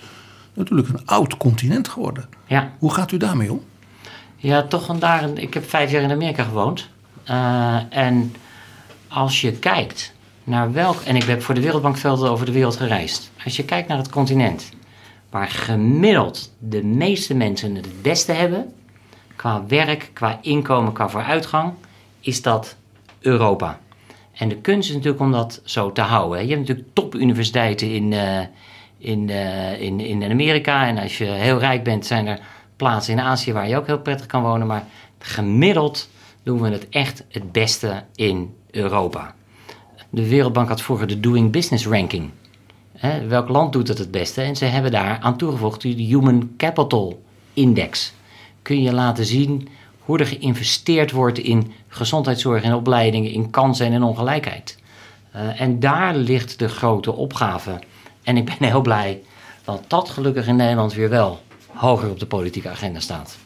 natuurlijk 0.54 0.88
een 0.88 1.06
oud 1.06 1.38
continent 1.38 1.88
geworden. 1.88 2.26
Ja. 2.46 2.72
Hoe 2.80 2.94
gaat 2.94 3.12
u 3.12 3.18
daarmee 3.18 3.52
om? 3.52 3.62
Ja, 4.36 4.64
toch 4.64 4.90
en 4.90 5.00
daar. 5.00 5.30
Ik 5.34 5.54
heb 5.54 5.70
vijf 5.70 5.92
jaar 5.92 6.02
in 6.02 6.12
Amerika 6.12 6.44
gewoond. 6.44 6.90
Uh, 7.30 7.78
en 7.90 8.36
als 9.08 9.42
je 9.42 9.52
kijkt 9.52 10.14
naar 10.44 10.72
welk. 10.72 11.02
En 11.02 11.16
ik 11.16 11.24
heb 11.24 11.42
voor 11.42 11.56
de 11.56 11.62
Wereldbank 11.62 11.98
veel 11.98 12.28
over 12.28 12.46
de 12.46 12.52
wereld 12.52 12.76
gereisd. 12.76 13.32
Als 13.44 13.56
je 13.56 13.66
kijkt 13.66 13.88
naar 13.88 13.98
het 13.98 14.10
continent. 14.10 14.70
waar 15.30 15.48
gemiddeld 15.48 16.52
de 16.60 16.84
meeste 16.84 17.34
mensen 17.34 17.76
het 17.76 17.86
het 17.86 18.02
beste 18.02 18.32
hebben. 18.32 18.74
qua 19.36 19.64
werk, 19.68 20.10
qua 20.14 20.40
inkomen, 20.42 20.94
qua 20.94 21.10
vooruitgang. 21.10 21.74
is 22.20 22.42
dat 22.42 22.76
Europa. 23.20 23.80
En 24.34 24.50
de 24.50 24.58
kunst 24.58 24.90
is 24.90 24.96
natuurlijk 24.96 25.22
om 25.22 25.32
dat 25.32 25.62
zo 25.64 25.92
te 25.92 26.02
houden. 26.02 26.42
Je 26.42 26.56
hebt 26.56 26.60
natuurlijk 26.60 26.88
topuniversiteiten 26.94 27.92
in, 27.92 28.12
uh, 28.12 28.40
in, 28.98 29.28
uh, 29.28 29.82
in, 29.82 30.00
in 30.00 30.32
Amerika. 30.32 30.88
En 30.88 30.98
als 30.98 31.18
je 31.18 31.26
heel 31.26 31.60
rijk 31.60 31.84
bent, 31.84 32.06
zijn 32.06 32.28
er 32.28 32.40
plaatsen 32.76 33.14
in 33.14 33.20
Azië 33.20 33.54
waar 33.54 33.70
je 33.70 33.78
ook 33.78 33.88
heel 33.88 34.00
prettig 34.00 34.26
kan 34.26 34.42
wonen. 34.42 34.68
Maar 34.68 34.84
gemiddeld 35.20 36.10
doen 36.48 36.62
we 36.62 36.70
het 36.70 36.90
echt 36.90 37.24
het 37.30 37.52
beste 37.52 38.04
in 38.16 38.56
Europa. 38.72 39.36
De 40.10 40.28
Wereldbank 40.28 40.68
had 40.68 40.82
vroeger 40.82 41.08
de 41.08 41.20
Doing 41.20 41.52
Business 41.52 41.88
Ranking. 41.88 42.30
Welk 43.28 43.50
land 43.50 43.74
doet 43.74 43.88
het 43.88 43.98
het 43.98 44.12
beste? 44.12 44.42
En 44.42 44.56
ze 44.56 44.66
hebben 44.66 44.92
daar 44.92 45.20
aan 45.20 45.38
toegevoegd 45.38 45.82
de 45.82 45.90
Human 45.90 46.52
Capital 46.58 47.24
Index. 47.54 48.14
Kun 48.62 48.82
je 48.82 48.94
laten 48.94 49.26
zien 49.26 49.68
hoe 50.00 50.20
er 50.20 50.26
geïnvesteerd 50.26 51.12
wordt 51.12 51.38
in 51.38 51.72
gezondheidszorg 51.88 52.64
en 52.64 52.74
opleidingen, 52.74 53.32
in 53.32 53.50
kansen 53.50 53.92
en 53.92 54.04
ongelijkheid. 54.04 54.78
Uh, 55.36 55.62
en 55.62 55.80
daar 55.80 56.16
ligt 56.16 56.60
de 56.60 56.70
grote 56.70 57.12
opgave. 57.12 57.80
En 58.24 58.38
ik 58.38 58.46
ben 58.46 58.70
heel 58.70 58.82
blij 58.82 59.22
dat 59.64 59.84
dat 59.88 60.10
gelukkig 60.10 60.48
in 60.48 60.56
Nederland 60.56 60.94
weer 60.94 61.10
wel 61.10 61.40
hoger 61.74 62.10
op 62.10 62.20
de 62.20 62.26
politieke 62.26 62.70
agenda 62.70 63.00
staat. 63.00 63.38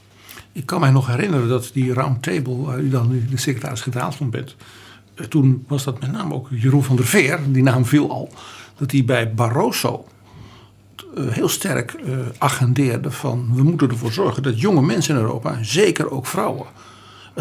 Ik 0.54 0.66
kan 0.66 0.80
mij 0.80 0.92
nog 0.92 1.08
herinneren 1.08 1.48
dat 1.48 1.70
die 1.74 1.94
roundtable, 1.94 2.58
waar 2.58 2.80
u 2.80 2.90
dan 2.90 3.24
de 3.30 3.38
secretaris-generaal 3.38 4.12
van 4.12 4.30
bent. 4.30 4.56
eh, 5.16 5.26
Toen 5.26 5.66
was 5.68 5.84
dat 5.84 6.00
met 6.00 6.12
name 6.12 6.34
ook 6.34 6.48
Jeroen 6.52 6.84
van 6.84 6.96
der 6.96 7.06
Veer, 7.06 7.40
die 7.48 7.64
naam 7.64 7.86
viel 7.86 8.10
al. 8.12 8.30
Dat 8.78 8.92
hij 8.92 9.06
bij 9.06 9.34
Barroso 9.34 10.06
eh, 11.16 11.28
heel 11.28 11.50
sterk 11.50 11.92
eh, 11.94 12.14
agendeerde 12.38 13.12
van 13.12 13.50
we 13.56 13.64
moeten 13.64 13.90
ervoor 13.90 14.12
zorgen 14.12 14.44
dat 14.44 14.60
jonge 14.60 14.82
mensen 14.82 15.16
in 15.16 15.22
Europa, 15.22 15.58
zeker 15.62 16.12
ook 16.12 16.26
vrouwen, 16.26 16.66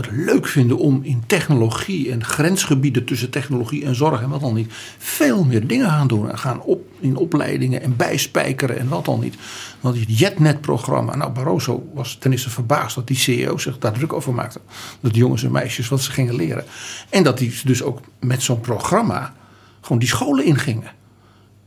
het 0.07 0.11
leuk 0.17 0.47
vinden 0.47 0.79
om 0.79 1.01
in 1.03 1.23
technologie 1.27 2.11
en 2.11 2.25
grensgebieden 2.25 3.05
tussen 3.05 3.31
technologie 3.31 3.85
en 3.85 3.95
zorg 3.95 4.23
en 4.23 4.29
wat 4.29 4.41
dan 4.41 4.55
niet, 4.55 4.73
veel 4.99 5.45
meer 5.45 5.67
dingen 5.67 5.89
gaan 5.89 6.07
doen. 6.07 6.31
En 6.31 6.39
gaan 6.39 6.63
op 6.63 6.89
in 7.01 7.17
opleidingen 7.17 7.83
en 7.83 7.97
bijspijkeren 7.97 8.79
en 8.79 8.89
wat 8.89 9.05
dan 9.05 9.21
niet. 9.21 9.35
Want 9.81 9.99
het 9.99 10.19
JetNet-programma, 10.19 11.17
nou 11.17 11.33
Barroso 11.33 11.91
was 11.95 12.17
ten 12.21 12.33
eerste 12.33 12.51
verbaasd 12.51 12.95
dat 12.95 13.07
die 13.07 13.17
CEO 13.17 13.59
zich 13.59 13.79
daar 13.79 13.93
druk 13.93 14.13
over 14.13 14.35
maakte. 14.35 14.61
Dat 15.01 15.15
jongens 15.15 15.45
en 15.45 15.51
meisjes 15.51 15.89
wat 15.89 16.01
ze 16.01 16.11
gingen 16.11 16.35
leren. 16.35 16.65
En 17.09 17.23
dat 17.23 17.39
die 17.39 17.61
dus 17.65 17.83
ook 17.83 18.01
met 18.21 18.43
zo'n 18.43 18.61
programma 18.61 19.35
gewoon 19.81 19.99
die 19.99 20.09
scholen 20.09 20.45
ingingen. 20.45 20.93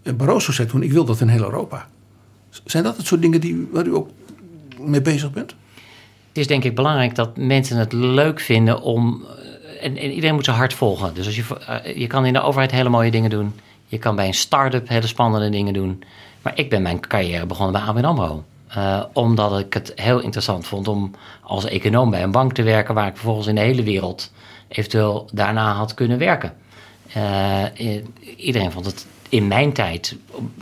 En 0.03 0.17
Barroso 0.17 0.51
zei 0.51 0.67
toen, 0.67 0.83
ik 0.83 0.91
wil 0.91 1.05
dat 1.05 1.21
in 1.21 1.27
heel 1.27 1.43
Europa. 1.43 1.87
Zijn 2.65 2.83
dat 2.83 2.97
het 2.97 3.05
soort 3.05 3.21
dingen 3.21 3.41
die, 3.41 3.67
waar 3.71 3.87
u 3.87 3.95
ook 3.95 4.09
mee 4.79 5.01
bezig 5.01 5.31
bent? 5.31 5.55
Het 6.33 6.41
is 6.41 6.47
denk 6.47 6.63
ik 6.63 6.75
belangrijk 6.75 7.15
dat 7.15 7.37
mensen 7.37 7.77
het 7.77 7.93
leuk 7.93 8.39
vinden 8.39 8.81
om. 8.81 9.25
eh, 9.25 9.85
En, 9.85 9.97
en 9.97 10.11
iedereen 10.11 10.35
moet 10.35 10.45
zijn 10.45 10.57
hart 10.57 10.73
volgen. 10.73 11.13
Dus 11.13 11.25
als 11.25 11.35
je, 11.35 11.43
eh, 11.67 11.97
je 11.97 12.07
kan 12.07 12.25
in 12.25 12.33
de 12.33 12.41
overheid 12.41 12.71
hele 12.71 12.89
mooie 12.89 13.11
dingen 13.11 13.29
doen. 13.29 13.59
Je 13.87 13.97
kan 13.97 14.15
bij 14.15 14.27
een 14.27 14.33
start-up 14.33 14.87
hele 14.87 15.07
spannende 15.07 15.49
dingen 15.49 15.73
doen. 15.73 16.03
Maar 16.41 16.53
ik 16.55 16.69
ben 16.69 16.81
mijn 16.81 16.99
carrière 16.99 17.45
begonnen 17.45 17.73
bij 17.73 17.81
ABN 17.81 18.05
AMRO. 18.05 18.43
Eh, 18.67 19.03
omdat 19.13 19.59
ik 19.59 19.73
het 19.73 19.91
heel 19.95 20.19
interessant 20.19 20.67
vond 20.67 20.87
om 20.87 21.11
als 21.41 21.65
econoom 21.65 22.09
bij 22.09 22.23
een 22.23 22.31
bank 22.31 22.53
te 22.53 22.63
werken... 22.63 22.95
waar 22.95 23.07
ik 23.07 23.15
vervolgens 23.15 23.47
in 23.47 23.55
de 23.55 23.61
hele 23.61 23.83
wereld 23.83 24.31
eventueel 24.67 25.29
daarna 25.33 25.73
had 25.73 25.93
kunnen 25.93 26.17
werken. 26.17 26.53
Iedereen 28.37 28.71
vond 28.71 28.85
het 28.85 29.05
in 29.33 29.47
mijn 29.47 29.73
tijd 29.73 30.15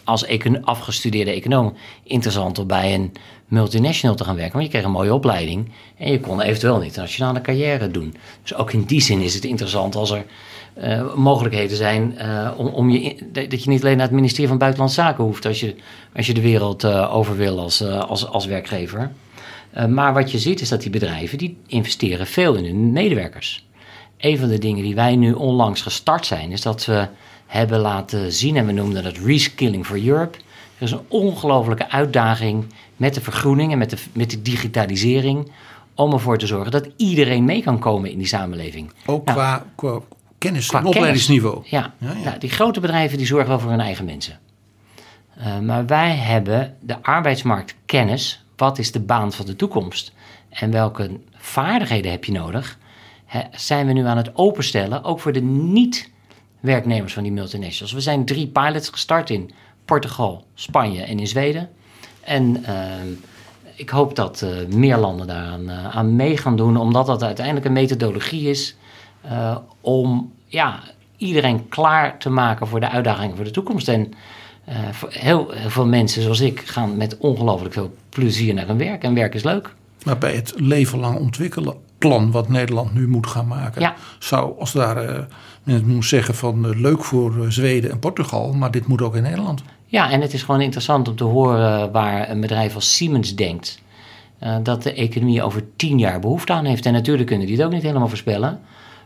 als 0.03 0.26
econo- 0.26 0.60
afgestudeerde 0.64 1.31
econoom 1.31 1.73
interessant 2.03 2.60
om 2.60 2.68
bij 2.68 2.93
een 2.93 3.11
multinational 3.48 4.15
te 4.15 4.23
gaan 4.23 4.35
werken. 4.35 4.53
Want 4.53 4.65
je 4.65 4.72
kreeg 4.72 4.84
een 4.84 4.91
mooie 4.91 5.14
opleiding 5.14 5.69
en 5.98 6.11
je 6.11 6.19
kon 6.19 6.41
eventueel 6.41 6.76
een 6.76 6.84
internationale 6.84 7.41
carrière 7.41 7.91
doen. 7.91 8.15
Dus 8.41 8.56
ook 8.56 8.73
in 8.73 8.84
die 8.84 9.02
zin 9.02 9.22
is 9.22 9.34
het 9.34 9.45
interessant 9.45 9.95
als 9.95 10.11
er 10.11 10.26
eh, 10.73 11.14
mogelijkheden 11.15 11.77
zijn 11.77 12.18
eh, 12.18 12.52
om, 12.57 12.89
je, 12.89 13.15
dat 13.31 13.64
je 13.64 13.69
niet 13.69 13.84
alleen 13.84 13.98
naar 13.98 14.06
het 14.06 14.15
ministerie 14.15 14.48
van 14.48 14.57
Buitenlandse 14.57 15.02
Zaken 15.02 15.23
hoeft 15.23 15.45
als 15.45 15.60
je, 15.60 15.76
als 16.15 16.27
je 16.27 16.34
de 16.34 16.41
wereld 16.41 16.84
eh, 16.84 17.15
over 17.15 17.35
wil 17.38 17.60
als, 17.60 17.84
als, 17.84 18.27
als 18.27 18.45
werkgever. 18.45 19.11
Maar 19.89 20.14
wat 20.14 20.31
je 20.31 20.39
ziet 20.39 20.61
is 20.61 20.69
dat 20.69 20.81
die 20.81 20.89
bedrijven 20.89 21.38
die 21.38 21.57
investeren 21.68 22.27
veel 22.27 22.56
in 22.56 22.65
hun 22.65 22.91
medewerkers. 22.91 23.65
Een 24.18 24.38
van 24.38 24.49
de 24.49 24.57
dingen 24.57 24.84
die 24.84 24.95
wij 24.95 25.15
nu 25.15 25.31
onlangs 25.31 25.81
gestart 25.81 26.26
zijn, 26.26 26.52
is 26.52 26.61
dat 26.61 26.85
we 26.85 27.07
hebben 27.52 27.80
laten 27.80 28.32
zien, 28.32 28.56
en 28.57 28.65
we 28.65 28.72
noemden 28.72 29.03
dat 29.03 29.18
Reskilling 29.18 29.86
for 29.86 30.06
Europe. 30.06 30.38
Er 30.78 30.84
is 30.84 30.91
een 30.91 31.06
ongelofelijke 31.07 31.90
uitdaging 31.90 32.65
met 32.98 33.14
de 33.14 33.22
vergroening 33.22 33.72
en 33.72 33.78
met 33.78 33.90
de, 33.90 33.98
met 34.14 34.30
de 34.32 34.41
digitalisering. 34.41 35.52
Om 35.95 36.14
ervoor 36.14 36.38
te 36.38 36.48
zorgen 36.48 36.72
dat 36.72 36.88
iedereen 36.98 37.45
mee 37.45 37.64
kan 37.64 37.80
komen 37.80 38.11
in 38.11 38.18
die 38.18 38.28
samenleving. 38.28 38.91
Ook 39.06 39.26
Nou, 39.26 39.38
qua, 39.38 39.65
qua 39.76 39.99
kennis 40.38 40.68
qua 40.68 40.80
en 40.80 40.86
opleidingsniveau. 40.86 41.53
kennis. 41.53 41.69
Ja, 41.69 41.94
Ja, 41.98 42.14
ja. 42.18 42.23
Nou, 42.23 42.38
die 42.40 42.49
grote 42.49 42.80
bedrijven 42.80 43.18
die 43.18 43.28
zorgen 43.28 43.49
wel 43.49 43.60
voor 43.60 43.69
hun 43.69 43.80
eigen 43.80 44.06
mensen. 44.06 44.40
Eh, 45.38 45.60
maar 45.60 45.86
wij 45.86 46.15
hebben 46.15 46.76
de 46.80 47.03
arbeidsmarktkennis. 47.03 48.44
Wat 48.56 48.78
is 48.80 48.91
de 48.91 48.99
baan 48.99 49.32
van 49.32 49.45
de 49.45 49.56
toekomst? 49.56 50.11
En 50.49 50.72
welke 50.72 51.19
vaardigheden 51.36 52.11
heb 52.11 52.26
je 52.26 52.32
nodig? 52.32 52.78
Zijn 53.52 53.88
we 53.88 53.94
nu 53.94 54.06
aan 54.06 54.18
het 54.18 54.36
openstellen, 54.36 55.03
ook 55.03 55.19
voor 55.19 55.32
de 55.32 55.41
niet-werknemers 56.62 57.14
van 57.14 57.24
die 57.24 57.32
multinationals. 57.32 57.94
We 57.94 58.02
zijn 58.02 58.26
drie 58.26 58.48
pilots 58.48 58.90
gestart 58.90 59.30
in 59.30 59.52
Portugal, 59.86 60.46
Spanje 60.54 61.04
en 61.04 61.20
in 61.20 61.28
Zweden. 61.28 61.70
En 62.22 62.64
eh, 62.66 62.76
ik 63.76 63.90
hoop 63.90 64.16
dat 64.16 64.42
eh, 64.42 64.76
meer 64.76 64.98
landen 64.98 65.28
daaraan 65.28 65.70
eh, 65.70 65.96
aan 65.96 66.16
mee 66.16 66.38
gaan 66.38 66.56
doen, 66.56 66.78
omdat 66.78 67.06
dat 67.06 67.24
uiteindelijk 67.24 67.66
een 67.66 67.74
methodologie 67.74 68.50
is 68.50 68.76
om 69.82 70.34
ja, 70.46 70.80
iedereen 71.18 71.70
klaar 71.70 72.18
te 72.20 72.30
maken 72.30 72.68
voor 72.68 72.80
de 72.80 72.90
uitdagingen 72.90 73.36
voor 73.36 73.46
de 73.46 73.52
toekomst. 73.52 73.88
En 73.88 74.14
heel, 75.10 75.52
heel 75.52 75.70
veel 75.70 75.86
mensen 75.86 76.22
zoals 76.22 76.40
ik 76.40 76.60
gaan 76.60 76.98
met 76.98 77.18
ongelooflijk 77.18 77.74
veel 77.74 77.96
plezier 78.10 78.54
naar 78.54 78.68
hun 78.68 78.78
werk. 78.78 79.04
En 79.04 79.14
werk 79.14 79.34
is 79.34 79.44
leuk. 79.44 79.74
Maar 80.04 80.18
bij 80.18 80.36
het 80.36 80.54
leven 80.56 81.00
lang 81.00 81.20
ontwikkelen 81.20 81.76
plan 81.98 82.32
wat 82.32 82.50
Nederland 82.50 82.94
nu 82.94 83.08
moet 83.08 83.28
gaan 83.28 83.48
maken, 83.48 83.82
Ja. 83.82 83.96
zou 84.20 84.60
als 84.60 84.72
daar 84.72 85.28
eh, 85.64 85.74
men 85.74 85.88
moet 85.88 86.06
zeggen 86.06 86.36
van 86.36 86.66
eh, 86.66 86.80
leuk 86.80 87.04
voor 87.04 87.44
eh, 87.44 87.50
Zweden 87.50 87.92
en 87.92 88.00
Portugal, 88.00 88.54
maar 88.54 88.72
dit 88.72 88.88
moet 88.88 89.02
ook 89.02 89.16
in 89.16 89.24
Nederland. 89.24 89.62
Ja, 89.86 90.12
en 90.12 90.22
het 90.22 90.34
is 90.34 90.44
gewoon 90.44 90.62
interessant 90.62 91.08
om 91.08 91.16
te 91.16 91.24
horen 91.24 91.92
waar 91.92 92.30
een 92.30 92.42
bedrijf 92.42 92.76
als 92.76 92.96
Siemens 92.96 93.36
denkt. 93.36 93.80
eh, 94.40 94.56
dat 94.64 94.84
de 94.84 94.94
economie 94.94 95.44
over 95.44 95.64
tien 95.76 96.00
jaar 96.00 96.20
behoefte 96.20 96.54
aan 96.54 96.66
heeft. 96.66 96.86
En 96.86 96.94
natuurlijk 96.94 97.28
kunnen 97.28 97.48
die 97.48 97.56
het 97.56 97.66
ook 97.66 97.72
niet 97.72 97.82
helemaal 97.84 98.08
voorspellen. 98.08 98.60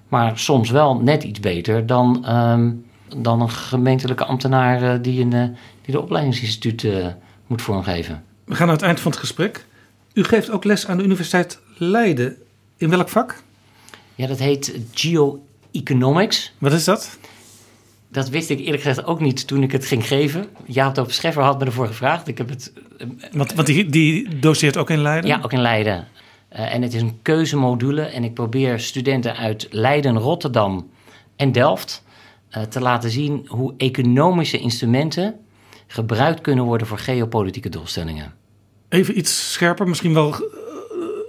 Maar 0.08 0.40
soms 0.40 0.70
wel 0.70 0.96
net 1.02 1.24
iets 1.24 1.40
beter 1.40 1.86
dan, 1.86 2.26
ehm, 2.26 2.72
dan 3.18 3.42
een 3.42 3.50
gemeentelijke 3.50 4.26
ambtenaar 4.26 4.82
eh, 4.94 5.00
die, 5.02 5.22
een, 5.22 5.34
eh, 5.34 5.44
die 5.82 5.94
de 5.96 6.02
opleidingsinstituut 6.02 6.84
eh, 6.84 7.08
moet 7.48 7.62
vormgeven. 7.62 8.24
We 8.46 8.56
gaan 8.56 8.68
naar 8.68 8.76
het 8.76 8.86
eind 8.86 9.00
van 9.00 9.12
het 9.12 9.20
gesprek. 9.20 9.66
U 10.14 10.24
geeft 10.24 10.50
ook 10.50 10.64
les 10.64 10.88
aan 10.88 10.98
de 10.98 11.04
Universiteit 11.04 11.60
Leiden. 11.78 12.36
In 12.78 12.90
welk 12.90 13.10
vak? 13.10 13.44
Ja, 14.16 14.28
dat 14.28 14.40
heet 14.40 14.80
geoeconomics. 15.76 16.54
Wat 16.58 16.72
is 16.72 16.84
dat? 16.84 17.18
Dat 18.10 18.30
wist 18.30 18.50
ik 18.50 18.60
eerlijk 18.60 18.84
gezegd 18.84 19.08
ook 19.08 19.20
niet 19.20 19.48
toen 19.48 19.64
ik 19.64 19.72
het 19.72 19.86
ging 19.86 20.08
geven. 20.08 20.48
Jaap 20.66 20.96
Doop 20.96 21.12
Scheffer 21.12 21.44
had 21.44 21.60
me 21.60 21.66
ervoor 21.66 21.88
gevraagd. 21.88 22.28
Ik 22.28 22.38
heb 22.38 22.50
het 22.50 22.74
Want, 23.32 23.54
want 23.54 23.68
die, 23.68 23.90
die 23.90 24.40
doseert 24.40 24.78
ook 24.78 24.90
in 24.90 25.02
Leiden? 25.02 25.30
Ja, 25.30 25.40
ook 25.44 25.54
in 25.54 25.62
Leiden. 25.62 26.08
Eh, 26.50 26.74
en 26.74 26.82
het 26.82 26.94
is 26.94 27.02
een 27.02 27.20
keuzemodule. 27.22 28.02
En 28.02 28.24
ik 28.24 28.34
probeer 28.34 28.80
studenten 28.80 29.36
uit 29.36 29.68
Leiden, 29.70 30.18
Rotterdam 30.18 30.90
en 31.36 31.52
Delft 31.52 32.04
eh, 32.50 32.64
te 32.64 32.80
laten 32.80 33.10
zien 33.10 33.46
hoe 33.48 33.74
economische 33.78 34.58
instrumenten 34.58 35.36
gebruikt 35.88 36.42
kunnen 36.42 36.66
worden 36.66 36.88
voor 36.88 36.98
geopolitieke 36.98 37.70
doelstellingen. 37.70 38.34
Even 38.90 39.18
iets 39.18 39.54
scherper, 39.54 39.88
misschien 39.88 40.14
wel 40.14 40.34
eh, 40.34 40.40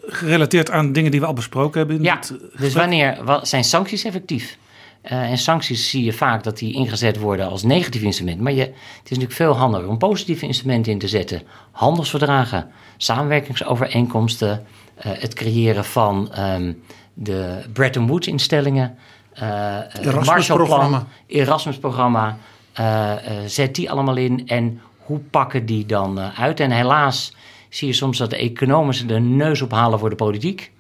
gerelateerd 0.06 0.70
aan 0.70 0.92
dingen 0.92 1.10
die 1.10 1.20
we 1.20 1.26
al 1.26 1.32
besproken 1.32 1.78
hebben. 1.78 1.96
In 1.96 2.02
Ja, 2.02 2.16
dit, 2.16 2.30
eh, 2.54 2.60
dus 2.60 2.74
wanneer 2.74 3.18
wa- 3.24 3.44
zijn 3.44 3.64
sancties 3.64 4.04
effectief? 4.04 4.58
Eh, 5.00 5.30
en 5.30 5.38
sancties 5.38 5.90
zie 5.90 6.04
je 6.04 6.12
vaak 6.12 6.44
dat 6.44 6.58
die 6.58 6.74
ingezet 6.74 7.18
worden 7.18 7.48
als 7.48 7.62
negatief 7.62 8.02
instrument. 8.02 8.40
Maar 8.40 8.52
je, 8.52 8.60
het 8.60 8.72
is 9.04 9.08
natuurlijk 9.10 9.32
veel 9.32 9.56
handiger 9.56 9.88
om 9.88 9.98
positieve 9.98 10.46
instrumenten 10.46 10.92
in 10.92 10.98
te 10.98 11.08
zetten. 11.08 11.42
Handelsverdragen, 11.70 12.70
samenwerkingsovereenkomsten, 12.96 14.66
eh, 14.94 15.10
het 15.14 15.34
creëren 15.34 15.84
van 15.84 16.32
ehm, 16.32 16.72
de 17.14 17.58
Bretton 17.72 18.06
Woods 18.06 18.26
instellingen, 18.26 18.96
eh, 19.32 19.46
het 19.88 20.06
Erasmus-programma. 20.06 21.06
Erasmus-programma. 21.26 22.36
eh, 22.72 23.12
eh, 23.12 23.18
zet 23.46 23.74
die 23.74 23.90
allemaal 23.90 24.16
in 24.16 24.42
en 24.48 24.80
hoe 24.98 25.18
pakken 25.18 25.66
die 25.66 25.86
dan 25.86 26.20
uit? 26.20 26.60
En 26.60 26.70
helaas 26.70 27.34
zie 27.68 27.88
je 27.88 27.94
soms 27.94 28.18
dat 28.18 28.30
de 28.30 28.36
economen 28.36 28.94
ze 28.94 29.06
de 29.06 29.18
neus 29.20 29.62
ophalen 29.62 29.98
voor 29.98 30.10
de 30.10 30.16
politiek. 30.16 30.72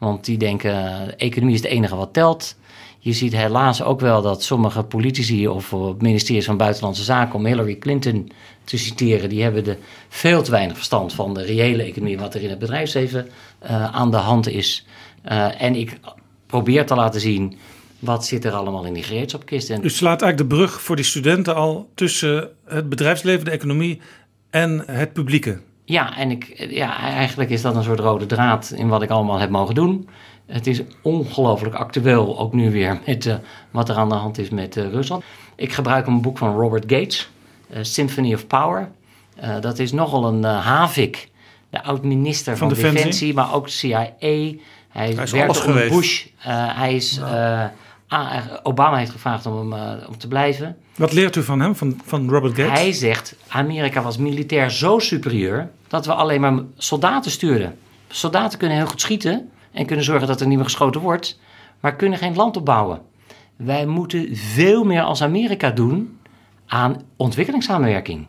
Want 0.00 0.24
die 0.24 0.38
denken, 0.38 0.70
eh, 0.70 1.26
economie 1.26 1.54
is 1.54 1.62
het 1.62 1.70
enige 1.70 1.96
wat 1.96 2.12
telt. 2.12 2.56
Je 2.98 3.12
ziet 3.12 3.32
helaas 3.32 3.82
ook 3.82 4.00
wel 4.00 4.22
dat 4.22 4.42
sommige 4.42 4.82
politici 4.82 5.48
of 5.48 5.72
eh, 5.72 5.88
ministeries 5.98 6.44
van 6.44 6.56
Buitenlandse 6.56 7.02
Zaken, 7.02 7.34
om 7.34 7.46
Hillary 7.46 7.76
Clinton 7.76 8.30
te 8.64 8.78
citeren, 8.78 9.28
die 9.28 9.42
hebben 9.42 9.64
de 9.64 9.76
veel 10.08 10.42
te 10.42 10.50
weinig 10.50 10.76
verstand 10.76 11.12
van 11.12 11.34
de 11.34 11.42
reële 11.42 11.82
economie, 11.82 12.18
wat 12.18 12.34
er 12.34 12.42
in 12.42 12.50
het 12.50 12.58
bedrijfsleven 12.58 13.28
eh, 13.58 13.94
aan 13.94 14.10
de 14.10 14.16
hand 14.16 14.48
is. 14.48 14.86
En 15.58 15.74
ik 15.74 15.98
probeer 16.46 16.86
te 16.86 16.94
laten 16.94 17.20
zien, 17.20 17.58
wat 17.98 18.26
zit 18.26 18.44
er 18.44 18.52
allemaal 18.52 18.84
in 18.84 18.92
die 18.92 19.02
gereedschapkist. 19.02 19.70
En 19.70 19.84
U 19.84 19.90
slaat 19.90 20.22
eigenlijk 20.22 20.50
de 20.50 20.56
brug 20.56 20.80
voor 20.80 20.96
die 20.96 21.04
studenten 21.04 21.54
al 21.54 21.90
tussen 21.94 22.50
het 22.64 22.88
bedrijfsleven, 22.88 23.44
de 23.44 23.50
economie 23.50 24.00
en 24.50 24.82
het 24.86 25.12
publieke. 25.12 25.60
Ja, 25.90 26.16
en 26.16 26.30
ik, 26.30 26.66
ja, 26.70 26.98
eigenlijk 26.98 27.50
is 27.50 27.62
dat 27.62 27.74
een 27.74 27.82
soort 27.82 27.98
rode 27.98 28.26
draad 28.26 28.72
in 28.76 28.88
wat 28.88 29.02
ik 29.02 29.10
allemaal 29.10 29.38
heb 29.38 29.50
mogen 29.50 29.74
doen. 29.74 30.08
Het 30.46 30.66
is 30.66 30.82
ongelooflijk 31.02 31.74
actueel, 31.74 32.38
ook 32.38 32.52
nu 32.52 32.70
weer, 32.70 33.00
met 33.06 33.26
uh, 33.26 33.34
wat 33.70 33.88
er 33.88 33.96
aan 33.96 34.08
de 34.08 34.14
hand 34.14 34.38
is 34.38 34.48
met 34.48 34.76
uh, 34.76 34.90
Rusland. 34.90 35.24
Ik 35.56 35.72
gebruik 35.72 36.06
een 36.06 36.20
boek 36.20 36.38
van 36.38 36.56
Robert 36.56 36.84
Gates, 36.86 37.30
uh, 37.70 37.78
Symphony 37.82 38.34
of 38.34 38.46
Power. 38.46 38.90
dat 39.60 39.78
is 39.78 39.92
nogal 39.92 40.24
een 40.24 40.44
havik, 40.44 41.28
de 41.70 41.82
oud-minister 41.82 42.56
van, 42.56 42.68
van 42.68 42.76
Defensie. 42.76 42.96
Defensie, 42.96 43.34
maar 43.34 43.54
ook 43.54 43.68
CIA. 43.68 44.08
Hij, 44.18 44.58
hij 44.88 45.08
is 45.48 45.64
Bush. 45.88 46.26
hij 46.76 46.94
is... 46.94 47.14
Ja. 47.14 47.72
Obama 48.62 48.96
heeft 48.96 49.10
gevraagd 49.10 49.46
om, 49.46 49.72
hem, 49.72 50.00
om 50.08 50.18
te 50.18 50.28
blijven. 50.28 50.76
Wat 50.96 51.12
leert 51.12 51.36
u 51.36 51.42
van 51.42 51.60
hem, 51.60 51.76
van, 51.76 52.00
van 52.04 52.28
Robert 52.28 52.54
Gates? 52.54 52.80
Hij 52.80 52.92
zegt, 52.92 53.36
Amerika 53.48 54.02
was 54.02 54.16
militair 54.16 54.70
zo 54.70 54.98
superieur... 54.98 55.70
dat 55.88 56.06
we 56.06 56.14
alleen 56.14 56.40
maar 56.40 56.58
soldaten 56.76 57.30
stuurden. 57.30 57.78
Soldaten 58.08 58.58
kunnen 58.58 58.76
heel 58.76 58.86
goed 58.86 59.00
schieten 59.00 59.50
en 59.72 59.86
kunnen 59.86 60.04
zorgen 60.04 60.26
dat 60.26 60.40
er 60.40 60.46
niet 60.46 60.56
meer 60.56 60.64
geschoten 60.64 61.00
wordt... 61.00 61.38
maar 61.80 61.96
kunnen 61.96 62.18
geen 62.18 62.36
land 62.36 62.56
opbouwen. 62.56 63.00
Wij 63.56 63.86
moeten 63.86 64.36
veel 64.36 64.84
meer 64.84 65.02
als 65.02 65.22
Amerika 65.22 65.70
doen 65.70 66.18
aan 66.66 67.02
ontwikkelingssamenwerking. 67.16 68.26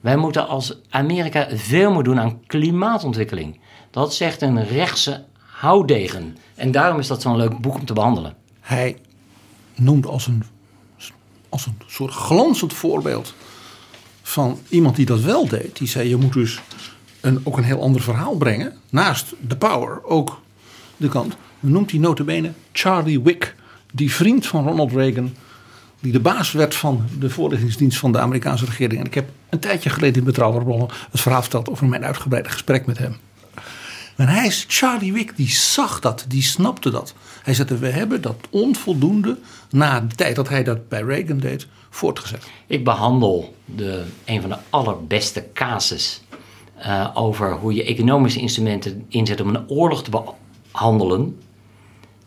Wij 0.00 0.16
moeten 0.16 0.48
als 0.48 0.80
Amerika 0.90 1.46
veel 1.52 1.92
meer 1.92 2.02
doen 2.02 2.20
aan 2.20 2.40
klimaatontwikkeling. 2.46 3.60
Dat 3.90 4.14
zegt 4.14 4.42
een 4.42 4.66
rechtse 4.66 5.24
houdegen. 5.38 6.36
En 6.54 6.70
daarom 6.70 6.98
is 6.98 7.06
dat 7.06 7.22
zo'n 7.22 7.36
leuk 7.36 7.60
boek 7.60 7.74
om 7.74 7.84
te 7.84 7.92
behandelen. 7.92 8.34
Hij 8.60 8.96
noemt 9.74 10.06
als 10.06 10.26
een 10.26 10.42
als 11.54 11.66
een 11.66 11.78
soort 11.86 12.12
glanzend 12.12 12.72
voorbeeld 12.72 13.34
van 14.22 14.58
iemand 14.68 14.96
die 14.96 15.06
dat 15.06 15.20
wel 15.20 15.48
deed. 15.48 15.76
Die 15.76 15.88
zei: 15.88 16.08
je 16.08 16.16
moet 16.16 16.32
dus 16.32 16.60
een, 17.20 17.40
ook 17.42 17.56
een 17.56 17.64
heel 17.64 17.80
ander 17.80 18.02
verhaal 18.02 18.36
brengen. 18.36 18.76
Naast 18.90 19.34
de 19.40 19.56
power 19.56 20.04
ook 20.04 20.40
de 20.96 21.08
kant. 21.08 21.36
Noemt 21.60 21.90
hij 21.90 22.00
notabene 22.00 22.52
Charlie 22.72 23.20
Wick, 23.20 23.54
die 23.92 24.12
vriend 24.12 24.46
van 24.46 24.66
Ronald 24.68 24.92
Reagan. 24.92 25.34
Die 26.00 26.12
de 26.12 26.20
baas 26.20 26.52
werd 26.52 26.74
van 26.74 27.04
de 27.18 27.30
voorlichtingsdienst 27.30 27.98
van 27.98 28.12
de 28.12 28.18
Amerikaanse 28.18 28.64
regering. 28.64 29.00
En 29.00 29.06
ik 29.06 29.14
heb 29.14 29.28
een 29.48 29.58
tijdje 29.58 29.90
geleden 29.90 30.18
in 30.18 30.24
Betrouwbare 30.24 30.64
Bronnen 30.64 30.88
het 31.10 31.20
verhaal 31.20 31.42
verteld 31.42 31.68
over 31.68 31.86
mijn 31.86 32.04
uitgebreide 32.04 32.48
gesprek 32.48 32.86
met 32.86 32.98
hem. 32.98 33.16
En 34.16 34.28
hij 34.28 34.46
is, 34.46 34.64
Charlie 34.68 35.12
Wick, 35.12 35.36
die 35.36 35.50
zag 35.50 36.00
dat, 36.00 36.24
die 36.28 36.42
snapte 36.42 36.90
dat. 36.90 37.14
Hij 37.44 37.54
zei, 37.54 37.78
we 37.78 37.88
hebben 37.88 38.20
dat 38.20 38.36
onvoldoende 38.50 39.38
na 39.70 40.00
de 40.00 40.14
tijd 40.14 40.36
dat 40.36 40.48
hij 40.48 40.64
dat 40.64 40.88
bij 40.88 41.02
Reagan 41.02 41.38
deed, 41.38 41.66
voortgezet. 41.90 42.50
Ik 42.66 42.84
behandel 42.84 43.54
de, 43.64 44.04
een 44.24 44.40
van 44.40 44.50
de 44.50 44.56
allerbeste 44.70 45.46
casus 45.54 46.22
uh, 46.78 47.10
over 47.14 47.52
hoe 47.52 47.74
je 47.74 47.84
economische 47.84 48.40
instrumenten 48.40 49.04
inzet 49.08 49.40
om 49.40 49.48
een 49.48 49.68
oorlog 49.68 50.04
te 50.04 50.10
behandelen, 50.70 51.40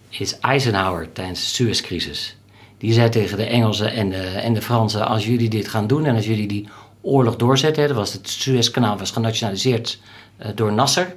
is 0.09 0.39
Eisenhower 0.39 1.11
tijdens 1.11 1.39
de 1.39 1.45
Suezcrisis. 1.45 2.37
Die 2.77 2.93
zei 2.93 3.09
tegen 3.09 3.37
de 3.37 3.45
Engelsen 3.45 3.91
en 3.91 4.09
de, 4.09 4.21
en 4.21 4.53
de 4.53 4.61
Fransen, 4.61 5.07
als 5.07 5.25
jullie 5.25 5.49
dit 5.49 5.67
gaan 5.67 5.87
doen 5.87 6.05
en 6.05 6.15
als 6.15 6.25
jullie 6.25 6.47
die 6.47 6.67
oorlog 7.01 7.35
doorzetten, 7.35 7.87
dat 7.87 7.97
was 7.97 8.13
het 8.13 8.29
Suezkanaal 8.29 8.97
was 8.97 9.11
genationaliseerd 9.11 9.99
uh, 10.39 10.47
door 10.55 10.73
Nasser, 10.73 11.15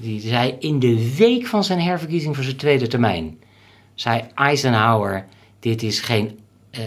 die 0.00 0.20
zei 0.20 0.56
in 0.58 0.78
de 0.78 1.14
week 1.16 1.46
van 1.46 1.64
zijn 1.64 1.80
herverkiezing 1.80 2.34
voor 2.34 2.44
zijn 2.44 2.56
tweede 2.56 2.86
termijn, 2.86 3.38
zei 3.94 4.24
Eisenhower, 4.34 5.26
dit 5.58 5.82
is 5.82 6.00
geen, 6.00 6.38
uh, 6.78 6.80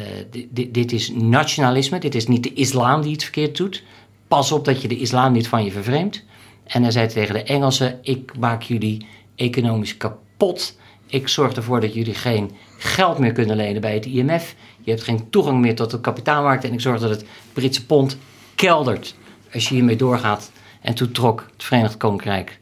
dit, 0.50 0.74
dit 0.74 0.92
is 0.92 1.10
nationalisme, 1.10 2.00
dit 2.00 2.16
is 2.16 2.28
niet 2.28 2.44
de 2.44 2.54
islam 2.54 3.02
die 3.02 3.12
het 3.12 3.24
verkeerd 3.24 3.58
doet. 3.58 3.84
Pas 4.28 4.52
op 4.52 4.66
dat 4.66 4.82
je 4.82 4.88
de 4.88 4.98
islam 4.98 5.32
niet 5.32 5.48
van 5.48 5.64
je 5.64 5.72
vervreemdt. 5.72 6.24
En 6.64 6.82
hij 6.82 6.92
zei 6.92 7.08
tegen 7.08 7.34
de 7.34 7.44
Engelsen, 7.44 8.00
ik 8.02 8.38
maak 8.38 8.62
jullie 8.62 9.06
economisch 9.36 9.98
kapot. 9.98 10.78
Ik 11.08 11.28
zorg 11.28 11.54
ervoor 11.54 11.82
dat 11.82 11.94
jullie 11.94 12.14
geen 12.14 12.52
geld 12.78 13.18
meer 13.18 13.32
kunnen 13.32 13.56
lenen 13.56 13.82
bij 13.82 13.94
het 13.94 14.06
IMF. 14.06 14.56
Je 14.82 14.92
hebt 14.92 15.04
geen 15.04 15.30
toegang 15.30 15.60
meer 15.60 15.76
tot 15.76 15.92
de 15.92 16.00
kapitaalmarkt. 16.00 16.64
En 16.64 16.74
ik 16.74 16.82
zorg 16.82 17.00
dat 17.00 17.10
het 17.10 17.26
Britse 17.54 17.86
pond 17.86 18.18
keldert 18.56 19.16
als 19.54 19.70
je 19.70 19.76
hiermee 19.76 19.96
doorgaat. 19.96 20.52
En 20.82 20.94
toen 20.94 21.12
trok 21.12 21.50
het 21.54 21.64
Verenigd 21.64 21.98
Koninkrijk 21.98 22.62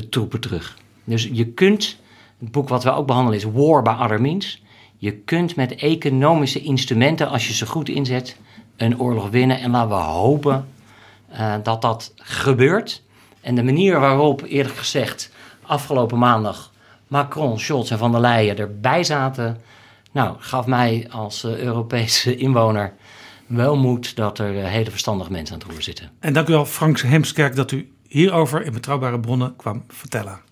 de 0.00 0.08
troepen 0.08 0.40
terug. 0.40 0.76
Dus 1.04 1.28
je 1.32 1.46
kunt, 1.46 1.96
het 2.38 2.50
boek 2.50 2.68
wat 2.68 2.84
we 2.84 2.90
ook 2.90 3.06
behandelen 3.06 3.38
is 3.38 3.44
War 3.44 3.82
by 3.82 3.94
Other 4.00 4.20
Means. 4.20 4.62
Je 4.96 5.12
kunt 5.12 5.56
met 5.56 5.74
economische 5.74 6.60
instrumenten, 6.60 7.28
als 7.28 7.46
je 7.46 7.54
ze 7.54 7.66
goed 7.66 7.88
inzet, 7.88 8.36
een 8.76 9.00
oorlog 9.00 9.30
winnen. 9.30 9.60
En 9.60 9.70
laten 9.70 9.88
we 9.88 9.94
hopen 9.94 10.68
uh, 11.32 11.54
dat 11.62 11.82
dat 11.82 12.12
gebeurt. 12.16 13.02
En 13.40 13.54
de 13.54 13.62
manier 13.62 14.00
waarop, 14.00 14.42
eerlijk 14.42 14.76
gezegd, 14.76 15.32
afgelopen 15.62 16.18
maandag 16.18 16.72
Macron, 17.06 17.58
Scholz 17.58 17.90
en 17.90 17.98
Van 17.98 18.12
der 18.12 18.20
Leyen 18.20 18.58
erbij 18.58 19.04
zaten, 19.04 19.60
nou, 20.12 20.36
gaf 20.38 20.66
mij 20.66 21.06
als 21.10 21.44
uh, 21.44 21.58
Europese 21.58 22.36
inwoner 22.46 22.92
wel 23.46 23.76
moed 23.76 24.16
dat 24.16 24.38
er 24.38 24.54
uh, 24.54 24.64
hele 24.64 24.90
verstandige 24.90 25.32
mensen 25.32 25.54
aan 25.54 25.60
het 25.60 25.70
roer 25.70 25.82
zitten. 25.82 26.10
En 26.20 26.32
dank 26.32 26.48
u 26.48 26.52
wel, 26.52 26.66
Frank 26.66 27.00
Hemskerk, 27.00 27.56
dat 27.56 27.70
u 27.70 27.92
hierover 28.08 28.64
in 28.64 28.72
betrouwbare 28.72 29.20
bronnen 29.20 29.56
kwam 29.56 29.84
vertellen. 29.88 30.46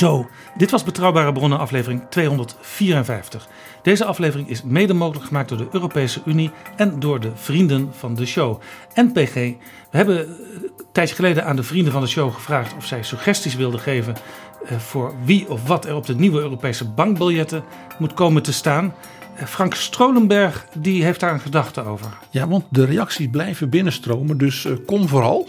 Zo, 0.00 0.28
dit 0.56 0.70
was 0.70 0.84
Betrouwbare 0.84 1.32
Bronnen 1.32 1.58
aflevering 1.58 2.02
254. 2.10 3.48
Deze 3.82 4.04
aflevering 4.04 4.48
is 4.48 4.62
mede 4.62 4.94
mogelijk 4.94 5.26
gemaakt 5.26 5.48
door 5.48 5.58
de 5.58 5.68
Europese 5.70 6.22
Unie 6.24 6.50
en 6.76 7.00
door 7.00 7.20
de 7.20 7.30
vrienden 7.34 7.94
van 7.94 8.14
de 8.14 8.26
show. 8.26 8.60
NPG, 8.94 9.34
we 9.34 9.56
hebben 9.90 10.28
een 10.28 10.70
tijdje 10.92 11.14
geleden 11.14 11.44
aan 11.44 11.56
de 11.56 11.62
vrienden 11.62 11.92
van 11.92 12.02
de 12.02 12.08
show 12.08 12.34
gevraagd 12.34 12.76
of 12.76 12.84
zij 12.84 13.02
suggesties 13.02 13.54
wilden 13.54 13.80
geven 13.80 14.16
voor 14.64 15.14
wie 15.24 15.48
of 15.48 15.66
wat 15.66 15.84
er 15.84 15.94
op 15.94 16.06
de 16.06 16.14
nieuwe 16.14 16.40
Europese 16.40 16.84
bankbiljetten 16.84 17.64
moet 17.98 18.14
komen 18.14 18.42
te 18.42 18.52
staan. 18.52 18.94
Eh, 19.36 19.46
Frank 19.46 19.74
Strolenberg 19.74 20.66
die 20.78 21.04
heeft 21.04 21.20
daar 21.20 21.32
een 21.32 21.40
gedachte 21.40 21.84
over. 21.84 22.18
Ja, 22.30 22.48
want 22.48 22.64
de 22.70 22.84
reacties 22.84 23.28
blijven 23.30 23.68
binnenstromen, 23.68 24.38
dus 24.38 24.64
uh, 24.64 24.72
kom 24.86 25.08
vooral. 25.08 25.48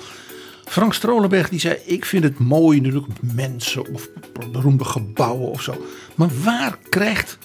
Frank 0.65 0.93
Strolenberg 0.93 1.49
die 1.49 1.59
zei: 1.59 1.77
Ik 1.85 2.05
vind 2.05 2.23
het 2.23 2.39
mooi 2.39 2.81
natuurlijk 2.81 3.13
mensen 3.33 3.93
of 3.93 4.07
beroemde 4.51 4.85
gebouwen 4.85 5.49
of 5.49 5.61
zo. 5.61 5.85
Maar 6.15 6.29
waar 6.43 6.77
krijgt 6.89 7.37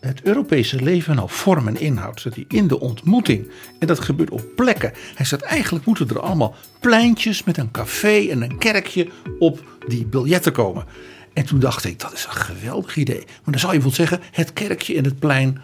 het 0.00 0.22
Europese 0.22 0.82
leven 0.82 1.16
nou 1.16 1.28
vorm 1.30 1.68
en 1.68 1.80
inhoud? 1.80 2.20
Zit 2.20 2.34
hij 2.34 2.44
in 2.48 2.68
de 2.68 2.80
ontmoeting? 2.80 3.50
En 3.78 3.86
dat 3.86 4.00
gebeurt 4.00 4.30
op 4.30 4.44
plekken. 4.56 4.92
Hij 5.14 5.26
zegt: 5.26 5.42
Eigenlijk 5.42 5.84
moeten 5.84 6.08
er 6.08 6.20
allemaal 6.20 6.54
pleintjes 6.80 7.44
met 7.44 7.58
een 7.58 7.70
café 7.70 8.28
en 8.30 8.42
een 8.42 8.58
kerkje 8.58 9.08
op 9.38 9.64
die 9.88 10.06
biljetten 10.06 10.52
komen. 10.52 10.84
En 11.32 11.46
toen 11.46 11.60
dacht 11.60 11.84
ik: 11.84 11.98
Dat 11.98 12.12
is 12.12 12.24
een 12.24 12.32
geweldig 12.32 12.96
idee. 12.96 13.24
Maar 13.24 13.52
dan 13.52 13.58
zou 13.58 13.72
je 13.72 13.80
bijvoorbeeld 13.80 14.08
zeggen: 14.08 14.28
Het 14.32 14.52
kerkje 14.52 14.96
en 14.96 15.04
het 15.04 15.18
plein 15.18 15.60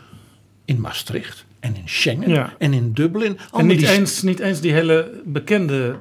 in 0.64 0.80
Maastricht. 0.80 1.44
En 1.60 1.76
in 1.76 1.88
Schengen 1.88 2.52
en 2.58 2.72
in 2.72 2.92
Dublin. 2.92 3.38
En 3.52 3.66
niet, 3.66 3.82
eens, 3.82 4.22
niet 4.22 4.40
eens 4.40 4.60
die 4.60 4.72
hele 4.72 5.22
bekende 5.24 5.96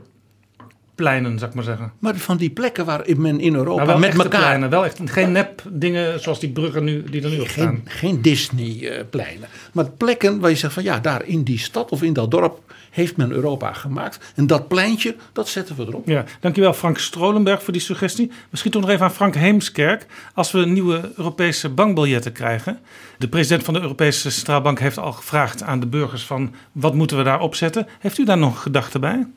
pleinen, 0.95 1.37
zou 1.37 1.49
ik 1.49 1.55
maar 1.55 1.63
zeggen. 1.63 1.91
Maar 1.99 2.15
van 2.15 2.37
die 2.37 2.49
plekken 2.49 2.85
waar 2.85 3.03
men 3.17 3.39
in 3.39 3.55
Europa 3.55 3.83
nou, 3.83 3.99
met 3.99 4.13
elkaar... 4.13 4.39
Pleinen, 4.39 4.69
wel 4.69 4.85
echt 4.85 4.99
geen 5.05 5.31
nep 5.31 5.63
dingen 5.69 6.19
zoals 6.19 6.39
die 6.39 6.49
bruggen 6.49 6.83
nu, 6.83 7.03
die 7.03 7.23
er 7.23 7.29
nu 7.29 7.39
op 7.39 7.47
staan. 7.47 7.81
Geen 7.85 8.21
Disney-pleinen. 8.21 9.47
Maar 9.71 9.89
plekken 9.89 10.39
waar 10.39 10.49
je 10.49 10.55
zegt 10.55 10.73
van 10.73 10.83
ja, 10.83 10.99
daar 10.99 11.25
in 11.25 11.43
die 11.43 11.59
stad 11.59 11.91
of 11.91 12.03
in 12.03 12.13
dat 12.13 12.31
dorp 12.31 12.59
heeft 12.95 13.17
men 13.17 13.31
Europa 13.31 13.73
gemaakt. 13.73 14.33
En 14.35 14.47
dat 14.47 14.67
pleintje, 14.67 15.15
dat 15.33 15.47
zetten 15.47 15.75
we 15.75 15.85
erop. 15.85 16.07
Ja, 16.07 16.23
dankjewel 16.39 16.73
Frank 16.73 16.97
Strolenberg 16.97 17.63
voor 17.63 17.73
die 17.73 17.81
suggestie. 17.81 18.31
Misschien 18.49 18.71
toch 18.71 18.81
nog 18.81 18.89
even 18.89 19.05
aan 19.05 19.13
Frank 19.13 19.35
Heemskerk. 19.35 20.05
Als 20.33 20.51
we 20.51 20.65
nieuwe 20.65 21.11
Europese 21.17 21.69
bankbiljetten 21.69 22.31
krijgen. 22.31 22.79
De 23.17 23.27
president 23.27 23.63
van 23.63 23.73
de 23.73 23.81
Europese 23.81 24.31
Centraal 24.31 24.61
Bank 24.61 24.79
heeft 24.79 24.97
al 24.97 25.11
gevraagd 25.11 25.63
aan 25.63 25.79
de 25.79 25.87
burgers 25.87 26.23
van 26.23 26.53
wat 26.71 26.93
moeten 26.93 27.17
we 27.17 27.23
daar 27.23 27.39
opzetten. 27.39 27.87
Heeft 27.99 28.17
u 28.17 28.25
daar 28.25 28.37
nog 28.37 28.61
gedachten 28.61 29.01
bij? 29.01 29.27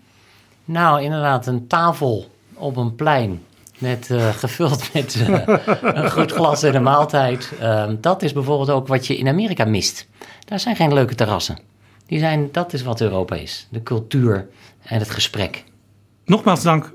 Nou, 0.68 1.02
inderdaad, 1.02 1.46
een 1.46 1.66
tafel 1.66 2.30
op 2.54 2.76
een 2.76 2.94
plein. 2.94 3.42
Met, 3.78 4.08
uh, 4.08 4.28
gevuld 4.44 4.92
met 4.92 5.14
uh, 5.14 5.42
een 5.80 6.10
goed 6.10 6.32
glas 6.32 6.62
en 6.62 6.74
een 6.74 6.82
maaltijd. 6.82 7.52
Uh, 7.60 7.90
dat 8.00 8.22
is 8.22 8.32
bijvoorbeeld 8.32 8.70
ook 8.70 8.86
wat 8.86 9.06
je 9.06 9.16
in 9.16 9.28
Amerika 9.28 9.64
mist. 9.64 10.08
Daar 10.44 10.60
zijn 10.60 10.76
geen 10.76 10.94
leuke 10.94 11.14
terrassen. 11.14 11.58
Die 12.06 12.18
zijn, 12.18 12.48
dat 12.52 12.72
is 12.72 12.82
wat 12.82 13.00
Europa 13.00 13.34
is. 13.34 13.66
De 13.70 13.82
cultuur 13.82 14.48
en 14.82 14.98
het 14.98 15.10
gesprek. 15.10 15.64
Nogmaals 16.24 16.62
dank 16.62 16.92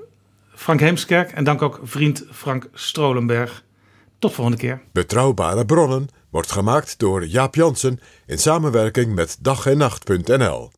Frank 0.55 0.79
Heemskerk 0.79 1.31
en 1.31 1.43
dank 1.43 1.61
ook 1.61 1.79
vriend 1.83 2.25
Frank 2.31 2.69
Strolenberg. 2.73 3.63
Tot 4.19 4.33
volgende 4.33 4.59
keer. 4.59 4.81
Betrouwbare 4.91 5.65
bronnen 5.65 6.07
wordt 6.29 6.51
gemaakt 6.51 6.99
door 6.99 7.25
Jaap 7.25 7.55
Jansen 7.55 7.99
in 8.25 8.37
samenwerking 8.37 9.15
met 9.15 9.37
dag 9.41 9.65
en 9.65 9.77
nacht.nl. 9.77 10.71